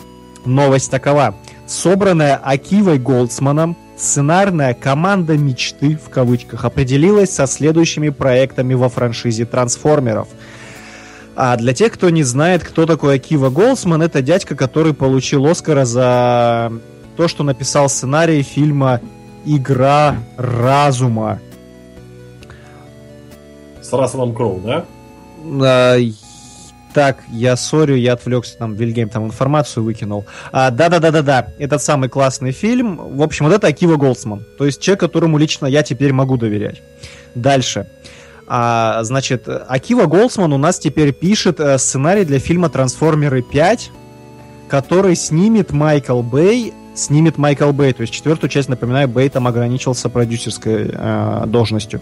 Новость 0.45 0.91
такова. 0.91 1.35
Собранная 1.65 2.35
Акивой 2.35 2.99
Голдсманом 2.99 3.75
сценарная 3.97 4.73
команда 4.73 5.37
мечты, 5.37 5.97
в 5.97 6.09
кавычках, 6.09 6.65
определилась 6.65 7.31
со 7.31 7.47
следующими 7.47 8.09
проектами 8.09 8.73
во 8.73 8.89
франшизе 8.89 9.45
трансформеров– 9.45 10.27
а 11.39 11.55
для 11.55 11.71
тех, 11.71 11.93
кто 11.93 12.09
не 12.09 12.23
знает, 12.23 12.63
кто 12.63 12.87
такой 12.87 13.17
Акива 13.17 13.51
Голсман, 13.51 14.01
это 14.01 14.23
дядька, 14.23 14.55
который 14.55 14.95
получил 14.95 15.45
Оскара 15.45 15.85
за 15.85 16.73
то, 17.15 17.27
что 17.27 17.43
написал 17.43 17.89
сценарий 17.89 18.41
фильма 18.41 19.01
«Игра 19.45 20.15
разума». 20.35 21.39
С 23.87 23.93
Расселом 23.93 24.35
Кроу, 24.35 24.59
да? 24.59 24.85
А, 25.61 25.97
так, 26.93 27.23
я 27.31 27.55
sorry, 27.55 27.95
я 27.95 28.13
отвлекся, 28.13 28.57
там 28.57 28.73
Вильгейм 28.73 29.07
там 29.07 29.25
информацию 29.25 29.83
выкинул. 29.83 30.25
А, 30.51 30.71
да-да-да-да-да, 30.71 31.47
этот 31.57 31.81
самый 31.81 32.09
классный 32.09 32.51
фильм. 32.51 32.97
В 33.17 33.21
общем, 33.21 33.45
вот 33.45 33.53
это 33.53 33.67
Акива 33.67 33.95
Голдсман. 33.95 34.43
То 34.57 34.65
есть 34.65 34.81
человек, 34.81 34.99
которому 34.99 35.37
лично 35.37 35.67
я 35.67 35.83
теперь 35.83 36.11
могу 36.11 36.37
доверять. 36.37 36.81
Дальше. 37.33 37.87
А, 38.45 39.03
значит, 39.03 39.47
Акива 39.47 40.05
Голдсман 40.05 40.51
у 40.51 40.57
нас 40.57 40.79
теперь 40.79 41.13
пишет 41.13 41.59
э, 41.59 41.77
сценарий 41.77 42.25
для 42.25 42.39
фильма 42.39 42.69
«Трансформеры 42.69 43.39
5», 43.41 43.89
который 44.67 45.15
снимет 45.15 45.71
Майкл 45.71 46.21
Бэй, 46.21 46.73
снимет 46.97 47.37
Майкл 47.37 47.71
Бэй, 47.71 47.93
то 47.93 48.01
есть 48.01 48.13
четвертую 48.13 48.49
часть, 48.49 48.69
напоминаю, 48.69 49.07
Бэй 49.07 49.29
там 49.29 49.47
ограничился 49.47 50.09
продюсерской 50.09 50.89
э, 50.91 51.43
должностью. 51.47 52.01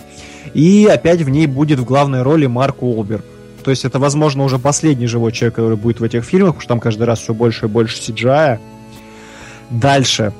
И 0.55 0.85
опять 0.85 1.21
в 1.21 1.29
ней 1.29 1.47
будет 1.47 1.79
в 1.79 1.83
главной 1.83 2.21
роли 2.21 2.45
Марк 2.45 2.81
Уолберг. 2.81 3.25
То 3.65 3.71
есть 3.71 3.83
это, 3.83 3.99
возможно, 3.99 4.43
уже 4.43 4.57
последний 4.57 5.05
живой 5.05 5.33
человек, 5.33 5.55
который 5.55 5.75
будет 5.75 5.99
в 5.99 6.03
этих 6.03 6.23
фильмах, 6.23 6.51
потому 6.51 6.61
что 6.61 6.69
там 6.69 6.79
каждый 6.79 7.03
раз 7.03 7.19
все 7.19 7.33
больше 7.33 7.65
и 7.65 7.69
больше 7.69 7.99
CGI. 7.99 8.59
Дальше. 9.69 10.31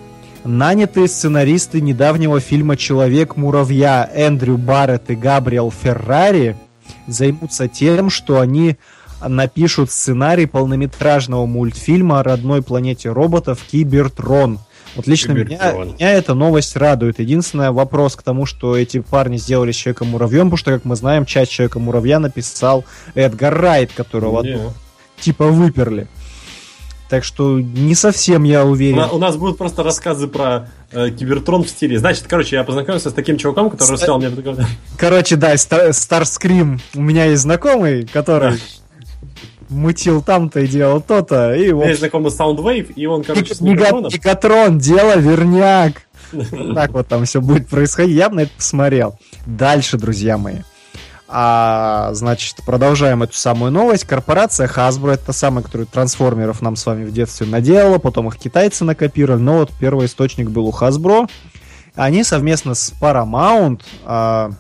Нанятые 0.45 1.09
сценаристы 1.09 1.81
недавнего 1.81 2.39
фильма 2.39 2.77
«Человек-муравья» 2.77 4.09
Эндрю 4.13 4.57
Барретт 4.57 5.09
и 5.09 5.15
Габриэл 5.15 5.69
Феррари 5.69 6.55
займутся 7.07 7.67
тем, 7.67 8.09
что 8.09 8.39
они 8.39 8.77
напишут 9.27 9.91
сценарий 9.91 10.45
полнометражного 10.45 11.45
мультфильма 11.45 12.21
о 12.21 12.23
родной 12.23 12.61
планете 12.61 13.11
роботов 13.11 13.59
Кибертрон. 13.69 14.59
Вот 14.95 15.07
лично 15.07 15.33
меня, 15.33 15.73
меня 15.73 16.13
эта 16.13 16.33
новость 16.33 16.75
радует. 16.75 17.19
Единственный 17.19 17.71
вопрос 17.71 18.15
к 18.15 18.23
тому, 18.23 18.45
что 18.45 18.77
эти 18.77 18.99
парни 18.99 19.37
сделали 19.37 19.71
с 19.71 19.75
Человеком-муравьем, 19.75 20.45
потому 20.45 20.57
что, 20.57 20.71
как 20.71 20.85
мы 20.85 20.95
знаем, 20.95 21.25
часть 21.25 21.51
Человека-муравья 21.51 22.19
написал 22.19 22.85
Эдгар 23.13 23.53
Райт, 23.53 23.91
которого 23.93 24.43
yeah. 24.43 24.71
типа 25.19 25.47
выперли. 25.47 26.07
Так 27.09 27.23
что 27.23 27.59
не 27.59 27.93
совсем 27.93 28.43
я 28.43 28.65
уверен. 28.65 28.99
У, 28.99 29.15
у 29.15 29.19
нас 29.19 29.35
будут 29.35 29.57
просто 29.57 29.83
рассказы 29.83 30.27
про 30.27 30.69
э, 30.91 31.11
Кибертрон 31.11 31.63
в 31.63 31.69
стиле. 31.69 31.99
Значит, 31.99 32.25
короче, 32.27 32.55
я 32.55 32.63
познакомился 32.63 33.11
с 33.11 33.13
таким 33.13 33.37
чуваком, 33.37 33.69
который 33.69 33.85
Ста... 33.85 33.93
рассказал 33.93 34.17
мне... 34.17 34.31
Короче, 34.97 35.35
да, 35.35 35.55
Старскрим. 35.57 36.79
У 36.95 37.01
меня 37.01 37.25
есть 37.25 37.43
знакомый, 37.43 38.07
который 38.07 38.59
мутил 39.69 40.21
там-то 40.21 40.61
и 40.61 40.67
делал 40.67 41.01
то-то. 41.01 41.53
И 41.55 41.71
вот... 41.71 41.87
Есть 41.87 41.99
знакомый 41.99 42.31
Soundwave, 42.31 42.93
и 42.93 43.05
он, 43.05 43.23
короче, 43.23 43.55
с 43.55 43.61
микрофоном... 43.61 44.11
Мегатрон, 44.11 44.77
дело 44.77 45.17
верняк. 45.17 46.03
Так 46.75 46.91
вот 46.91 47.07
там 47.07 47.25
все 47.25 47.39
будет 47.39 47.67
происходить. 47.67 48.15
Я 48.15 48.29
бы 48.29 48.35
на 48.35 48.39
это 48.41 48.51
посмотрел. 48.57 49.17
Дальше, 49.45 49.97
друзья 49.97 50.37
мои. 50.37 50.57
А, 51.27 52.11
значит, 52.13 52.57
продолжаем 52.65 53.23
эту 53.23 53.33
самую 53.35 53.71
новость. 53.71 54.05
Корпорация 54.05 54.67
Hasbro, 54.67 55.13
это 55.13 55.27
та 55.27 55.33
самая, 55.33 55.63
которая 55.63 55.87
трансформеров 55.87 56.61
нам 56.61 56.75
с 56.75 56.85
вами 56.85 57.05
в 57.05 57.11
детстве 57.11 57.47
наделала, 57.47 57.97
потом 57.97 58.27
их 58.27 58.37
китайцы 58.37 58.83
накопировали, 58.83 59.41
но 59.41 59.57
вот 59.59 59.71
первый 59.79 60.05
источник 60.05 60.49
был 60.49 60.67
у 60.67 60.71
Hasbro. 60.71 61.29
Они 61.95 62.23
совместно 62.23 62.75
с 62.75 62.93
Paramount 63.01 63.81
а, 64.03 64.51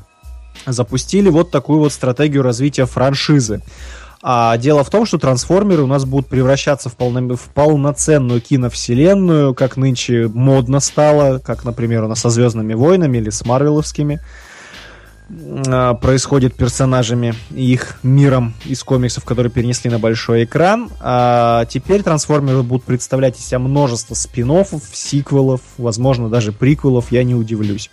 запустили 0.65 1.29
вот 1.29 1.51
такую 1.51 1.79
вот 1.79 1.93
стратегию 1.93 2.41
развития 2.41 2.85
франшизы. 2.85 3.61
А 4.27 4.57
дело 4.57 4.83
в 4.83 4.89
том, 4.89 5.05
что 5.05 5.19
трансформеры 5.19 5.83
у 5.83 5.87
нас 5.87 6.03
будут 6.03 6.25
превращаться 6.25 6.89
в, 6.89 6.95
полно... 6.95 7.35
в 7.35 7.47
полноценную 7.53 8.41
киновселенную, 8.41 9.53
как 9.53 9.77
нынче 9.77 10.27
модно 10.33 10.79
стало, 10.79 11.37
как, 11.37 11.63
например, 11.63 12.05
у 12.05 12.07
нас 12.07 12.21
со 12.21 12.31
Звездными 12.31 12.73
войнами 12.73 13.19
или 13.19 13.29
с 13.29 13.45
Марвеловскими. 13.45 14.19
А, 15.67 15.93
происходит 15.93 16.55
персонажами 16.55 17.35
их 17.51 17.99
миром 18.01 18.55
из 18.65 18.83
комиксов, 18.83 19.25
которые 19.25 19.51
перенесли 19.51 19.91
на 19.91 19.99
большой 19.99 20.45
экран. 20.45 20.89
А 21.01 21.65
теперь 21.65 22.01
трансформеры 22.01 22.63
будут 22.63 22.83
представлять 22.83 23.37
из 23.37 23.45
себя 23.45 23.59
множество 23.59 24.15
спин 24.15 24.51
сиквелов, 24.91 25.61
возможно, 25.77 26.29
даже 26.29 26.51
приквелов, 26.51 27.11
я 27.11 27.23
не 27.23 27.35
удивлюсь. 27.35 27.91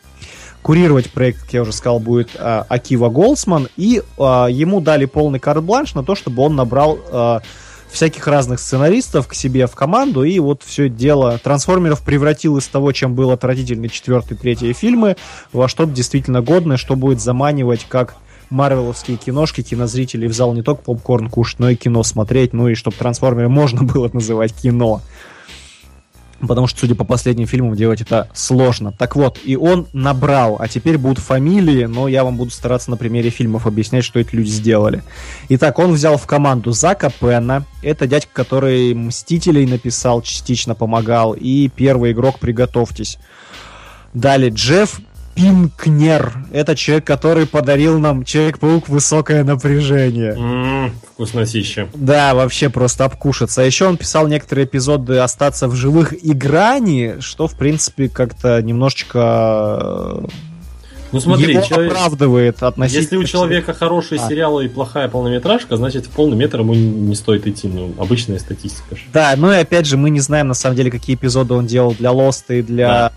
Курировать 0.62 1.10
проект, 1.10 1.40
как 1.42 1.52
я 1.52 1.62
уже 1.62 1.72
сказал, 1.72 1.98
будет 1.98 2.30
а, 2.38 2.64
Акива 2.68 3.08
Голдсман, 3.08 3.68
и 3.76 4.00
а, 4.16 4.46
ему 4.46 4.80
дали 4.80 5.06
полный 5.06 5.40
карт-бланш 5.40 5.94
на 5.94 6.04
то, 6.04 6.14
чтобы 6.14 6.42
он 6.42 6.54
набрал 6.54 6.98
а, 7.10 7.42
всяких 7.90 8.26
разных 8.26 8.60
сценаристов 8.60 9.26
к 9.26 9.34
себе 9.34 9.66
в 9.66 9.74
команду, 9.74 10.22
и 10.22 10.38
вот 10.38 10.62
все 10.64 10.88
дело 10.88 11.38
трансформеров 11.42 12.02
превратил 12.02 12.56
из 12.58 12.66
того, 12.68 12.92
чем 12.92 13.14
был 13.14 13.32
отвратительный 13.32 13.88
четвертый, 13.88 14.36
третий 14.36 14.72
фильмы, 14.72 15.16
во 15.52 15.68
что-то 15.68 15.92
действительно 15.92 16.42
годное, 16.42 16.76
что 16.76 16.96
будет 16.96 17.20
заманивать 17.20 17.84
как 17.88 18.14
марвеловские 18.50 19.16
киношки, 19.16 19.62
кинозрителей 19.62 20.28
в 20.28 20.32
зал 20.32 20.54
не 20.54 20.62
только 20.62 20.82
попкорн 20.82 21.28
кушать, 21.28 21.58
но 21.58 21.70
и 21.70 21.74
кино 21.74 22.02
смотреть, 22.02 22.52
ну 22.52 22.68
и 22.68 22.74
чтобы 22.74 22.96
трансформеры 22.96 23.48
можно 23.48 23.82
было 23.82 24.08
называть 24.12 24.52
кино 24.54 25.00
потому 26.48 26.66
что, 26.66 26.80
судя 26.80 26.94
по 26.94 27.04
последним 27.04 27.46
фильмам, 27.46 27.74
делать 27.74 28.00
это 28.00 28.28
сложно. 28.34 28.92
Так 28.92 29.16
вот, 29.16 29.38
и 29.44 29.56
он 29.56 29.86
набрал, 29.92 30.56
а 30.58 30.68
теперь 30.68 30.98
будут 30.98 31.18
фамилии, 31.18 31.84
но 31.84 32.08
я 32.08 32.24
вам 32.24 32.36
буду 32.36 32.50
стараться 32.50 32.90
на 32.90 32.96
примере 32.96 33.30
фильмов 33.30 33.66
объяснять, 33.66 34.04
что 34.04 34.18
эти 34.18 34.34
люди 34.34 34.48
сделали. 34.48 35.02
Итак, 35.48 35.78
он 35.78 35.92
взял 35.92 36.16
в 36.16 36.26
команду 36.26 36.72
Зака 36.72 37.10
Пенна, 37.10 37.64
это 37.82 38.06
дядька, 38.06 38.30
который 38.32 38.94
«Мстителей» 38.94 39.66
написал, 39.66 40.22
частично 40.22 40.74
помогал, 40.74 41.32
и 41.32 41.68
первый 41.68 42.12
игрок 42.12 42.38
«Приготовьтесь». 42.38 43.18
Далее 44.14 44.50
Джефф 44.50 45.00
Пинкнер. 45.34 46.34
Это 46.52 46.76
человек, 46.76 47.06
который 47.06 47.46
подарил 47.46 47.98
нам 47.98 48.24
Человек-паук 48.24 48.88
высокое 48.88 49.44
напряжение. 49.44 50.34
Mm, 50.34 50.90
вкуснотища. 51.14 51.88
Да, 51.94 52.34
вообще 52.34 52.68
просто 52.68 53.04
обкушаться. 53.04 53.62
А 53.62 53.64
еще 53.64 53.86
он 53.86 53.96
писал 53.96 54.28
некоторые 54.28 54.66
эпизоды 54.66 55.18
«Остаться 55.18 55.68
в 55.68 55.74
живых» 55.74 56.12
и 56.12 56.32
«Грани», 56.32 57.16
что, 57.20 57.48
в 57.48 57.56
принципе, 57.56 58.08
как-то 58.08 58.60
немножечко 58.62 60.22
ну 61.12 61.20
смотри, 61.20 61.52
его 61.52 61.62
человек... 61.62 61.92
оправдывает 61.92 62.62
относительно... 62.62 63.02
Если 63.02 63.16
у 63.16 63.24
человека 63.24 63.74
хороший 63.74 64.18
а. 64.18 64.28
сериал 64.28 64.60
и 64.60 64.68
плохая 64.68 65.08
полнометражка, 65.08 65.76
значит 65.76 66.06
в 66.06 66.10
полный 66.10 66.36
метр 66.36 66.60
ему 66.60 66.74
не 66.74 67.14
стоит 67.14 67.46
идти. 67.46 67.68
Ну, 67.68 67.94
обычная 67.98 68.38
статистика. 68.38 68.96
Да, 69.12 69.34
ну 69.36 69.52
и 69.52 69.56
опять 69.56 69.86
же, 69.86 69.96
мы 69.96 70.10
не 70.10 70.20
знаем 70.20 70.48
на 70.48 70.54
самом 70.54 70.76
деле, 70.76 70.90
какие 70.90 71.16
эпизоды 71.16 71.54
он 71.54 71.66
делал 71.66 71.94
для 71.94 72.10
Lost 72.10 72.44
и 72.48 72.62
для 72.62 72.88
да. 72.88 73.12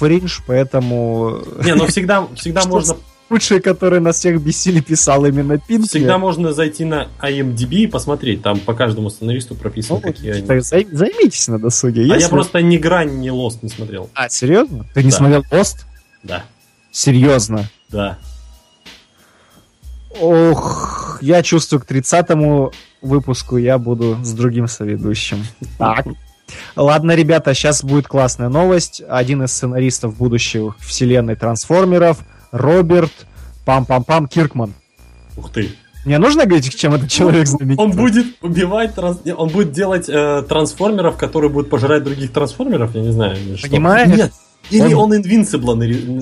Fringe, 0.00 0.40
поэтому... 0.46 1.42
Не, 1.64 1.74
ну 1.74 1.86
всегда, 1.86 2.26
всегда 2.34 2.64
можно 2.64 2.96
лучшие, 3.30 3.60
которые 3.60 4.00
нас 4.00 4.16
всех 4.16 4.40
бесили, 4.40 4.80
писал 4.80 5.24
именно 5.26 5.58
Пинки. 5.58 5.88
Всегда 5.88 6.18
можно 6.18 6.52
зайти 6.52 6.84
на 6.84 7.08
IMDb 7.20 7.76
и 7.76 7.86
посмотреть, 7.86 8.42
там 8.42 8.60
по 8.60 8.74
каждому 8.74 9.10
сценаристу 9.10 9.54
прописано, 9.54 10.00
ну, 10.02 10.12
какие 10.12 10.32
они. 10.32 10.60
Зай, 10.60 10.86
займитесь 10.90 11.48
на 11.48 11.58
досуге. 11.58 12.02
А 12.02 12.04
Если... 12.04 12.20
я 12.22 12.28
просто 12.28 12.62
ни 12.62 12.76
грань, 12.76 13.18
ни 13.18 13.30
Lost 13.30 13.58
не 13.62 13.68
смотрел. 13.68 14.10
А, 14.14 14.28
серьезно? 14.28 14.86
Ты 14.94 15.02
не 15.02 15.10
да. 15.10 15.16
смотрел 15.16 15.44
Lost? 15.50 15.84
Да. 16.22 16.44
Серьезно? 16.96 17.68
Да. 17.90 18.16
Ох, 20.18 21.18
я 21.20 21.42
чувствую, 21.42 21.82
к 21.82 21.84
30 21.84 22.28
выпуску 23.02 23.58
я 23.58 23.76
буду 23.76 24.16
с 24.22 24.32
другим 24.32 24.66
соведущим. 24.66 25.44
Так. 25.76 26.06
Ладно, 26.74 27.12
ребята, 27.14 27.52
сейчас 27.52 27.84
будет 27.84 28.08
классная 28.08 28.48
новость. 28.48 29.02
Один 29.06 29.42
из 29.42 29.52
сценаристов 29.52 30.16
будущих 30.16 30.74
вселенной 30.78 31.36
трансформеров, 31.36 32.20
Роберт 32.50 33.12
Пам-пам-пам 33.66 34.26
Киркман. 34.26 34.72
Ух 35.36 35.52
ты. 35.52 35.72
Мне 36.06 36.16
нужно 36.16 36.46
говорить, 36.46 36.74
чем 36.74 36.94
этот 36.94 37.10
человек 37.10 37.46
знаменит? 37.46 37.78
Он 37.78 37.90
будет 37.90 38.26
убивать, 38.40 38.92
он 38.96 39.48
будет 39.48 39.72
делать 39.72 40.08
э, 40.08 40.44
трансформеров, 40.48 41.18
которые 41.18 41.50
будут 41.50 41.68
пожирать 41.68 42.04
других 42.04 42.32
трансформеров, 42.32 42.94
я 42.94 43.02
не 43.02 43.12
знаю. 43.12 43.36
что. 43.58 43.68
Понимаешь? 43.68 44.16
Нет, 44.16 44.32
или 44.70 44.94
Он- 44.94 45.12
он 45.12 45.20
Invincible 45.20 45.74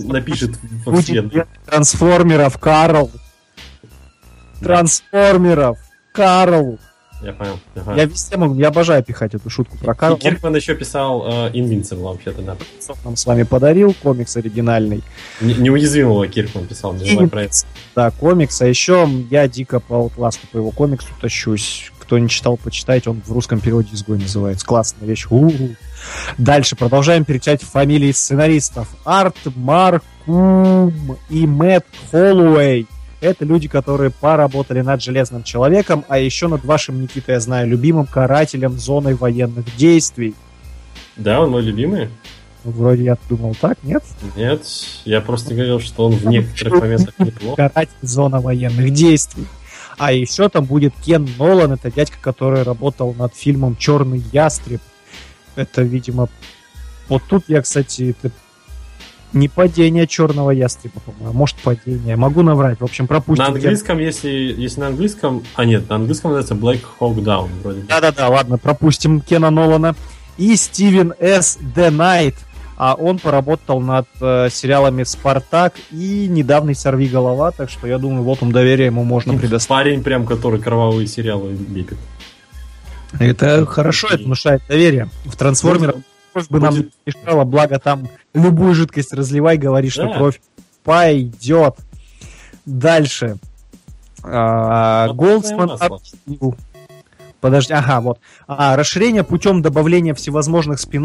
напишет 0.07 0.53
во 0.87 0.97
вселенной. 1.01 1.45
трансформеров, 1.67 2.59
Карл. 2.59 3.11
Трансформеров, 4.61 5.79
Карл. 6.13 6.79
Я 7.23 7.33
понял. 7.33 7.59
я 7.87 7.95
Я 7.97 8.05
везде 8.05 8.37
могу, 8.37 8.55
я 8.57 8.69
обожаю 8.69 9.03
пихать 9.03 9.35
эту 9.35 9.49
шутку 9.49 9.79
про 9.79 9.95
И 9.95 9.97
Карл. 9.97 10.15
Он 10.15 10.21
Киркман 10.21 10.55
еще 10.57 10.75
писал 10.75 11.25
э, 11.27 11.51
Invincible, 11.53 12.03
вообще-то, 12.03 12.43
да. 12.43 12.57
нам 13.05 13.17
с 13.17 13.25
вами 13.25 13.45
подарил 13.45 13.95
комикс 14.03 14.37
оригинальный. 14.37 15.03
Не- 15.41 15.55
Неуязвимого 15.55 16.27
Киркман 16.29 16.67
писал, 16.67 16.93
не 16.93 17.11
знаю 17.11 17.31
про 17.31 17.45
это. 17.45 17.57
Да, 17.97 18.11
комикс. 18.11 18.61
А 18.61 18.67
еще 18.67 19.09
я 19.31 19.49
дико 19.49 19.81
по 19.81 19.95
Outlast 19.95 20.39
по 20.53 20.59
его 20.59 20.71
комиксу 20.71 21.09
тащусь. 21.19 21.91
Кто 22.15 22.21
не 22.21 22.29
читал, 22.29 22.57
почитайте. 22.57 23.11
Он 23.11 23.21
в 23.27 23.33
русском 23.33 23.59
переводе 23.59 23.89
«Изгой» 23.93 24.19
называется. 24.19 24.65
Классная 24.65 25.09
вещь. 25.09 25.27
У-у-у. 25.31 25.75
Дальше 26.39 26.77
продолжаем 26.77 27.25
перечислять 27.25 27.61
фамилии 27.61 28.13
сценаристов. 28.13 28.87
Арт 29.05 29.35
Маркум 29.57 30.93
и 31.29 31.45
Мэтт 31.45 31.85
Холлоуэй. 32.13 32.87
Это 33.21 33.45
люди, 33.45 33.67
которые 33.67 34.11
поработали 34.11 34.81
над 34.81 35.03
Железным 35.03 35.43
Человеком, 35.43 36.05
а 36.07 36.19
еще 36.21 36.47
над 36.47 36.65
вашим, 36.65 37.03
Никита, 37.03 37.33
я 37.33 37.41
знаю, 37.41 37.67
любимым 37.67 38.07
карателем 38.07 38.79
зоной 38.79 39.15
военных 39.15 39.65
действий. 39.75 40.37
Да, 41.17 41.41
он 41.41 41.51
мой 41.51 41.63
любимый? 41.63 42.11
Ну, 42.63 42.71
Вроде 42.71 43.03
я 43.03 43.19
думал 43.29 43.57
так, 43.61 43.77
нет? 43.83 44.05
Нет, 44.37 44.63
я 45.05 45.21
просто 45.21 45.53
говорил, 45.53 45.81
что 45.81 46.07
он 46.07 46.13
в 46.13 46.27
некоторых 46.27 46.81
моментах 46.81 47.15
неплохо. 47.19 47.57
каратель 47.57 47.97
зона 48.03 48.41
военных 48.41 48.93
действий. 48.93 49.47
А 49.99 50.13
еще 50.13 50.49
там 50.49 50.65
будет 50.65 50.95
Кен 51.05 51.29
Нолан, 51.39 51.73
это 51.73 51.91
дядька, 51.91 52.17
который 52.21 52.63
работал 52.63 53.15
над 53.15 53.35
фильмом 53.35 53.77
Черный 53.77 54.23
ястреб. 54.33 54.81
Это, 55.57 55.83
видимо, 55.83 56.29
вот 57.09 57.23
тут 57.29 57.45
я, 57.49 57.63
кстати, 57.63 58.17
это 58.19 58.35
не 59.33 59.49
падение 59.49 60.07
черного 60.07 60.51
ястреба, 60.51 61.01
по-моему, 61.01 61.31
а 61.31 61.33
может 61.33 61.57
падение. 61.57 62.17
Могу 62.17 62.43
наврать. 62.43 62.81
В 62.81 62.85
общем, 62.85 63.07
пропустим. 63.07 63.45
На 63.45 63.51
английском, 63.51 63.99
если, 63.99 64.29
если 64.29 64.81
на 64.81 64.87
английском... 64.89 65.43
А, 65.57 65.65
нет, 65.65 65.89
на 65.89 65.97
английском 65.97 66.33
называется 66.33 66.55
Black 66.55 66.81
Hawk 67.01 67.17
Down, 67.17 67.49
вроде. 67.63 67.81
Да-да-да, 67.83 68.29
ладно, 68.29 68.59
пропустим 68.59 69.21
Кена 69.21 69.51
Нолана. 69.51 69.97
И 70.37 70.57
Стивен 70.57 71.15
С. 71.21 71.59
Де 71.61 71.91
Найт. 71.91 72.35
А 72.77 72.95
он 72.95 73.19
поработал 73.19 73.81
над 73.81 74.07
э, 74.21 74.49
сериалами 74.51 75.05
«Спартак» 75.05 75.75
и 75.93 76.27
недавний 76.29 76.75
«Сорви 76.75 77.07
голова», 77.07 77.53
так 77.53 77.71
что 77.71 77.87
я 77.87 77.99
думаю, 77.99 78.25
вот 78.25 78.43
он 78.43 78.51
доверие 78.51 78.87
ему 78.87 79.05
можно 79.05 79.37
предоставить. 79.39 79.85
Парень 79.85 80.03
прям, 80.03 80.27
который 80.27 80.61
кровавые 80.61 81.07
сериалы 81.07 81.57
лепит. 81.73 81.99
Это 83.21 83.65
хорошо, 83.67 84.09
это 84.09 84.25
внушает 84.25 84.63
доверие. 84.69 85.09
В 85.25 85.37
трансформерах 85.37 85.97
кровь 86.33 86.49
бы 86.49 86.59
нам 86.59 86.75
мешала, 87.07 87.45
благо 87.45 87.79
там 87.79 88.09
любую 88.35 88.75
жидкость 88.75 89.13
разливай, 89.13 89.57
говори, 89.57 89.89
что 89.89 90.05
Да. 90.09 90.15
кровь 90.15 90.41
пойдет. 90.83 91.77
Дальше. 92.67 93.37
А, 94.25 95.09
Голдсман 95.13 95.69
масло. 95.69 96.01
Подожди, 97.45 97.75
ага, 97.75 98.01
вот. 98.01 98.21
А, 98.47 98.75
расширение 98.75 99.23
путем 99.23 99.61
добавления 99.61 100.15
всевозможных 100.15 100.81
спин 100.81 101.05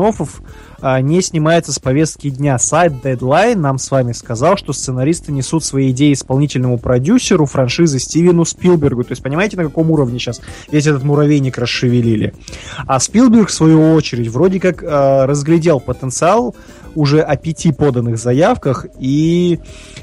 не 1.01 1.21
снимается 1.21 1.73
с 1.73 1.79
повестки 1.79 2.29
дня. 2.29 2.57
Сайт 2.57 2.93
Deadline 3.03 3.57
нам 3.57 3.77
с 3.77 3.91
вами 3.91 4.13
сказал, 4.13 4.55
что 4.55 4.71
сценаристы 4.71 5.33
несут 5.33 5.65
свои 5.65 5.91
идеи 5.91 6.13
исполнительному 6.13 6.77
продюсеру 6.77 7.45
франшизы 7.45 7.99
Стивену 7.99 8.45
Спилбергу. 8.45 9.03
То 9.03 9.11
есть, 9.11 9.21
понимаете, 9.21 9.57
на 9.57 9.65
каком 9.65 9.91
уровне 9.91 10.17
сейчас 10.17 10.39
весь 10.71 10.87
этот 10.87 11.03
муравейник 11.03 11.57
расшевелили? 11.57 12.33
А 12.87 13.01
Спилберг, 13.01 13.49
в 13.49 13.53
свою 13.53 13.91
очередь, 13.91 14.29
вроде 14.29 14.61
как 14.61 14.81
э, 14.81 15.25
разглядел 15.25 15.81
потенциал 15.81 16.55
уже 16.95 17.19
о 17.19 17.35
пяти 17.35 17.73
поданных 17.73 18.17
заявках, 18.17 18.85
и 18.97 19.59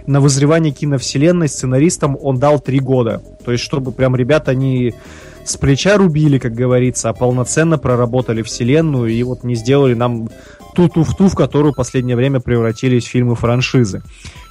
на 0.06 0.20
вызревание 0.20 0.74
киновселенной 0.74 1.48
сценаристам 1.48 2.14
он 2.20 2.38
дал 2.38 2.60
три 2.60 2.78
года. 2.78 3.22
То 3.42 3.52
есть, 3.52 3.64
чтобы 3.64 3.90
прям 3.90 4.14
ребята 4.14 4.54
не 4.54 4.94
с 5.46 5.56
плеча 5.56 5.96
рубили, 5.96 6.38
как 6.38 6.54
говорится, 6.54 7.08
а 7.08 7.12
полноценно 7.12 7.78
проработали 7.78 8.42
вселенную 8.42 9.10
и 9.10 9.22
вот 9.22 9.44
не 9.44 9.54
сделали 9.54 9.94
нам 9.94 10.28
ту 10.74 10.88
туфту, 10.88 11.28
в 11.28 11.34
которую 11.34 11.72
в 11.72 11.76
последнее 11.76 12.16
время 12.16 12.40
превратились 12.40 13.04
фильмы 13.04 13.34
франшизы. 13.34 14.02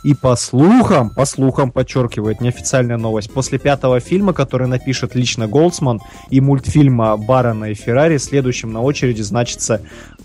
И 0.04 0.14
по 0.16 0.36
слухам, 0.36 1.10
по 1.10 1.26
слухам, 1.26 1.72
подчеркивает 1.72 2.42
неофициальная 2.42 2.98
новость, 2.98 3.32
после 3.32 3.60
пятого 3.60 4.00
фильма, 4.00 4.34
который 4.34 4.68
напишет 4.68 5.16
лично 5.16 5.48
Голдсман, 5.48 6.02
и 6.30 6.42
мультфильма 6.42 7.18
Барона 7.18 7.66
и 7.66 7.74
Феррари, 7.74 8.18
следующим 8.18 8.72
на 8.72 8.82
очереди 8.82 9.22
значится 9.22 9.82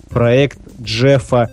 проект 0.09 0.59
Джеффа 0.81 1.51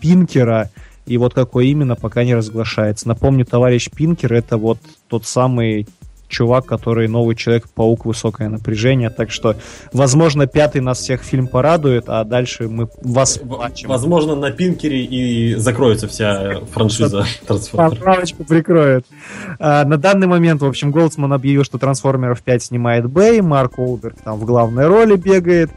Пинкера, 0.00 0.70
и 1.06 1.16
вот 1.16 1.34
какой 1.34 1.68
именно, 1.68 1.96
пока 1.96 2.22
не 2.22 2.34
разглашается. 2.34 3.08
Напомню, 3.08 3.44
товарищ 3.44 3.90
Пинкер 3.90 4.32
это 4.34 4.58
вот 4.58 4.78
тот 5.08 5.26
самый 5.26 5.86
чувак, 6.28 6.66
который 6.66 7.08
новый 7.08 7.36
Человек-паук, 7.36 8.04
высокое 8.04 8.48
напряжение, 8.48 9.10
так 9.10 9.30
что, 9.30 9.56
возможно, 9.92 10.46
пятый 10.46 10.80
нас 10.80 10.98
всех 10.98 11.22
фильм 11.22 11.48
порадует, 11.48 12.04
а 12.08 12.24
дальше 12.24 12.68
мы 12.68 12.88
вас 13.02 13.38
плачем. 13.38 13.88
Возможно, 13.88 14.34
на 14.34 14.50
Пинкере 14.50 15.04
и 15.04 15.54
закроется 15.54 16.08
вся 16.08 16.60
франшиза 16.72 17.24
трансформеров. 17.46 17.98
Поправочку 17.98 18.44
прикроет. 18.44 19.06
А, 19.58 19.84
на 19.84 19.96
данный 19.96 20.26
момент, 20.26 20.62
в 20.62 20.66
общем, 20.66 20.90
Голдсман 20.90 21.32
объявил, 21.32 21.64
что 21.64 21.78
Трансформеров 21.78 22.42
5 22.42 22.62
снимает 22.62 23.08
Бэй, 23.08 23.40
Марк 23.40 23.78
Уолберг 23.78 24.16
там 24.22 24.38
в 24.38 24.44
главной 24.44 24.86
роли 24.86 25.16
бегает. 25.16 25.70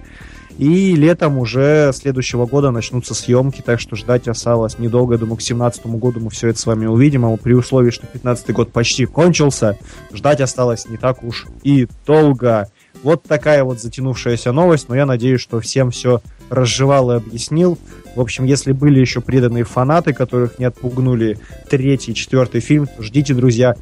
И 0.62 0.96
летом 0.96 1.40
уже 1.40 1.90
следующего 1.92 2.46
года 2.46 2.70
начнутся 2.70 3.16
съемки, 3.16 3.64
так 3.66 3.80
что 3.80 3.96
ждать 3.96 4.28
осталось 4.28 4.78
недолго. 4.78 5.18
Думаю, 5.18 5.38
к 5.38 5.40
2017 5.40 5.88
году 5.88 6.20
мы 6.20 6.30
все 6.30 6.50
это 6.50 6.60
с 6.60 6.68
вами 6.68 6.86
увидим. 6.86 7.26
А 7.26 7.36
при 7.36 7.54
условии, 7.54 7.90
что 7.90 8.06
15 8.06 8.52
год 8.52 8.72
почти 8.72 9.08
кончился, 9.08 9.80
ждать 10.14 10.40
осталось 10.40 10.88
не 10.88 10.98
так 10.98 11.24
уж 11.24 11.48
и 11.64 11.88
долго. 12.06 12.70
Вот 13.02 13.24
такая 13.24 13.64
вот 13.64 13.82
затянувшаяся 13.82 14.52
новость, 14.52 14.88
но 14.88 14.96
я 14.96 15.08
надеюсь, 15.08 15.42
что 15.42 15.60
всем 15.62 15.90
все 15.90 16.22
разжевал 16.52 17.12
и 17.12 17.16
объяснил. 17.16 17.80
В 18.16 18.22
общем, 18.22 18.44
если 18.44 18.72
были 18.72 19.00
еще 19.00 19.20
преданные 19.20 19.64
фанаты, 19.64 20.14
которых 20.14 20.60
не 20.60 20.66
отпугнули 20.66 21.40
третий, 21.72 22.14
четвертый 22.14 22.62
фильм, 22.62 22.88
ждите, 23.00 23.34
друзья, 23.34 23.76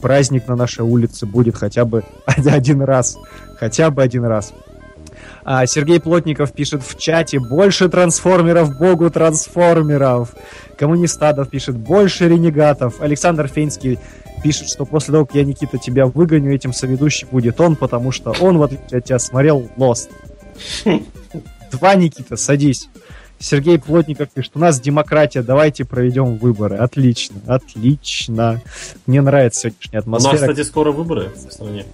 праздник 0.00 0.48
на 0.48 0.56
нашей 0.56 0.82
улице 0.82 1.24
будет 1.24 1.54
хотя 1.54 1.84
бы 1.84 2.02
один 2.26 2.82
раз. 2.82 3.16
Хотя 3.60 3.92
бы 3.92 4.02
один 4.02 4.24
раз. 4.24 4.52
А 5.48 5.64
Сергей 5.66 6.00
Плотников 6.00 6.52
пишет 6.52 6.82
в 6.82 6.98
чате 6.98 7.38
«Больше 7.38 7.88
трансформеров, 7.88 8.76
богу 8.76 9.10
трансформеров!» 9.10 10.34
Коммунистадов 10.76 11.50
пишет 11.50 11.76
«Больше 11.76 12.28
ренегатов!» 12.28 13.00
Александр 13.00 13.46
Фейнский 13.46 14.00
пишет, 14.42 14.68
что 14.68 14.84
после 14.84 15.12
того, 15.12 15.24
как 15.24 15.36
я, 15.36 15.44
Никита, 15.44 15.78
тебя 15.78 16.06
выгоню, 16.06 16.52
этим 16.52 16.72
соведущим 16.72 17.28
будет 17.30 17.60
он, 17.60 17.76
потому 17.76 18.10
что 18.10 18.34
он, 18.40 18.58
в 18.58 18.62
отличие 18.64 18.98
от 18.98 19.04
тебя, 19.04 19.20
смотрел 19.20 19.70
Lost. 19.76 20.08
Два, 21.70 21.94
Никита, 21.94 22.36
садись. 22.36 22.88
Сергей 23.38 23.78
Плотников 23.78 24.30
пишет, 24.30 24.52
у 24.56 24.58
нас 24.58 24.80
демократия, 24.80 25.42
давайте 25.42 25.84
проведем 25.84 26.38
выборы. 26.38 26.74
Отлично, 26.76 27.36
отлично. 27.46 28.62
Мне 29.06 29.20
нравится 29.20 29.60
сегодняшняя 29.60 30.02
У 30.04 30.10
нас, 30.10 30.24
атмосфера. 30.24 30.50
кстати, 30.50 30.66
скоро 30.66 30.90
выборы 30.90 31.30
в 31.36 31.52
стране. 31.52 31.84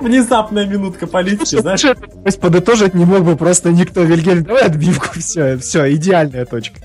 Внезапная 0.00 0.66
минутка 0.66 1.06
политики, 1.06 1.60
знаешь? 1.60 1.82
То 1.82 1.96
есть 2.24 2.40
подытожить 2.40 2.94
не 2.94 3.04
мог 3.04 3.24
бы 3.24 3.36
просто 3.36 3.70
никто. 3.70 4.02
Вильгельм, 4.02 4.44
давай 4.44 4.62
отбивку, 4.64 5.08
все, 5.18 5.58
все, 5.58 5.92
идеальная 5.94 6.44
точка. 6.44 6.80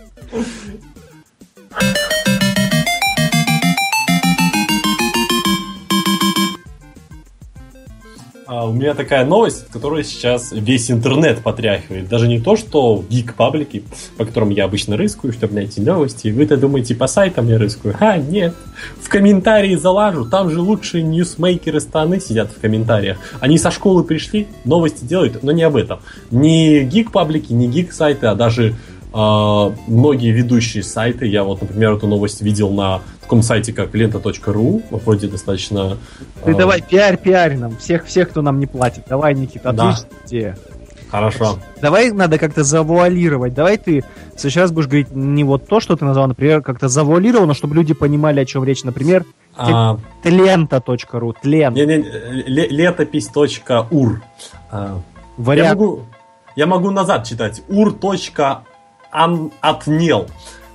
У 8.65 8.73
меня 8.73 8.93
такая 8.93 9.25
новость, 9.25 9.67
которая 9.69 10.03
сейчас 10.03 10.51
весь 10.51 10.89
интернет 10.89 11.39
потряхивает. 11.43 12.07
Даже 12.07 12.27
не 12.27 12.39
то, 12.39 12.55
что 12.55 13.03
гик 13.09 13.35
паблики, 13.35 13.83
по 14.17 14.25
которым 14.25 14.49
я 14.49 14.65
обычно 14.65 14.97
рыскаю, 14.97 15.33
чтобы 15.33 15.55
найти 15.55 15.81
новости. 15.81 16.29
Вы-то 16.29 16.57
думаете, 16.57 16.95
по 16.95 17.07
сайтам 17.07 17.47
я 17.47 17.57
рыскаю? 17.57 17.95
А, 17.99 18.17
нет. 18.17 18.55
В 19.01 19.09
комментарии 19.09 19.75
залажу. 19.75 20.25
Там 20.25 20.49
же 20.49 20.61
лучшие 20.61 21.03
ньюсмейкеры 21.03 21.79
страны 21.79 22.19
сидят 22.19 22.51
в 22.51 22.59
комментариях. 22.59 23.17
Они 23.39 23.57
со 23.57 23.71
школы 23.71 24.03
пришли, 24.03 24.47
новости 24.65 25.03
делают, 25.03 25.43
но 25.43 25.51
не 25.51 25.63
об 25.63 25.75
этом. 25.75 25.99
Не 26.31 26.83
гик 26.83 27.11
паблики, 27.11 27.53
не 27.53 27.67
гик 27.67 27.91
сайты, 27.91 28.27
а 28.27 28.35
даже 28.35 28.75
а, 29.13 29.73
многие 29.87 30.31
ведущие 30.31 30.83
сайты. 30.83 31.25
Я 31.25 31.43
вот, 31.43 31.61
например, 31.61 31.93
эту 31.93 32.07
новость 32.07 32.41
видел 32.41 32.69
на 32.69 33.01
таком 33.27 33.43
сайте, 33.43 33.73
как 33.73 33.93
лента.ру, 33.93 34.81
вроде 34.89 35.27
достаточно... 35.27 35.97
Ты 36.45 36.51
э, 36.51 36.55
давай 36.55 36.81
пиарь, 36.81 37.17
пиарь 37.17 37.57
нам, 37.57 37.75
всех, 37.77 38.05
всех, 38.05 38.29
кто 38.29 38.41
нам 38.41 38.59
не 38.59 38.67
платит. 38.67 39.03
Давай, 39.09 39.33
Никита, 39.35 39.73
Да. 39.73 39.89
отличная 39.89 40.09
идея. 40.25 40.57
Хорошо. 41.11 41.59
Давай 41.81 42.11
надо 42.11 42.37
как-то 42.37 42.63
завуалировать. 42.63 43.53
Давай 43.53 43.77
ты 43.77 44.03
раз 44.55 44.71
будешь 44.71 44.87
говорить 44.87 45.11
не 45.15 45.43
вот 45.43 45.67
то, 45.67 45.79
что 45.79 45.95
ты 45.95 46.05
назвал, 46.05 46.27
например, 46.27 46.61
как-то 46.61 46.87
завуалировано, 46.89 47.53
чтобы 47.53 47.75
люди 47.75 47.93
понимали, 47.93 48.39
о 48.41 48.45
чем 48.45 48.63
речь. 48.63 48.83
Например, 48.83 49.25
А, 49.57 49.97
тлента.ру, 50.23 51.33
тлен. 51.41 51.73
не, 51.73 51.85
не, 51.85 51.95
ле- 51.97 52.67
летопись.ур. 52.69 54.21
А, 54.71 54.97
Я 54.97 55.01
Вариант. 55.37 55.79
могу, 55.79 55.99
я 56.55 56.65
могу 56.67 56.91
назад 56.91 57.25
читать. 57.25 57.61
ur.atnel. 57.69 58.61
А, 59.11 60.27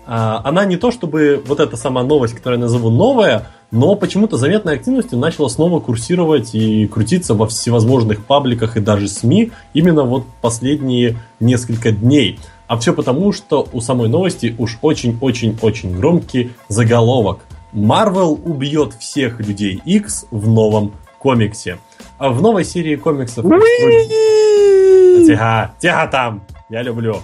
Она 0.05 0.65
не 0.65 0.77
то 0.77 0.91
чтобы 0.91 1.43
вот 1.47 1.61
эта 1.61 1.77
сама 1.77 2.03
новость, 2.03 2.35
которую 2.35 2.59
я 2.59 2.65
назову 2.65 2.91
новая, 2.91 3.47
но 3.71 3.95
почему-то 3.95 4.37
заметной 4.37 4.75
активностью 4.75 5.19
начала 5.19 5.49
снова 5.49 5.81
курсировать 5.81 6.55
и 6.55 6.87
крутиться 6.87 7.35
во 7.35 7.47
всевозможных 7.47 8.25
пабликах 8.25 8.77
и 8.77 8.81
даже 8.81 9.09
СМИ 9.09 9.53
именно 9.75 10.03
вот 10.03 10.25
последние 10.41 11.17
несколько 11.41 11.93
дней. 11.93 12.39
А 12.67 12.77
все 12.79 12.93
потому, 12.93 13.33
что 13.33 13.69
у 13.73 13.81
самой 13.81 14.09
новости 14.09 14.55
уж 14.59 14.79
очень-очень-очень 14.83 15.97
громкий 15.97 16.53
заголовок. 16.69 17.41
Марвел 17.73 18.33
убьет 18.45 18.95
всех 18.95 19.41
людей 19.41 19.81
X 19.85 20.27
в 20.31 20.49
новом 20.49 20.93
комиксе. 21.19 21.79
А 22.19 22.31
в 22.31 22.43
новой 22.43 22.65
серии 22.65 22.97
комиксов... 22.97 23.45
Тихо, 25.27 25.75
тихо 25.79 26.09
там, 26.11 26.43
я 26.69 26.83
люблю. 26.83 27.17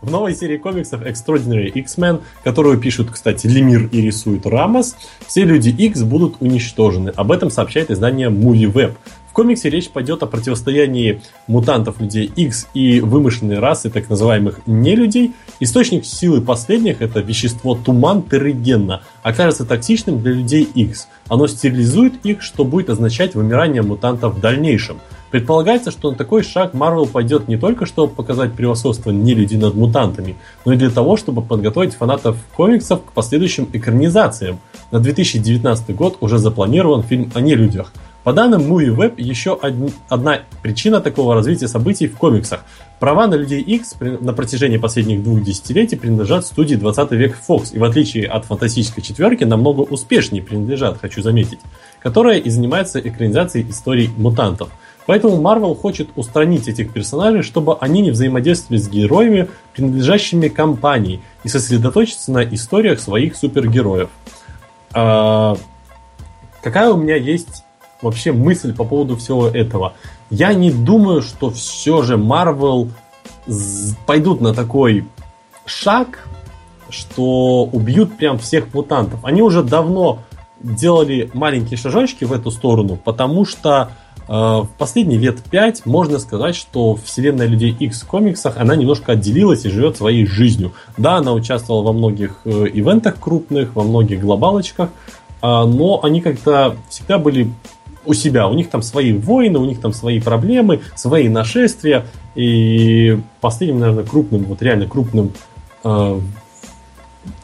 В 0.00 0.10
новой 0.12 0.34
серии 0.34 0.58
комиксов 0.58 1.02
Extraordinary 1.02 1.70
X-Men, 1.70 2.20
которую 2.44 2.78
пишут, 2.78 3.10
кстати, 3.10 3.48
Лемир 3.48 3.88
и 3.90 4.00
рисует 4.00 4.46
Рамос, 4.46 4.96
все 5.26 5.44
люди 5.44 5.70
X 5.70 6.02
будут 6.02 6.36
уничтожены. 6.38 7.10
Об 7.16 7.32
этом 7.32 7.50
сообщает 7.50 7.90
издание 7.90 8.28
Movie 8.28 8.72
Web. 8.72 8.94
В 9.28 9.32
комиксе 9.32 9.70
речь 9.70 9.90
пойдет 9.90 10.22
о 10.22 10.26
противостоянии 10.26 11.20
мутантов 11.48 12.00
людей 12.00 12.30
X 12.34 12.68
и 12.74 13.00
вымышленной 13.00 13.58
расы 13.58 13.90
так 13.90 14.08
называемых 14.08 14.60
нелюдей. 14.66 15.32
Источник 15.60 16.04
силы 16.04 16.40
последних, 16.42 17.02
это 17.02 17.20
вещество 17.20 17.74
туман 17.74 18.22
терригенна, 18.22 19.02
окажется 19.22 19.64
токсичным 19.64 20.22
для 20.22 20.32
людей 20.32 20.62
X. 20.62 21.08
Оно 21.28 21.48
стерилизует 21.48 22.24
их, 22.24 22.42
что 22.42 22.64
будет 22.64 22.88
означать 22.88 23.34
вымирание 23.34 23.82
мутантов 23.82 24.36
в 24.36 24.40
дальнейшем. 24.40 24.98
Предполагается, 25.30 25.90
что 25.90 26.10
на 26.10 26.16
такой 26.16 26.42
шаг 26.42 26.72
Марвел 26.72 27.06
пойдет 27.06 27.48
не 27.48 27.56
только 27.56 27.84
чтобы 27.84 28.12
показать 28.14 28.54
превосходство 28.54 29.10
нелюдей 29.10 29.58
над 29.58 29.74
мутантами, 29.74 30.36
но 30.64 30.72
и 30.72 30.76
для 30.76 30.90
того, 30.90 31.16
чтобы 31.16 31.42
подготовить 31.42 31.94
фанатов 31.94 32.36
комиксов 32.56 33.02
к 33.04 33.12
последующим 33.12 33.68
экранизациям. 33.72 34.58
На 34.90 35.00
2019 35.00 35.94
год 35.94 36.16
уже 36.20 36.38
запланирован 36.38 37.02
фильм 37.02 37.30
о 37.34 37.40
нелюдях. 37.40 37.92
По 38.24 38.32
данным 38.32 38.62
Movie 38.62 38.94
Web, 38.94 39.14
еще 39.16 39.52
од- 39.52 39.92
одна 40.08 40.40
причина 40.62 41.00
такого 41.00 41.34
развития 41.34 41.68
событий 41.68 42.08
в 42.08 42.16
комиксах. 42.16 42.60
Права 42.98 43.26
на 43.26 43.36
людей 43.36 43.60
X 43.62 43.96
на 44.00 44.32
протяжении 44.32 44.76
последних 44.76 45.22
двух 45.22 45.42
десятилетий 45.42 45.96
принадлежат 45.96 46.44
студии 46.44 46.74
20 46.74 47.12
век 47.12 47.38
Fox, 47.48 47.72
и 47.72 47.78
в 47.78 47.84
отличие 47.84 48.26
от 48.26 48.44
фантастической 48.44 49.02
четверки, 49.04 49.44
намного 49.44 49.82
успешнее 49.82 50.42
принадлежат, 50.42 50.98
хочу 51.00 51.22
заметить, 51.22 51.60
которая 52.02 52.38
и 52.38 52.50
занимается 52.50 52.98
экранизацией 52.98 53.70
историй 53.70 54.10
мутантов. 54.16 54.68
Поэтому 55.08 55.40
Marvel 55.40 55.74
хочет 55.74 56.10
устранить 56.16 56.68
этих 56.68 56.92
персонажей, 56.92 57.42
чтобы 57.42 57.78
они 57.80 58.02
не 58.02 58.10
взаимодействовали 58.10 58.78
с 58.78 58.90
героями, 58.90 59.48
принадлежащими 59.72 60.48
компании, 60.48 61.22
и 61.44 61.48
сосредоточиться 61.48 62.30
на 62.30 62.44
историях 62.44 63.00
своих 63.00 63.34
супергероев. 63.34 64.10
А, 64.92 65.56
какая 66.62 66.90
у 66.90 66.98
меня 66.98 67.16
есть 67.16 67.64
вообще 68.02 68.32
мысль 68.32 68.74
по 68.74 68.84
поводу 68.84 69.16
всего 69.16 69.48
этого? 69.48 69.94
Я 70.28 70.52
не 70.52 70.70
думаю, 70.70 71.22
что 71.22 71.48
все 71.48 72.02
же 72.02 72.18
Marvel 72.18 72.90
пойдут 74.04 74.42
на 74.42 74.52
такой 74.52 75.08
шаг, 75.64 76.28
что 76.90 77.64
убьют 77.64 78.18
прям 78.18 78.38
всех 78.38 78.74
мутантов. 78.74 79.24
Они 79.24 79.40
уже 79.40 79.62
давно 79.62 80.18
делали 80.60 81.30
маленькие 81.32 81.78
шажочки 81.78 82.24
в 82.24 82.32
эту 82.34 82.50
сторону, 82.50 82.96
потому 82.96 83.46
что 83.46 83.92
в 84.28 84.68
последние 84.76 85.18
лет 85.18 85.42
пять 85.42 85.86
можно 85.86 86.18
сказать, 86.18 86.54
что 86.54 86.96
вселенная 86.96 87.46
Людей 87.46 87.74
X 87.78 88.02
в 88.02 88.06
комиксах, 88.06 88.58
она 88.58 88.76
немножко 88.76 89.12
отделилась 89.12 89.64
и 89.64 89.70
живет 89.70 89.96
своей 89.96 90.26
жизнью. 90.26 90.72
Да, 90.98 91.16
она 91.16 91.32
участвовала 91.32 91.82
во 91.82 91.92
многих 91.94 92.40
э, 92.44 92.66
ивентах 92.72 93.18
крупных, 93.18 93.74
во 93.74 93.84
многих 93.84 94.20
глобалочках, 94.20 94.90
а, 95.40 95.64
но 95.64 96.00
они 96.02 96.20
как-то 96.20 96.76
всегда 96.88 97.18
были 97.18 97.50
у 98.04 98.14
себя. 98.14 98.48
У 98.48 98.54
них 98.54 98.70
там 98.70 98.82
свои 98.82 99.12
войны, 99.12 99.58
у 99.58 99.64
них 99.64 99.80
там 99.80 99.92
свои 99.92 100.20
проблемы, 100.20 100.80
свои 100.94 101.28
нашествия. 101.28 102.06
И 102.34 103.20
последним, 103.40 103.80
наверное, 103.80 104.04
крупным, 104.04 104.44
вот 104.44 104.62
реально 104.62 104.86
крупным 104.86 105.32
э, 105.84 106.20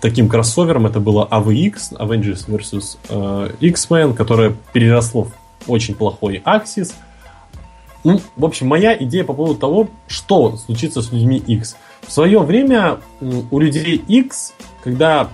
таким 0.01 0.29
кроссовером 0.29 0.87
это 0.87 1.01
было 1.01 1.27
AVX, 1.31 1.99
Avengers 1.99 2.47
vs. 2.47 2.99
э, 3.09 3.51
X-Men, 3.61 4.15
которое 4.15 4.55
переросло 4.73 5.25
в 5.25 5.33
очень 5.67 5.95
плохой 5.95 6.43
Axis. 6.45 6.93
Ну, 8.05 8.21
в 8.37 8.45
общем, 8.45 8.67
моя 8.67 8.95
идея 9.03 9.25
по 9.25 9.33
поводу 9.33 9.59
того, 9.59 9.89
что 10.09 10.57
случится 10.57 11.01
с 11.01 11.11
людьми 11.11 11.39
X. 11.39 11.77
В 12.07 12.13
свое 12.13 12.41
время 12.41 12.99
у 13.51 13.59
людей 13.59 13.97
X, 13.97 14.53
когда 14.83 15.29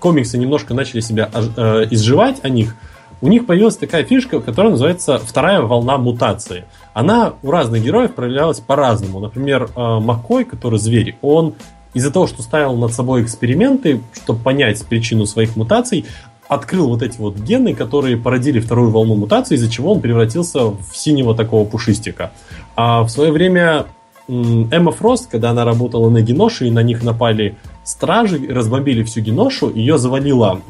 комиксы 0.00 0.36
немножко 0.36 0.74
начали 0.74 1.00
себя 1.00 1.30
э, 1.32 1.86
изживать 1.90 2.44
о 2.44 2.50
них, 2.50 2.76
у 3.22 3.28
них 3.28 3.46
появилась 3.46 3.76
такая 3.76 4.04
фишка, 4.04 4.40
которая 4.40 4.72
называется 4.72 5.18
вторая 5.18 5.60
волна 5.60 5.98
мутации. 5.98 6.64
Она 6.94 7.34
у 7.42 7.50
разных 7.50 7.82
героев 7.82 8.14
проявлялась 8.14 8.60
по-разному. 8.60 9.20
Например, 9.20 9.70
э, 9.74 9.98
Маккой, 10.00 10.44
который 10.44 10.78
зверь, 10.78 11.16
он 11.22 11.54
из-за 11.92 12.10
того, 12.10 12.26
что 12.26 12.42
ставил 12.42 12.74
над 12.76 12.92
собой 12.92 13.22
эксперименты, 13.22 14.00
чтобы 14.14 14.42
понять 14.42 14.84
причину 14.86 15.26
своих 15.26 15.56
мутаций, 15.56 16.06
открыл 16.50 16.88
вот 16.88 17.02
эти 17.02 17.16
вот 17.18 17.36
гены, 17.36 17.74
которые 17.74 18.16
породили 18.16 18.58
вторую 18.58 18.90
волну 18.90 19.14
мутации, 19.14 19.54
из-за 19.54 19.70
чего 19.70 19.92
он 19.92 20.00
превратился 20.00 20.66
в 20.66 20.90
синего 20.92 21.32
такого 21.32 21.64
пушистика. 21.64 22.32
А 22.74 23.04
в 23.04 23.08
свое 23.08 23.30
время 23.30 23.86
Эмма 24.26 24.90
Фрост, 24.90 25.30
когда 25.30 25.50
она 25.50 25.64
работала 25.64 26.10
на 26.10 26.22
Геноше, 26.22 26.66
и 26.66 26.70
на 26.72 26.82
них 26.82 27.04
напали 27.04 27.56
стражи, 27.84 28.44
разбомбили 28.48 29.04
всю 29.04 29.20
Геношу, 29.20 29.72
ее 29.72 29.96
завалило 29.96 30.60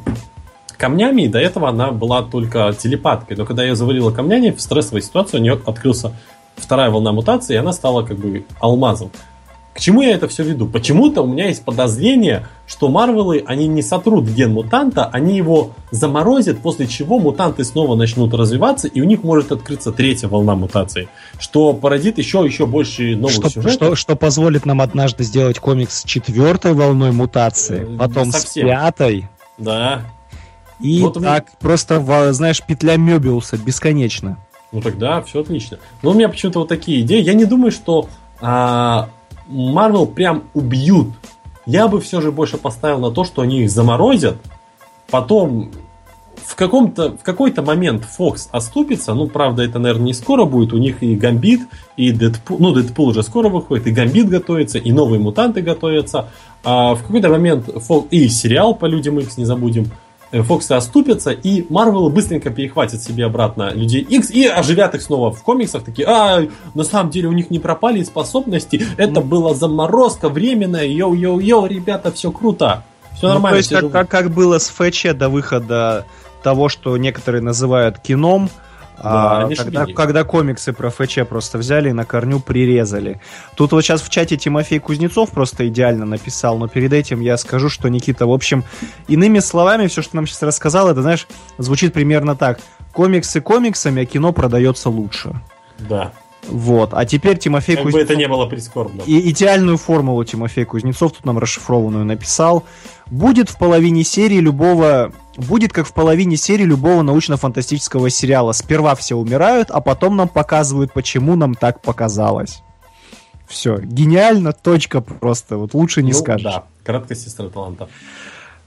камнями, 0.76 1.22
и 1.22 1.28
до 1.28 1.38
этого 1.38 1.70
она 1.70 1.92
была 1.92 2.22
только 2.22 2.74
телепаткой. 2.78 3.38
Но 3.38 3.46
когда 3.46 3.62
ее 3.62 3.74
завалило 3.74 4.10
камнями, 4.10 4.50
в 4.50 4.60
стрессовой 4.60 5.00
ситуации 5.00 5.38
у 5.38 5.40
нее 5.40 5.58
открылся 5.64 6.12
вторая 6.56 6.90
волна 6.90 7.12
мутации, 7.12 7.54
и 7.54 7.56
она 7.56 7.72
стала 7.72 8.02
как 8.02 8.18
бы 8.18 8.44
алмазом. 8.60 9.10
К 9.72 9.78
чему 9.78 10.02
я 10.02 10.14
это 10.14 10.26
все 10.26 10.42
веду? 10.42 10.66
Почему-то 10.66 11.22
у 11.22 11.26
меня 11.28 11.46
есть 11.46 11.64
подозрение, 11.64 12.46
что 12.66 12.88
Марвелы, 12.88 13.42
они 13.46 13.68
не 13.68 13.82
сотрут 13.82 14.24
ген 14.28 14.52
мутанта, 14.52 15.06
они 15.06 15.36
его 15.36 15.70
заморозят, 15.92 16.58
после 16.58 16.88
чего 16.88 17.20
мутанты 17.20 17.64
снова 17.64 17.94
начнут 17.94 18.34
развиваться, 18.34 18.88
и 18.88 19.00
у 19.00 19.04
них 19.04 19.22
может 19.22 19.52
открыться 19.52 19.92
третья 19.92 20.26
волна 20.28 20.56
мутации, 20.56 21.08
что 21.38 21.72
породит 21.72 22.18
еще 22.18 22.42
еще 22.44 22.66
больше 22.66 23.14
новых 23.16 23.36
Что, 23.36 23.48
сюжетов. 23.48 23.72
что, 23.74 23.94
что 23.94 24.16
позволит 24.16 24.66
нам 24.66 24.80
однажды 24.80 25.22
сделать 25.22 25.60
комикс 25.60 26.00
с 26.00 26.04
четвертой 26.04 26.72
волной 26.74 27.12
мутации, 27.12 27.82
Э, 27.94 27.96
потом 27.96 28.32
с 28.32 28.40
совсем. 28.40 28.66
пятой. 28.66 29.28
Да. 29.56 30.02
И 30.80 31.00
Вот 31.00 31.14
так 31.22 31.46
просто, 31.60 32.00
во- 32.00 32.32
знаешь, 32.32 32.60
петля 32.66 32.96
Мебиуса 32.96 33.56
бесконечно. 33.56 34.38
Ну 34.72 34.80
тогда 34.80 35.20
все 35.22 35.40
отлично. 35.40 35.78
Но 36.02 36.10
у 36.10 36.14
меня 36.14 36.28
почему-то 36.28 36.60
вот 36.60 36.68
такие 36.68 37.02
идеи. 37.02 37.20
Я 37.22 37.34
не 37.34 37.44
думаю, 37.44 37.70
что 37.70 38.08
а, 38.40 39.10
Marvel 39.50 40.06
прям 40.06 40.44
убьют. 40.54 41.08
Я 41.66 41.88
бы 41.88 42.00
все 42.00 42.20
же 42.20 42.32
больше 42.32 42.56
поставил 42.56 43.00
на 43.00 43.10
то, 43.10 43.24
что 43.24 43.42
они 43.42 43.62
их 43.62 43.70
заморозят. 43.70 44.36
Потом 45.10 45.70
в 46.44 46.56
каком-то 46.56 47.16
в 47.16 47.22
какой-то 47.22 47.62
момент 47.62 48.04
Fox 48.18 48.48
оступится. 48.50 49.14
Ну, 49.14 49.28
правда, 49.28 49.62
это, 49.62 49.78
наверное, 49.78 50.06
не 50.06 50.14
скоро 50.14 50.44
будет. 50.44 50.72
У 50.72 50.78
них 50.78 51.02
и 51.02 51.14
Гамбит, 51.14 51.60
и 51.96 52.12
Дэдпул. 52.12 52.58
Ну, 52.58 52.72
Дэдпул 52.72 53.08
уже 53.08 53.22
скоро 53.22 53.48
выходит, 53.48 53.86
и 53.86 53.92
Гамбит 53.92 54.28
готовится, 54.28 54.78
и 54.78 54.92
новые 54.92 55.20
мутанты 55.20 55.62
готовятся. 55.62 56.28
А 56.64 56.94
в 56.94 57.02
какой-то 57.02 57.28
момент 57.28 57.68
Fox, 57.68 58.08
и 58.10 58.28
сериал 58.28 58.74
по 58.74 58.86
Людям 58.86 59.18
X 59.18 59.36
не 59.36 59.44
забудем. 59.44 59.90
Э, 60.32 60.42
Фоксы 60.42 60.72
оступятся, 60.72 61.30
и 61.30 61.64
Марвел 61.70 62.08
быстренько 62.10 62.50
перехватит 62.50 63.02
себе 63.02 63.26
обратно 63.26 63.70
Людей 63.72 64.00
X 64.02 64.30
и 64.30 64.46
оживят 64.46 64.94
их 64.94 65.02
снова 65.02 65.32
в 65.32 65.42
комиксах. 65.42 65.84
Такие, 65.84 66.06
а, 66.08 66.46
на 66.74 66.84
самом 66.84 67.10
деле 67.10 67.28
у 67.28 67.32
них 67.32 67.50
не 67.50 67.58
пропали 67.58 68.02
способности, 68.02 68.82
это 68.96 69.20
была 69.20 69.54
заморозка 69.54 70.28
временная, 70.28 70.86
йоу-йоу-йоу, 70.86 71.68
ребята, 71.68 72.12
все 72.12 72.30
круто. 72.30 72.84
Все 73.16 73.26
Ну, 73.28 73.34
нормально. 73.34 73.54
то 73.54 73.58
есть, 73.58 73.70
как, 73.70 73.90
как, 73.90 74.08
как 74.08 74.30
было 74.30 74.58
с 74.58 74.68
ФЧ 74.68 75.12
до 75.14 75.28
выхода 75.28 76.06
того, 76.42 76.68
что 76.68 76.96
некоторые 76.96 77.42
называют 77.42 77.98
кином, 77.98 78.48
А, 79.02 79.44
они 79.44 79.54
когда, 79.54 79.86
когда 79.86 80.24
комиксы 80.24 80.72
про 80.72 80.90
ФЧ 80.90 81.20
просто 81.28 81.58
взяли 81.58 81.88
и 81.88 81.92
на 81.92 82.04
корню 82.04 82.38
прирезали. 82.38 83.20
Тут 83.56 83.72
вот 83.72 83.82
сейчас 83.82 84.02
в 84.02 84.10
чате 84.10 84.36
Тимофей 84.36 84.78
Кузнецов 84.78 85.30
просто 85.30 85.66
идеально 85.68 86.04
написал, 86.04 86.58
но 86.58 86.68
перед 86.68 86.92
этим 86.92 87.20
я 87.20 87.36
скажу, 87.38 87.70
что 87.70 87.88
Никита, 87.88 88.26
в 88.26 88.32
общем, 88.32 88.62
иными 89.08 89.38
словами, 89.38 89.86
все, 89.86 90.02
что 90.02 90.16
нам 90.16 90.26
сейчас 90.26 90.42
рассказал, 90.42 90.90
это, 90.90 91.00
знаешь, 91.00 91.26
звучит 91.56 91.94
примерно 91.94 92.36
так. 92.36 92.60
Комиксы 92.92 93.40
комиксами, 93.40 94.02
а 94.02 94.04
кино 94.04 94.32
продается 94.32 94.90
лучше. 94.90 95.32
Да. 95.78 96.12
Вот. 96.48 96.90
А 96.92 97.04
теперь 97.04 97.38
Тимофей 97.38 97.76
Как 97.76 97.84
бы 97.84 97.92
Кузнецов... 97.92 98.10
это 98.10 98.18
не 98.18 98.28
было 98.28 98.46
прискорбно. 98.46 99.02
И 99.02 99.30
идеальную 99.30 99.76
формулу 99.76 100.24
Тимофей 100.24 100.64
Кузнецов 100.64 101.12
тут 101.12 101.24
нам 101.24 101.38
расшифрованную 101.38 102.04
написал. 102.04 102.64
Будет 103.06 103.48
в 103.48 103.58
половине 103.58 104.04
серии 104.04 104.40
любого... 104.40 105.12
Будет 105.36 105.72
как 105.72 105.86
в 105.86 105.94
половине 105.94 106.36
серии 106.36 106.64
любого 106.64 107.02
научно-фантастического 107.02 108.10
сериала. 108.10 108.52
Сперва 108.52 108.94
все 108.94 109.16
умирают, 109.16 109.70
а 109.70 109.80
потом 109.80 110.16
нам 110.16 110.28
показывают, 110.28 110.92
почему 110.92 111.36
нам 111.36 111.54
так 111.54 111.80
показалось. 111.82 112.62
Все. 113.46 113.78
Гениально, 113.78 114.52
точка 114.52 115.00
просто. 115.00 115.56
Вот 115.56 115.74
лучше 115.74 116.02
не 116.02 116.12
Ну, 116.12 116.18
скажешь. 116.18 116.44
Да, 116.44 116.64
краткая 116.84 117.16
сестра 117.18 117.48
таланта. 117.48 117.88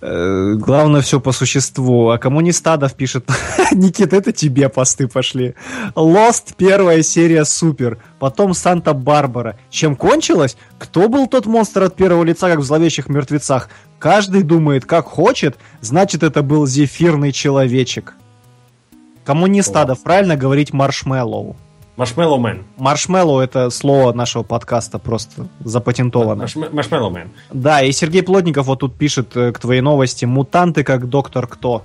Э, 0.05 0.55
Главное 0.55 0.99
все 0.99 1.21
по 1.21 1.31
существу. 1.31 2.09
А 2.09 2.17
кому 2.17 2.41
не 2.41 2.51
Стадов 2.51 2.93
пишет, 2.93 3.29
Никит, 3.71 4.11
это 4.11 4.33
тебе 4.33 4.67
посты 4.67 5.07
пошли. 5.07 5.55
Lost 5.95 6.55
первая 6.57 7.01
серия 7.03 7.45
супер. 7.45 7.99
Потом 8.19 8.53
Санта-Барбара. 8.53 9.57
Чем 9.69 9.95
кончилось? 9.95 10.57
Кто 10.77 11.07
был 11.07 11.27
тот 11.27 11.45
монстр 11.45 11.83
от 11.83 11.95
первого 11.95 12.23
лица, 12.23 12.49
как 12.49 12.59
в 12.59 12.63
зловещих 12.63 13.07
мертвецах? 13.07 13.69
Каждый 13.97 14.43
думает, 14.43 14.85
как 14.85 15.05
хочет, 15.05 15.55
значит 15.79 16.23
это 16.23 16.43
был 16.43 16.67
зефирный 16.67 17.31
человечек. 17.31 18.15
Коммунист 19.23 19.61
Адов, 19.61 20.03
правильно 20.03 20.35
говорить 20.35 20.73
маршмеллоу. 20.73 21.55
Marshmallow 21.95 22.39
Man. 22.39 22.63
Маршмеллоу 22.77 23.39
это 23.39 23.69
слово 23.69 24.13
нашего 24.13 24.41
подкаста 24.43 24.97
просто 24.97 25.47
запатентовано. 25.63 26.47
Marshmallow 26.71 27.11
Man. 27.11 27.29
Да, 27.51 27.81
и 27.83 27.91
Сергей 27.91 28.23
Плотников 28.23 28.65
вот 28.65 28.79
тут 28.79 28.95
пишет 28.95 29.35
э, 29.37 29.51
к 29.51 29.59
твоей 29.59 29.81
новости 29.81 30.25
«Мутанты 30.25 30.83
как 30.83 31.07
доктор 31.07 31.45
Кто». 31.47 31.83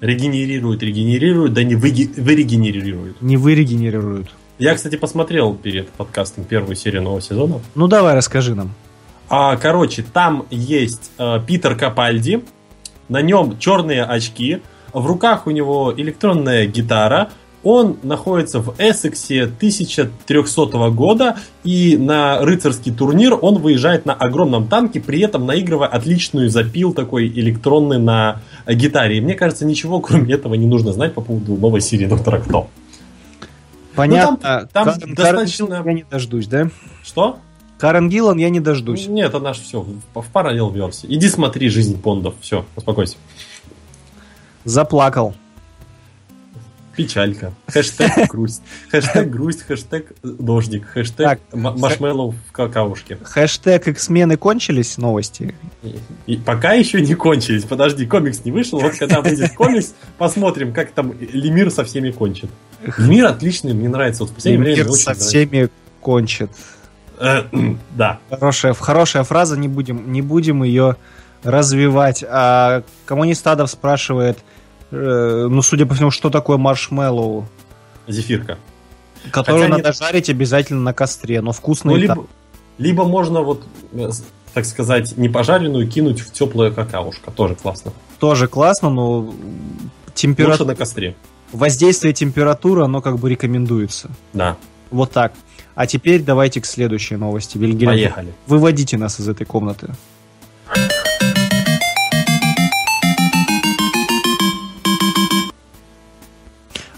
Регенерирует, 0.00 0.82
регенерирует, 0.82 1.52
да 1.52 1.62
не 1.62 1.74
выге- 1.74 2.20
вырегенерирует. 2.20 3.20
Не 3.22 3.36
вырегенерируют. 3.36 4.28
Я, 4.58 4.74
кстати, 4.74 4.96
посмотрел 4.96 5.54
перед 5.54 5.88
подкастом 5.90 6.44
первую 6.44 6.74
серию 6.74 7.02
нового 7.02 7.20
сезона. 7.20 7.60
Ну 7.76 7.86
давай, 7.86 8.14
расскажи 8.16 8.54
нам. 8.56 8.72
А, 9.28 9.56
короче, 9.56 10.02
там 10.02 10.46
есть 10.50 11.12
э, 11.18 11.40
Питер 11.46 11.76
Капальди, 11.76 12.42
на 13.08 13.22
нем 13.22 13.58
черные 13.58 14.02
очки, 14.04 14.62
в 14.92 15.06
руках 15.06 15.46
у 15.46 15.50
него 15.50 15.94
электронная 15.96 16.66
гитара, 16.66 17.30
он 17.64 17.98
находится 18.02 18.60
в 18.60 18.74
Эссексе 18.78 19.44
1300 19.44 20.90
года, 20.90 21.36
и 21.64 21.96
на 21.96 22.40
рыцарский 22.40 22.92
турнир 22.92 23.36
он 23.40 23.58
выезжает 23.58 24.06
на 24.06 24.14
огромном 24.14 24.68
танке, 24.68 25.00
при 25.00 25.20
этом 25.20 25.46
наигрывая 25.46 25.88
отличную 25.88 26.50
запил 26.50 26.92
такой 26.94 27.26
электронный 27.28 27.98
на 27.98 28.40
гитаре. 28.66 29.18
И 29.18 29.20
мне 29.20 29.34
кажется, 29.34 29.64
ничего 29.64 30.00
кроме 30.00 30.34
этого 30.34 30.54
не 30.54 30.66
нужно 30.66 30.92
знать 30.92 31.14
по 31.14 31.20
поводу 31.20 31.56
новой 31.56 31.80
серии 31.80 32.06
Доктора 32.06 32.38
Кто. 32.38 32.68
Понятно. 33.94 34.68
там 34.72 34.88
Карен- 34.88 35.14
достаточно- 35.14 35.66
Карен 35.66 35.86
я 35.86 35.92
не 35.92 36.04
дождусь, 36.08 36.46
да? 36.46 36.70
Что? 37.02 37.38
Карен 37.78 38.08
Гиллан 38.08 38.38
я 38.38 38.48
не 38.48 38.60
дождусь. 38.60 39.08
Нет, 39.08 39.28
это 39.28 39.40
наш 39.40 39.58
все, 39.58 39.84
в, 40.14 40.22
параллел 40.32 40.70
версии. 40.70 41.06
Иди 41.08 41.28
смотри 41.28 41.68
жизнь 41.68 41.96
Бондов, 41.96 42.34
все, 42.40 42.64
успокойся. 42.76 43.16
Заплакал. 44.64 45.34
Печалька. 46.98 47.52
Хэштег 47.68 48.26
грусть. 48.28 48.62
Хэштег 48.90 49.30
грусть, 49.30 49.62
хэштег 49.62 50.12
дождик, 50.22 50.84
хэштег 50.88 51.16
Так, 51.26 51.40
м- 51.52 51.78
маршмеллоу 51.78 52.32
в 52.32 52.52
какаушке. 52.52 53.18
Хэштег 53.22 53.86
X-мены 53.88 54.36
кончились 54.36 54.98
новости. 54.98 55.54
И, 55.84 55.98
и 56.26 56.36
пока 56.36 56.72
еще 56.72 57.00
не 57.00 57.14
кончились. 57.14 57.62
Подожди, 57.62 58.04
комикс 58.04 58.44
не 58.44 58.50
вышел. 58.50 58.80
Вот 58.80 58.96
когда 58.96 59.20
выйдет 59.20 59.52
комикс, 59.54 59.94
посмотрим, 60.18 60.72
как 60.72 60.90
там 60.90 61.14
Лемир 61.20 61.70
со 61.70 61.84
всеми 61.84 62.10
кончит. 62.10 62.50
Лемир 62.98 63.26
отличный, 63.26 63.74
мне 63.74 63.88
нравится. 63.88 64.24
Вот 64.24 64.32
в 64.32 64.34
последнее 64.34 64.74
время 64.74 64.92
со 64.92 65.10
нравится. 65.10 65.28
всеми 65.28 65.68
кончит. 66.00 66.50
Э, 67.20 67.42
Да. 67.96 68.18
Хорошая, 68.28 68.74
хорошая 68.74 69.22
фраза, 69.22 69.56
не 69.56 69.68
будем, 69.68 70.12
не 70.12 70.22
будем 70.22 70.64
ее 70.64 70.96
развивать. 71.44 72.24
А 72.28 72.82
коммунист 73.06 73.46
Адов 73.46 73.70
спрашивает, 73.70 74.38
э, 74.90 75.46
ну, 75.50 75.62
судя 75.62 75.86
по 75.86 75.94
всему, 75.94 76.10
что 76.10 76.30
такое 76.30 76.56
маршмеллоу? 76.56 77.46
Зефирка. 78.06 78.58
Которую 79.30 79.64
Хотя 79.64 79.76
надо 79.76 79.88
нет. 79.88 79.96
жарить 79.98 80.30
обязательно 80.30 80.80
на 80.80 80.92
костре, 80.94 81.40
но 81.40 81.52
вкусно 81.52 81.90
Ну, 81.90 81.96
и 81.96 82.00
либо, 82.00 82.14
так. 82.14 82.24
либо 82.78 83.04
можно 83.04 83.42
вот, 83.42 83.64
э, 83.92 84.10
так 84.54 84.64
сказать, 84.64 85.16
не 85.16 85.28
пожаренную 85.28 85.88
кинуть 85.88 86.20
в 86.20 86.32
теплое 86.32 86.70
какаушко. 86.70 87.30
Тоже 87.32 87.54
классно. 87.54 87.92
Тоже 88.18 88.48
классно, 88.48 88.90
но 88.90 89.18
Лучше 89.20 89.36
температура, 90.14 90.68
на 90.68 90.74
костре. 90.76 91.14
воздействие 91.52 92.12
температуры, 92.14 92.84
оно 92.84 93.00
как 93.02 93.18
бы 93.18 93.28
рекомендуется. 93.30 94.10
Да, 94.32 94.56
Вот 94.90 95.12
так. 95.12 95.32
А 95.74 95.86
теперь 95.86 96.22
давайте 96.22 96.60
к 96.60 96.66
следующей 96.66 97.14
новости. 97.16 97.56
Вильгельм, 97.58 97.92
поехали. 97.92 98.32
выводите 98.46 98.96
нас 98.96 99.20
из 99.20 99.28
этой 99.28 99.44
комнаты. 99.46 99.94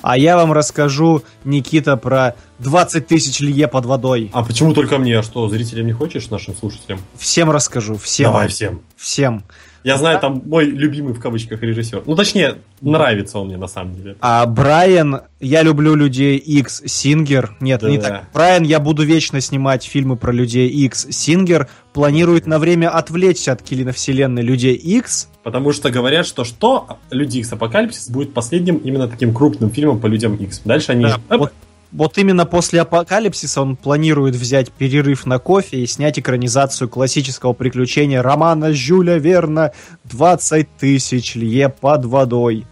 А 0.02 0.16
я 0.16 0.36
вам 0.36 0.52
расскажу, 0.52 1.22
Никита, 1.44 1.96
про 1.96 2.34
20 2.58 3.06
тысяч 3.06 3.40
лье 3.40 3.68
под 3.68 3.86
водой. 3.86 4.30
А 4.32 4.42
почему 4.42 4.72
только 4.74 4.98
мне? 4.98 5.18
А 5.18 5.22
что, 5.22 5.48
зрителям 5.48 5.86
не 5.86 5.92
хочешь, 5.92 6.30
нашим 6.30 6.54
слушателям? 6.54 7.00
Всем 7.16 7.50
расскажу, 7.50 7.96
всем. 7.96 8.32
Давай 8.32 8.48
всем. 8.48 8.80
Всем. 8.96 9.44
Я 9.82 9.96
знаю, 9.96 10.20
там 10.20 10.42
мой 10.44 10.66
любимый 10.66 11.14
в 11.14 11.20
кавычках 11.20 11.62
режиссер. 11.62 12.02
Ну, 12.04 12.14
точнее, 12.14 12.56
нравится 12.82 13.38
он 13.38 13.46
мне 13.46 13.56
на 13.56 13.66
самом 13.66 13.94
деле. 13.96 14.16
А 14.20 14.44
Брайан, 14.44 15.22
я 15.40 15.62
люблю 15.62 15.94
людей 15.94 16.36
X, 16.36 16.82
Сингер, 16.84 17.56
нет, 17.60 17.80
не 17.82 17.96
Да. 17.96 18.08
так. 18.08 18.24
Брайан, 18.34 18.64
я 18.64 18.78
буду 18.78 19.04
вечно 19.04 19.40
снимать 19.40 19.84
фильмы 19.84 20.16
про 20.16 20.32
людей 20.32 20.68
X. 20.68 21.06
Сингер 21.10 21.68
планирует 21.94 22.46
на 22.46 22.58
время 22.58 22.90
отвлечься 22.90 23.52
от 23.52 23.62
киновселенной 23.62 24.42
людей 24.42 24.74
X. 24.74 25.29
Потому 25.42 25.72
что 25.72 25.90
говорят, 25.90 26.26
что 26.26 26.44
что 26.44 26.98
Люди 27.10 27.38
Икс 27.38 27.52
Апокалипсис 27.52 28.10
будет 28.10 28.34
последним 28.34 28.76
именно 28.76 29.08
таким 29.08 29.34
крупным 29.34 29.70
фильмом 29.70 29.98
по 29.98 30.06
Людям 30.06 30.34
Икс. 30.36 30.60
Дальше 30.64 30.92
они... 30.92 31.04
Да, 31.04 31.20
Оп, 31.30 31.40
вот, 31.40 31.52
вот 31.92 32.18
именно 32.18 32.46
после 32.46 32.82
апокалипсиса 32.82 33.62
он 33.62 33.76
планирует 33.76 34.36
взять 34.36 34.70
перерыв 34.70 35.26
на 35.26 35.38
кофе 35.38 35.78
и 35.80 35.86
снять 35.86 36.18
экранизацию 36.18 36.88
классического 36.88 37.52
приключения 37.52 38.22
романа 38.22 38.72
Жюля 38.72 39.16
Верна 39.16 39.72
«20 40.08 40.68
тысяч 40.78 41.34
лье 41.34 41.68
под 41.68 42.04
водой». 42.04 42.66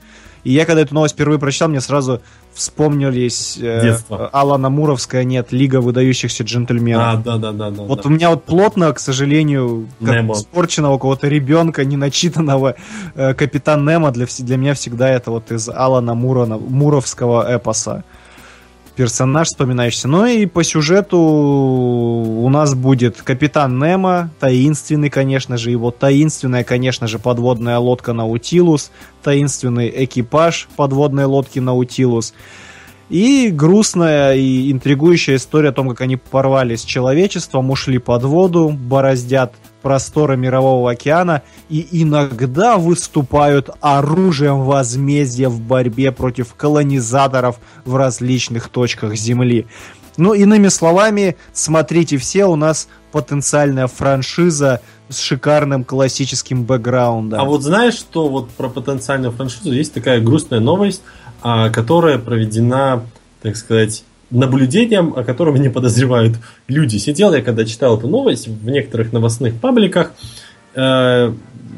И 0.44 0.52
я, 0.52 0.64
когда 0.66 0.82
эту 0.82 0.94
новость 0.94 1.14
впервые 1.14 1.38
прочитал, 1.38 1.68
мне 1.68 1.80
сразу 1.80 2.22
вспомнились 2.58 3.56
э, 3.60 3.82
Детство. 3.82 4.28
Алана 4.28 4.68
Муровская, 4.68 5.24
нет, 5.24 5.52
Лига 5.52 5.80
выдающихся 5.80 6.44
джентльменов. 6.44 7.02
А, 7.02 7.16
да, 7.16 7.36
да, 7.38 7.52
да, 7.52 7.70
да. 7.70 7.82
Вот 7.82 8.02
да. 8.02 8.08
у 8.08 8.12
меня 8.12 8.30
вот 8.30 8.44
плотно, 8.44 8.92
к 8.92 8.98
сожалению, 8.98 9.88
как 10.00 10.16
Немо. 10.16 10.34
испорченного 10.34 10.98
кого-то 10.98 11.28
ребенка, 11.28 11.84
неначитанного 11.84 12.74
э, 13.14 13.34
Капитан 13.34 13.88
Немо 13.88 14.10
для, 14.10 14.26
для 14.38 14.56
меня 14.56 14.74
всегда 14.74 15.08
это 15.08 15.30
вот 15.30 15.50
из 15.52 15.68
Алана 15.68 16.14
Мурона, 16.14 16.58
Муровского 16.58 17.46
эпоса 17.56 18.04
персонаж 18.98 19.46
вспоминающийся. 19.46 20.08
Ну 20.08 20.26
и 20.26 20.44
по 20.46 20.64
сюжету 20.64 21.18
у 21.18 22.48
нас 22.48 22.74
будет 22.74 23.22
Капитан 23.22 23.78
Немо, 23.78 24.30
таинственный, 24.40 25.08
конечно 25.08 25.56
же, 25.56 25.70
его 25.70 25.92
таинственная, 25.92 26.64
конечно 26.64 27.06
же, 27.06 27.20
подводная 27.20 27.78
лодка 27.78 28.12
Наутилус, 28.12 28.90
таинственный 29.22 29.88
экипаж 30.04 30.68
подводной 30.74 31.26
лодки 31.26 31.60
Наутилус. 31.60 32.34
И 33.08 33.50
грустная 33.52 34.34
и 34.34 34.72
интригующая 34.72 35.36
история 35.36 35.68
о 35.68 35.72
том, 35.72 35.88
как 35.90 36.00
они 36.00 36.16
порвались 36.16 36.80
с 36.80 36.84
человечеством, 36.84 37.70
ушли 37.70 37.98
под 37.98 38.24
воду, 38.24 38.68
бороздят 38.68 39.54
просторы 39.82 40.36
мирового 40.36 40.90
океана 40.90 41.42
и 41.68 41.86
иногда 42.02 42.76
выступают 42.76 43.70
оружием 43.80 44.62
возмездия 44.62 45.48
в 45.48 45.60
борьбе 45.60 46.12
против 46.12 46.54
колонизаторов 46.54 47.58
в 47.84 47.96
различных 47.96 48.68
точках 48.68 49.14
Земли. 49.14 49.66
Ну, 50.16 50.34
иными 50.34 50.66
словами, 50.68 51.36
смотрите 51.52 52.18
все, 52.18 52.46
у 52.46 52.56
нас 52.56 52.88
потенциальная 53.12 53.86
франшиза 53.86 54.80
с 55.08 55.20
шикарным 55.20 55.84
классическим 55.84 56.64
бэкграундом. 56.64 57.40
А 57.40 57.44
вот 57.44 57.62
знаешь, 57.62 57.94
что 57.94 58.28
вот 58.28 58.50
про 58.50 58.68
потенциальную 58.68 59.32
франшизу 59.32 59.72
есть 59.72 59.94
такая 59.94 60.20
грустная 60.20 60.60
новость, 60.60 61.02
а, 61.40 61.70
которая 61.70 62.18
проведена, 62.18 63.04
так 63.42 63.56
сказать, 63.56 64.04
наблюдением, 64.30 65.14
о 65.16 65.24
котором 65.24 65.56
не 65.56 65.68
подозревают 65.68 66.36
люди. 66.66 66.96
Сидел 66.96 67.32
я, 67.34 67.42
когда 67.42 67.64
читал 67.64 67.98
эту 67.98 68.08
новость 68.08 68.48
в 68.48 68.68
некоторых 68.68 69.12
новостных 69.12 69.54
пабликах, 69.54 70.12
э, 70.74 71.32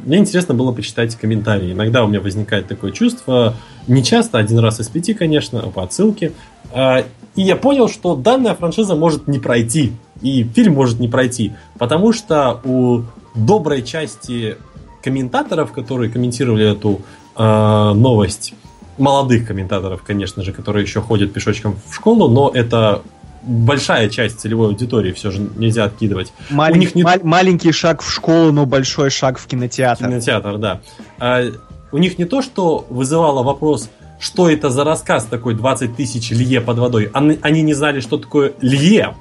мне 0.04 0.18
интересно 0.18 0.54
было 0.54 0.72
почитать 0.72 1.14
комментарии. 1.16 1.72
Иногда 1.72 2.04
у 2.04 2.08
меня 2.08 2.20
возникает 2.20 2.66
такое 2.66 2.90
чувство, 2.92 3.54
не 3.86 4.02
часто, 4.02 4.38
один 4.38 4.58
раз 4.58 4.80
из 4.80 4.88
пяти, 4.88 5.14
конечно, 5.14 5.60
по 5.62 5.82
отсылке. 5.82 6.32
А, 6.72 7.04
и 7.36 7.42
я 7.42 7.56
понял, 7.56 7.88
что 7.88 8.16
данная 8.16 8.54
франшиза 8.54 8.94
может 8.94 9.28
не 9.28 9.38
пройти, 9.38 9.92
и 10.22 10.42
фильм 10.44 10.74
может 10.74 11.00
не 11.00 11.08
пройти, 11.08 11.52
потому 11.78 12.12
что 12.12 12.60
у 12.64 13.02
доброй 13.34 13.82
части 13.82 14.56
комментаторов, 15.02 15.72
которые 15.72 16.10
комментировали 16.10 16.70
эту 16.70 17.00
э, 17.36 17.92
новость, 17.94 18.54
молодых 18.98 19.46
комментаторов, 19.46 20.02
конечно 20.02 20.42
же, 20.42 20.52
которые 20.52 20.82
еще 20.84 21.00
ходят 21.00 21.32
пешочком 21.32 21.76
в 21.88 21.94
школу, 21.94 22.28
но 22.28 22.50
это 22.52 23.02
большая 23.42 24.10
часть 24.10 24.40
целевой 24.40 24.68
аудитории, 24.68 25.12
все 25.12 25.30
же 25.30 25.40
нельзя 25.56 25.84
откидывать. 25.84 26.32
Малень- 26.50 26.72
У 26.72 26.76
них 26.76 26.94
не- 26.94 27.02
мал- 27.02 27.20
маленький 27.22 27.72
шаг 27.72 28.02
в 28.02 28.10
школу, 28.12 28.52
но 28.52 28.66
большой 28.66 29.08
шаг 29.10 29.38
в 29.38 29.46
кинотеатр. 29.46 30.04
Кинотеатр, 30.04 30.58
да. 30.58 30.80
А, 31.18 31.44
у 31.92 31.98
них 31.98 32.18
не 32.18 32.26
то, 32.26 32.42
что 32.42 32.86
вызывало 32.90 33.42
вопрос, 33.42 33.88
что 34.18 34.50
это 34.50 34.68
за 34.68 34.84
рассказ 34.84 35.24
такой 35.24 35.54
20 35.54 35.96
тысяч 35.96 36.30
лье 36.30 36.60
под 36.60 36.78
водой. 36.78 37.08
Они, 37.14 37.38
они 37.40 37.62
не 37.62 37.72
знали, 37.72 38.00
что 38.00 38.18
такое 38.18 38.52
лье. 38.60 39.14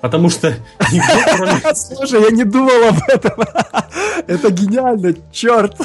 Потому 0.00 0.30
что 0.30 0.54
Слушай, 1.74 2.22
я 2.22 2.30
не 2.30 2.44
думал 2.44 2.88
об 2.88 2.98
этом. 3.08 3.32
Это 4.26 4.50
гениально, 4.50 5.14
черт. 5.32 5.76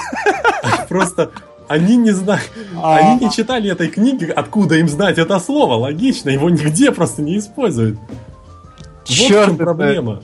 просто 0.88 1.31
они 1.72 1.98
не 1.98 2.11
знают, 2.11 2.49
А. 2.81 2.98
они 2.98 3.26
не 3.26 3.31
читали 3.31 3.69
этой 3.72 3.88
книги, 3.88 4.26
откуда 4.26 4.76
им 4.76 4.88
знать 4.89 5.18
это 5.18 5.39
слово. 5.39 5.76
Логично, 5.76 6.30
его 6.30 6.49
нигде 6.49 6.91
просто 6.91 7.22
не 7.22 7.38
используют. 7.38 7.98
Вот 7.98 9.06
Черт, 9.06 9.49
это- 9.49 9.57
проблема. 9.64 10.22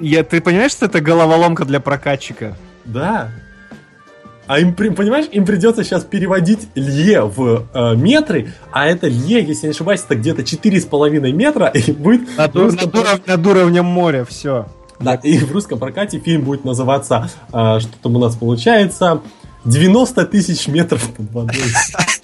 Я, 0.00 0.22
ты 0.22 0.40
понимаешь, 0.40 0.72
что 0.72 0.86
это 0.86 1.00
головоломка 1.00 1.64
для 1.64 1.80
прокатчика? 1.80 2.56
Да. 2.84 3.30
А 4.46 4.60
им, 4.60 4.72
понимаешь, 4.74 5.26
им 5.30 5.44
придется 5.44 5.84
сейчас 5.84 6.04
переводить 6.04 6.68
лье 6.74 7.24
в 7.24 7.66
э, 7.74 7.96
метры, 7.96 8.52
а 8.72 8.86
это 8.86 9.06
лье, 9.08 9.42
если 9.44 9.66
не 9.66 9.72
ошибаюсь, 9.72 10.02
это 10.04 10.14
где-то 10.14 10.40
4,5 10.42 11.32
метра, 11.32 11.66
и 11.74 11.92
будет 11.92 12.36
Над, 12.38 12.56
русском 12.56 12.86
над 12.86 12.94
уров- 12.94 13.26
над 13.26 13.46
уровнем 13.46 13.84
моря, 13.84 14.24
все. 14.24 14.66
Да, 15.00 15.14
и 15.16 15.38
в 15.38 15.52
русском 15.52 15.78
прокате 15.78 16.18
фильм 16.18 16.42
будет 16.42 16.64
называться, 16.64 17.28
э, 17.52 17.78
что 17.80 17.90
там 18.02 18.16
у 18.16 18.18
нас 18.18 18.36
получается, 18.36 19.20
90 19.64 20.24
тысяч 20.26 20.68
метров 20.68 21.10
под 21.12 21.32
водой. 21.32 21.56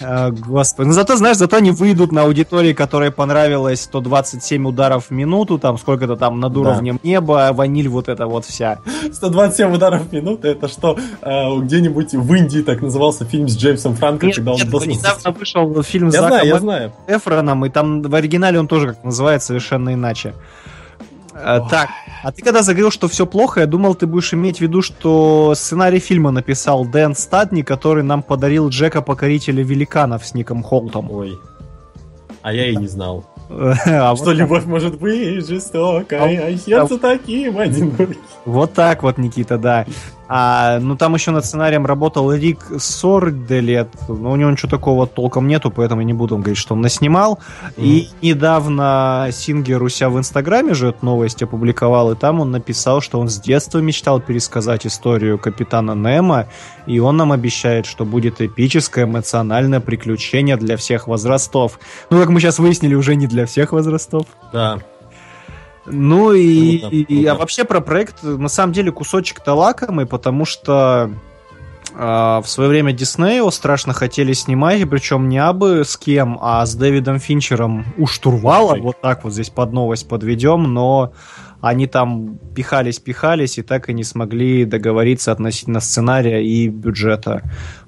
А, 0.06 0.30
господи. 0.32 0.88
Ну 0.88 0.92
зато, 0.92 1.16
знаешь, 1.16 1.38
зато 1.38 1.56
они 1.56 1.70
выйдут 1.70 2.12
на 2.12 2.22
аудитории, 2.22 2.74
которой 2.74 3.10
понравилось 3.10 3.80
127 3.82 4.66
ударов 4.66 5.06
в 5.06 5.10
минуту, 5.12 5.58
там 5.58 5.78
сколько-то 5.78 6.16
там 6.16 6.40
над 6.40 6.52
Да. 6.52 6.60
уровнем 6.60 7.00
неба, 7.02 7.50
ваниль 7.54 7.88
вот 7.88 8.08
эта 8.08 8.26
вот 8.26 8.44
вся. 8.44 8.80
127 9.12 9.72
ударов 9.72 10.02
в 10.08 10.12
минуту, 10.12 10.46
это 10.48 10.68
что, 10.68 10.98
э, 11.22 11.56
где-нибудь 11.60 12.12
в 12.12 12.34
Индии 12.34 12.60
так 12.60 12.82
назывался 12.82 13.24
фильм 13.24 13.48
с 13.48 13.56
Джеймсом 13.56 13.94
Франко, 13.94 14.26
Нет, 14.26 14.34
когда 14.36 14.52
он 14.52 14.58
нет, 14.58 14.86
недавно 14.86 15.30
вышел 15.30 15.82
фильм 15.82 16.10
с 16.10 16.14
Я 16.14 16.20
знаю, 16.28 16.44
я 16.46 16.54
Заком 16.54 16.60
знаю. 16.60 16.92
Эфроном, 17.06 17.64
и 17.64 17.70
там 17.70 18.02
в 18.02 18.14
оригинале 18.14 18.58
он 18.60 18.68
тоже 18.68 18.88
как 18.88 19.04
называется 19.04 19.46
совершенно 19.48 19.94
иначе. 19.94 20.34
А, 21.34 21.60
так, 21.68 21.88
а 22.22 22.30
ты 22.32 22.42
когда 22.42 22.62
заговорил, 22.62 22.90
что 22.90 23.08
все 23.08 23.26
плохо, 23.26 23.60
я 23.60 23.66
думал, 23.66 23.94
ты 23.94 24.06
будешь 24.06 24.32
иметь 24.32 24.58
в 24.58 24.60
виду, 24.60 24.82
что 24.82 25.54
сценарий 25.56 25.98
фильма 25.98 26.30
написал 26.30 26.84
Дэн 26.84 27.14
Стадни, 27.14 27.62
который 27.62 28.04
нам 28.04 28.22
подарил 28.22 28.68
Джека 28.68 29.02
Покорителя 29.02 29.62
Великанов 29.64 30.24
с 30.24 30.34
Ником 30.34 30.62
Холтом. 30.62 31.10
Ой. 31.10 31.36
А 32.42 32.52
я 32.52 32.68
и 32.68 32.76
не 32.76 32.86
знал. 32.86 33.24
А 33.50 34.16
Что 34.16 34.26
вот, 34.26 34.36
любовь 34.36 34.64
может 34.64 34.98
быть 34.98 35.46
жестокой, 35.46 36.36
а 36.38 36.56
сердце 36.56 36.98
таким 36.98 37.58
одиноким. 37.58 38.16
вот 38.46 38.72
так 38.72 39.02
вот, 39.02 39.18
Никита, 39.18 39.58
да. 39.58 39.84
А, 40.26 40.78
ну 40.80 40.96
там 40.96 41.14
еще 41.14 41.30
над 41.30 41.44
сценарием 41.44 41.84
работал 41.84 42.32
Рик 42.32 42.58
Сорделет, 42.78 43.88
но 44.08 44.32
у 44.32 44.36
него 44.36 44.50
ничего 44.50 44.70
такого 44.70 45.06
толком 45.06 45.46
нету, 45.46 45.70
поэтому 45.70 46.00
я 46.00 46.06
не 46.06 46.14
буду 46.14 46.36
говорить, 46.36 46.56
что 46.56 46.74
он 46.74 46.80
наснимал. 46.80 47.38
И 47.76 48.08
недавно 48.22 49.28
Сингер 49.32 49.82
у 49.82 49.88
себя 49.88 50.08
в 50.08 50.18
Инстаграме 50.18 50.74
же 50.74 50.88
эту 50.88 51.04
новость 51.04 51.42
опубликовал, 51.42 52.12
и 52.12 52.16
там 52.16 52.40
он 52.40 52.50
написал, 52.50 53.00
что 53.00 53.20
он 53.20 53.28
с 53.28 53.38
детства 53.38 53.78
мечтал 53.78 54.20
пересказать 54.20 54.86
историю 54.86 55.38
капитана 55.38 55.94
Немо, 55.94 56.46
и 56.86 56.98
он 56.98 57.16
нам 57.16 57.32
обещает, 57.32 57.86
что 57.86 58.04
будет 58.04 58.40
эпическое 58.40 59.04
эмоциональное 59.04 59.80
приключение 59.80 60.56
для 60.56 60.76
всех 60.76 61.06
возрастов. 61.06 61.78
Ну, 62.10 62.18
как 62.18 62.30
мы 62.30 62.40
сейчас 62.40 62.58
выяснили, 62.58 62.94
уже 62.94 63.14
не 63.14 63.26
для 63.26 63.46
всех 63.46 63.72
возрастов. 63.72 64.26
Да. 64.52 64.78
Ну 65.86 66.32
и, 66.32 66.78
Круто, 66.78 66.96
и- 66.96 67.04
круто. 67.04 67.32
а 67.32 67.34
вообще 67.34 67.64
про 67.64 67.80
проект 67.80 68.22
на 68.22 68.48
самом 68.48 68.72
деле 68.72 68.90
кусочек-то 68.92 69.54
лакомый, 69.54 70.06
потому 70.06 70.44
что 70.44 71.10
а, 71.96 72.40
в 72.40 72.48
свое 72.48 72.68
время 72.70 72.92
Дисней 72.92 73.36
его 73.36 73.50
страшно 73.50 73.92
хотели 73.92 74.32
снимать, 74.32 74.80
и 74.80 74.84
причем 74.84 75.28
не 75.28 75.38
абы 75.38 75.84
с 75.84 75.96
кем, 75.96 76.38
а 76.40 76.64
с 76.66 76.74
Дэвидом 76.74 77.18
Финчером 77.20 77.84
у 77.98 78.06
штурвала, 78.06 78.76
вот 78.76 79.00
так 79.00 79.24
вот 79.24 79.32
здесь 79.32 79.50
под 79.50 79.72
новость 79.72 80.08
подведем, 80.08 80.62
но 80.74 81.12
они 81.60 81.86
там 81.86 82.38
пихались-пихались 82.54 83.58
и 83.58 83.62
так 83.62 83.88
и 83.88 83.94
не 83.94 84.04
смогли 84.04 84.64
договориться 84.64 85.32
относительно 85.32 85.80
сценария 85.80 86.44
и 86.44 86.68
бюджета. 86.68 87.42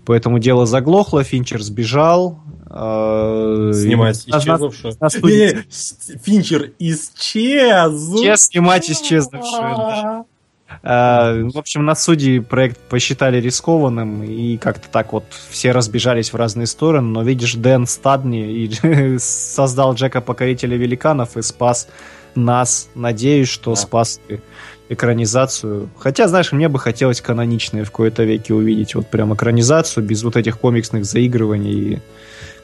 Поэтому 0.07 0.39
дело 0.39 0.67
заглохло, 0.67 1.25
Финчер 1.25 1.61
сбежал. 1.63 2.39
Э, 2.69 3.73
Снимать 3.75 4.17
исчезнувшую. 4.27 4.95
Финчер 6.25 6.73
исчез. 6.79 7.93
Исчез 8.21 8.43
снимать 8.47 8.91
исчезнувшую. 8.91 10.25
Э, 10.83 11.43
В 11.45 11.59
общем, 11.59 11.85
на 11.85 11.95
суде 11.95 12.41
проект 12.43 12.79
посчитали 12.89 13.41
рискованным, 13.41 14.23
и 14.25 14.57
как-то 14.57 14.89
так 14.91 15.13
вот 15.13 15.25
все 15.51 15.73
разбежались 15.73 16.33
в 16.33 16.37
разные 16.37 16.67
стороны, 16.67 17.09
но 17.09 17.23
видишь, 17.23 17.55
Дэн 17.55 17.87
Стадни 17.87 19.17
создал 19.19 19.95
Джека 19.95 20.21
Покорителя 20.21 20.77
Великанов 20.77 21.37
и 21.37 21.43
спас 21.43 21.89
нас. 22.35 22.89
Надеюсь, 22.95 23.49
что 23.49 23.71
Да. 23.71 23.77
спас 23.77 24.21
экранизацию. 24.89 25.89
Хотя, 25.99 26.29
знаешь, 26.29 26.53
мне 26.53 26.69
бы 26.69 26.79
хотелось 26.79 27.21
каноничные 27.21 27.83
в 27.85 27.91
кои-то 27.91 28.23
веке 28.25 28.55
увидеть. 28.55 28.95
Вот 28.95 29.09
прям 29.09 29.35
экранизацию 29.35 30.05
без 30.05 30.23
вот 30.23 30.37
этих 30.37 30.59
комиксных 30.59 31.05
заигрываний 31.05 31.73
и 31.95 31.99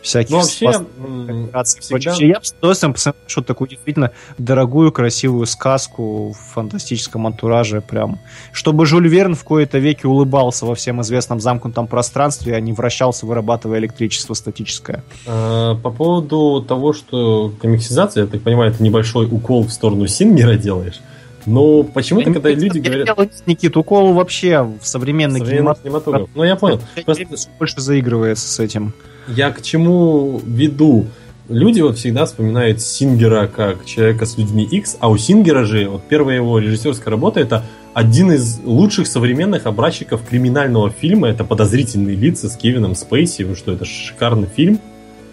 всяких 0.03 0.31
Ну, 0.31 0.39
вообще, 0.39 1.81
всегда-. 1.81 2.27
Я 2.27 2.41
с 2.43 2.53
удовольствием 2.59 2.93
посмотрел 2.93 3.23
что-то 3.27 3.47
такую 3.49 3.69
действительно 3.69 4.11
дорогую, 4.39 4.93
красивую 4.93 5.47
сказку 5.47 6.33
в 6.33 6.55
фантастическом 6.55 7.27
антураже 7.27 7.81
прям. 7.81 8.19
Чтобы 8.53 8.87
Жюль 8.87 9.09
Верн 9.09 9.35
в 9.35 9.45
кои-то 9.45 9.79
веки 9.79 10.07
улыбался 10.07 10.67
во 10.67 10.75
всем 10.75 11.01
известном 11.03 11.41
замкнутом 11.41 11.87
пространстве, 11.87 12.55
а 12.57 12.61
не 12.61 12.73
вращался, 12.73 13.27
вырабатывая 13.27 13.79
электричество 13.79 14.35
статическое. 14.35 15.05
А, 15.27 15.77
По 15.77 15.91
поводу 15.91 16.65
того, 16.67 16.93
что 16.93 17.53
комиксизация, 17.61 18.25
я 18.25 18.27
так 18.27 18.43
понимаю, 18.43 18.73
это 18.73 18.83
небольшой 18.83 19.27
укол 19.27 19.65
в 19.65 19.71
сторону 19.71 20.07
Сингера 20.07 20.57
делаешь. 20.57 21.01
Но 21.47 21.83
почему-то, 21.83 22.33
когда 22.33 22.51
люди 22.51 22.79
Я 22.79 22.85
говорят... 22.85 23.07
делаю, 23.07 23.31
Никит, 23.47 23.77
укол 23.77 24.13
вообще 24.13 24.63
в 24.63 24.87
современный 24.87 25.41
современный 25.41 25.41
кинематограф 25.41 25.83
кинематограф. 25.83 26.31
Ну, 26.35 26.45
я 26.45 26.57
понял. 26.57 26.81
Просто 27.05 27.27
больше 27.59 27.81
заигрывается 27.81 28.49
с 28.49 28.61
этим. 28.61 28.95
Я 29.29 29.51
к 29.51 29.63
чему 29.63 30.41
веду? 30.45 31.07
Люди 31.49 31.81
вот 31.81 31.99
всегда 31.99 32.25
вспоминают 32.25 32.81
Сингера 32.81 33.47
как 33.47 33.85
человека 33.85 34.27
с 34.27 34.39
людьми 34.39 34.65
X, 34.65 34.97
а 35.01 35.09
у 35.11 35.17
Сингера 35.17 35.65
же 35.65 35.89
вот 35.89 36.03
первая 36.09 36.37
его 36.37 36.59
режиссерская 36.59 37.11
работа 37.11 37.41
это 37.41 37.65
один 37.95 38.33
из 38.33 38.61
лучших 38.65 39.07
современных 39.07 39.67
образчиков 39.67 40.23
криминального 40.29 40.91
фильма. 40.91 41.29
Это 41.29 41.45
«Подозрительные 41.45 42.17
лица» 42.17 42.49
с 42.49 42.57
Кевином 42.57 42.95
Спейси. 42.95 43.43
Вы 43.43 43.55
что, 43.55 43.73
это 43.73 43.85
шикарный 43.85 44.49
фильм. 44.49 44.81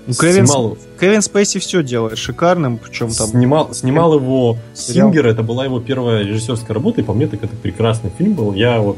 Ну, 0.08 0.14
Кевин, 0.14 0.46
Снимал- 0.46 0.78
Кевин 1.00 1.22
Спейси 1.22 1.60
все 1.60 1.84
делает 1.84 2.18
шикарным, 2.18 2.78
причем 2.78 3.12
там... 3.12 3.28
Снимал, 3.28 3.74
снимал 3.74 4.16
его. 4.16 4.58
Сингер, 4.74 5.28
это 5.28 5.44
была 5.44 5.66
его 5.66 5.80
первая 5.80 6.24
режиссерская 6.24 6.74
работа, 6.74 7.02
и 7.02 7.04
по 7.04 7.14
мне 7.14 7.28
так 7.28 7.44
это 7.44 7.56
прекрасный 7.56 8.10
фильм 8.18 8.34
был. 8.34 8.54
Я 8.54 8.80
вот 8.80 8.98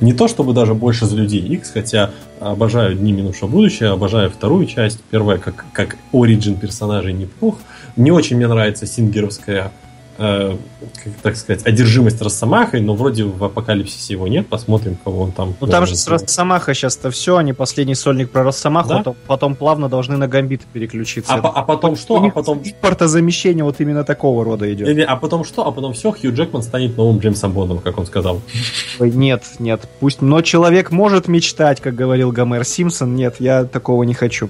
не 0.00 0.12
то 0.12 0.28
чтобы 0.28 0.52
даже 0.52 0.74
больше 0.74 1.06
за 1.06 1.16
людей 1.16 1.40
X, 1.40 1.70
хотя 1.72 2.10
обожаю 2.40 2.94
Дни 2.94 3.12
минувшего 3.12 3.48
будущего, 3.48 3.92
обожаю 3.92 4.30
вторую 4.30 4.66
часть. 4.66 5.00
Первая 5.10 5.38
как, 5.38 5.64
как 5.72 5.96
оригин 6.12 6.56
персонажей 6.56 7.12
неплох. 7.12 7.58
Не 7.96 8.10
очень 8.10 8.36
мне 8.36 8.48
нравится 8.48 8.86
сингеровская 8.86 9.72
э, 10.18 10.56
как 11.04 11.12
так 11.22 11.36
сказать, 11.36 11.66
одержимость 11.66 12.20
Росомахой, 12.22 12.80
но 12.80 12.94
вроде 12.94 13.24
в 13.24 13.42
апокалипсисе 13.44 14.14
его 14.14 14.28
нет. 14.28 14.46
Посмотрим, 14.48 14.96
кого 15.04 15.22
он 15.24 15.32
там. 15.32 15.54
Ну 15.60 15.66
там 15.66 15.86
же 15.86 15.96
с 15.96 16.06
Росомаха 16.08 16.74
сейчас-то 16.74 17.10
все, 17.10 17.36
они 17.36 17.52
последний 17.52 17.94
сольник 17.94 18.30
про 18.30 18.42
Росомаху, 18.44 18.88
Да? 18.88 18.96
потом, 18.98 19.16
потом 19.26 19.54
плавно 19.56 19.88
должны 19.88 20.16
на 20.16 20.28
Гамбит 20.28 20.62
переключиться. 20.72 21.32
а, 21.34 21.38
по- 21.38 21.48
а 21.50 21.62
потом 21.62 21.96
что? 21.96 22.22
А 22.22 22.30
потом 22.30 22.60
импортозамещение 22.64 23.64
вот 23.64 23.80
именно 23.80 24.04
такого 24.04 24.44
рода 24.44 24.72
идет. 24.72 24.86
Не-не, 24.88 25.02
а 25.04 25.16
потом 25.16 25.44
что? 25.44 25.66
А 25.66 25.70
потом 25.72 25.92
все, 25.94 26.12
Хью 26.12 26.32
Джекман 26.34 26.62
станет 26.62 26.96
новым 26.96 27.18
Джеймсом 27.18 27.52
Бондом, 27.52 27.78
как 27.78 27.98
он 27.98 28.06
сказал. 28.06 28.40
Нет, 29.00 29.42
нет, 29.58 29.88
пусть, 30.00 30.22
но 30.22 30.40
человек 30.42 30.90
может 30.90 31.28
мечтать, 31.28 31.80
как 31.80 31.94
говорил 31.94 32.30
Гомер 32.32 32.64
Симпсон. 32.64 33.14
Нет, 33.14 33.36
я 33.40 33.64
такого 33.64 34.02
не 34.04 34.14
хочу. 34.14 34.48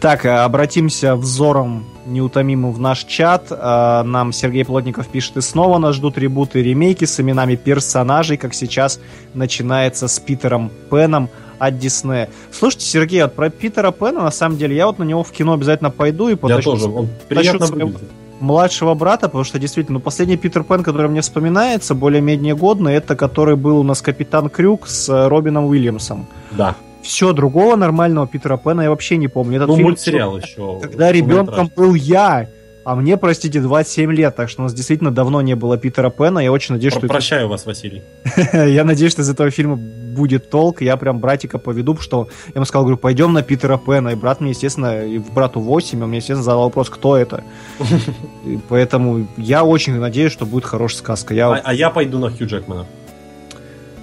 Так, 0.00 0.24
э, 0.24 0.30
обратимся 0.30 1.14
взором 1.16 1.84
неутомимым 2.06 2.72
в 2.72 2.80
наш 2.80 3.04
чат. 3.04 3.46
Э, 3.50 4.02
Нам 4.04 4.32
Сергей 4.32 4.64
Плотников 4.64 4.79
Плотников 4.80 5.08
пишет, 5.08 5.36
и 5.36 5.40
снова 5.42 5.76
нас 5.78 5.96
ждут 5.96 6.16
ребуты 6.16 6.60
и 6.60 6.62
ремейки 6.62 7.04
с 7.04 7.20
именами 7.20 7.54
персонажей, 7.54 8.38
как 8.38 8.54
сейчас 8.54 8.98
начинается 9.34 10.08
с 10.08 10.18
Питером 10.18 10.70
Пеном 10.90 11.28
от 11.58 11.78
Диснея. 11.78 12.30
Слушайте, 12.50 12.86
Сергей, 12.86 13.22
вот 13.22 13.34
про 13.34 13.50
Питера 13.50 13.90
Пена, 13.90 14.22
на 14.22 14.30
самом 14.30 14.56
деле, 14.56 14.74
я 14.74 14.86
вот 14.86 14.98
на 14.98 15.02
него 15.04 15.22
в 15.22 15.30
кино 15.32 15.52
обязательно 15.52 15.90
пойду 15.90 16.28
и 16.28 16.30
Я 16.30 16.36
потащу 16.38 16.70
тоже, 16.72 16.86
он 16.88 17.08
приятно 17.28 17.66
своего- 17.66 17.92
младшего 18.40 18.94
брата, 18.94 19.26
потому 19.28 19.44
что 19.44 19.58
действительно, 19.58 19.98
ну, 19.98 20.00
последний 20.02 20.38
Питер 20.38 20.64
Пен, 20.64 20.82
который 20.82 21.10
мне 21.10 21.20
вспоминается, 21.20 21.94
более-менее 21.94 22.56
годный, 22.56 22.94
это 22.94 23.14
который 23.16 23.56
был 23.56 23.80
у 23.80 23.82
нас 23.82 24.00
Капитан 24.00 24.48
Крюк 24.48 24.88
с 24.88 25.10
э, 25.10 25.28
Робином 25.28 25.66
Уильямсом. 25.66 26.26
Да. 26.52 26.74
Все, 27.02 27.34
другого 27.34 27.76
нормального 27.76 28.26
Питера 28.26 28.56
Пена 28.56 28.80
я 28.80 28.88
вообще 28.90 29.18
не 29.18 29.28
помню. 29.28 29.56
Этот 29.56 29.68
Ну, 29.68 29.74
фильм- 29.76 29.88
мультсериал 29.88 30.38
еще. 30.38 30.78
Когда 30.80 31.12
ребенком 31.12 31.70
был 31.76 31.92
я, 31.94 32.46
а 32.90 32.96
мне, 32.96 33.16
простите, 33.16 33.60
27 33.60 34.12
лет, 34.12 34.34
так 34.36 34.48
что 34.48 34.62
у 34.62 34.64
нас 34.64 34.74
действительно 34.74 35.10
давно 35.10 35.40
не 35.42 35.54
было 35.54 35.78
Питера 35.78 36.10
Пена. 36.10 36.40
Я 36.40 36.50
очень 36.50 36.74
надеюсь, 36.74 36.92
что... 36.94 37.06
это- 37.06 37.08
Прощаю 37.08 37.48
вас, 37.48 37.66
Василий. 37.66 38.02
Я 38.52 38.84
надеюсь, 38.84 39.12
что 39.12 39.22
из 39.22 39.30
этого 39.30 39.50
фильма 39.50 39.76
будет 39.76 40.50
толк. 40.50 40.82
Я 40.82 40.96
прям 40.96 41.20
братика 41.20 41.58
поведу, 41.58 41.94
потому 41.94 42.02
что 42.04 42.28
я 42.48 42.52
ему 42.56 42.64
сказал, 42.64 42.82
говорю, 42.84 42.96
пойдем 42.98 43.32
на 43.32 43.42
Питера 43.42 43.78
Пена. 43.78 44.08
И 44.08 44.14
брат 44.16 44.40
мне, 44.40 44.50
естественно, 44.50 45.06
и 45.06 45.18
брату 45.18 45.60
8, 45.60 46.02
он 46.02 46.08
мне, 46.08 46.18
естественно, 46.18 46.42
задал 46.42 46.62
вопрос, 46.64 46.90
кто 46.90 47.16
это. 47.16 47.44
И 48.44 48.58
поэтому 48.68 49.28
я 49.36 49.62
очень 49.64 49.94
надеюсь, 50.00 50.32
что 50.32 50.46
будет 50.46 50.64
хорошая 50.64 50.98
сказка. 50.98 51.32
А, 51.34 51.36
Я, 51.36 51.52
а 51.64 51.72
я 51.74 51.90
пойду 51.90 52.18
на 52.18 52.30
Хью 52.30 52.46
Джекмана. 52.48 52.86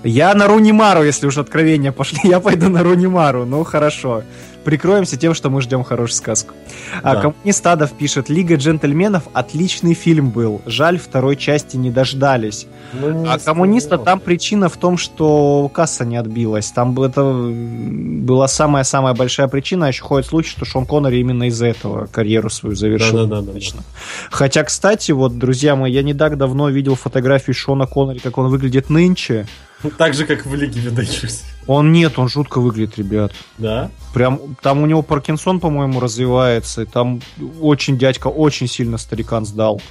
я 0.03 0.33
на 0.33 0.47
Рунимару, 0.47 1.03
если 1.03 1.27
уж 1.27 1.37
откровения 1.37 1.91
пошли, 1.91 2.19
я 2.29 2.39
пойду 2.39 2.69
на 2.69 2.83
Рунимару. 2.83 3.45
Ну, 3.45 3.63
хорошо. 3.65 4.23
Прикроемся 4.67 5.15
тем, 5.15 5.33
что 5.33 5.49
мы 5.49 5.61
ждем 5.61 5.85
хорошую 5.85 6.17
сказку. 6.17 6.53
А 7.01 7.13
Да. 7.15 7.21
коммунист 7.21 7.65
Адов 7.65 7.93
пишет, 7.93 8.27
Лига 8.27 8.57
джентльменов 8.57 9.23
отличный 9.31 9.93
фильм 9.93 10.29
был. 10.29 10.61
Жаль, 10.65 10.99
второй 10.99 11.37
части 11.37 11.77
не 11.77 11.89
дождались. 11.89 12.67
Ну, 12.91 13.11
не 13.11 13.29
А 13.29 13.39
коммуниста 13.39 13.91
сказал. 13.91 14.03
там 14.05 14.19
причина 14.19 14.67
в 14.67 14.75
том, 14.75 14.97
что 14.97 15.71
касса 15.73 16.03
не 16.03 16.17
отбилась. 16.17 16.69
Там 16.71 17.01
это 17.01 17.23
была 17.23 18.49
самая-самая 18.49 19.13
большая 19.13 19.47
причина. 19.47 19.85
А 19.85 19.87
еще 19.87 20.03
ходит 20.03 20.27
слухи, 20.27 20.49
что 20.49 20.65
Шон 20.65 20.85
Коннери 20.85 21.21
именно 21.21 21.47
из-за 21.47 21.67
этого 21.67 22.07
карьеру 22.07 22.49
свою 22.49 22.75
завершил. 22.75 23.19
Да-да-да-да. 23.25 23.53
Точно. 23.53 23.83
Хотя, 24.29 24.65
кстати, 24.65 25.13
вот, 25.13 25.37
друзья 25.37 25.77
мои, 25.77 25.93
я 25.93 26.03
не 26.03 26.13
так 26.13 26.37
давно 26.37 26.67
видел 26.67 26.95
фотографию 26.95 27.53
Шона 27.53 27.87
Коннери, 27.87 28.19
как 28.19 28.37
он 28.37 28.49
выглядит 28.49 28.89
нынче. 28.89 29.47
Так 29.97 30.13
же, 30.13 30.25
как 30.25 30.45
в 30.45 30.55
Лиге 30.55 30.81
выдающихся. 30.81 31.43
Он 31.67 31.91
нет, 31.91 32.17
он 32.17 32.29
жутко 32.29 32.59
выглядит, 32.61 32.97
ребят. 32.97 33.33
Да? 33.57 33.91
Прям 34.13 34.39
там 34.61 34.81
у 34.81 34.85
него 34.85 35.01
Паркинсон, 35.01 35.59
по-моему, 35.59 35.99
развивается. 35.99 36.83
И 36.83 36.85
там 36.85 37.21
очень 37.61 37.97
дядька 37.97 38.27
очень 38.27 38.67
сильно 38.67 38.97
старикан 38.97 39.45
сдал. 39.45 39.81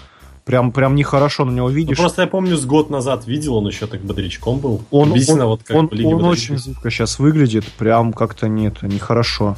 Прям, 0.45 0.71
прям 0.71 0.95
нехорошо 0.95 1.45
на 1.45 1.51
него 1.51 1.69
Ну, 1.69 1.75
видишь. 1.75 1.97
просто 1.99 2.23
я 2.23 2.29
помню, 2.29 2.57
с 2.57 2.65
год 2.65 2.89
назад 2.89 3.27
видел, 3.27 3.57
он 3.57 3.67
еще 3.67 3.87
так 3.89 4.01
бодрячком 4.03 4.61
был. 4.61 4.83
Он- 4.93 5.11
Объяснено, 5.11 5.45
он- 5.45 5.51
вот 5.51 5.63
как 5.65 5.77
он, 5.77 5.89
в 5.89 5.93
Лиге 5.93 6.07
он 6.15 6.25
очень 6.25 6.57
жутко 6.57 6.89
сейчас 6.91 7.19
выглядит, 7.19 7.65
прям 7.73 8.13
как-то 8.13 8.49
нет, 8.49 8.81
нехорошо. 8.83 9.57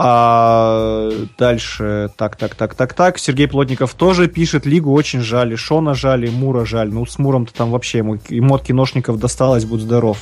А, 0.00 1.10
дальше, 1.36 2.10
так, 2.16 2.36
так, 2.36 2.54
так, 2.54 2.74
так, 2.74 2.94
так. 2.94 3.18
Сергей 3.18 3.48
Плотников 3.48 3.94
тоже 3.94 4.28
пишет, 4.28 4.64
Лигу 4.64 4.92
очень 4.92 5.20
жаль, 5.20 5.56
Шона 5.56 5.94
жаль, 5.94 6.26
и 6.26 6.30
Мура 6.30 6.64
жаль. 6.64 6.90
Ну, 6.90 7.04
с 7.04 7.18
Муром-то 7.18 7.52
там 7.52 7.72
вообще 7.72 7.98
ему, 7.98 8.18
ему 8.28 8.54
от 8.54 8.62
киношников 8.62 9.18
досталось, 9.18 9.64
будь 9.64 9.80
здоров, 9.80 10.18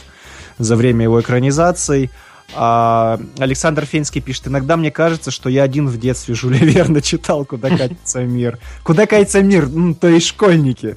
за 0.58 0.76
время 0.76 1.02
его 1.02 1.20
экранизаций. 1.20 2.10
А, 2.54 3.20
Александр 3.38 3.84
Фенский 3.84 4.22
пишет, 4.22 4.48
иногда 4.48 4.78
мне 4.78 4.90
кажется, 4.90 5.30
что 5.30 5.50
я 5.50 5.62
один 5.62 5.88
в 5.88 5.98
детстве 5.98 6.34
Жюля 6.34 6.58
Верна 6.62 7.02
читал 7.02 7.44
«Куда 7.44 7.68
катится 7.68 8.22
мир». 8.22 8.58
«Куда 8.82 9.06
катится 9.06 9.42
мир», 9.42 9.64
М, 9.64 9.94
то 9.94 10.08
есть 10.08 10.28
школьники. 10.28 10.96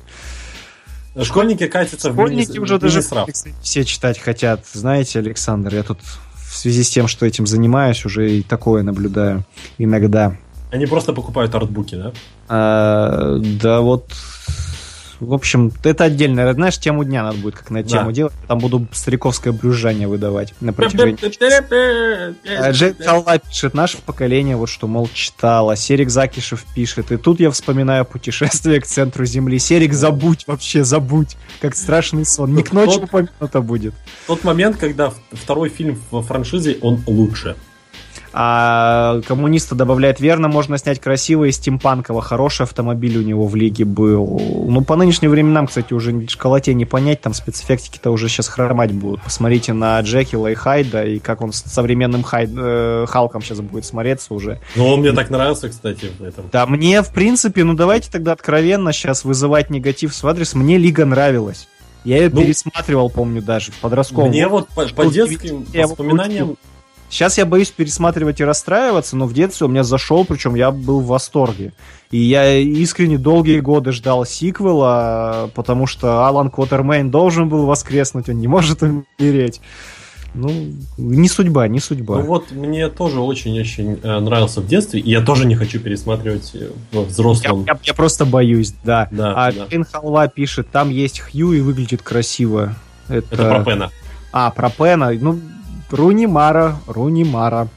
Школьники 1.22 1.68
катятся 1.68 2.12
в 2.12 2.14
Школьники 2.14 2.60
уже 2.60 2.80
даже 2.80 3.02
все 3.62 3.84
читать 3.84 4.20
хотят. 4.20 4.66
Знаете, 4.72 5.20
Александр, 5.20 5.76
я 5.76 5.84
тут 5.84 6.00
связи 6.60 6.84
с 6.84 6.90
тем, 6.90 7.08
что 7.08 7.26
этим 7.26 7.48
занимаюсь, 7.48 8.06
уже 8.06 8.38
и 8.38 8.42
такое 8.44 8.84
наблюдаю 8.84 9.44
иногда. 9.78 10.36
Они 10.72 10.86
просто 10.86 11.14
покупают 11.14 11.56
артбуки, 11.56 11.96
да? 11.96 12.12
А, 12.48 13.40
да 13.40 13.82
вот, 13.82 14.12
в 15.20 15.34
общем, 15.34 15.72
это 15.84 16.06
отдельно. 16.06 16.52
Знаешь, 16.54 16.78
тему 16.78 17.04
дня 17.04 17.24
надо 17.24 17.38
будет 17.38 17.56
как 17.56 17.70
на 17.70 17.84
тему 17.84 18.08
Да. 18.08 18.12
делать. 18.14 18.34
Там 18.48 18.60
буду 18.60 18.88
стариковское 18.92 19.54
брюзжание 19.54 20.08
выдавать 20.08 20.54
на 20.62 20.74
протяжении 20.74 21.16
А, 22.60 22.72
Джей 22.72 22.94
Халва 22.94 23.38
пишет, 23.40 23.74
наше 23.74 23.98
поколение 24.02 24.56
вот 24.56 24.70
что, 24.70 24.88
мол, 24.88 25.10
читало. 25.14 25.76
Серик 25.76 26.10
Закишев 26.10 26.66
пишет, 26.76 27.12
и 27.12 27.18
тут 27.18 27.40
я 27.40 27.52
вспоминаю 27.52 28.06
путешествие 28.06 28.82
к 28.82 28.86
центру 28.86 29.26
Земли. 29.26 29.60
Серик, 29.60 29.94
забудь 29.94 30.46
вообще, 30.48 30.84
забудь, 30.84 31.38
как 31.62 31.76
страшный 31.76 32.26
сон. 32.26 32.54
Не 32.54 32.64
к 32.64 32.72
ночи 32.74 32.98
упомянуто 33.00 33.62
будет. 33.62 33.94
Тот 34.28 34.44
момент, 34.44 34.78
когда 34.78 35.10
в- 35.10 35.16
второй 35.32 35.70
фильм 35.70 36.00
во 36.12 36.22
франшизе, 36.22 36.78
он 36.82 37.04
лучше. 37.08 37.56
А 38.32 39.22
коммуниста 39.28 39.76
добавляет, 39.76 40.20
верно, 40.20 40.48
можно 40.48 40.78
снять 40.78 41.00
красиво 41.00 41.46
и 41.46 41.52
стимпанково. 41.52 42.22
Хороший 42.22 42.64
автомобиль 42.64 43.18
у 43.18 43.22
него 43.22 43.48
в 43.48 43.56
лиге 43.56 43.86
был. 43.86 44.40
Ну, 44.68 44.84
по 44.84 44.96
нынешним 44.96 45.32
временам, 45.32 45.68
кстати, 45.68 45.94
уже 45.94 46.28
школоте 46.28 46.74
не 46.74 46.86
понять, 46.86 47.22
там 47.22 47.34
спецэффектики-то 47.34 48.12
уже 48.12 48.30
сейчас 48.30 48.48
хромать 48.48 48.92
будут. 48.92 49.22
Посмотрите 49.22 49.74
на 49.74 50.00
Джекила 50.02 50.48
и 50.48 50.54
Хайда, 50.54 51.06
и 51.06 51.20
как 51.20 51.42
он 51.42 51.52
с 51.52 51.64
современным 51.64 52.24
Хайд, 52.24 52.52
э, 52.56 53.06
Халком 53.08 53.42
сейчас 53.42 53.62
будет 53.62 53.86
смотреться 53.86 54.34
уже. 54.34 54.60
Но 54.76 54.94
он 54.94 55.00
мне 55.00 55.12
так 55.12 55.30
нравился, 55.30 55.70
кстати, 55.70 56.12
в 56.18 56.24
этом. 56.24 56.46
Да, 56.52 56.66
мне, 56.66 57.02
в 57.02 57.12
принципе, 57.12 57.64
ну 57.64 57.74
давайте 57.74 58.12
тогда 58.12 58.34
откровенно 58.34 58.94
сейчас 58.94 59.24
вызывать 59.24 59.70
негатив 59.70 60.14
свой 60.14 60.34
адрес. 60.34 60.54
Мне 60.54 60.78
Лига 60.78 61.06
нравилась. 61.06 61.68
Я 62.04 62.18
ее 62.18 62.30
Ну, 62.30 62.42
пересматривал, 62.42 63.10
помню, 63.10 63.42
даже 63.42 63.72
в 63.72 63.76
подростковом. 63.76 64.30
Мне 64.30 64.48
вот 64.48 64.70
по, 64.70 64.86
по 64.86 65.06
детским 65.06 65.66
воспоминаниям... 65.74 66.58
Сейчас 67.10 67.38
я 67.40 67.46
боюсь 67.46 67.72
пересматривать 67.72 68.40
и 68.40 68.44
расстраиваться, 68.44 69.18
но 69.18 69.26
в 69.26 69.34
детстве 69.34 69.66
у 69.66 69.70
меня 69.70 69.84
зашел, 69.84 70.26
причем 70.26 70.54
я 70.56 70.70
был 70.72 71.00
в 71.02 71.08
восторге. 71.08 71.74
И 72.12 72.18
я 72.18 72.58
искренне 72.58 73.18
долгие 73.18 73.60
годы 73.60 73.92
ждал 73.92 74.26
сиквела, 74.26 75.50
потому 75.56 75.88
что 75.88 76.28
Алан 76.28 76.50
Квотермейн 76.52 77.10
должен 77.10 77.50
был 77.50 77.66
воскреснуть, 77.66 78.30
он 78.30 78.40
не 78.40 78.48
может 78.48 78.84
умереть. 79.20 79.60
Ну, 80.36 80.52
не 80.98 81.28
судьба, 81.28 81.68
не 81.68 81.80
судьба. 81.80 82.18
Ну 82.18 82.22
вот, 82.22 82.52
мне 82.52 82.88
тоже 82.90 83.20
очень-очень 83.20 84.00
э, 84.04 84.20
нравился 84.20 84.62
в 84.62 84.68
детстве, 84.68 85.00
и 85.00 85.10
я 85.10 85.22
тоже 85.22 85.48
не 85.48 85.56
хочу 85.56 85.80
пересматривать 85.80 86.52
э, 86.54 86.70
во 86.92 87.02
я, 87.02 87.08
взрослом. 87.08 87.66
я- 87.66 87.80
я 87.82 87.94
просто 87.96 88.26
боюсь, 88.26 88.74
да. 88.84 89.08
Да, 89.10 89.34
а 89.48 89.52
да. 89.52 89.84
Халва 89.92 90.28
пишет, 90.28 90.70
там 90.70 90.92
есть 90.92 91.20
Хью 91.20 91.54
и 91.54 91.62
выглядит 91.62 92.04
красиво. 92.04 92.76
Это, 93.08 93.28
Это 93.34 93.50
про 93.50 93.64
Пена. 93.64 93.92
А, 94.32 94.52
про 94.52 94.70
Пена. 94.70 95.12
Ну, 95.20 95.40
Руни 95.92 96.28
Мара, 96.28 96.78
Руни 96.88 97.24
Мара. 97.24 97.68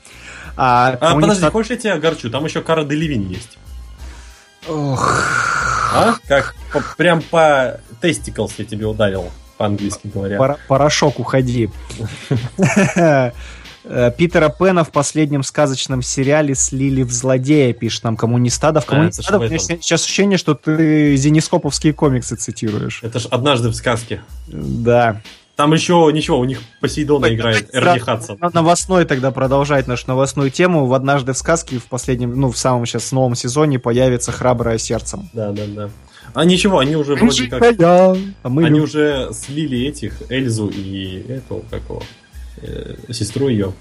А, 0.56 0.96
А, 1.00 1.14
подожди, 1.14 1.46
хочешь 1.46 1.70
я 1.70 1.76
тебя 1.76 1.94
огорчу? 1.94 2.30
Там 2.30 2.44
еще 2.44 2.60
Кара 2.60 2.84
Делевин 2.84 3.28
есть. 3.28 3.58
Ох, 4.68 5.20
А? 5.94 6.14
Как 6.28 6.54
по- 6.72 6.82
прям 6.96 7.20
по 7.22 7.80
testicles 8.00 8.52
я 8.58 8.64
тебе 8.64 8.86
ударил, 8.86 9.30
по-английски 9.58 10.10
говоря. 10.12 10.38
Пора- 10.38 10.56
порошок, 10.68 11.18
уходи. 11.18 11.70
Э, 13.84 14.12
Питера 14.16 14.48
Пена 14.48 14.84
в 14.84 14.92
последнем 14.92 15.42
сказочном 15.42 16.02
сериале 16.02 16.54
слили 16.54 17.02
в 17.02 17.10
злодея, 17.10 17.72
пишет 17.72 18.04
нам 18.04 18.16
коммунистадов. 18.16 18.84
А, 18.86 18.90
Коммунистадов, 18.90 19.42
этом. 19.42 19.58
сейчас 19.58 20.04
ощущение, 20.04 20.38
что 20.38 20.54
ты 20.54 21.16
зенископовские 21.16 21.92
комиксы 21.92 22.36
цитируешь. 22.36 23.00
Это 23.02 23.18
ж 23.18 23.26
однажды 23.26 23.70
в 23.70 23.74
сказке. 23.74 24.22
Да. 24.46 25.20
Там 25.62 25.72
еще 25.74 26.10
ничего, 26.12 26.40
у 26.40 26.44
них 26.44 26.58
Посейдона 26.80 27.28
Ой, 27.28 27.36
играет 27.36 27.68
Эрни 27.72 28.00
Хадсон. 28.00 28.36
на- 28.40 28.50
Новостной 28.50 29.04
тогда 29.04 29.30
продолжать 29.30 29.86
нашу 29.86 30.08
новостную 30.08 30.50
тему. 30.50 30.86
В 30.86 30.92
«Однажды 30.92 31.34
в 31.34 31.38
сказке» 31.38 31.78
в 31.78 31.84
последнем, 31.84 32.34
ну, 32.34 32.50
в 32.50 32.58
самом 32.58 32.84
сейчас 32.84 33.12
новом 33.12 33.36
сезоне 33.36 33.78
появится 33.78 34.32
«Храброе 34.32 34.78
сердцем». 34.78 35.30
Да, 35.32 35.52
да, 35.52 35.62
да. 35.68 35.90
А 36.34 36.44
ничего, 36.44 36.80
они 36.80 36.96
уже 36.96 37.14
вроде 37.14 37.46
как... 37.46 37.62
А 37.80 38.16
мы 38.48 38.62
Они 38.64 38.70
любим. 38.70 38.82
уже 38.82 39.30
слили 39.32 39.86
этих, 39.86 40.14
Эльзу 40.30 40.66
и 40.66 41.24
эту, 41.28 41.64
как 41.70 41.82
его, 41.88 42.02
э, 42.60 42.96
сестру 43.12 43.46
ее. 43.46 43.72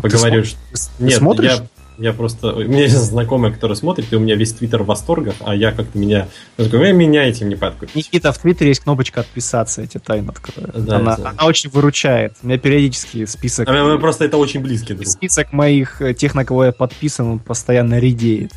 Поговорю, 0.00 0.44
что... 0.44 0.56
Ты 0.98 1.04
Нет, 1.04 1.14
смотришь? 1.18 1.50
я, 1.50 1.66
я 1.98 2.12
просто... 2.12 2.52
У 2.54 2.60
меня 2.60 2.82
есть 2.82 2.96
знакомая, 2.96 3.52
которая 3.52 3.76
смотрит, 3.76 4.12
и 4.12 4.16
у 4.16 4.20
меня 4.20 4.36
весь 4.36 4.52
твиттер 4.52 4.82
в 4.82 4.86
восторгах, 4.86 5.34
а 5.40 5.54
я 5.54 5.72
как-то 5.72 5.98
меня... 5.98 6.28
Я 6.56 6.64
такой, 6.64 6.78
вы 6.78 6.92
меня 6.92 7.24
этим 7.28 7.48
не 7.48 7.56
подкупите. 7.56 7.98
Никита, 7.98 8.32
в 8.32 8.38
Твиттере 8.38 8.68
есть 8.70 8.80
кнопочка 8.80 9.20
«Отписаться», 9.20 9.82
эти 9.82 9.98
тайны 9.98 10.30
открою. 10.30 10.70
Да, 10.74 10.96
она, 10.96 11.14
это- 11.14 11.28
она 11.30 11.44
очень 11.46 11.70
выручает. 11.70 12.34
У 12.42 12.46
меня 12.46 12.58
периодически 12.58 13.24
список... 13.26 13.68
А 13.68 13.72
мы- 13.72 13.98
просто 13.98 14.24
это 14.24 14.36
очень 14.36 14.60
близкий 14.60 14.94
друг. 14.94 15.06
Список 15.08 15.52
моих, 15.52 16.00
э, 16.00 16.14
тех, 16.14 16.34
на 16.34 16.44
кого 16.44 16.66
я 16.66 16.72
подписан, 16.72 17.26
он 17.26 17.38
постоянно 17.38 17.98
редеет. 17.98 18.52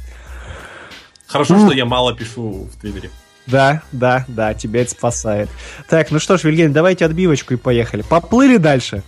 Хорошо, 1.28 1.58
что 1.60 1.72
я 1.74 1.86
мало 1.86 2.14
пишу 2.16 2.68
в 2.72 2.80
твиттере. 2.80 3.10
Да, 3.48 3.82
да, 3.92 4.26
да, 4.28 4.54
тебя 4.54 4.82
это 4.82 4.92
спасает. 4.92 5.50
Так, 5.90 6.12
ну 6.12 6.20
что 6.20 6.38
ж, 6.38 6.44
Вильгельм, 6.44 6.74
давайте 6.74 7.06
отбивочку 7.06 7.54
и 7.56 7.58
поехали. 7.58 8.04
Поплыли 8.04 8.58
дальше. 8.58 9.02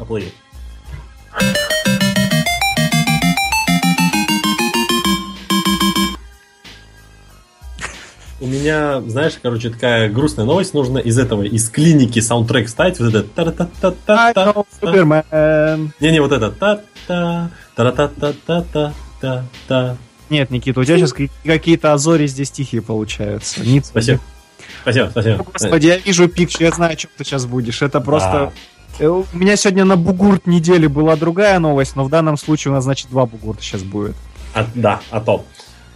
Оплыли. 0.00 0.32
У 8.40 8.46
меня, 8.46 9.02
знаешь, 9.06 9.34
короче, 9.42 9.70
такая 9.70 10.08
грустная 10.08 10.46
новость. 10.46 10.72
Нужно 10.72 10.98
из 10.98 11.18
этого, 11.18 11.42
из 11.42 11.68
клиники 11.68 12.20
саундтрек 12.20 12.68
ставить. 12.68 13.00
Вот 13.00 13.12
это 13.12 13.26
та 13.34 13.50
та 13.50 13.66
та 13.80 13.90
та 14.06 14.32
та 14.32 14.54
Superman. 14.80 15.90
Не-не, 16.00 16.20
вот 16.20 16.30
это 16.32 16.50
та-та, 16.50 17.50
та-та-та-та-та-та-та. 17.74 19.96
Нет, 20.30 20.50
Никита, 20.50 20.80
у 20.80 20.84
тебя 20.84 20.98
сейчас 20.98 21.14
какие-то 21.44 21.92
азори 21.92 22.26
здесь 22.26 22.50
тихие 22.50 22.82
получаются. 22.82 23.64
Нет, 23.64 23.86
Спасибо. 23.86 24.20
Спасибо, 24.82 25.08
спасибо. 25.10 25.44
Господи, 25.52 25.86
я 25.86 25.98
вижу 25.98 26.28
пикчу, 26.28 26.62
я 26.62 26.70
знаю, 26.70 26.92
о 26.92 26.96
чем 26.96 27.10
ты 27.16 27.24
сейчас 27.24 27.46
будешь. 27.46 27.82
Это 27.82 28.00
просто... 28.00 28.52
Э, 28.98 29.08
У 29.08 29.24
меня 29.32 29.56
сегодня 29.56 29.84
на 29.84 29.96
бугурт 29.96 30.46
недели 30.46 30.86
была 30.86 31.16
другая 31.16 31.58
новость, 31.58 31.96
но 31.96 32.04
в 32.04 32.10
данном 32.10 32.36
случае 32.36 32.72
у 32.72 32.74
нас, 32.74 32.84
значит, 32.84 33.08
два 33.10 33.26
бугурта 33.26 33.62
сейчас 33.62 33.82
будет. 33.82 34.16
А, 34.54 34.66
да, 34.74 35.00
а 35.10 35.20
то. 35.20 35.44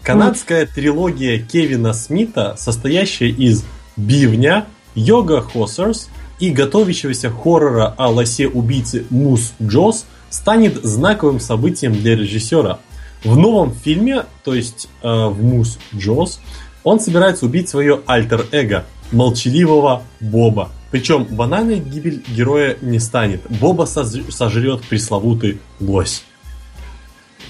Канадская 0.03 0.67
трилогия 0.67 1.39
Кевина 1.39 1.93
Смита, 1.93 2.57
состоящая 2.59 3.29
из 3.29 3.65
бивня, 3.97 4.67
йога 4.97 5.41
Хоссерс 5.41 6.09
и 6.41 6.51
готовящегося 6.51 7.31
хоррора 7.31 7.95
о 7.97 8.09
лосе-убийце 8.09 9.05
Мус 9.11 9.53
Джос, 9.63 10.07
станет 10.29 10.83
знаковым 10.83 11.39
событием 11.39 11.93
для 11.93 12.17
режиссера. 12.17 12.81
В 13.23 13.37
новом 13.37 13.73
фильме, 13.73 14.25
то 14.43 14.55
есть 14.55 14.89
э, 15.03 15.09
в 15.09 15.41
Мус 15.41 15.79
Джос, 15.95 16.41
он 16.83 16.99
собирается 16.99 17.47
убить 17.47 17.69
свое 17.69 18.01
альтер-эго, 18.07 18.85
молчаливого 19.13 20.03
Боба. 20.19 20.71
Причем 20.91 21.25
банальной 21.25 21.79
гибель 21.79 22.25
героя 22.27 22.77
не 22.81 22.99
станет. 22.99 23.43
Боба 23.49 23.85
сож- 23.85 24.31
сожрет 24.33 24.83
пресловутый 24.83 25.61
лось. 25.79 26.25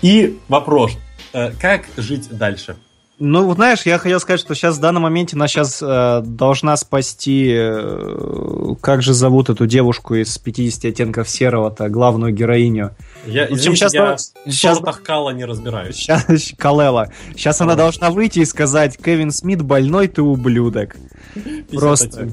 И 0.03 0.39
вопрос, 0.49 0.93
как 1.61 1.85
жить 1.97 2.29
дальше? 2.31 2.77
Ну, 3.25 3.55
знаешь, 3.55 3.83
я 3.83 3.99
хотел 3.99 4.19
сказать, 4.19 4.41
что 4.41 4.55
сейчас 4.55 4.79
в 4.79 4.81
данном 4.81 5.05
моменте 5.05 5.37
нас 5.37 5.51
сейчас 5.51 5.81
э, 5.81 6.23
должна 6.25 6.77
спасти, 6.77 7.53
э, 7.55 8.75
как 8.81 9.03
же 9.03 9.15
зовут 9.15 9.49
эту 9.49 9.67
девушку 9.67 10.17
из 10.17 10.37
50 10.39 10.87
оттенков 10.87 11.29
серого-то, 11.29 11.89
главную 11.89 12.33
героиню. 12.33 12.97
Я, 13.27 13.43
общем, 13.45 13.57
извините, 13.57 13.77
щас 13.77 13.95
я 13.95 14.01
давай- 14.03 14.17
в 14.47 14.53
сортах 14.53 15.03
кала 15.03 15.31
не 15.31 15.45
разбираюсь. 15.45 15.97
Сейчас, 15.97 16.25
Калела. 16.59 17.11
Сейчас 17.37 17.61
она 17.61 17.75
должна 17.77 18.11
выйти 18.11 18.41
и 18.41 18.45
сказать, 18.45 18.97
Кевин 18.97 19.31
Смит, 19.31 19.63
больной 19.63 20.09
ты 20.09 20.23
ублюдок. 20.23 20.97
50 21.35 21.71
просто. 21.71 22.27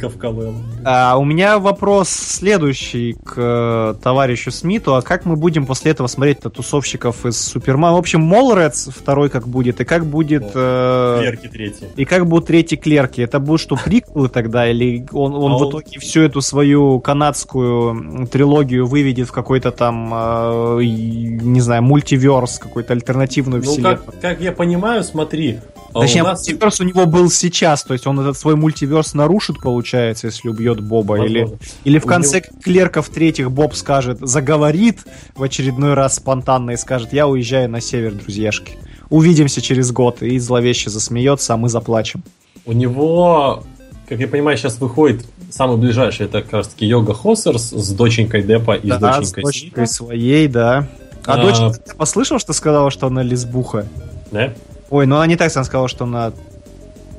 А 0.84 1.18
у 1.18 1.24
меня 1.24 1.57
вопрос 1.60 2.10
следующий 2.10 3.14
к 3.14 3.34
э, 3.38 3.95
товарищу 4.02 4.52
Смиту. 4.52 4.95
А 4.95 5.02
как 5.02 5.26
мы 5.26 5.36
будем 5.38 5.66
после 5.66 5.91
этого 5.91 6.07
смотреть 6.07 6.44
на 6.44 6.49
тусовщиков 6.49 7.26
из 7.26 7.40
Супермана? 7.40 7.95
В 7.95 7.99
общем, 7.99 8.22
Молрец 8.22 8.90
второй 8.94 9.30
как 9.30 9.48
будет, 9.48 9.80
и 9.80 9.86
как 9.86 10.06
будет... 10.06 10.52
э, 10.53 11.18
Клерки 11.22 11.48
третьи. 11.48 11.88
и 11.95 12.03
как 12.06 12.26
будут 12.28 12.48
третьи 12.48 12.76
клерки? 12.76 13.22
Это 13.22 13.40
будут 13.40 13.61
что, 13.61 13.76
приквелы 13.78 14.28
тогда? 14.28 14.68
Или 14.70 15.06
он, 15.14 15.34
он 15.34 15.53
А 15.53 15.57
в 15.57 15.61
он- 15.61 15.70
итоге 15.70 15.99
всю 15.99 16.22
эту 16.22 16.41
свою 16.41 16.99
канадскую 16.99 18.28
трилогию 18.28 18.86
выведет 18.88 19.30
в 19.30 19.32
какой-то 19.32 19.72
там, 19.72 20.11
э, 20.14 20.79
не 20.88 21.62
знаю, 21.62 21.84
мультиверс, 21.84 22.60
какую-то 22.60 22.94
альтернативную 22.94 23.64
Ну, 23.64 23.72
вселенную? 23.72 23.98
как, 23.98 24.20
как 24.22 24.42
я 24.42 24.52
понимаю, 24.52 25.04
смотри, 25.04 25.60
а 25.94 26.02
Точнее, 26.02 26.22
у 26.22 26.26
нас... 26.26 26.48
мультиверс 26.48 26.80
у 26.82 26.84
него 26.84 27.06
был 27.06 27.30
сейчас, 27.32 27.84
то 27.84 27.94
есть 27.94 28.06
он 28.06 28.20
этот 28.20 28.38
свой 28.38 28.56
мультиверс 28.56 29.14
нарушит, 29.16 29.60
получается, 29.60 30.28
если 30.28 30.48
убьет 30.50 30.82
Боба. 30.82 31.26
Или, 31.26 31.42
Возможно. 31.42 31.66
или 31.84 32.00
в 32.00 32.06
У 32.06 32.08
конце 32.08 32.42
клерков 32.42 33.10
третьих 33.10 33.52
Боб 33.52 33.74
скажет, 33.74 34.20
заговорит 34.22 35.00
в 35.36 35.42
очередной 35.44 35.96
раз 35.96 36.16
спонтанно 36.16 36.72
и 36.72 36.78
скажет, 36.78 37.12
я 37.14 37.28
уезжаю 37.28 37.70
на 37.70 37.82
север, 37.82 38.14
друзьяшки. 38.14 38.78
Увидимся 39.10 39.62
через 39.62 39.92
год, 39.92 40.22
и 40.22 40.38
зловеще 40.38 40.92
засмеется, 40.92 41.56
а 41.56 41.58
мы 41.58 41.70
заплачем. 41.70 42.24
У 42.66 42.74
него, 42.74 43.64
как 44.10 44.19
я 44.19 44.27
понимаю, 44.27 44.57
сейчас 44.57 44.80
выходит 44.80 45.23
самый 45.52 45.77
ближайший, 45.77 46.26
это 46.26 46.41
как 46.41 46.53
раз 46.53 46.68
таки 46.69 46.86
Йога 46.86 47.14
Хоссерс 47.14 47.69
с 47.69 47.91
доченькой 47.91 48.41
Деппа 48.41 48.76
и 48.76 48.90
с 48.90 48.98
да, 48.98 49.22
с 49.22 49.31
доченькой 49.31 49.44
дочкой 49.44 49.88
своей, 49.88 50.48
да. 50.48 50.88
А, 51.26 51.34
А, 51.34 51.41
дочка, 51.41 51.80
ты 51.80 51.95
послышал, 51.95 52.40
что 52.40 52.53
сказала, 52.53 52.90
что 52.90 53.07
она 53.07 53.22
лесбуха? 53.22 53.86
Да? 54.31 54.53
Ой, 54.90 55.06
ну 55.06 55.18
она 55.18 55.27
не 55.27 55.36
так, 55.36 55.56
она 55.56 55.64
сказала, 55.64 55.88
что 55.88 56.06
она 56.06 56.34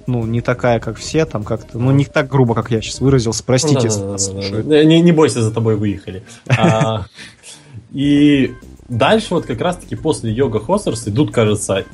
ну, 0.07 0.27
не 0.27 0.41
такая, 0.41 0.81
как 0.81 0.97
все, 0.97 1.25
там 1.25 1.45
как-то, 1.45 1.79
ну, 1.79 1.93
не 1.93 2.05
так 2.05 2.29
грубо, 2.29 2.55
как 2.55 2.73
я 2.73 2.81
сейчас 2.81 3.01
выразился, 3.01 3.45
простите. 3.45 3.89
Ну, 3.89 4.17
да, 4.17 4.19
да, 4.19 4.33
да, 4.33 4.51
да, 4.51 4.63
да. 4.63 4.85
Не, 4.85 5.01
не 5.01 5.13
бойся, 5.13 5.41
за 5.41 5.53
тобой 5.53 5.77
выехали. 5.77 6.25
А, 6.49 7.05
И 7.93 8.55
дальше 8.89 9.35
вот 9.35 9.47
как 9.47 9.61
раз-таки 9.61 9.97
после 9.97 10.33
Йога 10.33 10.61
Хоссерс 10.61 11.09
идут, 11.09 11.33
кажется, 11.33 11.85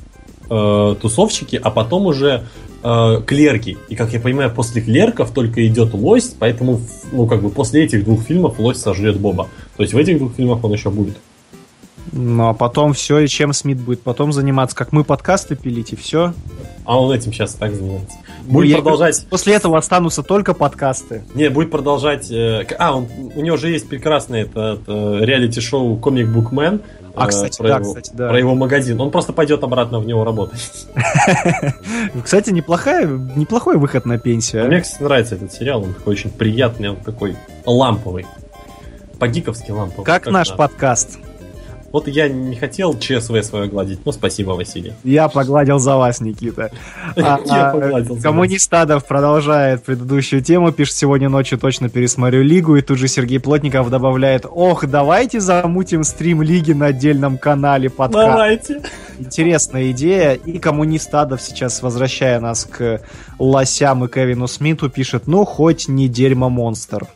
э, 0.48 0.94
тусовщики, 1.00 1.56
а 1.62 1.70
потом 1.70 2.06
уже 2.06 2.44
э, 2.82 3.22
клерки. 3.26 3.78
И, 3.88 3.96
как 3.96 4.12
я 4.12 4.20
понимаю, 4.20 4.50
после 4.54 4.82
клерков 4.82 5.30
только 5.30 5.66
идет 5.66 5.94
лось, 5.94 6.34
поэтому, 6.38 6.80
ну, 7.12 7.26
как 7.26 7.42
бы 7.42 7.50
после 7.50 7.84
этих 7.84 8.04
двух 8.04 8.22
фильмов 8.22 8.58
лось 8.58 8.78
сожрет 8.78 9.18
Боба. 9.18 9.48
То 9.76 9.82
есть 9.82 9.94
в 9.94 9.98
этих 9.98 10.18
двух 10.18 10.34
фильмах 10.34 10.62
он 10.64 10.72
еще 10.72 10.90
будет. 10.90 11.16
Ну, 12.12 12.48
а 12.48 12.54
потом 12.54 12.92
все, 12.92 13.18
и 13.18 13.28
чем 13.28 13.52
Смит 13.52 13.78
будет 13.78 14.02
потом 14.02 14.32
заниматься, 14.32 14.76
как 14.76 14.92
мы 14.92 15.04
подкасты 15.04 15.56
пилить, 15.56 15.92
и 15.92 15.96
все. 15.96 16.32
А 16.84 17.00
он 17.00 17.12
этим 17.12 17.32
сейчас 17.32 17.54
так 17.54 17.74
занимается. 17.74 18.16
Будет 18.44 18.68
Я- 18.70 18.76
продолжать. 18.76 19.26
После 19.28 19.54
этого 19.54 19.76
останутся 19.76 20.22
только 20.22 20.54
подкасты. 20.54 21.24
Не, 21.34 21.50
будет 21.50 21.70
продолжать. 21.70 22.30
э, 22.30 22.64
а, 22.78 22.96
он, 22.96 23.08
у 23.34 23.42
него 23.42 23.56
же 23.56 23.70
есть 23.70 23.88
прекрасное 23.88 24.42
это, 24.42 24.78
это, 24.80 25.18
реалити-шоу 25.24 25.98
Comic 25.98 26.32
Book 26.32 26.50
Man. 26.52 26.80
А, 27.16 27.24
э, 27.24 27.28
кстати, 27.28 27.58
про 27.58 27.68
да, 27.68 27.76
его, 27.76 27.86
кстати, 27.86 28.10
да. 28.14 28.28
Про 28.28 28.38
его 28.38 28.54
магазин. 28.54 29.00
Он 29.00 29.10
просто 29.10 29.32
пойдет 29.32 29.64
обратно 29.64 29.98
в 29.98 30.06
него 30.06 30.22
работать. 30.22 30.86
Кстати, 32.22 32.50
неплохая, 32.50 33.06
неплохой 33.06 33.78
выход 33.78 34.04
на 34.06 34.18
пенсию. 34.18 34.64
а? 34.64 34.66
Мне, 34.68 34.80
кстати, 34.80 35.02
нравится 35.02 35.34
этот 35.34 35.52
сериал. 35.52 35.82
Он 35.82 35.94
такой 35.94 36.12
очень 36.12 36.30
приятный, 36.30 36.90
он 36.90 36.96
такой 36.96 37.36
ламповый. 37.64 38.26
По-гиковски 39.18 39.70
ламповый. 39.70 40.04
Как 40.04 40.26
наш 40.26 40.50
надо. 40.50 40.58
подкаст. 40.58 41.18
Вот 41.96 42.08
я 42.08 42.28
не 42.28 42.54
хотел 42.54 42.92
ЧСВ 42.98 43.42
свое 43.42 43.68
гладить. 43.68 44.00
Ну, 44.04 44.12
спасибо, 44.12 44.50
Василий. 44.50 44.92
Я 45.02 45.28
погладил 45.28 45.78
за 45.78 45.96
вас, 45.96 46.20
Никита. 46.20 46.70
А, 47.16 47.40
а, 47.48 47.72
погладил 47.72 48.16
за 48.16 48.22
Коммунист 48.22 48.74
Адов 48.74 49.06
продолжает 49.06 49.82
предыдущую 49.82 50.42
тему, 50.42 50.72
пишет, 50.72 50.94
сегодня 50.94 51.30
ночью 51.30 51.58
точно 51.58 51.88
пересмотрю 51.88 52.42
Лигу, 52.42 52.76
и 52.76 52.82
тут 52.82 52.98
же 52.98 53.08
Сергей 53.08 53.40
Плотников 53.40 53.88
добавляет, 53.88 54.44
ох, 54.44 54.86
давайте 54.86 55.40
замутим 55.40 56.04
стрим 56.04 56.42
Лиги 56.42 56.72
на 56.72 56.86
отдельном 56.86 57.38
канале 57.38 57.88
подкаст. 57.88 58.28
Давайте. 58.28 58.82
Интересная 59.18 59.90
идея. 59.92 60.34
И 60.34 60.58
коммунист 60.58 61.14
Адов 61.14 61.40
сейчас, 61.40 61.80
возвращая 61.80 62.40
нас 62.40 62.66
к 62.66 63.00
лосям 63.38 64.04
и 64.04 64.08
Кевину 64.08 64.48
Смиту, 64.48 64.90
пишет, 64.90 65.26
ну, 65.26 65.46
хоть 65.46 65.88
не 65.88 66.08
дерьмо-монстр. 66.08 67.06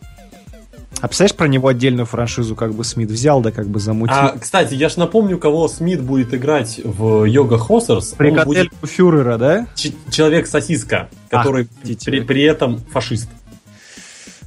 А 1.00 1.08
представляешь, 1.08 1.34
про 1.36 1.48
него 1.48 1.68
отдельную 1.68 2.04
франшизу 2.04 2.54
как 2.54 2.74
бы 2.74 2.84
Смит 2.84 3.10
взял, 3.10 3.40
да 3.40 3.52
как 3.52 3.68
бы 3.68 3.80
замутил? 3.80 4.16
А, 4.16 4.36
кстати, 4.38 4.74
я 4.74 4.88
ж 4.88 4.96
напомню, 4.96 5.38
кого 5.38 5.66
Смит 5.68 6.02
будет 6.02 6.34
играть 6.34 6.80
в 6.84 7.24
Йога 7.24 7.58
Хоссерс. 7.58 8.14
Он 8.18 8.44
будет 8.44 8.68
фюрера, 8.82 9.38
да? 9.38 9.66
ч- 9.74 9.94
человек-сосиска, 10.10 11.08
который 11.28 11.68
видите 11.82 12.10
при, 12.10 12.20
при 12.20 12.42
этом 12.42 12.80
фашист. 12.92 13.28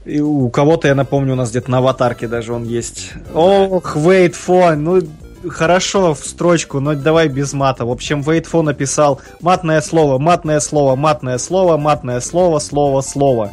И 0.06 0.20
у 0.20 0.50
кого-то, 0.50 0.88
я 0.88 0.96
напомню, 0.96 1.34
у 1.34 1.36
нас 1.38 1.50
где-то 1.50 1.72
на 1.72 1.78
аватарке 1.78 2.28
даже 2.28 2.54
он 2.54 2.66
есть. 2.66 3.14
Ох, 3.34 3.96
wait 3.96 4.36
for, 4.36 4.76
ну 4.76 5.02
хорошо 5.50 6.14
в 6.14 6.20
строчку, 6.20 6.80
но 6.80 6.94
давай 6.94 7.30
без 7.30 7.54
мата. 7.54 7.86
В 7.86 7.92
общем, 7.92 8.22
for 8.22 8.62
написал 8.62 9.22
матное 9.42 9.82
слово, 9.82 10.20
матное 10.20 10.60
слово, 10.60 10.96
матное 10.96 11.38
слово, 11.38 11.78
матное 11.78 12.20
слово, 12.20 12.60
слово, 12.60 13.02
слово. 13.02 13.52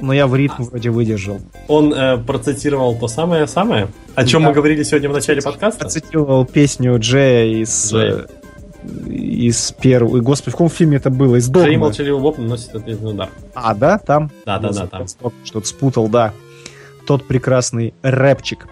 Но 0.00 0.12
я 0.12 0.26
в 0.26 0.34
ритм 0.36 0.64
вроде 0.64 0.90
выдержал. 0.90 1.40
Он 1.68 1.92
э, 1.94 2.18
процитировал 2.18 2.96
то 2.96 3.08
самое-самое, 3.08 3.88
о 4.14 4.24
чем 4.26 4.42
Да. 4.42 4.48
мы 4.48 4.54
говорили 4.54 4.82
сегодня 4.82 5.08
в 5.08 5.12
начале 5.12 5.40
подкаста. 5.42 5.80
Процитировал 5.80 6.44
песню 6.44 6.98
Джея 6.98 7.62
из... 7.62 7.92
Джея. 7.92 8.26
э, 8.84 9.10
Из 9.10 9.72
первого... 9.72 10.20
Господи, 10.20 10.50
в 10.50 10.52
каком 10.52 10.68
фильме 10.68 10.98
это 10.98 11.10
было? 11.10 11.36
Из 11.36 11.46
Джей 11.50 11.52
Догмы. 11.64 11.78
молчаливый 11.78 12.20
Боб 12.20 12.38
наносит 12.38 12.74
ответный 12.74 13.10
удар. 13.10 13.30
А, 13.54 13.74
да, 13.74 13.98
там? 13.98 14.30
Да, 14.44 14.58
да, 14.58 14.70
да, 14.70 14.86
там. 14.86 15.06
Что-то 15.44 15.66
спутал, 15.66 16.08
да. 16.08 16.32
Тот 17.06 17.24
прекрасный 17.24 17.94
рэпчик. 18.02 18.66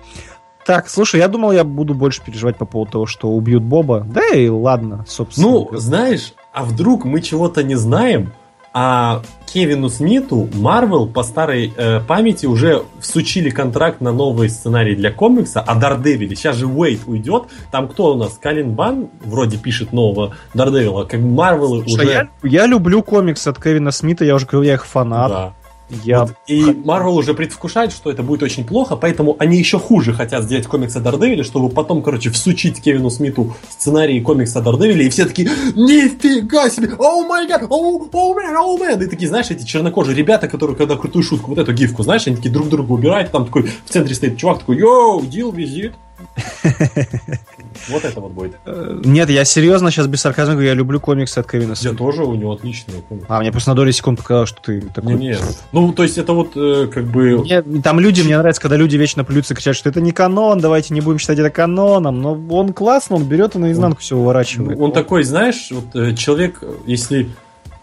Так, 0.67 0.89
слушай, 0.89 1.21
я 1.21 1.29
думал, 1.29 1.53
я 1.53 1.63
буду 1.65 1.95
больше 1.95 2.23
переживать 2.25 2.57
по 2.57 2.65
поводу 2.65 2.93
того, 2.93 3.07
что 3.07 3.29
убьют 3.29 3.63
Боба. 3.63 4.07
Да 4.11 4.27
и 4.35 4.49
ладно, 4.49 5.05
собственно. 5.09 5.47
Ну, 5.49 5.71
знаешь, 5.75 6.33
а 6.53 6.65
вдруг 6.65 7.05
мы 7.05 7.21
чего-то 7.21 7.63
не 7.63 7.75
знаем, 7.75 8.33
а 8.75 9.23
Кевину 9.47 9.89
Смиту 9.89 10.49
Марвел 10.53 11.07
по 11.07 11.23
старой 11.23 11.73
э, 11.77 12.01
памяти 12.01 12.47
уже 12.47 12.83
всучили 12.99 13.51
контракт 13.51 14.01
на 14.01 14.11
новый 14.11 14.51
сценарий 14.51 14.97
для 14.97 15.13
комикса 15.13 15.61
о 15.61 15.77
Дардевиле. 15.77 16.35
Сейчас 16.35 16.57
же 16.57 16.67
Уэйт 16.67 17.03
уйдет. 17.07 17.45
Там 17.71 17.87
кто 17.87 18.15
у 18.15 18.17
нас? 18.17 18.37
Калин 18.37 18.73
Бан 18.73 19.11
вроде 19.25 19.57
пишет 19.57 19.93
нового 19.93 20.35
Дардевила. 20.55 21.05
Как 21.05 21.21
Марвелы 21.21 21.85
Слушай, 21.87 22.05
уже... 22.05 22.13
я, 22.13 22.29
я 22.43 22.67
люблю 22.67 23.05
комиксы 23.05 23.47
от 23.47 23.63
Кевина 23.63 23.93
Смита, 23.93 24.25
я 24.25 24.35
уже 24.35 24.47
говорил, 24.47 24.69
я 24.69 24.75
их 24.75 24.85
фанат. 24.85 25.31
Да. 25.31 25.55
Я... 25.91 26.21
Вот, 26.21 26.35
и 26.47 26.63
Marvel 26.63 27.13
уже 27.13 27.35
предвкушает, 27.35 27.93
что 27.93 28.11
это 28.11 28.23
будет 28.23 28.43
очень 28.43 28.65
плохо, 28.65 28.97
поэтому 28.97 29.37
они 29.39 29.59
еще 29.59 29.79
хуже 29.79 30.13
хотят 30.13 30.45
сделать 30.45 30.67
комикс 30.67 30.97
о 30.97 31.01
Дардевиле, 31.01 31.43
чтобы 31.43 31.69
потом, 31.69 32.03
короче, 32.03 32.31
всучить 32.31 32.81
Кевину 32.81 33.11
Смиту 33.11 33.55
сценарий 33.69 34.21
комикса 34.21 34.61
о 34.61 34.63
Дардевиле, 34.63 35.07
и 35.07 35.11
все 35.11 35.27
такие, 35.27 35.51
нифига 35.75 36.71
себе, 36.71 36.95
оу 36.99 37.27
май 37.27 37.47
гад, 37.47 37.65
оу, 37.69 38.09
оу 38.11 38.35
мэн, 38.35 38.57
оу 38.57 38.79
мэн, 38.79 39.03
и 39.03 39.07
такие, 39.07 39.29
знаешь, 39.29 39.51
эти 39.51 39.65
чернокожие 39.65 40.17
ребята, 40.17 40.49
которые, 40.49 40.77
когда 40.77 40.97
крутую 40.97 41.23
шутку, 41.23 41.51
вот 41.51 41.59
эту 41.59 41.73
гифку, 41.73 42.03
знаешь, 42.03 42.27
они 42.27 42.37
такие 42.37 42.51
друг 42.51 42.69
друга 42.69 42.93
убирают, 42.93 43.31
там 43.31 43.45
такой 43.45 43.65
в 43.85 43.91
центре 43.91 44.15
стоит 44.15 44.39
чувак, 44.39 44.61
такой, 44.61 44.79
йоу, 44.79 45.25
дил 45.27 45.53
визит. 45.53 45.93
Вот 47.89 48.05
это 48.05 48.21
вот 48.21 48.33
будет. 48.33 48.57
Э, 48.65 49.01
Нет, 49.05 49.31
я 49.31 49.45
серьезно 49.45 49.91
сейчас 49.91 50.07
без 50.07 50.21
сарказма 50.21 50.55
говорю, 50.55 50.69
я 50.69 50.75
люблю 50.75 51.01
комиксы 51.01 51.39
от 51.39 51.51
Кевина 51.51 51.75
Я 51.81 51.93
тоже, 51.93 52.25
у 52.25 52.35
него 52.35 52.53
отличные 52.53 53.03
комиксы. 53.03 53.27
А, 53.29 53.41
мне 53.41 53.51
просто 53.53 53.71
на 53.71 53.77
долю 53.77 53.93
секунд 53.93 54.19
показалось, 54.21 54.49
что 54.49 54.63
ты 54.63 54.81
такой... 54.81 55.15
Не, 55.15 55.29
не. 55.29 55.37
Ну, 55.73 55.93
то 55.93 56.03
есть 56.03 56.19
это 56.19 56.33
вот 56.33 56.57
э, 56.57 56.89
как 56.93 57.05
бы... 57.05 57.39
Мне- 57.39 57.63
там 57.83 58.01
люди, 58.01 58.23
мне 58.23 58.39
нравится, 58.39 58.61
когда 58.63 58.77
люди 58.77 58.97
вечно 58.97 59.25
плюются 59.25 59.55
и 59.55 59.57
кричат, 59.57 59.77
что 59.77 59.89
это 59.89 60.01
не 60.01 60.13
канон, 60.13 60.61
давайте 60.61 60.95
не 60.95 61.01
будем 61.01 61.19
считать 61.19 61.39
это 61.39 61.51
каноном. 61.51 62.21
Но 62.21 62.39
он 62.51 62.73
классно, 62.73 63.17
он 63.17 63.25
берет 63.25 63.55
и 63.55 63.59
наизнанку 63.59 64.01
все 64.01 64.17
выворачивает. 64.17 64.79
Он 64.79 64.93
такой, 64.93 65.25
знаешь, 65.25 65.69
вот 65.71 65.95
э, 65.95 66.15
человек, 66.15 66.63
если 66.87 67.29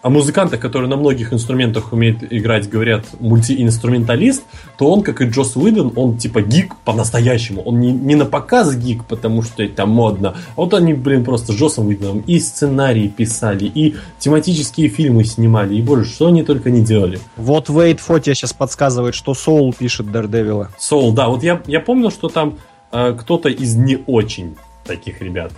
о 0.02 0.10
музыкантах, 0.10 0.60
которые 0.60 0.90
на 0.90 0.98
многих 0.98 1.34
инструментах 1.34 1.94
умеет 1.94 2.32
играть, 2.34 2.70
говорят 2.70 3.06
мультиинструменталист, 3.20 4.44
то 4.78 4.92
он, 4.92 5.04
как 5.04 5.22
и 5.22 5.26
Джос 5.26 5.56
Уидон, 5.56 5.94
он 5.96 6.18
типа 6.18 6.42
гик 6.42 6.76
по-настоящему. 6.84 7.62
Он 7.62 7.80
не, 7.80 7.92
не 7.92 8.16
на 8.16 8.26
показ 8.26 8.76
гик, 8.76 9.06
потому 9.06 9.44
что 9.44 9.64
это 9.64 9.86
модно. 9.86 10.36
А 10.56 10.62
вот 10.62 10.74
они, 10.74 10.94
блин, 10.94 11.24
просто 11.24 11.54
с 11.54 11.56
Джосом 11.56 11.88
Уидоном 11.88 12.22
и 12.22 12.40
сценарии 12.40 13.08
писали, 13.08 13.66
и 13.66 13.96
тематические 14.20 14.90
фильмы 14.90 15.24
снимали, 15.24 15.76
и 15.76 15.82
боже, 15.82 16.06
что 16.06 16.28
они 16.28 16.44
только 16.44 16.72
не 16.72 16.82
делали. 16.82 17.20
Вот 17.38 17.70
Вейт 17.70 18.00
Фотия 18.00 18.34
сейчас 18.34 18.54
подсказывает, 18.54 19.14
что 19.14 19.34
Соул 19.34 19.74
пишет 19.74 20.12
Дардевила. 20.12 20.70
Соул, 20.80 21.14
да, 21.14 21.30
вот 21.30 21.44
я, 21.44 21.62
я 21.68 21.80
помню, 21.80 22.10
что 22.10 22.30
там 22.30 22.58
э, 22.92 23.16
кто-то 23.20 23.50
из 23.50 23.76
не 23.76 24.00
очень 24.08 24.56
таких 24.84 25.22
ребят. 25.22 25.52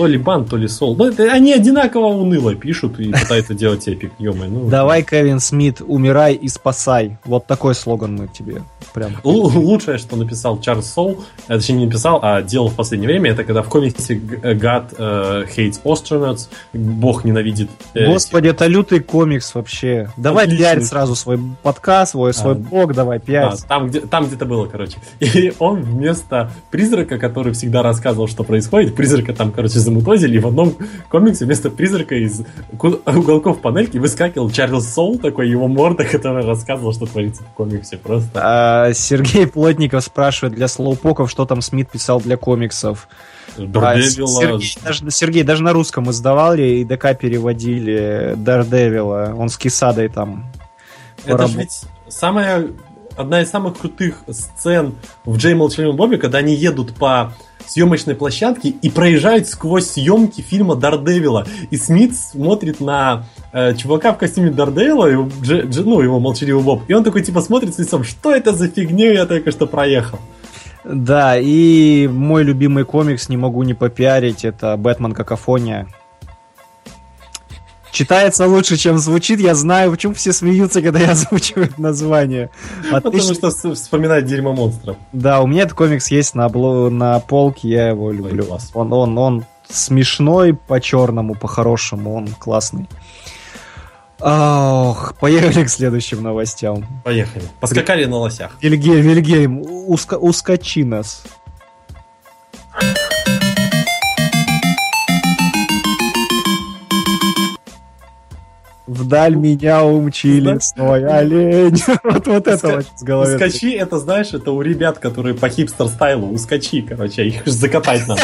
То 0.00 0.06
ли 0.06 0.16
Бан, 0.16 0.46
то 0.46 0.56
ли 0.56 0.66
Сол. 0.66 0.96
Ну, 0.96 1.10
это, 1.10 1.30
они 1.30 1.52
одинаково 1.52 2.06
уныло 2.06 2.54
пишут 2.54 2.98
и 2.98 3.12
пытаются 3.12 3.52
делать 3.52 3.86
эпик. 3.86 4.12
ё 4.18 4.32
ну. 4.32 4.66
Давай, 4.66 5.02
Кевин 5.02 5.40
Смит, 5.40 5.82
умирай 5.86 6.32
и 6.32 6.48
спасай. 6.48 7.18
Вот 7.26 7.46
такой 7.46 7.74
слоган 7.74 8.16
мы 8.16 8.26
тебе 8.26 8.62
прям. 8.94 9.12
Лучшее, 9.24 9.98
что 9.98 10.16
написал 10.16 10.58
Чарльз 10.60 10.86
Соул, 10.86 11.22
э, 11.48 11.56
точнее 11.56 11.76
не 11.76 11.84
написал, 11.84 12.18
а 12.22 12.40
делал 12.40 12.68
в 12.68 12.74
последнее 12.74 13.08
время, 13.08 13.32
это 13.32 13.44
когда 13.44 13.62
в 13.62 13.68
комиксе 13.68 14.14
God 14.16 14.94
э, 14.96 15.44
hates 15.54 15.82
astronauts, 15.84 16.48
Бог 16.72 17.24
ненавидит... 17.24 17.68
э, 17.92 18.06
Господи, 18.06 18.48
это 18.48 18.66
лютый 18.66 19.00
комикс 19.00 19.54
вообще. 19.54 20.10
Давай 20.16 20.46
Отличный. 20.46 20.64
пиарить 20.64 20.86
сразу 20.86 21.14
свой 21.14 21.38
подкаст, 21.62 22.12
свой, 22.12 22.32
свой 22.32 22.54
А. 22.54 22.56
блог, 22.56 22.94
давай 22.94 23.18
Да, 23.18 23.24
пиарить. 23.24 23.66
там, 23.66 23.88
где, 23.88 24.00
там 24.00 24.26
где-то 24.26 24.46
было, 24.46 24.66
короче. 24.66 24.96
И 25.20 25.52
он 25.58 25.82
вместо 25.82 26.50
призрака, 26.70 27.18
который 27.18 27.52
всегда 27.52 27.82
рассказывал, 27.82 28.28
что 28.28 28.44
происходит, 28.44 28.94
призрака 28.94 29.34
там, 29.34 29.52
короче, 29.52 29.78
замутозили, 29.90 30.36
и 30.36 30.38
в 30.38 30.46
одном 30.46 30.74
комиксе 31.08 31.44
вместо 31.44 31.70
призрака 31.70 32.14
из 32.14 32.42
уголков 32.72 33.60
панельки 33.60 33.98
выскакивал 33.98 34.50
Чарльз 34.50 34.86
Соул, 34.86 35.18
такой 35.18 35.48
его 35.50 35.68
морда, 35.68 36.04
который 36.10 36.44
рассказывал, 36.44 36.92
что 36.92 37.06
творится 37.06 37.42
в 37.42 37.54
комиксе. 37.54 37.96
Просто. 37.98 38.30
А, 38.34 38.92
Сергей 38.92 39.46
Плотников 39.46 40.04
спрашивает 40.04 40.54
для 40.54 40.68
слоупоков, 40.68 41.30
что 41.30 41.44
там 41.44 41.60
Смит 41.60 41.90
писал 41.90 42.20
для 42.20 42.36
комиксов. 42.36 43.08
А, 43.58 43.62
Дардевила. 43.62 44.28
Сергей, 44.40 44.78
даже, 44.82 45.10
Сергей, 45.10 45.42
даже 45.42 45.62
на 45.62 45.72
русском 45.72 46.10
издавали 46.10 46.62
и 46.62 46.84
ДК 46.84 47.18
переводили 47.18 48.34
Дардевила. 48.36 49.34
Он 49.36 49.48
с 49.48 49.56
Кисадой 49.56 50.08
там. 50.08 50.46
Это 51.26 51.46
же 51.46 51.58
ведь 51.58 51.82
самая 52.08 52.68
одна 53.20 53.42
из 53.42 53.50
самых 53.50 53.78
крутых 53.78 54.22
сцен 54.28 54.94
в 55.24 55.36
Джей 55.36 55.54
Молчаливом 55.54 55.96
Бобе, 55.96 56.18
когда 56.18 56.38
они 56.38 56.54
едут 56.54 56.94
по 56.94 57.32
съемочной 57.66 58.14
площадке 58.14 58.70
и 58.70 58.90
проезжают 58.90 59.46
сквозь 59.46 59.90
съемки 59.90 60.40
фильма 60.40 60.74
Дардевила. 60.74 61.46
И 61.70 61.76
Смит 61.76 62.16
смотрит 62.16 62.80
на 62.80 63.26
э, 63.52 63.74
чувака 63.74 64.12
в 64.12 64.18
костюме 64.18 64.50
Дардевила, 64.50 65.06
его, 65.06 65.28
Дже- 65.42 65.66
Дже- 65.68 65.84
ну, 65.84 66.00
его 66.00 66.18
Молчаливый 66.18 66.64
Боб, 66.64 66.82
и 66.88 66.94
он 66.94 67.04
такой 67.04 67.22
типа 67.22 67.40
смотрит 67.42 67.74
с 67.74 67.78
лицом, 67.78 68.02
что 68.02 68.34
это 68.34 68.52
за 68.52 68.68
фигню 68.68 69.12
я 69.12 69.26
только 69.26 69.52
что 69.52 69.66
проехал. 69.66 70.18
Да, 70.82 71.38
и 71.38 72.08
мой 72.08 72.42
любимый 72.42 72.84
комикс, 72.84 73.28
не 73.28 73.36
могу 73.36 73.62
не 73.62 73.74
попиарить, 73.74 74.44
это 74.44 74.76
Бэтмен 74.76 75.12
Какофония. 75.12 75.86
Читается 77.92 78.46
лучше, 78.46 78.76
чем 78.76 78.98
звучит. 78.98 79.40
Я 79.40 79.54
знаю, 79.54 79.90
почему 79.90 80.14
все 80.14 80.32
смеются, 80.32 80.80
когда 80.82 81.00
я 81.00 81.10
озвучиваю 81.12 81.70
название. 81.76 82.50
Потому 82.90 83.16
Отлично. 83.18 83.50
что 83.50 83.74
вспоминает 83.74 84.26
дерьмо 84.26 84.52
монстра. 84.52 84.96
Да, 85.12 85.40
у 85.40 85.46
меня 85.46 85.62
этот 85.62 85.74
комикс 85.74 86.10
есть 86.10 86.34
на, 86.34 86.46
обло- 86.46 86.88
на 86.90 87.18
полке, 87.20 87.68
я 87.68 87.88
его 87.88 88.12
люблю. 88.12 88.44
класс. 88.44 88.70
он, 88.74 88.92
он, 88.92 89.18
он 89.18 89.44
смешной 89.68 90.54
по-черному, 90.54 91.34
по-хорошему, 91.34 92.14
он 92.16 92.28
классный. 92.28 92.88
Ох, 94.20 95.14
поехали 95.18 95.64
к 95.64 95.68
следующим 95.70 96.22
новостям. 96.22 96.86
Поехали. 97.04 97.44
Поскакали 97.60 98.04
на 98.04 98.16
лосях. 98.18 98.52
Вильгельм, 98.60 99.00
Вильгельм, 99.00 99.62
уска- 99.62 100.18
ускочи 100.18 100.84
нас. 100.84 101.22
Вдаль 108.90 109.36
меня 109.36 109.84
умчили 109.84 110.58
свой 110.58 111.06
олень. 111.18 111.80
Вот, 112.02 112.26
вот 112.26 112.46
это 112.48 112.68
вот 112.76 112.86
с 112.96 113.02
головы. 113.04 113.36
Ускочи, 113.36 113.72
это 113.74 114.00
знаешь, 114.00 114.32
это 114.32 114.50
у 114.50 114.60
ребят, 114.62 114.98
которые 114.98 115.36
по 115.36 115.48
хипстер-стайлу, 115.48 116.28
ускочи, 116.32 116.82
короче, 116.82 117.24
их 117.28 117.46
ж 117.46 117.50
закопать 117.50 118.08
надо. 118.08 118.20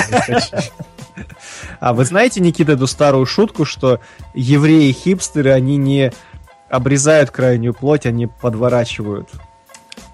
А 1.78 1.92
вы 1.94 2.04
знаете, 2.04 2.40
Никита, 2.40 2.72
эту 2.72 2.88
старую 2.88 3.26
шутку, 3.26 3.64
что 3.64 4.00
евреи-хипстеры, 4.34 5.52
они 5.52 5.76
не 5.76 6.12
обрезают 6.68 7.30
крайнюю 7.30 7.72
плоть, 7.72 8.04
они 8.04 8.26
подворачивают. 8.26 9.28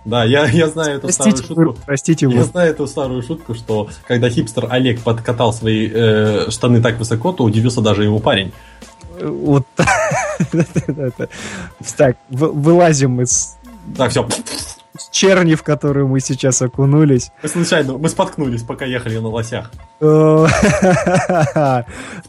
Да, 0.05 0.23
я, 0.25 0.45
я 0.47 0.69
знаю 0.69 0.99
эту 0.99 1.11
старую 1.13 1.33
Простите, 1.35 1.55
вы, 1.55 1.65
шутку. 1.65 1.83
простите, 1.87 2.27
Я 2.29 2.37
вы. 2.41 2.45
знаю 2.45 2.71
эту 2.73 2.87
старую 2.87 3.23
шутку, 3.23 3.55
что 3.55 3.89
когда 4.07 4.29
хипстер 4.29 4.67
Олег 4.69 5.01
подкатал 5.01 5.55
свои 5.55 5.89
э, 5.91 6.51
штаны 6.51 6.83
так 6.83 6.99
высоко, 6.99 7.33
то 7.33 7.43
удивился 7.45 7.81
даже 7.81 8.05
его 8.05 8.19
парень. 8.19 8.53
Вот 9.21 9.67
Так, 11.97 12.17
вы- 12.31 12.53
вылазим 12.53 13.21
из 13.21 13.57
Так, 13.97 14.11
все. 14.11 14.27
черни, 15.11 15.55
в 15.55 15.63
которую 15.63 16.09
мы 16.09 16.21
сейчас 16.21 16.61
окунулись. 16.63 17.31
Мы 17.43 17.49
случайно, 17.49 17.99
мы 17.99 18.09
споткнулись, 18.09 18.63
пока 18.63 18.85
ехали 18.85 19.19
на 19.19 19.29
лосях. 19.29 19.71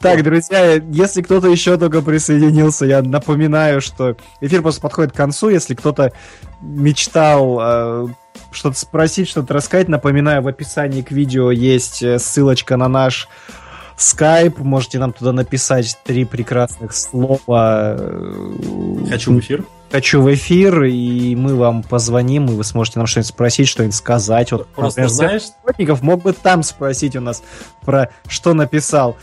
Так, 0.02 0.24
друзья, 0.24 0.74
если 0.76 1.22
кто-то 1.22 1.48
еще 1.48 1.78
только 1.78 2.02
присоединился, 2.02 2.86
я 2.86 3.02
напоминаю, 3.02 3.82
что 3.82 4.16
эфир 4.42 4.62
просто 4.62 4.82
подходит 4.82 5.12
к 5.14 5.16
концу. 5.16 5.50
Если 5.50 5.76
кто-то 5.76 6.12
мечтал 6.62 7.60
э, 7.62 8.08
что-то 8.52 8.78
спросить, 8.80 9.28
что-то 9.30 9.54
рассказать, 9.54 9.88
напоминаю, 9.90 10.42
в 10.42 10.48
описании 10.48 11.02
к 11.02 11.12
видео 11.12 11.52
есть 11.52 12.02
э, 12.04 12.20
ссылочка 12.20 12.78
на 12.78 12.88
наш 12.88 13.28
скайп. 13.98 14.60
Можете 14.60 15.00
нам 15.00 15.14
туда 15.14 15.32
написать 15.32 15.98
три 16.04 16.26
прекрасных 16.26 16.94
слова. 16.94 17.96
э, 17.98 19.06
Хочу 19.10 19.34
в 19.34 19.40
эфир. 19.40 19.64
хочу 19.92 20.22
в 20.22 20.34
эфир, 20.34 20.84
и 20.84 21.36
мы 21.36 21.56
вам 21.56 21.84
позвоним, 21.84 22.48
и 22.48 22.56
вы 22.56 22.64
сможете 22.64 23.00
нам 23.00 23.08
что-нибудь 23.08 23.30
спросить, 23.30 23.68
что-нибудь 23.68 23.96
сказать. 23.96 24.52
Вот, 24.52 24.68
Просто 24.70 25.02
например, 25.02 25.10
знаешь, 25.10 25.44
Охотников 25.64 26.02
мог 26.02 26.22
бы 26.24 26.34
там 26.34 26.64
спросить 26.64 27.16
у 27.16 27.22
нас 27.22 27.44
про 27.82 28.10
что 28.28 28.54
написал 28.54 29.18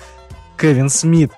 Кевин 0.56 0.88
Смит. 0.88 1.32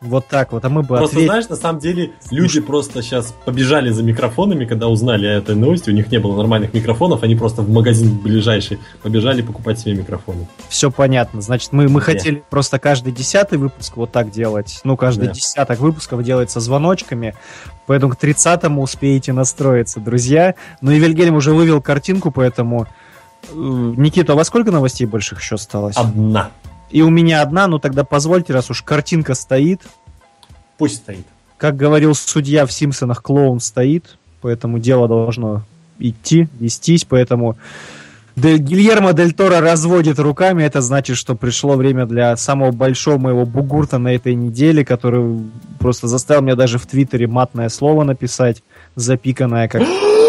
Вот 0.00 0.26
так 0.28 0.52
вот, 0.52 0.64
а 0.64 0.70
мы 0.70 0.80
бы 0.80 0.88
просто 0.88 1.04
ответили. 1.08 1.26
знаешь, 1.26 1.48
на 1.50 1.56
самом 1.56 1.78
деле 1.78 2.12
люди 2.30 2.60
просто 2.60 3.02
сейчас 3.02 3.34
побежали 3.44 3.90
за 3.90 4.02
микрофонами, 4.02 4.64
когда 4.64 4.88
узнали 4.88 5.26
о 5.26 5.32
этой 5.36 5.54
новости, 5.54 5.90
у 5.90 5.92
них 5.92 6.10
не 6.10 6.16
было 6.18 6.36
нормальных 6.38 6.72
микрофонов, 6.72 7.22
они 7.22 7.36
просто 7.36 7.60
в 7.60 7.68
магазин 7.68 8.16
ближайший 8.16 8.78
побежали 9.02 9.42
покупать 9.42 9.78
себе 9.78 9.92
микрофоны. 9.94 10.48
Все 10.70 10.90
понятно. 10.90 11.42
Значит, 11.42 11.72
мы, 11.72 11.88
мы 11.88 12.00
Да. 12.00 12.06
хотели 12.06 12.42
просто 12.48 12.78
каждый 12.78 13.12
десятый 13.12 13.58
выпуск 13.58 13.98
вот 13.98 14.10
так 14.10 14.30
делать. 14.30 14.80
Ну, 14.84 14.96
каждый 14.96 15.26
Да. 15.28 15.32
десяток 15.34 15.78
выпусков 15.80 16.22
делать 16.22 16.50
со 16.50 16.60
звоночками. 16.60 17.34
Поэтому 17.86 18.14
к 18.14 18.16
30-му 18.18 18.80
успеете 18.80 19.34
настроиться, 19.34 20.00
друзья. 20.00 20.54
Ну 20.80 20.92
и 20.92 20.98
Вильгельм 20.98 21.34
уже 21.36 21.52
вывел 21.52 21.82
картинку, 21.82 22.30
поэтому... 22.30 22.86
э, 23.50 23.54
Никита, 23.54 24.32
а 24.32 24.36
во 24.36 24.44
сколько 24.44 24.70
новостей 24.70 25.06
больших 25.06 25.40
еще 25.40 25.56
осталось? 25.56 25.96
Одна. 25.96 26.50
И 26.90 27.02
у 27.02 27.10
меня 27.10 27.42
одна, 27.42 27.66
ну 27.66 27.78
тогда 27.78 28.04
позвольте, 28.04 28.52
раз 28.52 28.70
уж 28.70 28.82
картинка 28.82 29.34
стоит. 29.34 29.80
Пусть 30.78 30.96
стоит. 30.96 31.26
Как 31.56 31.76
говорил 31.76 32.14
судья 32.14 32.66
в 32.66 32.72
Симпсонах, 32.72 33.22
клоун 33.22 33.60
стоит, 33.60 34.16
поэтому 34.40 34.78
дело 34.78 35.08
должно 35.08 35.62
идти, 35.98 36.48
вестись, 36.58 37.04
поэтому 37.04 37.56
Дель- 38.36 38.58
Гильермо 38.58 39.12
Дель 39.12 39.32
Торо 39.32 39.60
разводит 39.60 40.18
руками, 40.18 40.62
это 40.62 40.80
значит, 40.80 41.16
что 41.16 41.34
пришло 41.34 41.74
время 41.74 42.06
для 42.06 42.36
самого 42.36 42.70
большого 42.70 43.18
моего 43.18 43.44
бугурта 43.44 43.98
на 43.98 44.14
этой 44.14 44.34
неделе, 44.34 44.84
который 44.84 45.40
просто 45.78 46.06
заставил 46.06 46.42
меня 46.42 46.56
даже 46.56 46.78
в 46.78 46.86
Твиттере 46.86 47.26
матное 47.26 47.68
слово 47.68 48.04
написать. 48.04 48.62
запиканная 48.94 49.68
как... 49.68 49.82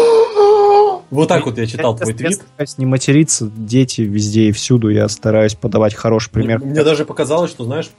Вот 1.12 1.28
так 1.28 1.44
вот 1.44 1.58
я 1.58 1.66
читал 1.66 1.94
твой 1.94 2.14
твит. 2.14 2.36
стараюсь 2.36 2.78
не 2.78 2.86
материться, 2.86 3.50
дети 3.54 4.00
везде 4.00 4.44
и 4.48 4.52
всюду, 4.52 4.88
я 4.88 5.06
стараюсь 5.08 5.54
подавать 5.54 5.94
хороший 5.94 6.30
пример. 6.30 6.58
Мне, 6.58 6.70
мне 6.70 6.84
даже 6.84 7.04
показалось, 7.04 7.50
что, 7.50 7.64
знаешь, 7.64 7.90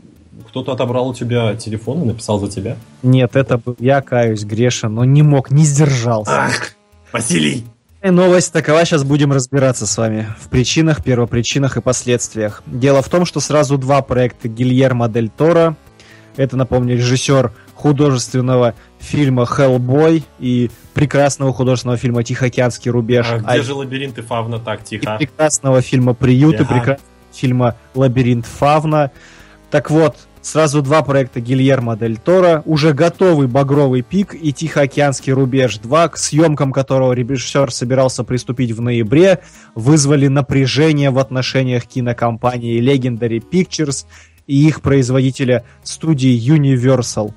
кто-то 0.47 0.71
отобрал 0.71 1.09
у 1.09 1.13
тебя 1.13 1.55
телефон 1.55 2.01
и 2.01 2.05
написал 2.05 2.39
за 2.39 2.49
тебя. 2.49 2.75
Нет, 3.03 3.35
это 3.35 3.59
был 3.59 3.75
я, 3.77 4.01
каюсь, 4.01 4.43
грешен, 4.43 4.95
но 4.95 5.05
не 5.05 5.21
мог, 5.21 5.51
не 5.51 5.63
сдержался. 5.63 6.45
Ах, 6.45 6.73
Василий! 7.11 7.63
И 8.01 8.09
новость 8.09 8.51
такова, 8.51 8.83
сейчас 8.83 9.03
будем 9.03 9.31
разбираться 9.31 9.85
с 9.85 9.95
вами 9.95 10.27
в 10.39 10.49
причинах, 10.49 11.03
первопричинах 11.03 11.77
и 11.77 11.81
последствиях. 11.81 12.63
Дело 12.65 13.03
в 13.03 13.09
том, 13.09 13.25
что 13.25 13.39
сразу 13.39 13.77
два 13.77 14.01
проекта 14.01 14.47
Гильермо 14.47 15.07
Дель 15.07 15.29
Торо, 15.29 15.75
это, 16.35 16.57
напомню, 16.57 16.95
режиссер 16.95 17.51
художественного 17.75 18.75
фильма 18.99 19.45
«Хеллбой» 19.45 20.23
и 20.39 20.69
прекрасного 20.93 21.53
художественного 21.53 21.97
фильма 21.97 22.23
«Тихоокеанский 22.23 22.91
рубеж», 22.91 23.25
А 23.29 23.41
а 23.45 23.53
где 23.55 23.63
же 23.63 23.73
лабиринты 23.73 24.21
Фавна? 24.21 24.59
Так, 24.59 24.81
и 24.83 24.85
тихо. 24.99 25.17
прекрасного 25.17 25.81
фильма 25.81 26.13
«Приют» 26.13 26.55
и 26.55 26.63
Ага. 26.63 26.65
прекрасного 26.73 26.99
фильма 27.33 27.75
«Лабиринт 27.95 28.45
Фавна». 28.45 29.11
Так 29.71 29.89
вот, 29.89 30.17
сразу 30.41 30.83
два 30.83 31.01
проекта 31.01 31.39
Гильермо 31.41 31.97
Дель 31.97 32.17
Торо, 32.17 32.61
уже 32.65 32.93
готовый 32.93 33.47
«Багровый 33.47 34.03
пик» 34.03 34.35
и 34.39 34.53
«Тихоокеанский 34.53 35.33
рубеж 35.33 35.79
2», 35.83 36.09
к 36.09 36.17
съемкам 36.17 36.71
которого 36.71 37.13
режиссер 37.13 37.71
собирался 37.71 38.23
приступить 38.23 38.71
в 38.71 38.81
ноябре, 38.81 39.39
вызвали 39.73 40.27
напряжение 40.27 41.09
в 41.09 41.17
отношениях 41.17 41.85
кинокомпании 41.87 42.79
Legendary 42.79 43.41
Pictures 43.41 44.05
и 44.45 44.67
их 44.67 44.81
производителя 44.81 45.63
студии 45.83 46.37
Universal. 46.37 47.33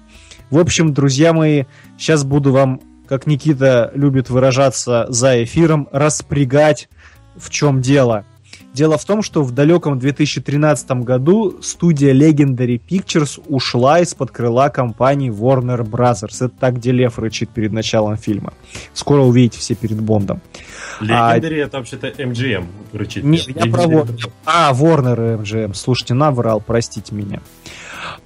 В 0.51 0.59
общем, 0.59 0.94
друзья 0.94 1.32
мои, 1.32 1.64
сейчас 1.98 2.24
буду 2.24 2.52
вам, 2.52 2.81
как 3.09 3.27
Никита 3.27 3.90
любит 3.94 4.31
выражаться 4.31 5.06
за 5.09 5.43
эфиром, 5.43 5.89
распрягать, 5.90 6.89
в 7.36 7.51
чем 7.51 7.81
дело. 7.81 8.24
Дело 8.73 8.98
в 8.98 9.05
том, 9.06 9.23
что 9.23 9.43
в 9.43 9.52
далеком 9.52 9.98
2013 9.98 10.90
году 11.02 11.62
студия 11.62 12.12
Legendary 12.12 12.78
Pictures 12.78 13.43
ушла 13.47 14.01
из-под 14.01 14.31
крыла 14.31 14.68
компании 14.68 15.32
Warner 15.32 15.81
Brothers. 15.81 16.44
Это 16.44 16.51
так, 16.51 16.77
где 16.77 16.93
лев 16.93 17.18
рычит 17.18 17.48
перед 17.48 17.73
началом 17.73 18.18
фильма. 18.18 18.52
Скоро 18.93 19.23
увидите 19.23 19.59
все 19.59 19.74
перед 19.74 20.01
Бондом. 20.01 20.43
Легендари 21.01 21.59
это 21.59 21.78
вообще-то 21.78 22.09
MGM 22.09 22.66
рычит. 22.93 23.24
Не, 23.24 23.39
я 23.39 23.64
Legendary 23.64 23.70
про 23.73 23.85
Warner. 23.85 24.31
А, 24.44 24.73
Warner 24.74 25.35
и 25.35 25.43
MGM. 25.43 25.73
Слушайте, 25.73 26.12
наврал, 26.12 26.60
простите 26.60 27.14
меня. 27.14 27.40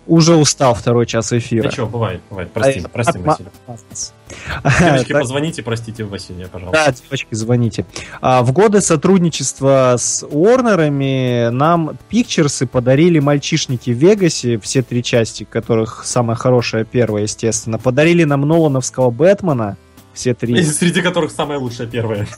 Уже 0.07 0.35
устал 0.35 0.75
второй 0.75 1.07
час 1.07 1.33
эфира. 1.33 1.69
Ничего, 1.69 1.87
бывает, 1.87 2.21
бывает. 2.31 2.51
Прости, 2.53 2.81
А, 2.85 2.89
прости, 2.89 3.19
а, 3.19 3.29
Василий. 3.29 3.49
Девочки, 4.81 5.13
Так, 5.13 5.21
позвоните, 5.23 5.63
простите 5.63 6.05
Василия, 6.05 6.47
пожалуйста. 6.47 6.85
Да, 6.87 6.93
девочки, 6.93 7.35
звоните. 7.35 7.87
А, 8.21 8.43
в 8.43 8.53
годы 8.53 8.81
сотрудничества 8.81 9.95
с 9.99 10.25
Уорнерами 10.27 11.49
нам 11.51 11.97
Пикчерсы 12.09 12.67
подарили 12.67 13.19
«Мальчишники 13.19 13.91
в 13.91 13.97
Вегасе», 13.97 14.59
все 14.59 14.83
три 14.83 15.03
части, 15.03 15.45
которых 15.45 16.03
самая 16.05 16.37
хорошая 16.37 16.85
первая, 16.85 17.23
естественно. 17.25 17.79
Подарили 17.79 18.25
нам 18.25 18.43
Нолановского 18.43 19.11
Бэтмена, 19.11 19.77
все 20.21 20.35
три. 20.35 20.63
Среди 20.63 21.01
которых 21.01 21.31
самая 21.31 21.59
лучшая 21.59 21.87
первая. 21.87 22.27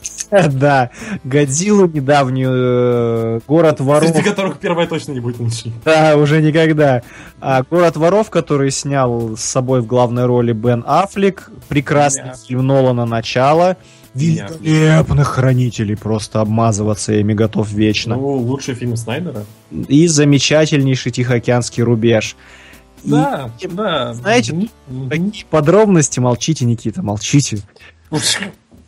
Да, 0.49 0.89
Годзиллу 1.23 1.85
недавнюю, 1.87 2.51
э, 2.51 3.39
«Город 3.47 3.79
воров». 3.79 4.09
Среди 4.09 4.23
которых 4.23 4.57
первая 4.57 4.87
точно 4.87 5.11
не 5.11 5.19
будет 5.19 5.39
лучшей. 5.39 5.73
Да, 5.85 6.17
уже 6.17 6.41
никогда. 6.41 7.03
А 7.39 7.63
«Город 7.69 7.97
воров», 7.97 8.29
который 8.29 8.71
снял 8.71 9.37
с 9.37 9.41
собой 9.41 9.81
в 9.81 9.85
главной 9.85 10.25
роли 10.25 10.53
Бен 10.53 10.83
Аффлек, 10.87 11.51
прекрасный 11.69 12.23
Бен 12.23 12.33
фильм 12.47 12.61
Нолана 12.61 13.05
«Начало», 13.05 13.77
великолепных 14.15 15.27
хранителей, 15.27 15.97
просто 15.97 16.41
обмазываться 16.41 17.13
ими 17.13 17.33
готов 17.33 17.71
вечно. 17.71 18.15
Ну, 18.15 18.37
лучший 18.37 18.75
фильм 18.75 18.95
Снайдера. 18.95 19.45
И 19.71 20.07
замечательнейший 20.07 21.11
Тихоокеанский 21.11 21.83
рубеж. 21.83 22.35
И 23.03 23.09
Да, 23.09 23.51
да. 23.71 24.13
знаете, 24.13 24.53
Мгм. 24.87 25.09
такие 25.09 25.45
подробности, 25.49 26.19
молчите, 26.19 26.65
Никита, 26.65 27.01
молчите. 27.03 27.59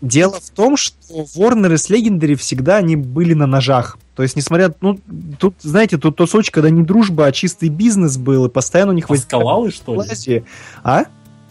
Дело 0.01 0.39
в 0.39 0.49
том, 0.51 0.77
что 0.77 0.95
Warner 1.35 1.77
с 1.77 1.89
Legendary 1.89 2.35
всегда 2.35 2.77
они 2.77 2.95
были 2.95 3.33
на 3.33 3.47
ножах. 3.47 3.97
То 4.15 4.23
есть, 4.23 4.35
несмотря, 4.35 4.73
ну, 4.81 4.99
тут, 5.39 5.55
знаете, 5.61 5.97
тут 5.97 6.15
тот 6.15 6.29
случай, 6.29 6.51
когда 6.51 6.69
не 6.69 6.83
дружба, 6.83 7.25
а 7.25 7.31
чистый 7.31 7.69
бизнес 7.69 8.17
был, 8.17 8.45
и 8.45 8.49
постоянно 8.49 8.91
у 8.91 8.95
них 8.95 9.09
Аскалалы, 9.09 9.71
что 9.71 10.01
ли? 10.01 10.43
А? 10.83 11.05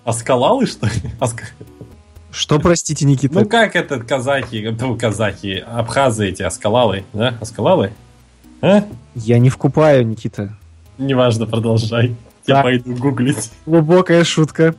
Аскалалы, 0.05 0.67
что 0.67 0.87
ли? 0.87 0.93
Аск- 1.21 1.43
Что, 2.31 2.59
простите, 2.59 3.05
Никита? 3.07 3.41
Ну, 3.41 3.47
как 3.47 3.77
этот 3.77 4.05
казахи, 4.05 4.75
ну, 4.81 4.97
казахи, 4.97 5.65
абхазы 5.67 6.29
эти, 6.29 6.43
аскалалы, 6.43 7.05
да? 7.13 7.37
Аскалалы? 7.41 7.93
А? 8.61 8.85
Я 9.15 9.39
не 9.39 9.51
вкупаю, 9.51 10.07
Никита. 10.07 10.57
Неважно, 10.99 11.47
продолжай. 11.47 12.15
Я 12.47 12.63
пойду 12.63 12.95
гуглить. 12.95 13.51
Глубокая 13.67 14.25
шутка. 14.25 14.75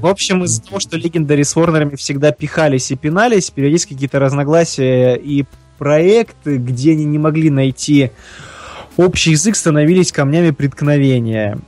В 0.00 0.06
общем, 0.06 0.44
из-за 0.44 0.62
того, 0.62 0.80
что 0.80 0.96
Legendary 0.96 1.44
с 1.44 1.56
Warner'ами 1.56 1.96
всегда 1.96 2.32
пихались 2.32 2.90
и 2.90 2.96
пинались, 2.96 3.50
периодически 3.50 3.94
какие-то 3.94 4.18
разногласия 4.18 5.14
и 5.16 5.44
проекты, 5.76 6.56
где 6.56 6.92
они 6.92 7.04
не 7.04 7.18
могли 7.18 7.50
найти 7.50 8.12
общий 8.96 9.32
язык, 9.32 9.56
становились 9.56 10.12
камнями 10.12 10.50
преткновения. 10.50 11.58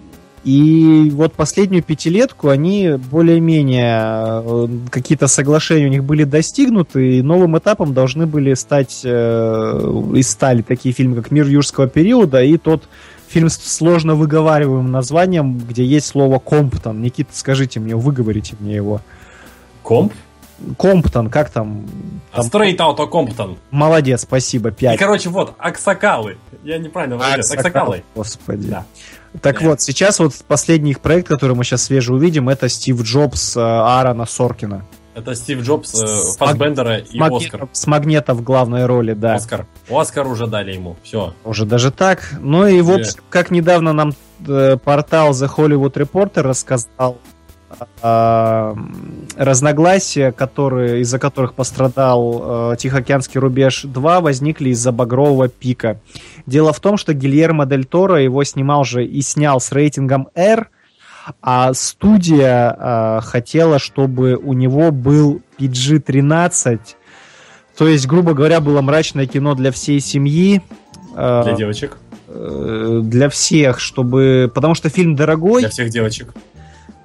И 0.43 1.11
вот 1.13 1.35
последнюю 1.35 1.83
пятилетку 1.83 2.49
они 2.49 2.93
более-менее 3.11 4.01
э, 4.43 4.69
какие-то 4.91 5.27
соглашения 5.27 5.87
у 5.87 5.91
них 5.91 6.05
были 6.05 6.25
достигнуты, 6.25 7.19
и 7.19 7.23
новым 7.23 7.59
этапом 7.59 7.93
должны 7.93 8.27
были 8.27 8.55
стать 8.55 9.03
э, 9.05 10.03
и 10.15 10.23
стали 10.23 10.63
такие 10.63 10.95
фильмы, 10.95 11.17
как 11.17 11.31
«Мир 11.31 11.47
юрского 11.47 11.89
периода» 11.89 12.43
и 12.43 12.57
тот 12.57 12.85
фильм 13.31 13.49
с 13.49 13.57
сложно 13.59 14.15
выговариваемым 14.17 14.91
названием, 14.91 15.57
где 15.59 15.85
есть 15.85 16.07
слово 16.07 16.39
«Комптон». 16.41 17.01
Никита, 17.01 17.31
скажите 17.33 17.79
мне, 17.79 17.95
выговорите 17.95 18.57
мне 18.59 18.75
его. 18.75 19.01
Комп? 19.83 20.13
Комптон, 20.77 21.31
как 21.31 21.49
там? 21.51 21.87
там 22.33 22.47
Straight 22.47 22.77
Outta 22.77 23.09
Compton. 23.09 23.57
Молодец, 23.71 24.23
спасибо, 24.23 24.69
И, 24.71 24.73
5. 24.73 24.99
короче, 24.99 25.31
вот, 25.31 25.55
Аксакалы. 25.59 26.37
Я 26.65 26.77
неправильно 26.79 27.17
молодец. 27.17 27.51
Аксакалы. 27.51 28.03
Господи. 28.15 28.69
Да. 28.69 28.85
Так 29.41 29.61
Да. 29.61 29.69
вот, 29.69 29.81
сейчас 29.81 30.19
вот 30.19 30.35
последний 30.49 30.91
их 30.91 31.01
проект, 31.01 31.29
который 31.29 31.57
мы 31.57 31.65
сейчас 31.65 31.85
свеже 31.85 32.13
увидим, 32.13 32.49
это 32.49 32.69
Стив 32.69 33.01
Джобс 33.01 33.57
э, 33.57 33.61
Аарона 33.61 34.27
Соркина. 34.27 34.85
Это 35.21 35.35
Стив 35.35 35.63
Джобс, 35.63 35.95
э, 36.03 36.07
С 36.07 36.37
Фассбендера 36.37 36.99
и 36.99 37.19
Магнета- 37.19 37.37
Оскар. 37.47 37.69
С 37.73 37.87
Магнета 37.87 38.35
в 38.35 38.43
главной 38.43 38.87
роли, 38.87 39.13
да. 39.15 39.35
Оскар. 39.35 39.67
Оскар 39.91 40.27
уже 40.27 40.47
дали 40.47 40.73
ему. 40.73 40.97
Все. 41.03 41.35
Уже 41.45 41.65
даже 41.67 41.91
так. 41.91 42.33
Ну 42.41 42.67
и, 42.67 42.81
в 42.81 42.89
Да. 42.89 42.95
общем, 42.95 43.21
как 43.31 43.51
недавно 43.51 43.93
нам 43.93 44.13
э, 44.47 44.77
портал 44.83 45.31
The 45.33 45.49
Hollywood 45.55 45.93
Reporter 45.95 46.41
рассказал, 46.43 47.19
э, 48.03 48.75
разногласия, 49.37 50.33
которые, 50.33 51.01
из-за 51.03 51.19
которых 51.19 51.55
пострадал 51.55 52.73
э, 52.73 52.77
Тихоокеанский 52.79 53.39
рубеж 53.41 53.83
2, 53.85 54.21
возникли 54.21 54.71
из-за 54.71 54.93
багрового 54.93 55.49
пика. 55.49 56.01
Дело 56.47 56.73
в 56.73 56.81
том, 56.81 56.97
что 56.97 57.13
Гильермо 57.15 57.67
Дель 57.67 57.85
Торо 57.85 58.17
его 58.21 58.43
снимал 58.45 58.85
же 58.85 59.05
и 59.05 59.21
снял 59.23 59.61
с 59.61 59.73
рейтингом 59.73 60.29
R, 60.35 60.69
а 61.43 61.73
студия 61.75 62.77
э, 62.79 63.21
хотела, 63.23 63.79
чтобы 63.79 64.37
у 64.37 64.53
него 64.53 64.91
был 64.91 65.41
PG-13, 65.59 66.79
то 67.77 67.89
есть, 67.89 68.07
грубо 68.07 68.35
говоря, 68.35 68.61
было 68.61 68.81
мрачное 68.83 69.27
кино 69.27 69.55
для 69.55 69.71
всей 69.73 70.01
семьи. 70.01 70.61
э, 71.17 71.43
Для 71.45 71.55
девочек. 71.55 71.97
э, 72.29 73.01
для 73.03 73.29
всех, 73.29 73.81
чтобы... 73.81 74.51
Потому 74.55 74.75
что 74.75 74.89
фильм 74.89 75.17
дорогой. 75.17 75.63
Для 75.63 75.71
всех 75.71 75.91
девочек. 75.91 76.35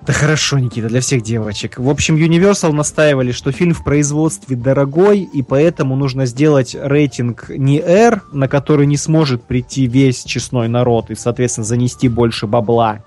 Да 0.05 0.13
хорошо, 0.13 0.59
Никита, 0.59 0.87
для 0.87 1.01
всех 1.01 1.23
девочек. 1.23 1.79
В 1.79 1.89
общем, 1.89 2.15
Universal 2.15 2.73
настаивали, 2.73 3.31
что 3.31 3.51
фильм 3.51 3.73
в 3.73 3.83
производстве 3.83 4.55
дорогой, 4.55 5.21
и 5.21 5.41
поэтому 5.41 5.95
нужно 5.95 6.27
сделать 6.27 6.75
рейтинг 6.79 7.49
не 7.49 7.79
R, 7.79 8.21
на 8.31 8.47
который 8.47 8.85
не 8.85 8.97
сможет 8.97 9.43
прийти 9.45 9.87
весь 9.87 10.23
честной 10.23 10.67
народ 10.67 11.09
и, 11.09 11.15
соответственно, 11.15 11.65
занести 11.65 12.07
больше 12.07 12.45
бабла, 12.45 13.03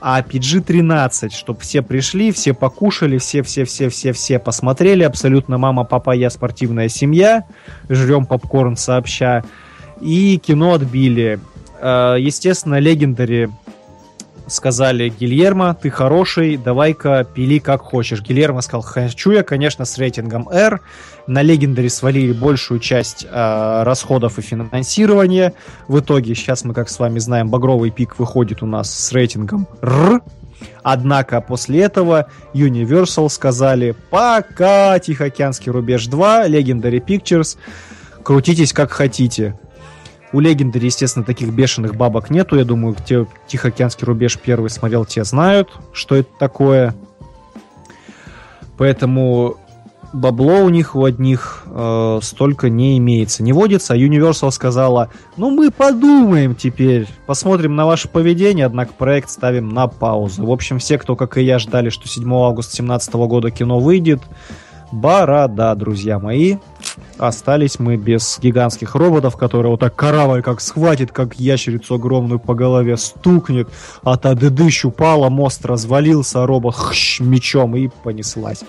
а 0.00 0.22
PG-13, 0.22 1.30
чтобы 1.30 1.60
все 1.60 1.82
пришли, 1.82 2.32
все 2.32 2.54
покушали, 2.54 3.18
все-все-все-все-все 3.18 4.38
посмотрели, 4.38 5.02
абсолютно 5.02 5.58
мама, 5.58 5.84
папа, 5.84 6.12
я 6.12 6.30
спортивная 6.30 6.88
семья, 6.88 7.44
жрем 7.88 8.26
попкорн 8.26 8.76
сообща, 8.76 9.44
и 10.00 10.38
кино 10.38 10.74
отбили. 10.74 11.40
Э, 11.80 12.16
Естественно, 12.18 12.80
Legendary 12.80 13.50
сказали, 14.48 15.08
Гильермо, 15.08 15.74
ты 15.74 15.90
хороший, 15.90 16.56
давай-ка 16.56 17.24
пили 17.24 17.58
как 17.58 17.82
хочешь. 17.82 18.22
Гильермо 18.22 18.60
сказал, 18.60 18.82
хочу 18.82 19.30
я, 19.30 19.42
конечно, 19.42 19.84
с 19.84 19.96
рейтингом 19.98 20.48
R. 20.48 20.80
На 21.26 21.42
Legendary 21.42 21.88
свалили 21.88 22.32
большую 22.32 22.80
часть 22.80 23.26
э, 23.28 23.82
расходов 23.84 24.38
и 24.38 24.42
финансирования. 24.42 25.54
В 25.86 26.00
итоге, 26.00 26.34
сейчас 26.34 26.64
мы, 26.64 26.74
как 26.74 26.88
с 26.88 26.98
вами 26.98 27.18
знаем, 27.18 27.48
багровый 27.48 27.90
пик 27.90 28.18
выходит 28.18 28.62
у 28.62 28.66
нас 28.66 28.92
с 28.92 29.12
рейтингом 29.12 29.68
R. 29.82 30.20
Однако 30.82 31.40
после 31.40 31.82
этого 31.82 32.28
Universal 32.54 33.28
сказали 33.28 33.94
«Пока, 34.10 34.98
Тихоокеанский 34.98 35.70
рубеж 35.70 36.06
2, 36.06 36.48
Legendary 36.48 37.04
Pictures, 37.04 37.56
крутитесь 38.22 38.72
как 38.72 38.90
хотите». 38.90 39.58
У 40.32 40.40
Legendary, 40.40 40.84
естественно, 40.84 41.24
таких 41.24 41.50
бешеных 41.50 41.94
бабок 41.94 42.30
нету. 42.30 42.56
Я 42.56 42.64
думаю, 42.64 42.96
те 43.04 43.26
Тихоокеанский 43.46 44.04
рубеж 44.04 44.38
первый 44.38 44.68
смотрел, 44.68 45.04
те 45.04 45.24
знают, 45.24 45.70
что 45.92 46.16
это 46.16 46.28
такое. 46.38 46.94
Поэтому 48.76 49.56
бабло 50.12 50.60
у 50.60 50.68
них 50.68 50.94
у 50.94 51.04
одних 51.04 51.64
э, 51.66 52.18
столько 52.22 52.68
не 52.68 52.98
имеется, 52.98 53.42
не 53.42 53.52
водится. 53.52 53.94
А 53.94 53.96
Universal 53.96 54.50
сказала, 54.50 55.10
ну 55.36 55.50
мы 55.50 55.70
подумаем 55.70 56.54
теперь, 56.54 57.06
посмотрим 57.26 57.76
на 57.76 57.86
ваше 57.86 58.08
поведение, 58.08 58.66
однако 58.66 58.92
проект 58.92 59.30
ставим 59.30 59.70
на 59.70 59.88
паузу. 59.88 60.44
В 60.44 60.52
общем, 60.52 60.78
все, 60.78 60.98
кто, 60.98 61.16
как 61.16 61.38
и 61.38 61.42
я, 61.42 61.58
ждали, 61.58 61.90
что 61.90 62.08
7 62.08 62.22
августа 62.34 62.76
2017 62.76 63.14
года 63.14 63.50
кино 63.50 63.78
выйдет, 63.78 64.20
борода, 64.92 65.74
друзья 65.74 66.18
мои. 66.18 66.56
Остались 67.18 67.78
мы 67.78 67.96
без 67.96 68.38
гигантских 68.40 68.94
роботов, 68.94 69.36
которые 69.36 69.70
вот 69.70 69.80
так 69.80 69.94
корабль 69.94 70.42
как 70.42 70.60
схватит, 70.60 71.12
как 71.12 71.34
ящерицу 71.40 71.94
огромную 71.94 72.38
по 72.38 72.54
голове 72.54 72.96
стукнет, 72.96 73.68
а 74.02 74.16
та 74.16 74.34
дыдыщ 74.34 74.84
упала, 74.84 75.28
мост 75.28 75.64
развалился, 75.64 76.42
а 76.42 76.46
робот 76.46 76.74
хщ, 76.74 77.20
мечом 77.20 77.76
и 77.76 77.88
понеслась. 78.02 78.60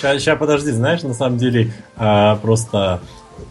Сейчас, 0.00 0.38
подожди, 0.38 0.70
знаешь, 0.70 1.02
на 1.02 1.14
самом 1.14 1.38
деле 1.38 1.72
а, 1.96 2.36
просто 2.36 3.00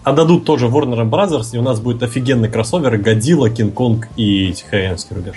отдадут 0.03 0.45
тоже 0.45 0.67
Warner 0.67 1.09
Brothers, 1.09 1.49
и 1.53 1.57
у 1.57 1.61
нас 1.61 1.79
будет 1.79 2.03
офигенный 2.03 2.49
кроссовер 2.49 2.97
Годзилла, 2.97 3.49
Кинг-Конг 3.49 4.07
и 4.15 4.53
Тихоокеанский 4.53 5.15
рубеж. 5.15 5.35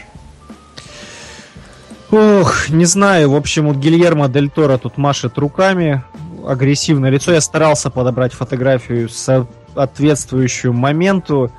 Ох, 2.10 2.70
не 2.70 2.86
знаю, 2.86 3.30
в 3.30 3.36
общем, 3.36 3.68
вот 3.68 3.76
Гильермо 3.76 4.28
Дель 4.28 4.48
Торо 4.48 4.78
тут 4.78 4.96
машет 4.96 5.36
руками, 5.36 6.02
агрессивное 6.46 7.10
лицо. 7.10 7.32
Я 7.32 7.40
старался 7.40 7.90
подобрать 7.90 8.32
фотографию 8.32 9.08
соответствующую 9.08 10.72
моменту. 10.72 11.50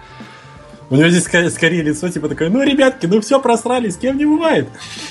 У 0.89 0.95
него 0.95 1.09
здесь 1.09 1.25
скорее, 1.25 1.49
скорее 1.51 1.83
лицо 1.83 2.09
типа 2.09 2.29
такое, 2.29 2.49
ну, 2.49 2.63
ребятки, 2.63 3.05
ну 3.05 3.21
все 3.21 3.39
просрали, 3.39 3.89
с 3.89 3.97
кем 3.97 4.17
не 4.17 4.25
бывает. 4.25 4.67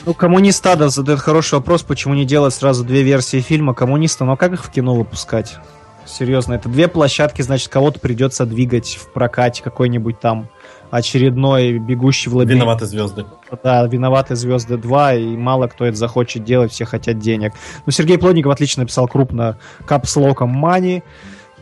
Ну, 0.07 0.13
коммунистада 0.13 0.89
задает 0.89 1.21
хороший 1.21 1.55
вопрос, 1.55 1.83
почему 1.83 2.15
не 2.15 2.25
делать 2.25 2.53
сразу 2.53 2.85
две 2.85 3.03
версии 3.03 3.41
фильма 3.41 3.75
коммуниста, 3.75 4.25
но 4.25 4.37
как 4.37 4.55
их 4.55 4.65
в 4.65 4.71
кино 4.71 4.97
выпускать? 4.97 5.57
Серьезно, 6.05 6.55
это 6.55 6.69
две 6.69 6.89
площадки, 6.89 7.43
значит, 7.43 7.69
кого-то 7.69 8.01
придется 8.01 8.45
двигать 8.45 8.99
в 9.01 9.13
прокате 9.13 9.63
какой-нибудь 9.63 10.19
там 10.19 10.49
очередной 10.91 11.79
бегущий 11.79 12.31
в 12.31 12.37
лабиринт. 12.37 12.63
Виноваты 12.63 12.87
звезды. 12.87 13.27
Да, 13.63 13.87
виноваты 13.87 14.37
звезды 14.37 14.77
2, 14.77 15.15
и 15.15 15.37
мало 15.37 15.67
кто 15.67 15.85
это 15.85 15.97
захочет 15.97 16.45
делать, 16.45 16.73
все 16.73 16.85
хотят 16.85 17.19
денег. 17.19 17.53
Ну, 17.87 17.93
Сергей 17.93 18.19
Плотников 18.19 18.53
отлично 18.53 18.83
написал 18.83 19.09
крупно 19.09 19.59
капслоком 19.87 20.51
Мани, 20.51 21.03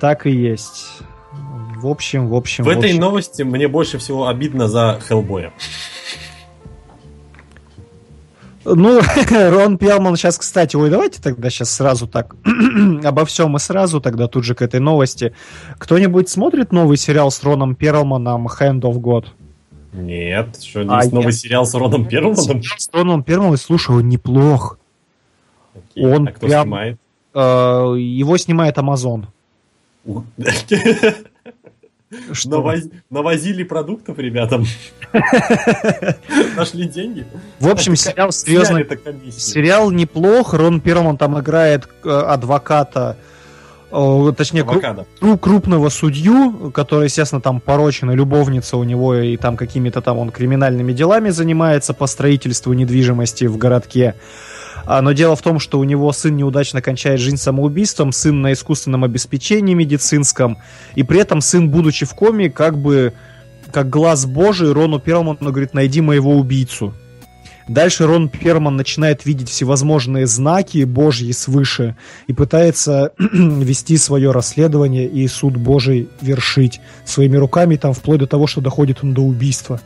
так 0.00 0.26
и 0.26 0.30
есть. 0.30 0.86
В 1.76 1.86
общем, 1.88 2.28
в 2.28 2.34
общем. 2.34 2.64
В, 2.64 2.68
в 2.68 2.70
этой 2.70 2.90
общем. 2.90 3.00
новости 3.00 3.42
мне 3.42 3.68
больше 3.68 3.98
всего 3.98 4.28
обидно 4.28 4.68
за 4.68 5.00
Хеллбоя. 5.06 5.52
Ну, 8.68 9.01
Рон 9.30 9.78
Пелман 9.78 10.16
сейчас, 10.16 10.38
кстати, 10.38 10.74
ой, 10.76 10.90
давайте 10.90 11.22
тогда 11.22 11.51
сейчас 11.51 11.70
сразу 11.72 12.06
так 12.09 12.34
обо 13.05 13.24
всем 13.24 13.55
и 13.56 13.59
сразу 13.60 14.01
тогда 14.01 14.26
тут 14.26 14.44
же 14.44 14.55
к 14.55 14.62
этой 14.62 14.80
новости. 14.80 15.32
Кто-нибудь 15.78 16.28
смотрит 16.28 16.72
новый 16.72 16.97
сериал 16.97 17.30
с 17.30 17.43
Роном 17.44 17.74
Перлманом 17.76 18.48
«Hand 18.48 18.80
of 18.80 18.94
God»? 18.97 19.26
Нет, 19.93 20.60
что 20.60 20.84
А, 20.88 20.98
есть 21.02 21.12
новый 21.12 21.26
нет. 21.26 21.34
сериал 21.36 21.64
с 21.64 21.74
Роном 21.74 22.06
Перлманом? 22.06 22.62
С 22.62 22.90
Роном 22.93 23.22
Перлманом, 23.22 23.56
слушай, 23.56 23.94
он 23.97 24.09
неплох. 24.09 24.78
Окей, 25.74 26.05
Он 26.05 26.28
а 26.28 26.32
кто 26.32 26.47
прям- 26.47 26.62
снимает? 26.64 26.98
Э, 27.34 27.94
Его 27.98 28.36
снимает 28.36 28.76
Amazon. 28.78 29.24
Что? 32.32 32.60
Навоз- 32.60 32.90
Навозили 33.10 33.64
продуктов 33.64 34.18
ребятам. 34.18 34.64
Нашли 36.56 36.86
деньги. 36.86 37.26
В 37.60 37.68
общем, 37.68 37.96
сериал 37.96 38.32
серьезно. 38.32 38.84
Сериал 39.30 39.90
неплох. 39.90 40.54
Рон 40.54 40.80
Перлман 40.80 41.16
там 41.16 41.38
играет 41.40 41.88
э, 42.04 42.08
адвоката, 42.08 43.16
э, 43.90 44.32
точнее, 44.36 44.62
кру- 44.62 44.70
Авокадо. 44.72 45.06
кру- 45.20 45.38
крупного 45.38 45.88
судью, 45.88 46.70
который, 46.72 47.04
естественно, 47.06 47.40
там 47.40 47.60
порочена 47.60 48.12
любовница 48.12 48.76
у 48.76 48.84
него, 48.84 49.14
и 49.16 49.36
там 49.36 49.56
какими-то 49.56 50.00
там 50.00 50.18
он 50.18 50.30
криминальными 50.30 50.92
делами 50.92 51.30
занимается 51.30 51.92
по 51.94 52.06
строительству 52.06 52.72
недвижимости 52.72 53.44
в 53.46 53.56
городке. 53.56 54.14
Но 54.84 55.12
дело 55.12 55.36
в 55.36 55.42
том, 55.42 55.58
что 55.58 55.78
у 55.78 55.84
него 55.84 56.12
сын 56.12 56.36
неудачно 56.36 56.82
кончает 56.82 57.20
жизнь 57.20 57.38
самоубийством, 57.38 58.12
сын 58.12 58.40
на 58.42 58.52
искусственном 58.52 59.04
обеспечении 59.04 59.74
медицинском, 59.74 60.58
и 60.94 61.02
при 61.02 61.20
этом 61.20 61.40
сын, 61.40 61.70
будучи 61.70 62.04
в 62.04 62.14
коме, 62.14 62.50
как 62.50 62.78
бы 62.78 63.14
как 63.72 63.90
глаз 63.90 64.26
божий, 64.26 64.72
Рону 64.72 65.00
Перлману 65.00 65.38
говорит, 65.40 65.74
найди 65.74 66.00
моего 66.00 66.36
убийцу. 66.36 66.94
Дальше 67.68 68.06
Рон 68.06 68.28
Перман 68.28 68.76
начинает 68.76 69.26
видеть 69.26 69.48
всевозможные 69.48 70.26
знаки 70.26 70.84
божьи 70.84 71.32
свыше 71.32 71.96
и 72.28 72.32
пытается 72.32 73.12
вести 73.18 73.96
свое 73.96 74.30
расследование 74.30 75.06
и 75.08 75.26
суд 75.26 75.56
божий 75.56 76.08
вершить 76.20 76.80
своими 77.04 77.36
руками, 77.36 77.76
там 77.76 77.92
вплоть 77.92 78.20
до 78.20 78.28
того, 78.28 78.46
что 78.46 78.60
доходит 78.60 78.98
он 79.02 79.14
до 79.14 79.22
убийства. 79.22 79.80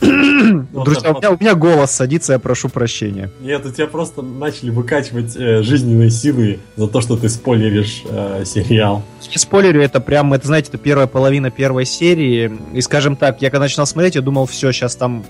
Друзья, 0.00 1.12
у 1.12 1.18
меня, 1.18 1.30
у 1.32 1.36
меня 1.38 1.54
голос 1.54 1.90
садится, 1.90 2.34
я 2.34 2.38
прошу 2.38 2.68
прощения. 2.68 3.30
Нет, 3.40 3.64
у 3.66 3.70
тебя 3.70 3.86
просто 3.86 4.22
начали 4.22 4.70
выкачивать 4.70 5.36
э, 5.36 5.62
жизненные 5.62 6.10
силы 6.10 6.60
за 6.76 6.86
то, 6.88 7.00
что 7.00 7.16
ты 7.16 7.28
спойлеришь 7.28 8.02
э, 8.08 8.44
сериал. 8.44 9.02
Не 9.30 9.38
спойлерю, 9.38 9.82
это 9.82 10.00
прям, 10.00 10.32
это, 10.32 10.46
знаете, 10.46 10.68
это 10.68 10.78
первая 10.78 11.06
половина 11.06 11.50
первой 11.50 11.84
серии. 11.84 12.52
И, 12.74 12.80
скажем 12.80 13.16
так, 13.16 13.42
я 13.42 13.50
когда 13.50 13.64
начинал 13.64 13.86
смотреть, 13.86 14.14
я 14.14 14.20
думал, 14.20 14.46
все, 14.46 14.72
сейчас 14.72 14.96
там 14.96 15.24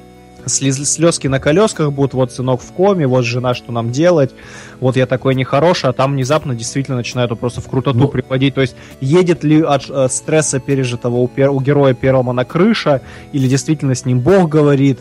слез- 0.48 0.84
слезки 0.84 1.26
на 1.28 1.40
колесках 1.40 1.92
будут, 1.92 2.14
вот 2.14 2.32
сынок 2.32 2.60
в 2.60 2.72
коме, 2.72 3.06
вот 3.06 3.24
жена, 3.24 3.54
что 3.54 3.72
нам 3.72 3.90
делать, 3.92 4.34
вот 4.80 4.96
я 4.96 5.06
такой 5.06 5.34
нехороший, 5.34 5.90
а 5.90 5.92
там 5.92 6.12
внезапно 6.12 6.54
действительно 6.54 6.96
начинают 6.96 7.38
просто 7.38 7.60
в 7.60 7.68
крутоту 7.68 7.98
Ну. 7.98 8.08
приводить, 8.08 8.54
то 8.54 8.60
есть 8.60 8.74
едет 9.00 9.44
ли 9.44 9.62
от 9.62 9.88
э, 9.88 10.08
стресса 10.10 10.60
пережитого 10.60 11.16
у, 11.16 11.26
пер- 11.28 11.50
у 11.50 11.60
героя 11.60 11.94
Перлмана 11.94 12.44
крыша, 12.44 13.00
или 13.32 13.46
действительно 13.48 13.94
с 13.94 14.04
ним 14.04 14.20
Бог 14.20 14.48
говорит, 14.48 14.98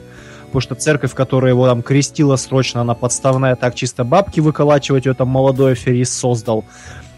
потому 0.48 0.62
что 0.62 0.76
церковь, 0.76 1.14
которая 1.14 1.52
его 1.52 1.66
там 1.68 1.82
крестила 1.82 2.36
срочно, 2.38 2.82
она 2.82 2.94
подставная, 2.94 3.56
так 3.56 3.76
чисто 3.76 4.04
бабки 4.04 4.40
выколачивать, 4.40 5.06
ее 5.06 5.14
там 5.14 5.28
молодой 5.28 5.74
аферист 5.74 6.14
создал. 6.14 6.64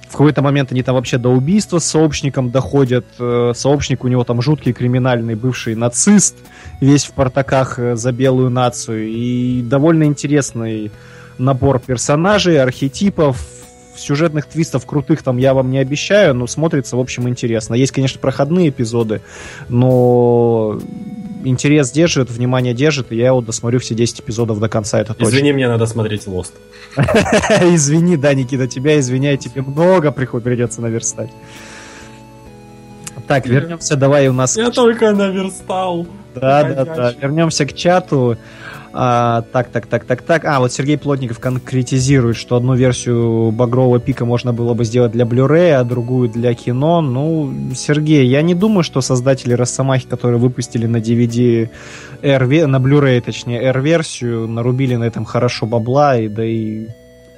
В 0.10 0.14
какой-то 0.14 0.41
момент 0.41 0.72
они 0.72 0.81
там 0.81 0.95
вообще 0.95 1.19
до 1.19 1.30
убийства 1.30 1.77
с 1.77 1.86
сообщником 1.86 2.49
доходят. 2.49 3.06
Э, 3.19 3.53
Сообщник 3.56 4.03
у 4.03 4.07
него 4.07 4.23
там 4.23 4.41
жуткий 4.41 4.73
криминальный 4.73 5.36
бывший 5.36 5.76
нацист, 5.76 6.36
весь 6.81 7.06
в 7.06 7.11
портаках 7.11 7.77
э, 7.77 7.95
за 7.95 8.11
белую 8.11 8.49
нацию. 8.49 9.07
И 9.07 9.61
довольно 9.61 10.06
интересный 10.06 10.91
набор 11.38 11.80
персонажей, 11.80 12.60
архетипов, 12.60 13.40
сюжетных 13.95 14.45
твистов 14.45 14.86
крутых 14.86 15.22
там 15.22 15.38
я 15.38 15.53
вам 15.53 15.69
не 15.69 15.77
обещаю, 15.77 16.34
но 16.34 16.48
смотрится, 16.48 16.98
в 16.98 16.99
общем, 16.99 17.30
интересно. 17.30 17.76
Есть, 17.76 17.91
конечно, 17.91 18.19
проходные 18.19 18.69
эпизоды, 18.69 19.22
но 19.68 20.80
интерес 21.44 21.91
держит, 21.91 22.30
внимание 22.30 22.74
держит, 22.74 23.11
и 23.11 23.16
я 23.16 23.28
его 23.28 23.41
досмотрю 23.41 23.80
все 23.80 23.95
10 23.95 24.22
эпизодов 24.22 24.60
до 24.60 24.70
конца, 24.70 24.99
это 24.99 25.14
точно. 25.14 25.30
Извини, 25.30 25.53
мне 25.53 25.68
надо 25.68 25.86
смотреть 25.86 26.26
Lost. 26.26 26.53
Извини, 26.98 28.18
да, 28.18 28.34
Никита, 28.34 28.68
тебя 28.68 28.99
извиняй, 28.99 29.38
тебе 29.38 29.61
много 29.61 30.11
приход 30.11 30.44
придется 30.44 30.82
наверстать. 30.82 31.30
Так, 33.28 33.45
вернемся, 33.45 33.95
давай 33.95 34.28
у 34.28 34.34
нас... 34.34 34.57
Я 34.57 34.72
только 34.72 35.11
наверстал. 35.11 36.07
Да, 36.36 36.64
да, 36.64 36.86
да. 36.86 37.14
Вернемся 37.22 37.66
к 37.66 37.74
чату. 37.74 38.38
А, 38.91 39.44
так, 39.52 39.70
так, 39.70 39.86
так, 39.86 40.03
так, 40.06 40.22
так. 40.22 40.45
А, 40.45 40.60
вот 40.60 40.72
Сергей 40.72 40.98
Плотников 40.98 41.40
конкретизирует, 41.40 42.38
что 42.38 42.56
одну 42.56 42.74
версию 42.74 43.52
Багрового 43.52 43.99
пика 43.99 44.26
можно 44.26 44.52
было 44.52 44.74
бы 44.74 44.84
сделать 44.86 45.11
для 45.11 45.26
Blu-ray, 45.26 45.74
а 45.74 45.84
другую 45.84 46.30
для 46.30 46.53
кино. 46.53 47.02
Ну, 47.02 47.53
Сергей, 47.76 48.28
я 48.28 48.41
не 48.41 48.56
думаю, 48.56 48.84
что 48.84 49.02
создатели 49.02 49.53
Росомахи, 49.53 50.07
которые 50.07 50.40
выпустили 50.40 50.88
на 50.88 50.98
DVD 50.98 51.70
R, 52.22 52.68
на 52.68 52.78
Blu-ray, 52.78 53.22
точнее, 53.22 53.61
R-версию, 53.61 54.48
нарубили 54.48 54.95
на 54.95 55.03
этом 55.03 55.26
хорошо 55.26 55.66
бабла, 55.66 56.18
и 56.18 56.28
да 56.28 56.44
и 56.44 56.88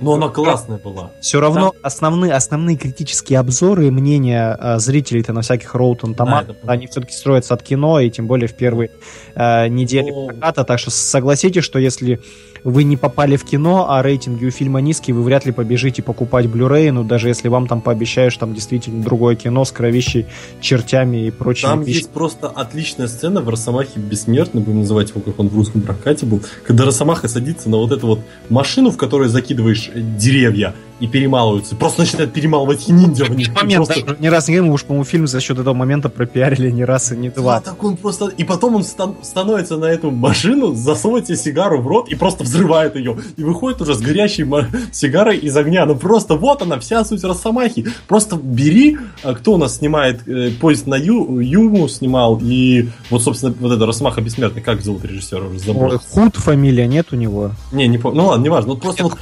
Но 0.02 0.14
она 0.14 0.30
классная 0.30 0.78
была. 0.78 1.12
Все 1.22 1.40
равно 1.40 1.74
основные, 1.84 2.34
основные 2.34 2.76
критические 2.76 3.40
обзоры 3.40 3.88
и 3.88 3.92
мнения 3.92 4.58
э, 4.60 4.80
зрителей-то 4.80 5.32
на 5.34 5.42
всяких 5.42 5.74
Роутон 5.76 6.16
Томат, 6.16 6.44
это 6.46 6.54
понятно. 6.54 6.72
они 6.74 6.88
все-таки 6.88 7.14
строятся 7.14 7.54
от 7.54 7.64
кино, 7.64 8.00
и 8.00 8.10
тем 8.10 8.28
более 8.28 8.48
в 8.48 8.56
первые 8.56 8.90
э, 9.36 9.68
недели 9.68 10.10
Ну. 10.12 10.28
проката. 10.28 10.64
Так 10.64 10.80
что 10.80 10.90
согласитесь, 10.92 11.64
что 11.64 11.80
если 11.80 12.20
вы 12.64 12.84
не 12.84 12.98
попали 12.98 13.36
в 13.36 13.44
кино, 13.44 13.88
а 13.90 14.02
рейтинги 14.02 14.46
у 14.46 14.52
фильма 14.52 14.82
низкие, 14.82 15.16
вы 15.16 15.24
вряд 15.24 15.46
ли 15.46 15.52
побежите 15.52 16.04
покупать 16.04 16.46
Blu-ray, 16.46 16.92
ну 16.92 17.04
даже 17.04 17.28
если 17.28 17.48
вам 17.48 17.68
там 17.68 17.82
пообещаешь 17.82 18.36
там 18.38 18.54
действительно 18.54 19.04
другое 19.04 19.36
кино 19.36 19.66
с 19.66 19.72
кровищей, 19.72 20.28
чертями 20.60 21.28
и 21.28 21.32
прочими 21.32 21.70
Там 21.70 21.80
вещами. 21.82 21.96
есть 21.96 22.10
просто 22.10 22.48
отличная 22.48 23.08
сцена 23.08 23.42
в 23.42 23.50
Росомахе 23.50 24.00
Бессмертный, 24.00 24.62
будем 24.62 24.80
называть 24.80 25.10
его, 25.10 25.22
как 25.22 25.40
он 25.40 25.50
в 25.50 25.56
русском 25.56 25.82
прокате 25.82 26.26
был, 26.26 26.42
когда 26.66 26.86
Росомаха 26.86 27.28
садится 27.28 27.70
на 27.70 27.78
вот 27.78 27.92
эту 27.92 28.08
вот 28.08 28.20
машину, 28.50 28.92
в 28.92 28.98
которой 28.98 29.28
закидываешь 29.30 29.90
деревья 29.94 30.74
и 31.02 31.08
перемалываются. 31.08 31.76
Просто 31.76 32.02
начинает 32.02 32.32
перемалывать 32.32 32.88
и 32.88 32.92
ниндзя 32.94 33.26
в 33.26 33.36
них. 33.36 33.54
Момент, 33.54 33.88
просто- 33.88 34.06
даже 34.06 34.18
не 34.22 34.30
раз 34.30 34.48
не 34.48 34.62
уж, 34.62 34.84
по-моему, 34.84 35.04
фильм 35.04 35.28
за 35.28 35.42
счет 35.42 35.60
этого 35.60 35.74
момента 35.74 36.08
пропиарили 36.10 36.70
не 36.72 36.86
раз 36.86 37.12
и 37.12 37.18
не 37.18 37.30
Да, 37.30 37.36
два. 37.36 37.60
так 37.62 37.84
он 37.84 37.98
просто... 37.98 38.28
И 38.28 38.44
потом 38.44 38.76
он 38.76 38.84
стан- 38.84 39.16
становится 39.24 39.78
на 39.78 39.86
эту 39.86 40.12
машину, 40.12 40.74
засовывает 40.76 41.26
себе 41.28 41.38
сигару 41.38 41.82
в 41.82 41.88
рот 41.88 42.10
и 42.10 42.16
просто 42.16 42.44
взрывает 42.44 42.96
ее. 42.96 43.18
И 43.36 43.44
выходит 43.44 43.82
уже 43.82 43.96
с 43.96 44.00
горящей 44.00 44.44
ма- 44.44 44.68
сигарой 44.92 45.38
из 45.38 45.58
огня. 45.58 45.86
Ну 45.86 45.96
просто 45.96 46.36
вот 46.36 46.62
она, 46.62 46.80
вся 46.80 47.04
суть 47.04 47.24
Росомахи. 47.24 47.88
Просто 48.08 48.36
бери, 48.36 48.98
а, 49.24 49.34
кто 49.34 49.54
у 49.54 49.58
нас 49.58 49.78
снимает, 49.78 50.28
э, 50.28 50.52
поезд 50.52 50.86
на 50.88 50.96
Ю, 50.96 51.40
Юму 51.40 51.88
снимал, 51.88 52.40
и 52.42 52.90
вот, 53.10 53.24
собственно, 53.24 53.54
вот 53.60 53.72
это 53.72 53.86
Росомаха 53.86 54.22
Бессмертный, 54.22 54.62
как 54.62 54.82
зовут 54.82 55.04
режиссера, 55.04 55.46
уже 55.46 55.60
забыл. 55.60 56.00
Худ 56.12 56.36
фамилия 56.36 56.86
нет 56.88 57.08
у 57.12 57.16
него. 57.16 57.52
Не, 57.72 57.88
не 57.88 57.98
помню. 57.98 58.22
Ну 58.22 58.28
ладно, 58.28 58.44
неважно. 58.44 58.72
Вот 58.74 58.82
просто 58.82 59.04
вот, 59.04 59.18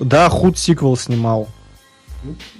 Да, 0.00 0.28
Худ 0.28 0.58
сиквел 0.58 0.96
снимал. 0.96 1.48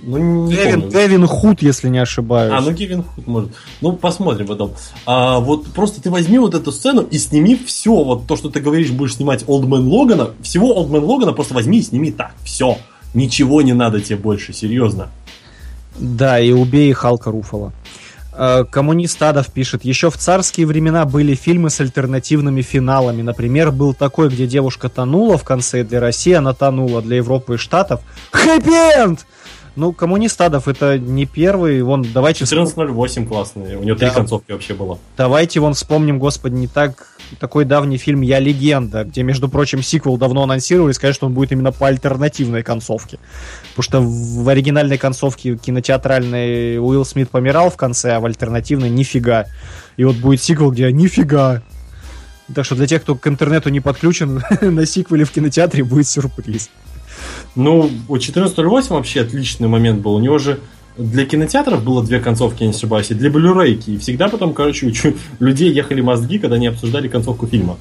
ну 0.02 0.46
не 0.46 0.54
Кевин, 0.54 0.90
помню. 0.90 1.26
Худ, 1.26 1.62
если 1.62 1.88
не 1.88 1.98
ошибаюсь. 1.98 2.52
А, 2.54 2.60
ну 2.60 2.74
Кевин 2.74 3.02
Худ 3.02 3.26
может. 3.26 3.50
Ну, 3.80 3.92
посмотрим 3.92 4.46
потом. 4.46 4.72
А, 5.06 5.40
вот 5.40 5.66
просто 5.68 6.02
ты 6.02 6.10
возьми 6.10 6.38
вот 6.38 6.54
эту 6.54 6.70
сцену 6.72 7.02
и 7.02 7.18
сними 7.18 7.56
все. 7.56 7.94
Вот 7.94 8.26
то, 8.26 8.36
что 8.36 8.50
ты 8.50 8.60
говоришь, 8.60 8.90
будешь 8.90 9.16
снимать 9.16 9.44
Олдмен 9.46 9.86
Логана. 9.88 10.30
Всего 10.42 10.76
Олдмен 10.76 11.04
Логана 11.04 11.32
просто 11.32 11.54
возьми 11.54 11.78
и 11.78 11.82
сними 11.82 12.10
так. 12.10 12.34
Все. 12.44 12.78
Ничего 13.14 13.62
не 13.62 13.72
надо 13.72 14.00
тебе 14.00 14.16
больше, 14.16 14.52
серьезно. 14.52 15.08
Да, 15.96 16.40
и 16.40 16.50
убей 16.52 16.92
Халка 16.92 17.30
Руфала. 17.30 17.72
Э, 18.36 18.64
Коммунист 18.68 19.22
Адов 19.22 19.48
пишет, 19.52 19.84
еще 19.84 20.10
в 20.10 20.16
царские 20.16 20.66
времена 20.66 21.04
были 21.04 21.34
фильмы 21.34 21.70
с 21.70 21.80
альтернативными 21.80 22.62
финалами. 22.62 23.22
Например, 23.22 23.70
был 23.70 23.94
такой, 23.94 24.28
где 24.28 24.46
девушка 24.46 24.88
тонула 24.88 25.38
в 25.38 25.44
конце, 25.44 25.84
для 25.84 26.00
России 26.00 26.32
она 26.32 26.52
тонула, 26.54 27.00
для 27.02 27.16
Европы 27.16 27.54
и 27.54 27.56
Штатов. 27.58 28.00
Хэппи-энд! 28.32 29.20
Ну, 29.76 29.92
коммунист 29.92 30.40
Адов 30.40 30.68
это 30.68 30.98
не 30.98 31.26
первый. 31.26 31.82
Вон, 31.82 32.06
давайте, 32.14 32.44
вспом- 32.44 32.66
14.08 32.66 33.26
классный. 33.26 33.74
У 33.76 33.82
него 33.82 33.96
три 33.96 34.06
Да. 34.08 34.14
концовки 34.14 34.52
вообще 34.52 34.74
было. 34.74 34.98
давайте 35.16 35.58
вон 35.58 35.74
вспомним, 35.74 36.18
господи, 36.20 36.54
не 36.54 36.68
так 36.68 37.13
такой 37.38 37.64
давний 37.64 37.98
фильм 37.98 38.20
«Я 38.20 38.38
легенда», 38.38 39.04
где, 39.04 39.22
между 39.22 39.48
прочим, 39.48 39.82
сиквел 39.82 40.16
давно 40.16 40.42
анонсировали, 40.42 40.92
сказать, 40.92 41.14
что 41.14 41.26
он 41.26 41.34
будет 41.34 41.52
именно 41.52 41.72
по 41.72 41.86
альтернативной 41.86 42.62
концовке. 42.62 43.18
Потому 43.74 43.82
что 43.82 44.00
в 44.00 44.48
оригинальной 44.48 44.98
концовке 44.98 45.56
кинотеатральной 45.56 46.78
Уилл 46.78 47.04
Смит 47.04 47.30
помирал 47.30 47.70
в 47.70 47.76
конце, 47.76 48.14
а 48.14 48.20
в 48.20 48.26
альтернативной 48.26 48.90
нифига. 48.90 49.46
И 49.96 50.04
вот 50.04 50.16
будет 50.16 50.42
сиквел, 50.42 50.70
где 50.70 50.90
нифига. 50.92 51.62
Так 52.54 52.64
что 52.64 52.74
для 52.74 52.86
тех, 52.86 53.02
кто 53.02 53.14
к 53.14 53.26
интернету 53.26 53.70
не 53.70 53.80
подключен, 53.80 54.42
на 54.60 54.86
сиквеле 54.86 55.24
в 55.24 55.30
кинотеатре 55.30 55.84
будет 55.84 56.08
сюрприз. 56.08 56.70
Ну, 57.54 57.90
вот 58.08 58.20
14.08 58.20 58.88
вообще 58.90 59.22
отличный 59.22 59.68
момент 59.68 60.02
был. 60.02 60.14
У 60.14 60.18
него 60.18 60.38
же 60.38 60.60
для 60.96 61.26
кинотеатров 61.26 61.82
было 61.82 62.04
две 62.04 62.20
концовки, 62.20 62.62
я 62.62 62.68
не 62.68 62.74
ошибаюсь, 62.74 63.10
и 63.10 63.14
для 63.14 63.30
блюрейки. 63.30 63.90
И 63.90 63.98
всегда 63.98 64.28
потом, 64.28 64.52
короче, 64.54 64.86
у 64.86 65.14
людей 65.44 65.72
ехали 65.72 66.00
мозги, 66.00 66.38
когда 66.38 66.56
они 66.56 66.68
обсуждали 66.68 67.08
концовку 67.08 67.46
фильма. 67.46 67.76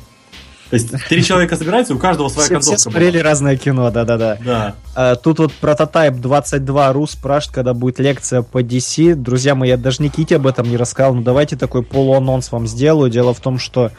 То 0.69 0.75
есть 0.77 0.89
три 1.07 1.23
человека 1.23 1.55
собираются, 1.55 1.93
у 1.93 1.99
каждого 1.99 2.29
своя 2.29 2.47
Все, 2.47 2.59
все 2.59 2.69
концовка 2.71 2.89
смотрели 2.91 3.19
была. 3.19 3.29
разное 3.29 3.57
кино, 3.57 3.91
да-да-да. 3.91 4.39
Да. 4.43 4.75
А, 4.95 5.15
Тут 5.15 5.37
вот 5.37 5.53
прототайп 5.53 6.15
22 6.15 6.93
Рус 6.93 7.11
спрашивает, 7.11 7.53
когда 7.55 7.73
будет 7.75 7.99
лекция 7.99 8.41
по 8.41 8.63
DC. 8.63 9.13
Друзья 9.13 9.53
мои, 9.53 9.69
я 9.69 9.77
даже 9.77 10.01
Никите 10.01 10.37
об 10.37 10.47
этом 10.47 10.67
не 10.67 10.77
рассказал, 10.77 11.13
но 11.13 11.21
давайте 11.21 11.55
такой 11.55 11.83
полуанонс 11.83 12.51
вам 12.51 12.65
сделаю. 12.65 13.11
Дело 13.11 13.35
в 13.35 13.39
том, 13.39 13.59
что 13.59 13.91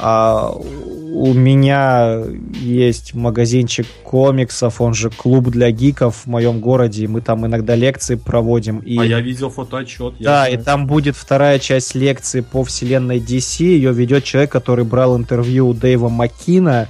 а, 0.00 0.50
у 0.50 1.32
меня 1.34 2.22
есть 2.52 3.14
магазинчик 3.14 3.86
комиксов, 4.04 4.80
он 4.80 4.94
же 4.94 5.10
клуб 5.10 5.48
для 5.48 5.70
гиков 5.70 6.22
в 6.24 6.26
моем 6.26 6.60
городе, 6.60 7.04
и 7.04 7.06
мы 7.08 7.20
там 7.20 7.44
иногда 7.46 7.74
лекции 7.74 8.14
проводим. 8.14 8.78
И... 8.78 8.96
А 8.98 9.04
я 9.04 9.20
видел 9.20 9.50
фотоотчет. 9.50 10.14
Да, 10.20 10.48
и 10.48 10.56
там 10.56 10.86
будет 10.86 11.16
вторая 11.16 11.58
часть 11.58 11.94
лекции 11.94 12.40
по 12.40 12.62
вселенной 12.62 13.18
DC. 13.18 13.64
Ее 13.64 13.92
ведет 13.92 14.24
человек, 14.24 14.52
который 14.52 14.84
брал 14.84 15.16
интервью 15.16 15.68
у 15.68 15.74
Дэйва 15.74 16.08
Маккина. 16.08 16.88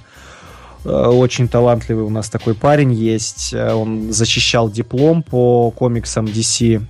Э, 0.84 1.06
Очень 1.06 1.48
талантливый 1.48 2.04
у 2.04 2.10
нас 2.10 2.28
такой 2.28 2.54
парень 2.54 2.92
есть. 2.92 3.54
Э, 3.54 3.72
Он 3.72 4.12
защищал 4.12 4.70
диплом 4.70 5.22
по 5.22 5.70
комиксам 5.70 6.26
DC. 6.26 6.82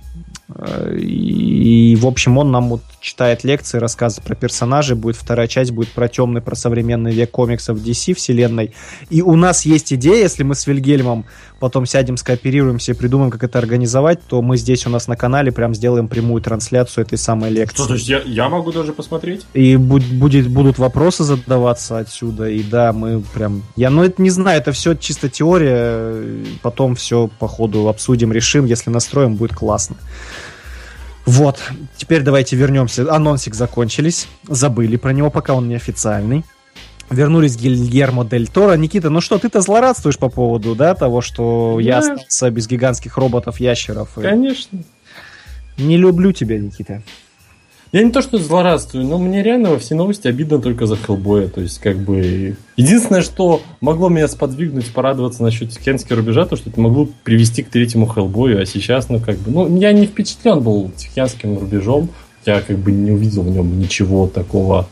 Э, 0.55 0.95
И, 0.97 1.95
в 1.95 2.05
общем, 2.05 2.37
он 2.37 2.51
нам 2.51 2.69
вот 2.69 2.81
читает 2.99 3.43
лекции, 3.43 3.77
рассказывает 3.77 4.27
про 4.27 4.35
персонажей. 4.35 4.95
Будет 4.95 5.15
вторая 5.15 5.47
часть, 5.47 5.71
будет 5.71 5.89
про 5.89 6.07
темный, 6.07 6.41
про 6.41 6.55
современный 6.55 7.11
век 7.11 7.31
комиксов 7.31 7.77
DC 7.77 8.13
вселенной. 8.13 8.73
И 9.09 9.21
у 9.21 9.35
нас 9.35 9.65
есть 9.65 9.93
идея, 9.93 10.23
если 10.23 10.43
мы 10.43 10.55
с 10.55 10.67
Вильгельмом 10.67 11.25
потом 11.59 11.85
сядем, 11.85 12.17
скооперируемся 12.17 12.91
и 12.91 12.95
придумаем, 12.95 13.31
как 13.31 13.43
это 13.43 13.59
организовать, 13.59 14.19
то 14.27 14.41
мы 14.41 14.57
здесь 14.57 14.85
у 14.87 14.89
нас 14.89 15.07
на 15.07 15.15
канале 15.15 15.51
прям 15.51 15.75
сделаем 15.75 16.07
прямую 16.07 16.41
трансляцию 16.41 17.05
этой 17.05 17.17
самой 17.17 17.51
лекции. 17.51 17.75
Что, 17.75 17.87
то 17.87 17.93
есть 17.93 18.07
я, 18.07 18.21
я 18.25 18.49
могу 18.49 18.71
даже 18.71 18.93
посмотреть? 18.93 19.45
И 19.53 19.75
буд- 19.75 20.11
будет, 20.13 20.47
будут 20.47 20.77
вопросы 20.77 21.23
задаваться 21.23 21.99
отсюда, 21.99 22.49
и 22.49 22.63
да, 22.63 22.93
мы 22.93 23.21
прям... 23.33 23.63
Я, 23.75 23.89
ну, 23.89 24.03
это 24.03 24.21
не 24.21 24.29
знаю, 24.29 24.59
это 24.59 24.71
все 24.71 24.95
чисто 24.95 25.29
теория, 25.29 26.23
потом 26.61 26.95
все 26.95 27.29
по 27.39 27.47
ходу 27.47 27.87
обсудим, 27.87 28.31
решим, 28.31 28.65
если 28.65 28.89
настроим, 28.89 29.35
будет 29.35 29.53
классно. 29.53 29.95
Вот, 31.25 31.59
теперь 31.95 32.23
давайте 32.23 32.55
вернемся. 32.55 33.13
Анонсик 33.13 33.53
закончились, 33.53 34.27
забыли 34.47 34.95
про 34.95 35.11
него, 35.11 35.29
пока 35.29 35.53
он 35.53 35.67
не 35.67 35.75
официальный. 35.75 36.43
Вернулись 37.09 37.57
Гильермо 37.57 38.23
Дель 38.25 38.47
Торо. 38.47 38.73
Никита, 38.77 39.09
ну 39.09 39.19
что, 39.21 39.39
ты-то 39.39 39.61
злорадствуешь 39.61 40.17
по 40.19 40.29
поводу, 40.29 40.75
да, 40.75 40.93
того, 40.93 41.21
что 41.21 41.79
я 41.79 42.01
Да. 42.01 42.13
остался 42.13 42.51
без 42.51 42.67
гигантских 42.67 43.17
роботов-ящеров? 43.17 44.17
и- 44.17 44.21
Конечно. 44.21 44.79
Не 45.77 45.97
люблю 45.97 46.31
тебя, 46.33 46.59
Никита. 46.59 47.01
Я 47.91 48.03
не 48.03 48.11
то 48.11 48.21
что 48.21 48.37
злорадствую, 48.37 49.03
но 49.07 49.17
мне 49.17 49.41
реально 49.41 49.71
во 49.71 49.79
все 49.79 49.95
новости 49.95 50.27
обидно 50.27 50.59
только 50.59 50.85
за 50.85 50.95
Хеллбоя. 50.95 51.47
То 51.47 51.61
есть, 51.61 51.79
как 51.79 51.97
бы... 51.97 52.55
Единственное, 52.77 53.23
что 53.23 53.63
могло 53.81 54.09
меня 54.09 54.27
сподвигнуть 54.27 54.93
порадоваться 54.93 55.41
насчет 55.41 55.71
Тихоокеанского 55.71 56.17
рубежа, 56.17 56.45
то, 56.45 56.55
что 56.55 56.69
это 56.69 56.79
могло 56.79 57.09
привести 57.23 57.63
к 57.63 57.69
третьему 57.69 58.05
Хеллбою, 58.05 58.61
а 58.61 58.65
сейчас, 58.67 59.09
ну, 59.09 59.19
как 59.19 59.37
бы... 59.39 59.49
Ну, 59.49 59.79
я 59.79 59.91
не 59.93 60.05
впечатлен 60.05 60.59
был 60.61 60.91
Тихоокеанским 60.95 61.57
рубежом. 61.57 62.09
Я, 62.45 62.61
как 62.61 62.77
бы, 62.77 62.91
не 62.91 63.09
увидел 63.11 63.41
в 63.41 63.49
нем 63.49 63.79
ничего 63.79 64.27
такого, 64.27 64.87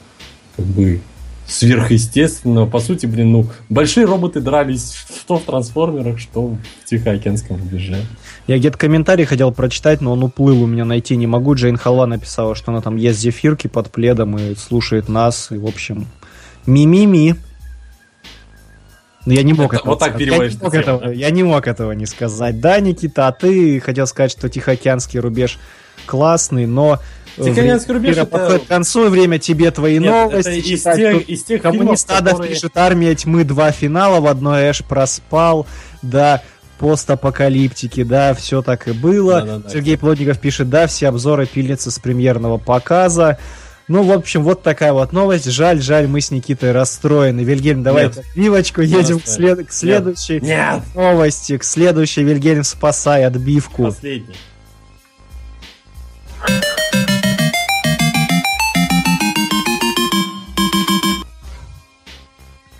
как 0.55 0.65
бы, 0.65 0.99
сверхъестественного. 1.47 2.69
По 2.69 2.79
сути, 2.79 3.05
блин, 3.05 3.31
ну, 3.31 3.45
большие 3.69 4.05
роботы 4.05 4.41
дрались 4.41 4.93
что 4.93 5.37
в 5.37 5.43
трансформерах, 5.43 6.19
что 6.19 6.47
в 6.47 6.57
Тихоокеанском 6.85 7.57
рубеже. 7.57 7.97
Я 8.47 8.57
где-то 8.57 8.77
комментарий 8.77 9.25
хотел 9.25 9.51
прочитать, 9.51 10.01
но 10.01 10.13
он 10.13 10.23
уплыл 10.23 10.63
у 10.63 10.67
меня 10.67 10.85
найти 10.85 11.15
не 11.15 11.27
могу. 11.27 11.55
Джейн 11.55 11.77
Халла 11.77 12.05
написала, 12.05 12.55
что 12.55 12.71
она 12.71 12.81
там 12.81 12.95
ест 12.95 13.19
зефирки 13.19 13.67
под 13.67 13.91
пледом 13.91 14.37
и 14.37 14.55
слушает 14.55 15.09
нас. 15.09 15.51
И, 15.51 15.57
в 15.57 15.65
общем, 15.65 16.07
ми-ми-ми. 16.65 17.35
Но 19.25 19.33
я 19.33 19.43
не 19.43 19.51
мог 19.51 19.73
Это- 19.73 19.81
этого 19.81 19.89
вот 19.91 19.99
так 19.99 20.17
переводишь 20.17 20.53
я 20.53 20.57
не, 20.57 20.63
мог 20.63 20.71
тему, 20.71 20.83
этого, 20.83 21.11
я 21.11 21.29
не 21.29 21.43
мог 21.43 21.67
этого 21.67 21.91
не 21.91 22.05
сказать. 22.05 22.61
Да, 22.61 22.79
Никита, 22.79 23.27
а 23.27 23.33
ты 23.33 23.81
хотел 23.81 24.07
сказать, 24.07 24.31
что 24.31 24.47
Тихоокеанский 24.47 25.19
рубеж 25.19 25.57
классный, 26.05 26.65
но... 26.65 26.99
Тихоокеанский 27.45 27.93
рубеж 27.93 28.17
это- 28.17 28.25
подходит 28.25 28.63
к 28.65 28.67
концу, 28.67 29.09
время 29.09 29.39
тебе 29.39 29.71
твои 29.71 29.99
Нет, 29.99 30.11
новости. 30.11 30.49
это 30.49 30.57
из 30.57 30.65
читать. 30.79 30.95
тех, 30.97 31.29
из 31.29 31.43
тех 31.43 31.61
фильмов, 31.61 31.77
Коммунист 31.79 32.11
Адов 32.11 32.31
которые... 32.33 32.53
пишет 32.55 32.71
«Армия 32.75 33.15
тьмы» 33.15 33.43
два 33.43 33.71
финала, 33.71 34.19
в 34.19 34.27
одной 34.27 34.71
Эш 34.71 34.83
проспал, 34.83 35.67
да, 36.01 36.41
постапокалиптики, 36.79 38.03
да, 38.03 38.33
все 38.33 38.61
так 38.61 38.87
и 38.87 38.91
было. 38.91 39.41
Да-да-да. 39.41 39.69
Сергей 39.69 39.97
Плотников 39.97 40.39
пишет, 40.39 40.69
да, 40.69 40.87
все 40.87 41.07
обзоры 41.07 41.45
пилятся 41.45 41.91
с 41.91 41.99
премьерного 41.99 42.57
показа. 42.57 43.37
Ну, 43.87 44.03
в 44.03 44.11
общем, 44.11 44.43
вот 44.43 44.63
такая 44.63 44.91
вот 44.91 45.13
новость. 45.13 45.45
Жаль, 45.45 45.81
жаль, 45.81 46.07
мы 46.07 46.19
с 46.19 46.29
Никитой 46.29 46.73
расстроены. 46.73 47.41
Вильгельм, 47.41 47.83
давай 47.83 48.05
Нет. 48.07 48.17
отбивочку, 48.17 48.81
едем 48.81 49.19
к, 49.21 49.27
след- 49.27 49.65
к 49.67 49.71
следующей 49.71 50.41
Нет! 50.41 50.81
новости, 50.93 51.57
к 51.57 51.63
следующей. 51.63 52.23
Вильгельм, 52.23 52.65
спасай 52.65 53.23
отбивку. 53.23 53.83
Последний. 53.85 54.35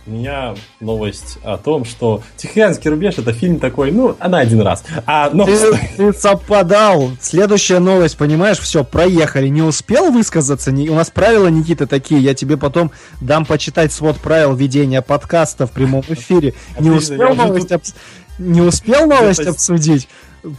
У 0.07 0.11
меня 0.11 0.55
новость 0.79 1.38
о 1.43 1.57
том, 1.57 1.84
что 1.84 2.23
«Тихоокеанский 2.38 2.89
рубеж»— 2.89 3.15
это 3.17 3.34
фильм 3.34 3.59
такой, 3.59 3.91
ну, 3.91 4.15
на 4.25 4.39
один 4.39 4.61
раз. 4.61 4.85
А 5.05 5.29
новость... 5.31 5.65
Ты, 5.97 6.11
ты 6.11 6.13
совпадал. 6.17 7.11
Следующая 7.19 7.79
новость, 7.79 8.15
понимаешь, 8.15 8.57
все, 8.57 8.85
проехали. 8.85 9.49
Не 9.49 9.63
успел 9.63 10.09
высказаться? 10.09 10.71
Не... 10.71 10.89
У 10.89 10.95
нас 10.95 11.09
правила, 11.09 11.47
Никита, 11.49 11.88
такие. 11.88 12.21
Я 12.21 12.34
тебе 12.34 12.55
потом 12.55 12.91
дам 13.19 13.45
почитать 13.45 13.91
свод 13.91 14.15
правил 14.15 14.55
ведения 14.55 15.01
подкаста 15.01 15.67
в 15.67 15.71
прямом 15.71 16.05
эфире. 16.07 16.53
Не 16.79 16.88
Отлично, 16.88 17.15
успел 17.15 17.35
новость, 17.35 17.67
тут- 17.67 17.93
не 18.39 18.61
успел 18.61 19.07
новость 19.07 19.45
обсудить? 19.45 20.07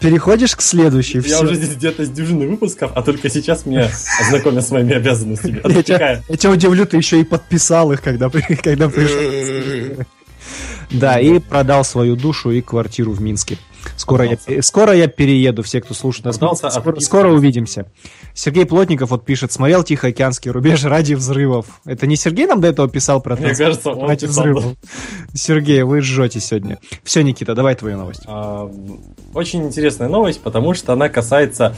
Переходишь 0.00 0.56
к 0.56 0.60
следующей. 0.60 1.18
Я 1.18 1.22
всё. 1.22 1.44
уже 1.44 1.54
здесь 1.54 1.76
где-то 1.76 2.04
с 2.04 2.10
дюжины 2.10 2.48
выпусков, 2.48 2.92
а 2.94 3.02
только 3.02 3.28
сейчас 3.28 3.66
меня 3.66 3.90
ознакомят 4.20 4.66
с 4.66 4.70
моими 4.70 4.94
обязанностями. 4.94 5.60
Я 5.64 5.82
тебя, 5.82 6.22
я 6.28 6.36
тебя 6.36 6.50
удивлю, 6.50 6.86
ты 6.86 6.96
еще 6.96 7.20
и 7.20 7.24
подписал 7.24 7.92
их, 7.92 8.02
когда, 8.02 8.30
когда 8.62 8.88
пришел. 8.88 10.04
Да, 10.90 11.20
и 11.20 11.38
продал 11.38 11.84
свою 11.84 12.16
душу 12.16 12.50
и 12.50 12.62
квартиру 12.62 13.12
в 13.12 13.20
Минске. 13.20 13.58
Скоро 13.96 14.24
я, 14.24 14.62
скоро 14.62 14.92
я 14.94 15.08
перееду, 15.08 15.62
все, 15.62 15.80
кто 15.80 15.94
слушает 15.94 16.26
нас. 16.26 16.36
Скоро, 16.36 17.00
скоро 17.00 17.32
увидимся. 17.32 17.90
Сергей 18.34 18.66
Плотников 18.66 19.10
вот 19.10 19.24
пишет, 19.24 19.52
смотрел 19.52 19.82
Тихоокеанский 19.82 20.50
рубеж 20.50 20.84
ради 20.84 21.14
взрывов. 21.14 21.80
Это 21.84 22.06
не 22.06 22.16
Сергей 22.16 22.46
нам 22.46 22.60
до 22.60 22.68
этого 22.68 22.88
писал 22.88 23.20
про 23.20 23.36
Мне 23.36 23.54
кажется, 23.54 23.90
он 23.90 24.08
ради 24.08 24.26
писал, 24.26 24.44
взрывов? 24.44 24.64
Сергей, 25.34 25.82
вы 25.82 26.00
жжете 26.00 26.40
сегодня. 26.40 26.78
Все, 27.02 27.22
Никита, 27.22 27.54
давай 27.54 27.74
твою 27.74 27.96
новость. 27.96 28.22
А, 28.26 28.70
Очень 29.34 29.66
интересная 29.66 30.08
новость, 30.08 30.40
потому 30.40 30.74
что 30.74 30.92
она 30.92 31.08
касается 31.08 31.74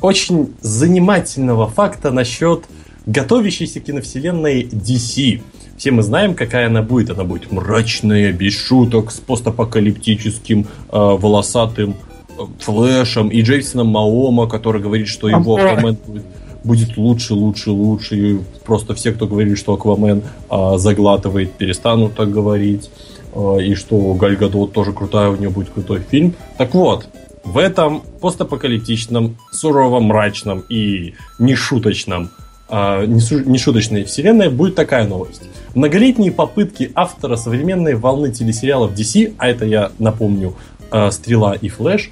очень 0.00 0.54
занимательного 0.60 1.68
факта 1.68 2.10
насчет 2.10 2.64
готовящейся 3.06 3.80
киновселенной 3.80 4.62
DC. 4.64 5.42
Все 5.84 5.90
мы 5.90 6.02
знаем, 6.02 6.34
какая 6.34 6.68
она 6.68 6.80
будет. 6.80 7.10
Она 7.10 7.24
будет 7.24 7.52
мрачная, 7.52 8.32
без 8.32 8.58
шуток, 8.58 9.10
с 9.10 9.20
постапокалиптическим, 9.20 10.62
э, 10.62 10.66
волосатым 10.90 11.96
э, 12.38 12.42
Флэшем 12.60 13.28
и 13.28 13.42
Джейсоном 13.42 13.88
Маома, 13.88 14.48
который 14.48 14.80
говорит, 14.80 15.08
что 15.08 15.28
его. 15.28 15.56
Аквамен 15.56 15.98
будет, 16.06 16.24
будет 16.64 16.96
лучше, 16.96 17.34
лучше, 17.34 17.70
лучше. 17.70 18.16
И 18.16 18.40
просто 18.64 18.94
все, 18.94 19.12
кто 19.12 19.26
говорит, 19.26 19.58
что 19.58 19.74
Аквамен 19.74 20.22
а, 20.48 20.78
заглатывает, 20.78 21.52
перестанут 21.52 22.14
так 22.14 22.30
говорить. 22.30 22.88
А, 23.34 23.58
и 23.58 23.74
что 23.74 24.14
Галь 24.14 24.36
Гадот 24.36 24.72
тоже 24.72 24.94
крутая, 24.94 25.28
у 25.28 25.36
нее 25.36 25.50
будет 25.50 25.68
крутой 25.68 26.00
фильм. 26.10 26.32
Так 26.56 26.72
вот, 26.72 27.08
в 27.44 27.58
этом 27.58 28.00
постапокалиптичном, 28.22 29.36
суровом, 29.52 30.04
мрачном 30.04 30.64
и 30.70 31.12
нешуточном 31.38 32.30
несу- 32.68 33.44
нешуточной 33.44 34.04
вселенной 34.04 34.48
будет 34.48 34.74
такая 34.74 35.06
новость. 35.06 35.42
Многолетние 35.74 36.32
попытки 36.32 36.92
автора 36.94 37.36
современной 37.36 37.94
волны 37.94 38.30
телесериалов 38.30 38.92
DC, 38.92 39.34
а 39.38 39.48
это 39.48 39.64
я 39.64 39.92
напомню, 39.98 40.54
а, 40.90 41.10
Стрела 41.10 41.54
и 41.54 41.68
Флэш, 41.68 42.10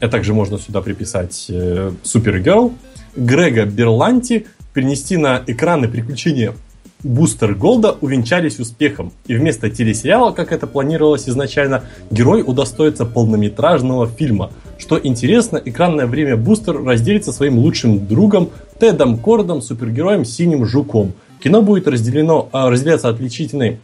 а 0.00 0.08
также 0.08 0.32
можно 0.32 0.58
сюда 0.58 0.80
приписать 0.80 1.46
э, 1.48 1.92
Супергерл, 2.02 2.72
Грега 3.16 3.66
Берланти 3.66 4.46
перенести 4.72 5.16
на 5.16 5.42
экраны 5.46 5.88
приключения 5.88 6.54
Бустер 7.02 7.54
Голда 7.54 7.96
увенчались 8.00 8.58
успехом. 8.58 9.12
И 9.26 9.34
вместо 9.34 9.70
телесериала, 9.70 10.32
как 10.32 10.52
это 10.52 10.66
планировалось 10.66 11.28
изначально, 11.28 11.84
герой 12.10 12.42
удостоится 12.46 13.06
полнометражного 13.06 14.06
фильма. 14.06 14.50
Что 14.78 14.98
интересно, 15.02 15.60
экранное 15.64 16.06
время 16.06 16.36
Бустер 16.36 16.82
разделится 16.82 17.32
своим 17.32 17.58
лучшим 17.58 18.06
другом 18.06 18.50
Тедом 18.78 19.18
Кордом, 19.18 19.62
супергероем 19.62 20.24
Синим 20.24 20.66
Жуком. 20.66 21.12
Кино 21.42 21.62
будет 21.62 21.88
разделено, 21.88 22.48
а, 22.52 22.70
разделяться 22.70 23.08
отличительной 23.08 23.78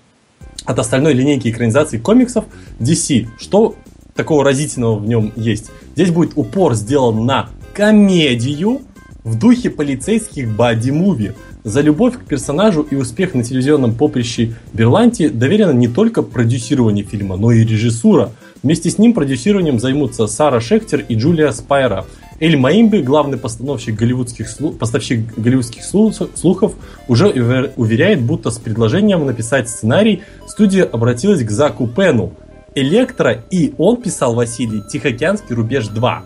от 0.64 0.78
остальной 0.78 1.14
линейки 1.14 1.48
экранизаций 1.48 1.98
комиксов 1.98 2.44
DC. 2.80 3.28
Что 3.38 3.76
такого 4.14 4.44
разительного 4.44 4.98
в 4.98 5.06
нем 5.06 5.32
есть? 5.36 5.70
Здесь 5.94 6.10
будет 6.10 6.32
упор 6.36 6.74
сделан 6.74 7.24
на 7.24 7.50
комедию 7.72 8.82
в 9.24 9.38
духе 9.38 9.70
полицейских 9.70 10.48
боди-муви. 10.48 11.34
За 11.66 11.80
любовь 11.80 12.14
к 12.16 12.24
персонажу 12.24 12.82
и 12.88 12.94
успех 12.94 13.34
на 13.34 13.42
телевизионном 13.42 13.92
поприще 13.96 14.52
Берланти 14.72 15.26
доверено 15.28 15.72
не 15.72 15.88
только 15.88 16.22
продюсирование 16.22 17.04
фильма, 17.04 17.36
но 17.36 17.50
и 17.50 17.64
режиссура. 17.64 18.30
Вместе 18.62 18.88
с 18.88 18.98
ним 18.98 19.12
продюсированием 19.14 19.80
займутся 19.80 20.28
Сара 20.28 20.60
Шехтер 20.60 21.04
и 21.08 21.16
Джулия 21.16 21.50
Спайра. 21.50 22.04
Эль 22.38 22.56
Маимби, 22.56 22.98
главный 22.98 23.36
постановщик 23.36 23.96
голливудских 23.96 24.46
слу- 24.46 24.76
поставщик 24.78 25.36
голливудских 25.36 25.82
слу- 25.82 26.12
слухов, 26.36 26.74
уже 27.08 27.30
увер- 27.30 27.72
уверяет, 27.76 28.22
будто 28.22 28.52
с 28.52 28.58
предложением 28.58 29.26
написать 29.26 29.68
сценарий 29.68 30.22
студия 30.46 30.84
обратилась 30.84 31.42
к 31.42 31.50
Заку 31.50 31.88
Пену. 31.88 32.32
Электро 32.76 33.42
и 33.50 33.74
он 33.76 33.96
писал 34.00 34.36
Василий 34.36 34.84
Тихоокеанский 34.88 35.56
рубеж 35.56 35.88
2. 35.88 36.24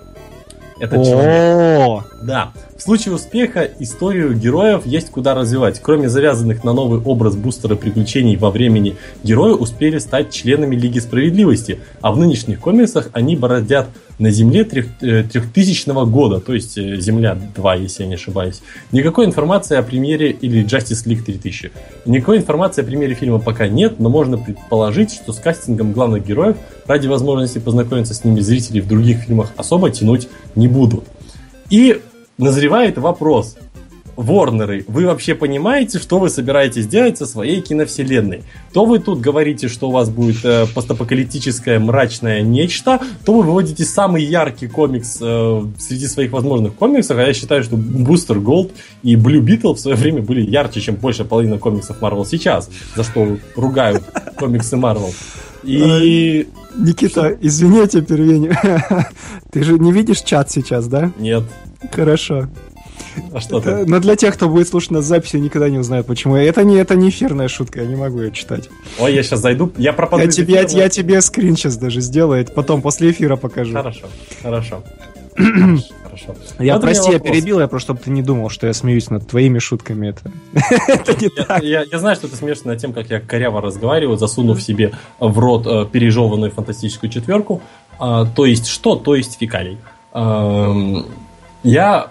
Это 0.80 0.96
человек. 1.02 2.04
Да. 2.24 2.52
В 2.80 2.82
случае 2.82 3.14
успеха 3.14 3.68
историю 3.78 4.34
героев 4.34 4.86
есть 4.86 5.10
куда 5.10 5.34
развивать. 5.34 5.80
Кроме 5.82 6.08
завязанных 6.08 6.64
на 6.64 6.72
новый 6.72 6.98
образ 6.98 7.36
бустера 7.36 7.74
приключений 7.76 8.36
во 8.36 8.50
времени, 8.50 8.96
герои 9.22 9.52
успели 9.52 9.98
стать 9.98 10.32
членами 10.32 10.76
Лиги 10.76 10.98
Справедливости, 10.98 11.80
а 12.00 12.10
в 12.10 12.16
нынешних 12.16 12.58
комиксах 12.58 13.10
они 13.12 13.36
бородят 13.36 13.88
на 14.18 14.30
Земле 14.30 14.64
трех- 14.64 14.86
э, 15.02 15.24
трехтысячного 15.24 16.06
года, 16.06 16.40
то 16.40 16.54
есть 16.54 16.78
э, 16.78 16.96
Земля 16.96 17.38
2, 17.54 17.74
если 17.74 18.04
я 18.04 18.08
не 18.08 18.14
ошибаюсь. 18.14 18.62
Никакой 18.92 19.26
информации 19.26 19.76
о 19.76 19.82
премьере 19.82 20.30
или 20.30 20.64
Justice 20.64 21.04
League 21.04 21.22
3000. 21.22 21.72
Никакой 22.06 22.38
информации 22.38 22.80
о 22.80 22.84
премьере 22.86 23.12
фильма 23.12 23.40
пока 23.40 23.68
нет, 23.68 24.00
но 24.00 24.08
можно 24.08 24.38
предположить, 24.38 25.12
что 25.12 25.34
с 25.34 25.38
кастингом 25.38 25.92
главных 25.92 26.26
героев 26.26 26.56
ради 26.86 27.08
возможности 27.08 27.58
познакомиться 27.58 28.14
с 28.14 28.24
ними 28.24 28.40
зрители 28.40 28.80
в 28.80 28.88
других 28.88 29.18
фильмах 29.18 29.52
особо 29.58 29.90
тянуть 29.90 30.28
не 30.54 30.66
будут. 30.66 31.04
И 31.68 32.00
назревает 32.40 32.98
вопрос. 32.98 33.56
Ворнеры, 34.16 34.84
вы 34.86 35.06
вообще 35.06 35.34
понимаете, 35.34 35.98
что 35.98 36.18
вы 36.18 36.28
собираетесь 36.28 36.86
делать 36.86 37.16
со 37.16 37.24
своей 37.24 37.62
киновселенной? 37.62 38.42
То 38.72 38.84
вы 38.84 38.98
тут 38.98 39.20
говорите, 39.20 39.68
что 39.68 39.88
у 39.88 39.92
вас 39.92 40.10
будет 40.10 40.44
э, 40.44 40.66
постапокалиптическое 40.74 41.78
мрачное 41.78 42.42
нечто, 42.42 43.00
то 43.24 43.34
вы 43.34 43.44
выводите 43.44 43.84
самый 43.84 44.22
яркий 44.22 44.66
комикс 44.66 45.18
э, 45.22 45.62
среди 45.78 46.06
своих 46.06 46.32
возможных 46.32 46.74
комиксов, 46.74 47.16
а 47.16 47.22
я 47.22 47.32
считаю, 47.32 47.62
что 47.62 47.76
Бустер 47.76 48.40
Голд 48.40 48.72
и 49.02 49.16
Блю 49.16 49.40
Битл 49.40 49.72
в 49.72 49.80
свое 49.80 49.96
время 49.96 50.20
были 50.20 50.42
ярче, 50.42 50.82
чем 50.82 50.96
большая 50.96 51.26
половина 51.26 51.56
комиксов 51.56 52.02
Марвел 52.02 52.26
сейчас, 52.26 52.68
за 52.94 53.04
что 53.04 53.38
ругают 53.56 54.02
комиксы 54.36 54.76
Марвел. 54.76 55.14
И 55.62 56.46
Никита, 56.76 57.36
извини, 57.40 57.78
я 57.78 57.86
тебя 57.86 58.02
перевиню. 58.02 58.54
Ты 59.50 59.64
же 59.64 59.78
не 59.78 59.92
видишь 59.92 60.20
чат 60.20 60.50
сейчас, 60.50 60.88
да? 60.88 61.10
нет, 61.18 61.44
Хорошо. 61.92 62.48
а 63.32 63.40
что 63.40 63.58
Это- 63.58 63.78
ты? 63.84 63.86
но 63.90 63.98
для 64.00 64.16
тех, 64.16 64.34
кто 64.34 64.48
будет 64.48 64.68
слушать 64.68 64.90
нас 64.92 65.04
записи, 65.04 65.36
никогда 65.36 65.68
не 65.68 65.78
узнают, 65.78 66.06
почему. 66.06 66.36
Это 66.36 66.62
не, 66.64 66.76
это 66.76 66.94
не 66.94 67.08
эфирная 67.08 67.48
шутка, 67.48 67.80
я 67.82 67.86
не 67.86 67.96
могу 67.96 68.20
ее 68.20 68.30
читать. 68.32 68.68
Ой, 68.98 69.14
я 69.14 69.22
сейчас 69.22 69.40
зайду, 69.40 69.72
я 69.76 69.92
пропаду. 69.92 70.22
Я 70.22 70.28
тебе, 70.28 70.54
я, 70.54 70.62
я 70.62 70.88
тебе 70.88 71.20
скрин 71.20 71.56
сейчас 71.56 71.76
даже 71.76 72.00
сделаю, 72.00 72.40
это 72.42 72.52
потом 72.52 72.82
после 72.82 73.10
эфира 73.10 73.36
покажу. 73.36 73.72
Хорошо, 73.72 74.06
хорошо. 74.42 74.82
Хорошо. 76.10 76.34
Я, 76.58 76.74
Вот 76.74 76.82
прости, 76.82 77.12
я 77.12 77.20
перебил, 77.20 77.60
я 77.60 77.68
просто, 77.68 77.86
чтобы 77.86 78.00
ты 78.00 78.10
не 78.10 78.20
думал, 78.20 78.50
что 78.50 78.66
я 78.66 78.72
смеюсь 78.74 79.10
над 79.10 79.28
твоими 79.28 79.60
шутками. 79.60 80.08
Это, 80.08 80.32
это 80.88 81.14
не 81.24 81.30
Я, 81.36 81.44
так. 81.44 81.62
я- 81.62 81.84
я 81.90 81.98
знаю, 82.00 82.16
что 82.16 82.26
ты 82.26 82.34
смеешься 82.34 82.66
над 82.66 82.78
тем, 82.80 82.92
как 82.92 83.08
я 83.10 83.20
коряво 83.20 83.60
разговариваю, 83.62 84.18
засунув 84.18 84.60
себе 84.60 84.92
в 85.20 85.38
рот 85.38 85.66
э, 85.68 85.86
пережеванную 85.90 86.50
фантастическую 86.50 87.10
четверку. 87.10 87.62
А, 88.00 88.26
то 88.26 88.44
есть 88.44 88.66
что? 88.66 88.96
То 88.96 89.14
есть 89.14 89.38
фекалий. 89.38 89.78
Ам, 90.12 91.06
я 91.62 92.08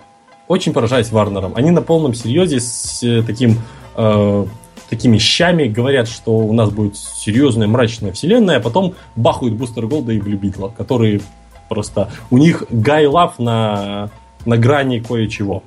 очень 0.47 0.73
поражаюсь 0.73 1.11
Варнером. 1.11 1.53
Они 1.55 1.71
на 1.71 1.81
полном 1.81 2.13
серьезе 2.13 2.59
с 2.59 3.03
э, 3.03 3.23
таким 3.23 3.59
э, 3.95 4.45
такими 4.89 5.17
щами 5.19 5.65
говорят, 5.65 6.07
что 6.07 6.31
у 6.37 6.53
нас 6.53 6.71
будет 6.71 6.97
серьезная 6.97 7.67
мрачная 7.67 8.11
вселенная, 8.11 8.57
а 8.57 8.59
потом 8.59 8.95
бахают 9.15 9.53
Бустер 9.53 9.85
Голда 9.85 10.13
и 10.13 10.19
Блю 10.19 10.37
Битла, 10.37 10.69
которые 10.69 11.21
просто... 11.69 12.09
У 12.31 12.37
них 12.39 12.63
гай 12.71 13.05
лав 13.05 13.37
на, 13.37 14.09
на 14.45 14.57
грани 14.57 14.99
кое-чего. 14.99 15.63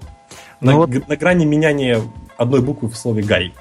На, 0.60 0.72
Ну 0.72 0.78
вот- 0.78 0.90
г- 0.90 1.02
на 1.06 1.16
грани 1.16 1.44
меняния 1.44 2.00
одной 2.36 2.60
буквы 2.62 2.88
в 2.88 2.96
слове 2.96 3.22
гай. 3.22 3.52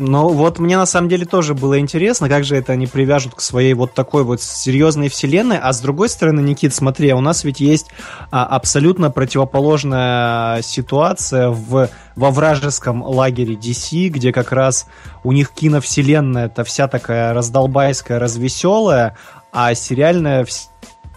Ну 0.00 0.28
вот 0.30 0.58
мне 0.58 0.78
на 0.78 0.86
самом 0.86 1.10
деле 1.10 1.26
тоже 1.26 1.54
было 1.54 1.78
интересно, 1.78 2.30
как 2.30 2.42
же 2.42 2.56
это 2.56 2.72
они 2.72 2.86
привяжут 2.86 3.34
к 3.34 3.42
своей 3.42 3.74
вот 3.74 3.92
такой 3.92 4.24
вот 4.24 4.40
серьезной 4.40 5.10
вселенной, 5.10 5.58
а 5.58 5.74
с 5.74 5.80
другой 5.80 6.08
стороны, 6.08 6.40
Никит, 6.40 6.74
смотри, 6.74 7.10
а 7.10 7.16
у 7.16 7.20
нас 7.20 7.44
ведь 7.44 7.60
есть 7.60 7.88
а, 8.30 8.46
абсолютно 8.46 9.10
противоположная 9.10 10.62
ситуация 10.62 11.50
в, 11.50 11.90
во 12.16 12.30
вражеском 12.30 13.02
лагере 13.02 13.54
DC, 13.56 14.08
где 14.08 14.32
как 14.32 14.52
раз 14.52 14.86
у 15.22 15.32
них 15.32 15.50
киновселенная 15.50 16.46
это 16.46 16.64
вся 16.64 16.88
такая 16.88 17.34
раздолбайская, 17.34 18.18
развеселая, 18.18 19.18
а 19.52 19.74
сериальная 19.74 20.44
вс- 20.44 20.68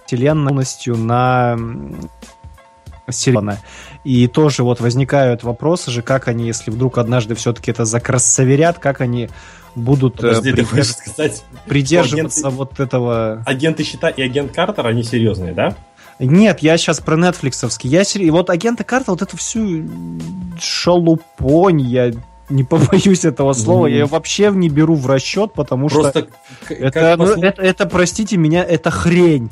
вселенная 0.06 0.50
полностью 0.50 0.98
на 0.98 1.58
Серьезно. 3.10 3.60
И 4.04 4.28
тоже 4.28 4.64
вот 4.64 4.80
возникают 4.80 5.44
вопросы 5.44 5.92
же, 5.92 6.02
как 6.02 6.28
они, 6.28 6.48
если 6.48 6.72
вдруг 6.72 6.98
однажды 6.98 7.36
все-таки 7.36 7.72
это 7.72 7.84
закрасоверят, 7.86 8.80
как 8.80 9.02
они 9.02 9.30
будут 9.76 10.16
э, 10.24 10.28
Подожди, 10.28 10.52
ты 10.54 10.62
придерж- 10.62 10.70
хочешь 10.70 10.88
сказать, 10.88 11.44
придерживаться 11.68 12.48
агенты- 12.48 12.56
вот 12.56 12.80
этого... 12.80 13.44
агенты 13.46 13.84
щита 13.84 14.10
и 14.10 14.22
агент 14.22 14.52
Картер, 14.54 14.88
они 14.88 15.04
серьезные, 15.04 15.54
да? 15.54 15.76
Нет, 16.20 16.60
я 16.62 16.78
сейчас 16.78 17.00
про 17.02 17.18
нетфликсовский. 17.18 17.90
Я 17.90 18.04
сер- 18.04 18.32
Вот 18.32 18.50
агенты 18.52 18.84
карта, 18.84 19.12
вот 19.12 19.22
эту 19.24 19.36
всю 19.36 19.84
шалупонь, 20.60 21.82
я 21.82 22.12
не 22.50 22.64
побоюсь 22.70 23.26
этого 23.26 23.54
слова, 23.54 23.88
я 23.88 24.00
ее 24.00 24.06
вообще 24.06 24.52
не 24.52 24.70
беру 24.70 24.96
в 24.96 25.08
расчет, 25.08 25.54
потому 25.54 25.90
что 25.90 26.02
Просто 26.02 26.28
к- 26.68 26.72
это, 26.72 27.16
ну, 27.18 27.26
посмо- 27.26 27.46
это, 27.46 27.62
это, 27.62 27.86
простите 27.88 28.38
меня, 28.38 28.64
это 28.64 28.92
хрень. 28.92 29.50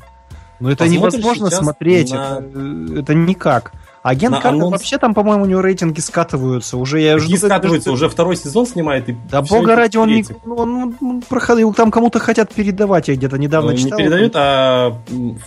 Но 0.61 0.71
это 0.71 0.85
Посмотришь 0.85 1.13
невозможно 1.15 1.49
смотреть, 1.51 2.11
на- 2.11 2.37
это, 2.39 2.99
это 2.99 3.13
никак. 3.15 3.73
Агент 4.03 4.35
Картер 4.39 4.53
анонс- 4.53 4.71
вообще 4.71 4.97
там, 4.97 5.13
по-моему, 5.13 5.43
у 5.43 5.45
него 5.45 5.61
рейтинги 5.61 5.99
скатываются. 5.99 6.77
Уже 6.77 7.01
я 7.01 7.19
Какие 7.19 7.37
жду, 7.37 7.47
скатываются, 7.47 7.91
уже 7.91 8.09
второй 8.09 8.35
сезон 8.35 8.65
снимает 8.65 9.09
и 9.09 9.15
Да 9.29 9.41
бога 9.43 9.75
ради, 9.75 9.97
он 9.97 10.09
не, 10.09 10.25
ну, 10.43 10.55
он, 10.55 10.95
ну, 10.99 11.21
проходил, 11.29 11.71
там 11.73 11.91
кому-то 11.91 12.19
хотят 12.19 12.51
передавать, 12.53 13.09
я 13.09 13.15
где-то 13.15 13.37
недавно 13.37 13.71
Ну, 13.71 13.77
читал. 13.77 13.99
Не 13.99 14.05
передают, 14.05 14.33
а 14.35 14.97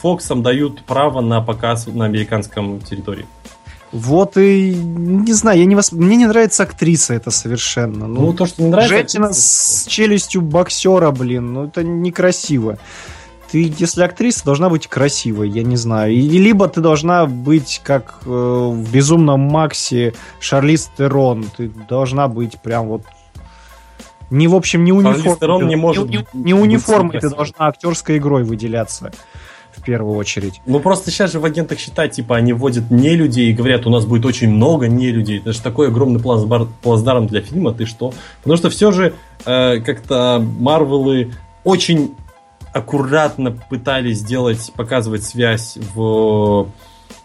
Фоксам 0.00 0.42
дают 0.42 0.82
право 0.84 1.20
на 1.20 1.40
показ 1.40 1.86
на 1.86 2.04
американском 2.04 2.80
территории. 2.80 3.26
Вот 3.90 4.36
и 4.36 4.74
не 4.74 5.32
знаю, 5.32 5.58
я 5.60 5.64
не 5.66 5.76
вос... 5.76 5.92
мне 5.92 6.16
не 6.16 6.26
нравится 6.26 6.64
актриса 6.64 7.14
это 7.14 7.30
совершенно. 7.30 8.06
Ну, 8.08 8.20
Ну, 8.26 8.32
то, 8.32 8.46
что 8.46 8.62
не 8.62 8.68
нравится... 8.68 8.96
женщина 8.96 9.26
актрисе, 9.26 9.42
с 9.48 9.86
челюстью 9.86 10.42
боксера, 10.42 11.10
блин, 11.12 11.52
ну 11.52 11.64
это 11.66 11.84
некрасиво. 11.84 12.78
Ты, 13.54 13.72
если 13.78 14.02
актриса, 14.02 14.44
должна 14.44 14.68
быть 14.68 14.88
красивой, 14.88 15.48
я 15.48 15.62
не 15.62 15.76
знаю. 15.76 16.12
И, 16.12 16.22
либо 16.22 16.66
ты 16.66 16.80
должна 16.80 17.24
быть, 17.26 17.80
как 17.84 18.22
э, 18.26 18.28
в 18.28 18.92
«Безумном 18.92 19.42
Максе» 19.42 20.12
Шарлиз 20.40 20.90
Терон. 20.98 21.46
Ты 21.56 21.70
должна 21.88 22.26
быть 22.26 22.60
прям 22.60 22.88
вот... 22.88 23.02
Не, 24.28 24.48
в 24.48 24.56
общем, 24.56 24.82
не 24.82 24.90
униформой. 24.90 25.68
Не 25.68 25.76
может 25.76 26.08
не, 26.08 26.18
быть 26.18 26.34
не 26.34 26.52
униформой, 26.52 27.20
ты 27.20 27.30
должна 27.30 27.68
актерской 27.68 28.16
игрой 28.16 28.42
выделяться 28.42 29.12
в 29.70 29.82
первую 29.82 30.16
очередь. 30.16 30.60
Ну 30.66 30.80
просто 30.80 31.12
сейчас 31.12 31.30
же 31.30 31.38
в 31.38 31.44
агентах 31.44 31.78
считать, 31.78 32.10
типа, 32.10 32.34
они 32.34 32.54
вводят 32.54 32.90
не 32.90 33.14
людей 33.14 33.50
и 33.50 33.52
говорят, 33.52 33.86
у 33.86 33.90
нас 33.90 34.04
будет 34.04 34.26
очень 34.26 34.50
много 34.50 34.88
не 34.88 35.12
людей. 35.12 35.38
Это 35.38 35.52
же 35.52 35.60
такой 35.60 35.90
огромный 35.90 36.18
плацбар- 36.18 36.66
плацдарм 36.82 37.28
для 37.28 37.40
фильма, 37.40 37.72
ты 37.72 37.86
что? 37.86 38.14
Потому 38.42 38.56
что 38.56 38.68
все 38.68 38.90
же 38.90 39.14
э, 39.46 39.78
как-то 39.78 40.44
Марвелы 40.58 41.34
очень 41.62 42.16
аккуратно 42.74 43.52
пытались 43.52 44.18
сделать, 44.18 44.72
показывать 44.74 45.22
связь 45.22 45.78
в 45.94 46.68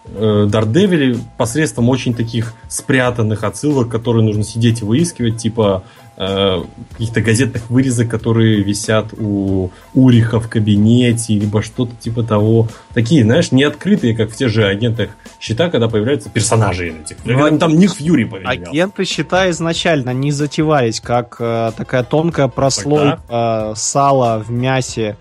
э, 0.06 0.48
Дардевиле 0.48 1.18
посредством 1.38 1.90
очень 1.90 2.14
таких 2.14 2.54
спрятанных 2.68 3.44
отсылок, 3.44 3.90
которые 3.90 4.24
нужно 4.24 4.44
сидеть 4.44 4.82
и 4.82 4.86
выискивать, 4.86 5.38
типа 5.38 5.84
э, 6.20 6.62
каких-то 6.92 7.22
газетных 7.22 7.70
вырезок, 7.70 8.10
которые 8.10 8.62
висят 8.62 9.14
у 9.18 9.72
Уриха 9.94 10.40
в 10.40 10.48
кабинете, 10.50 11.34
либо 11.34 11.64
что-то 11.64 11.96
типа 11.96 12.24
того. 12.24 12.68
Такие, 12.94 13.24
знаешь, 13.24 13.52
не 13.52 13.64
открытые, 13.64 14.16
как 14.16 14.30
в 14.30 14.36
тех 14.36 14.50
же 14.50 14.68
агентах 14.68 15.10
щита, 15.40 15.70
когда 15.70 15.88
появляются 15.88 16.30
персонажи 16.30 16.90
этих. 16.90 17.18
Ну, 17.26 17.58
там 17.58 17.74
Ник 17.80 17.94
Фьюри 17.94 18.26
появлялся. 18.26 18.70
Агенты 18.70 19.06
счета 19.06 19.50
изначально 19.50 20.14
не 20.14 20.32
затевались 20.32 21.00
как 21.00 21.38
э, 21.40 21.72
такая 21.76 22.04
тонкая 22.04 22.50
прослойка 22.50 23.20
э, 23.30 23.74
сала 23.76 24.44
в 24.46 24.52
мясе 24.52 25.18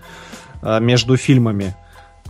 э, 0.61 0.79
между 0.79 1.15
фильмами. 1.17 1.75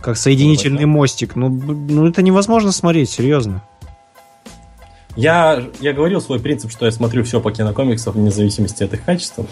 Как 0.00 0.16
соединительный 0.16 0.86
мостик. 0.86 1.36
Ну, 1.36 1.50
б- 1.50 1.74
ну, 1.92 2.06
это 2.08 2.22
невозможно 2.22 2.72
смотреть, 2.72 3.10
серьезно. 3.10 3.62
Я, 5.16 5.62
я 5.80 5.92
говорил 5.92 6.20
свой 6.20 6.40
принцип, 6.40 6.70
что 6.70 6.86
я 6.86 6.92
смотрю 6.92 7.24
все 7.24 7.40
по 7.40 7.50
кинокомиксам, 7.50 8.12
вне 8.14 8.30
зависимости 8.30 8.82
от 8.84 8.94
их 8.94 9.04
качества. 9.04 9.44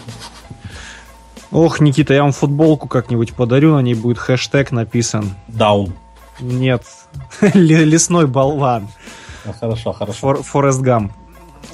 Ох, 1.51 1.79
Никита, 1.79 2.13
я 2.13 2.21
вам 2.23 2.31
футболку 2.31 2.87
как-нибудь 2.87 3.33
подарю, 3.33 3.73
на 3.75 3.79
ней 3.81 3.95
будет 3.95 4.17
хэштег 4.19 4.71
написан. 4.71 5.33
Даун. 5.47 5.93
Нет, 6.39 6.83
Ле- 7.53 7.83
лесной 7.85 8.27
болван. 8.27 8.87
А, 9.45 9.53
хорошо, 9.53 9.91
хорошо. 9.93 10.19
Фор- 10.19 10.43
Форест 10.43 10.79
Гам. 10.81 11.11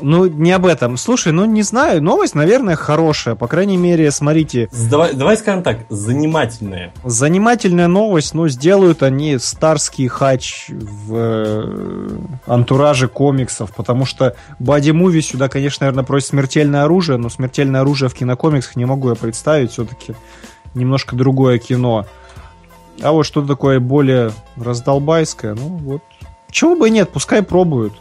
Ну, 0.02 0.26
не 0.26 0.52
об 0.52 0.66
этом. 0.66 0.98
Слушай, 0.98 1.32
ну 1.32 1.46
не 1.46 1.62
знаю, 1.62 2.02
новость, 2.02 2.36
наверное, 2.36 2.76
хорошая. 2.76 3.36
По 3.36 3.48
крайней 3.48 3.78
мере, 3.78 4.12
смотрите, 4.12 4.70
Давай, 4.90 5.14
давай 5.14 5.38
скажем 5.38 5.64
так, 5.64 5.86
занимательные. 5.90 6.94
Занимательная 7.04 7.88
новость, 7.88 8.34
но 8.34 8.48
сделают 8.48 9.04
они 9.04 9.38
старский 9.38 10.08
хач 10.08 10.68
в 10.70 11.16
э, 11.16 12.10
антураже 12.48 13.08
комиксов, 13.08 13.74
потому 13.74 14.06
что 14.06 14.36
Бади 14.60 14.92
Муви 14.92 15.22
сюда, 15.22 15.50
конечно, 15.50 15.86
наверное, 15.86 16.06
просит 16.06 16.30
смертельное 16.30 16.84
оружие, 16.84 17.18
но 17.18 17.30
смертельное 17.30 17.82
оружие 17.82 18.10
в 18.10 18.14
кинокомиксах 18.14 18.76
не 18.76 18.86
могу 18.86 19.10
я 19.10 19.16
представить, 19.16 19.72
все-таки 19.72 20.16
немножко 20.74 21.16
другое 21.16 21.58
кино. 21.58 22.06
А 23.02 23.12
вот 23.12 23.24
что-то 23.24 23.48
такое 23.48 23.80
более 23.80 24.32
раздолбайское, 24.58 25.54
ну 25.54 25.68
вот. 25.68 26.02
Чего 26.52 26.76
бы 26.76 26.88
и 26.88 26.92
нет, 26.92 27.10
пускай 27.10 27.44
пробуют. 27.44 27.94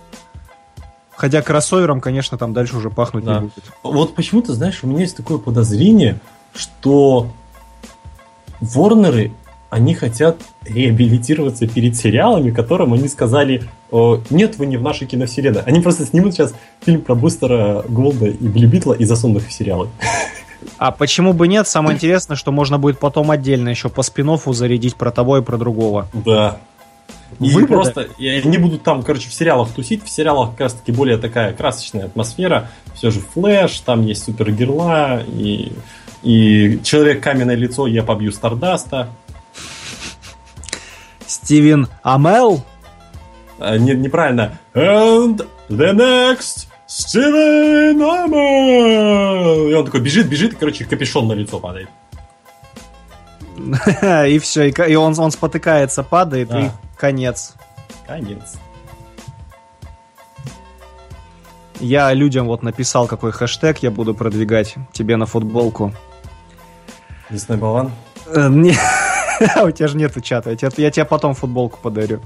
Хотя 1.17 1.43
кроссовером, 1.43 2.01
конечно, 2.01 2.37
там 2.39 2.53
дальше 2.53 2.77
уже 2.77 2.91
пахнуть 2.91 3.25
Да. 3.25 3.35
не 3.35 3.41
будет. 3.41 3.65
Вот 3.83 4.15
почему-то, 4.15 4.53
знаешь, 4.55 4.81
у 4.83 4.87
меня 4.87 5.01
есть 5.01 5.17
такое 5.17 5.39
подозрение, 5.39 6.19
что 6.55 7.29
Ворнеры, 8.61 9.33
они 9.71 9.95
хотят 9.95 10.37
реабилитироваться 10.63 11.67
перед 11.67 11.97
сериалами, 11.97 12.51
которым 12.51 12.93
они 12.95 13.09
сказали, 13.09 13.65
«О, 13.91 14.21
нет, 14.31 14.57
вы 14.57 14.67
не 14.67 14.77
в 14.77 14.83
нашей 14.83 15.07
киновселенной. 15.07 15.63
Они 15.63 15.81
просто 15.81 16.07
снимут 16.07 16.35
сейчас 16.35 16.55
фильм 16.85 17.01
про 17.01 17.15
Бустера 17.15 17.83
Голда 17.89 18.27
и 18.27 18.47
Билли 18.47 18.67
Битла 18.67 18.93
и 18.93 19.05
засунут 19.05 19.43
их 19.43 19.49
в 19.49 19.53
сериалы. 19.53 19.89
А 20.79 20.93
почему 20.93 21.33
бы 21.33 21.49
нет? 21.49 21.69
Самое 21.69 21.97
интересное, 21.97 22.37
что 22.37 22.53
можно 22.53 22.79
будет 22.79 22.99
потом 22.99 23.31
отдельно 23.31 23.69
еще 23.69 23.89
по 23.89 24.03
спин 24.03 24.39
зарядить 24.47 24.97
про 24.97 25.11
того 25.11 25.39
и 25.39 25.43
про 25.43 25.59
другого. 25.59 26.09
Да. 26.13 26.59
И 27.41 27.51
Выгода. 27.53 27.67
просто 27.75 28.09
и 28.19 28.29
они 28.29 28.59
будут 28.59 28.83
там, 28.83 29.03
короче, 29.03 29.29
в 29.29 29.35
сериалах 29.35 29.71
тусить. 29.73 30.05
В 30.05 30.09
сериалах 30.11 30.51
как 30.53 30.61
раз 30.61 30.75
таки 30.75 30.93
более 30.93 31.19
такая 31.19 31.53
красочная 31.53 32.07
атмосфера. 32.07 32.69
Все 32.95 33.11
же 33.11 33.21
флэш, 33.21 33.81
там 33.81 34.05
есть 34.07 34.25
супергерла 34.25 35.21
и, 35.27 35.73
и 36.23 36.81
человек 36.85 37.23
каменное 37.23 37.57
лицо, 37.57 37.87
я 37.87 38.03
побью 38.03 38.33
Стардаста. 38.33 39.09
Стивен 41.27 41.89
Амел? 42.03 42.63
А, 43.59 43.77
не- 43.79 43.95
неправильно. 43.95 44.59
And 44.75 45.47
the 45.69 45.93
next 45.95 46.67
Steven 46.89 47.99
Amell. 47.99 49.71
И 49.71 49.75
он 49.75 49.85
такой 49.85 50.01
бежит, 50.01 50.29
бежит, 50.29 50.53
и, 50.53 50.57
короче, 50.57 50.85
капюшон 50.85 51.27
на 51.29 51.33
лицо 51.33 51.59
падает. 51.59 51.89
и 54.29 54.39
все, 54.41 54.69
и 54.69 54.95
он, 54.95 55.19
он 55.19 55.31
спотыкается, 55.31 56.03
падает, 56.03 56.49
Да. 56.49 56.61
и 56.61 56.71
конец. 56.97 57.55
Конец. 58.07 58.57
Я 61.81 62.13
людям 62.13 62.47
вот 62.47 62.63
написал, 62.63 63.07
какой 63.07 63.33
хэштег 63.33 63.79
я 63.79 63.91
буду 63.91 64.15
продвигать 64.15 64.77
тебе 64.93 65.17
на 65.17 65.27
футболку. 65.27 65.93
Лесной 67.31 67.59
болван. 67.59 67.91
Э, 68.27 68.49
не- 68.49 68.77
У 69.65 69.71
тебя 69.71 69.89
же 69.89 69.97
нету 69.97 70.21
чата, 70.21 70.51
я 70.51 70.57
тебе, 70.57 70.71
я 70.79 70.91
тебе 70.91 71.05
потом 71.05 71.35
футболку 71.35 71.79
подарю. 71.83 72.21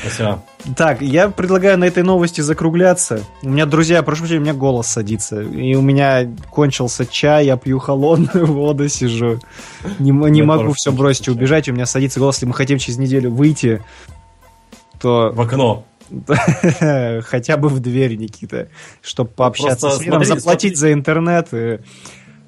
Спасибо. 0.00 0.42
Так, 0.76 1.02
я 1.02 1.28
предлагаю 1.28 1.78
на 1.78 1.84
этой 1.84 2.02
новости 2.02 2.40
закругляться. 2.40 3.20
У 3.42 3.50
меня, 3.50 3.66
друзья, 3.66 4.02
прошу 4.02 4.20
прощения, 4.20 4.40
у 4.40 4.44
меня 4.44 4.54
голос 4.54 4.86
садится. 4.86 5.42
И 5.42 5.74
у 5.74 5.82
меня 5.82 6.26
кончился 6.50 7.04
чай, 7.06 7.46
я 7.46 7.56
пью 7.56 7.78
холодную 7.78 8.46
воду, 8.52 8.88
сижу. 8.88 9.38
Не, 9.98 10.10
не 10.10 10.42
могу 10.42 10.72
все 10.72 10.90
бросить 10.92 11.28
и 11.28 11.30
убежать, 11.30 11.68
у 11.68 11.72
меня 11.72 11.86
садится 11.86 12.18
голос. 12.18 12.36
Если 12.36 12.46
мы 12.46 12.54
хотим 12.54 12.78
через 12.78 12.98
неделю 12.98 13.30
выйти, 13.30 13.82
то 15.04 15.32
В 15.34 15.40
окно. 15.42 15.84
хотя 17.22 17.56
бы 17.58 17.68
в 17.68 17.80
дверь, 17.80 18.16
Никита, 18.16 18.68
чтобы 19.02 19.28
пообщаться 19.30 19.88
Просто 19.88 19.98
с 20.02 20.06
миром, 20.06 20.24
смотри, 20.24 20.40
заплатить 20.40 20.78
смотри. 20.78 20.90
за 20.90 20.92
интернет 20.94 21.48
и 21.52 21.78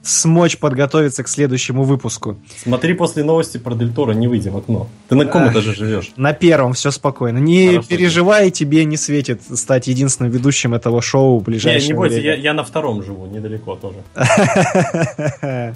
смочь 0.03 0.57
подготовиться 0.57 1.23
к 1.23 1.29
следующему 1.29 1.83
выпуску. 1.83 2.39
Смотри, 2.63 2.95
после 2.95 3.25
новости 3.25 3.59
про 3.59 3.75
Дель 3.75 3.93
Торо 3.93 4.13
не 4.13 4.27
выйди 4.29 4.49
в 4.49 4.57
окно. 4.57 4.89
Ты 5.09 5.17
на 5.17 5.27
каком 5.27 5.51
этаже 5.51 5.75
живешь? 5.75 6.13
На 6.17 6.33
первом 6.33 6.73
все 6.73 6.91
спокойно. 6.91 7.39
Не 7.39 7.69
Хорошо. 7.71 7.89
переживай, 7.89 8.51
тебе 8.51 8.85
не 8.87 8.97
светит 8.97 9.43
стать 9.43 9.87
единственным 9.89 10.31
ведущим 10.33 10.73
этого 10.73 11.03
шоу 11.03 11.39
в 11.39 11.41
Не, 11.41 11.45
ближайшее 11.45 11.89
не 11.89 11.95
бойся, 11.95 12.17
я, 12.17 12.23
время. 12.23 12.43
я 12.43 12.55
на 12.55 12.65
втором 12.65 13.03
живу, 13.03 13.27
недалеко 13.27 13.75
тоже. 13.77 13.99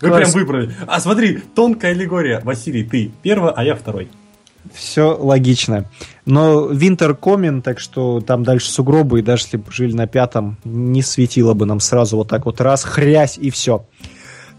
Вы 0.00 0.10
прям 0.10 0.30
выбрали. 0.30 0.74
А 0.86 0.98
смотри, 0.98 1.40
тонкая 1.54 1.90
аллегория. 1.92 2.40
Василий, 2.44 2.84
ты 2.84 3.10
первый, 3.22 3.52
а 3.54 3.64
я 3.64 3.74
второй. 3.74 4.08
Все 4.72 5.16
логично. 5.18 5.86
Но 6.24 6.66
Винтер 6.66 7.14
Комин, 7.14 7.62
так 7.62 7.80
что 7.80 8.20
там 8.20 8.44
дальше 8.44 8.70
сугробы, 8.70 9.18
и 9.18 9.22
даже 9.22 9.44
если 9.44 9.56
бы 9.56 9.72
жили 9.72 9.92
на 9.92 10.06
пятом, 10.06 10.56
не 10.64 11.02
светило 11.02 11.54
бы 11.54 11.66
нам 11.66 11.80
сразу 11.80 12.16
вот 12.16 12.28
так 12.28 12.46
вот 12.46 12.60
раз, 12.60 12.84
хрясь 12.84 13.38
и 13.38 13.50
все. 13.50 13.84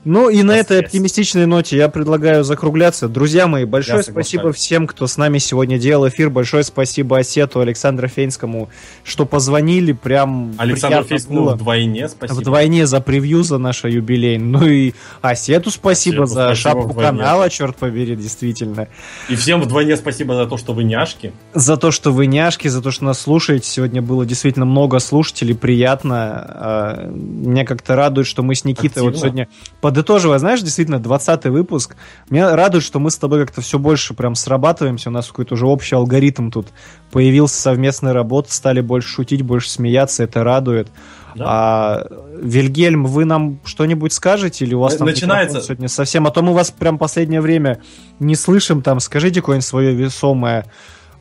Ну 0.05 0.29
и 0.29 0.43
на 0.43 0.57
этой 0.57 0.81
оптимистичной 0.81 1.45
ноте 1.45 1.77
я 1.77 1.87
предлагаю 1.87 2.43
закругляться. 2.43 3.07
Друзья 3.07 3.47
мои, 3.47 3.63
большое 3.63 3.97
Я 3.97 4.03
спасибо 4.03 4.51
всем, 4.51 4.85
кто 4.85 5.07
с 5.07 5.15
нами 5.17 5.37
сегодня 5.37 5.79
делал 5.79 6.07
эфир. 6.09 6.29
Большое 6.29 6.63
спасибо 6.63 7.19
Осету, 7.19 7.61
Александру 7.61 8.09
Фейнскому, 8.09 8.69
что 9.05 9.25
позвонили. 9.25 9.93
Прям 9.93 10.55
Александру 10.57 11.03
Фейскому 11.05 11.43
было. 11.45 11.55
вдвойне 11.55 12.09
спасибо. 12.09 12.37
Вдвойне 12.37 12.85
за 12.85 12.99
превью 12.99 13.43
за 13.43 13.57
наше 13.57 13.87
юбилей. 13.89 14.37
Ну 14.37 14.65
и 14.65 14.93
Осету 15.21 15.71
спасибо 15.71 16.23
Осету 16.23 16.25
за 16.25 16.33
спасибо 16.47 16.55
шапку 16.55 16.89
вдвойне. 16.89 17.09
канала, 17.11 17.49
черт 17.49 17.77
побери, 17.77 18.15
действительно. 18.17 18.89
И 19.29 19.35
всем 19.35 19.61
вдвойне 19.61 19.95
спасибо 19.95 20.35
за 20.35 20.47
то, 20.47 20.57
что 20.57 20.73
вы 20.73 20.83
няшки. 20.83 21.31
За 21.53 21.77
то, 21.77 21.91
что 21.91 22.11
вы 22.11 22.25
няшки, 22.27 22.67
за 22.67 22.81
то, 22.81 22.91
что 22.91 23.05
нас 23.05 23.21
слушаете. 23.21 23.69
Сегодня 23.69 24.01
было 24.01 24.25
действительно 24.25 24.65
много 24.65 24.99
слушателей, 24.99 25.55
приятно. 25.55 26.45
А, 26.45 27.07
Меня 27.07 27.63
как-то 27.65 27.95
радует, 27.95 28.27
что 28.27 28.43
мы 28.43 28.53
с 28.55 28.65
Никитой 28.65 29.01
вот 29.03 29.09
Активно. 29.13 29.19
сегодня 29.19 29.47
подытоживая, 29.93 30.39
знаешь, 30.39 30.61
действительно, 30.61 30.97
20 30.99 31.45
выпуск. 31.45 31.95
Меня 32.31 32.55
радует, 32.55 32.83
что 32.83 32.97
мы 32.97 33.11
с 33.11 33.17
тобой 33.17 33.45
как-то 33.45 33.61
все 33.61 33.77
больше 33.77 34.15
прям 34.15 34.33
срабатываемся. 34.33 35.09
У 35.09 35.13
нас 35.13 35.27
какой-то 35.27 35.53
уже 35.53 35.67
общий 35.67 35.93
алгоритм 35.93 36.49
тут 36.49 36.69
появился 37.11 37.61
совместной 37.61 38.11
работы, 38.11 38.51
стали 38.51 38.81
больше 38.81 39.07
шутить, 39.07 39.43
больше 39.43 39.69
смеяться, 39.69 40.23
это 40.23 40.43
радует. 40.43 40.87
Да. 41.35 41.45
А 41.47 42.07
Вильгельм, 42.41 43.05
вы 43.05 43.25
нам 43.25 43.59
что-нибудь 43.65 44.13
скажете 44.13 44.65
или 44.65 44.73
у 44.73 44.79
вас 44.79 44.95
там 44.95 45.05
начинается- 45.05 45.61
сегодня 45.61 45.87
совсем? 45.87 46.25
А 46.25 46.31
то 46.31 46.41
мы 46.41 46.53
вас 46.53 46.71
прям 46.71 46.97
последнее 46.97 47.41
время 47.41 47.79
не 48.19 48.35
слышим. 48.35 48.81
Там 48.81 48.99
скажите 48.99 49.41
какое-нибудь 49.41 49.67
свое 49.67 49.93
весомое 49.93 50.65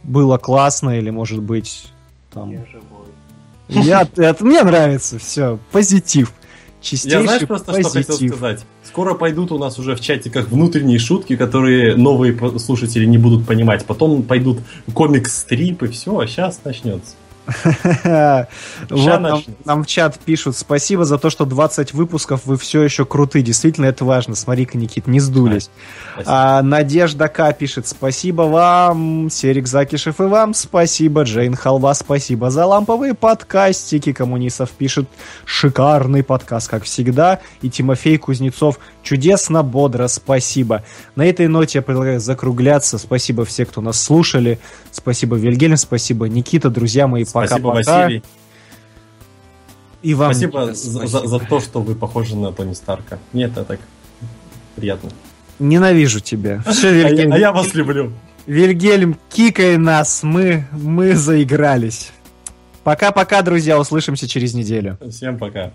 было 0.03 0.39
классно 0.39 0.99
или 0.99 1.11
может 1.11 1.43
быть 1.43 1.93
там. 2.33 2.55
Я, 3.69 4.09
это, 4.17 4.45
мне 4.45 4.63
нравится, 4.63 5.19
все, 5.19 5.59
позитив. 5.71 6.33
Чистейший 6.83 7.21
Я 7.21 7.23
знаешь 7.25 7.47
просто, 7.47 7.73
что 7.73 7.91
хотел 7.91 8.05
позитив. 8.05 8.31
сказать? 8.37 8.65
Скоро 8.85 9.15
пойдут 9.15 9.53
у 9.53 9.59
нас 9.59 9.79
уже 9.79 9.95
в 9.95 10.01
чатиках 10.01 10.49
внутренние 10.49 10.99
шутки, 10.99 11.37
которые 11.37 11.97
новые 11.97 12.37
слушатели 12.59 13.07
не 13.07 13.19
будут 13.19 13.47
понимать. 13.47 13.87
Потом 13.87 14.25
пойдут 14.25 14.59
комикс-стрип 14.93 15.85
и 15.85 15.87
все, 15.87 16.19
а 16.19 16.27
сейчас 16.27 16.61
начнется. 16.65 17.15
Вот 18.91 19.21
нам, 19.21 19.43
нам 19.65 19.85
в 19.85 19.87
чат 19.87 20.19
пишут 20.19 20.57
спасибо 20.57 21.05
за 21.05 21.19
то, 21.19 21.31
что 21.31 21.45
20 21.45 21.93
выпусков 21.95 22.47
вы 22.47 22.57
все 22.57 22.83
еще 22.83 23.05
круты. 23.05 23.43
Действительно, 23.43 23.87
это 23.87 24.05
важно. 24.05 24.35
Смотри-ка, 24.35 24.77
Никит, 24.77 25.07
не 25.07 25.21
сдулись. 25.21 25.71
А, 26.27 26.63
Надежда 26.63 27.29
К. 27.29 27.53
пишет 27.53 27.87
спасибо 27.87 28.43
вам, 28.43 29.31
Серик 29.31 29.67
Закишев 29.67 30.21
и 30.21 30.25
вам 30.25 30.55
спасибо, 30.55 31.23
Джейн 31.23 31.55
Халва 31.55 31.95
спасибо 31.95 32.51
за 32.51 32.67
ламповые 32.67 33.15
подкастики, 33.15 34.13
Коммунисов 34.13 34.71
пишет 34.71 35.09
шикарный 35.45 36.23
подкаст, 36.23 36.69
как 36.69 36.85
всегда, 36.85 37.41
и 37.63 37.71
Тимофей 37.71 38.19
Кузнецов 38.19 38.79
чудесно, 39.03 39.63
бодро, 39.63 40.07
спасибо. 40.09 40.85
На 41.17 41.27
этой 41.27 41.49
ноте 41.49 41.79
я 41.79 41.83
предлагаю 41.83 42.21
закругляться, 42.21 42.99
спасибо 42.99 43.45
всем, 43.45 43.67
кто 43.67 43.81
нас 43.81 44.01
слушали, 44.01 44.59
спасибо 44.91 45.37
Вильгельм, 45.37 45.77
спасибо 45.77 46.29
Никита, 46.29 46.71
друзья 46.71 47.07
мои, 47.07 47.25
Спасибо, 47.33 47.71
пока-пока. 47.71 48.03
Василий. 48.05 48.23
И 50.03 50.15
вам, 50.15 50.33
Спасибо 50.33 50.59
Никита, 50.61 50.75
за, 50.75 50.91
спасибо. 50.99 51.07
за- 51.21 51.27
за 51.29 51.39
то, 51.41 51.61
что 51.61 51.81
вы 51.81 51.95
похожи 51.95 52.37
на 52.37 52.53
Тони 52.53 52.75
Старка. 52.75 53.19
Мне 53.33 53.45
это 53.45 53.65
так 53.65 53.81
приятно. 54.77 55.11
Ненавижу 55.59 56.21
тебя. 56.21 56.63
Все, 56.71 56.89
А 56.89 56.93
я, 56.93 57.09
Вильгельм, 57.09 57.33
а 57.33 57.39
я 57.39 57.53
вас 57.53 57.73
люблю. 57.75 58.13
Вильгельм, 58.47 59.17
кикай 59.31 59.77
нас, 59.79 60.23
мы, 60.23 60.67
мы 60.73 61.15
заигрались. 61.15 62.11
Пока-пока, 62.85 63.43
друзья, 63.43 63.79
услышимся 63.79 64.27
через 64.29 64.55
неделю. 64.55 64.99
Всем 65.09 65.39
пока. 65.39 65.71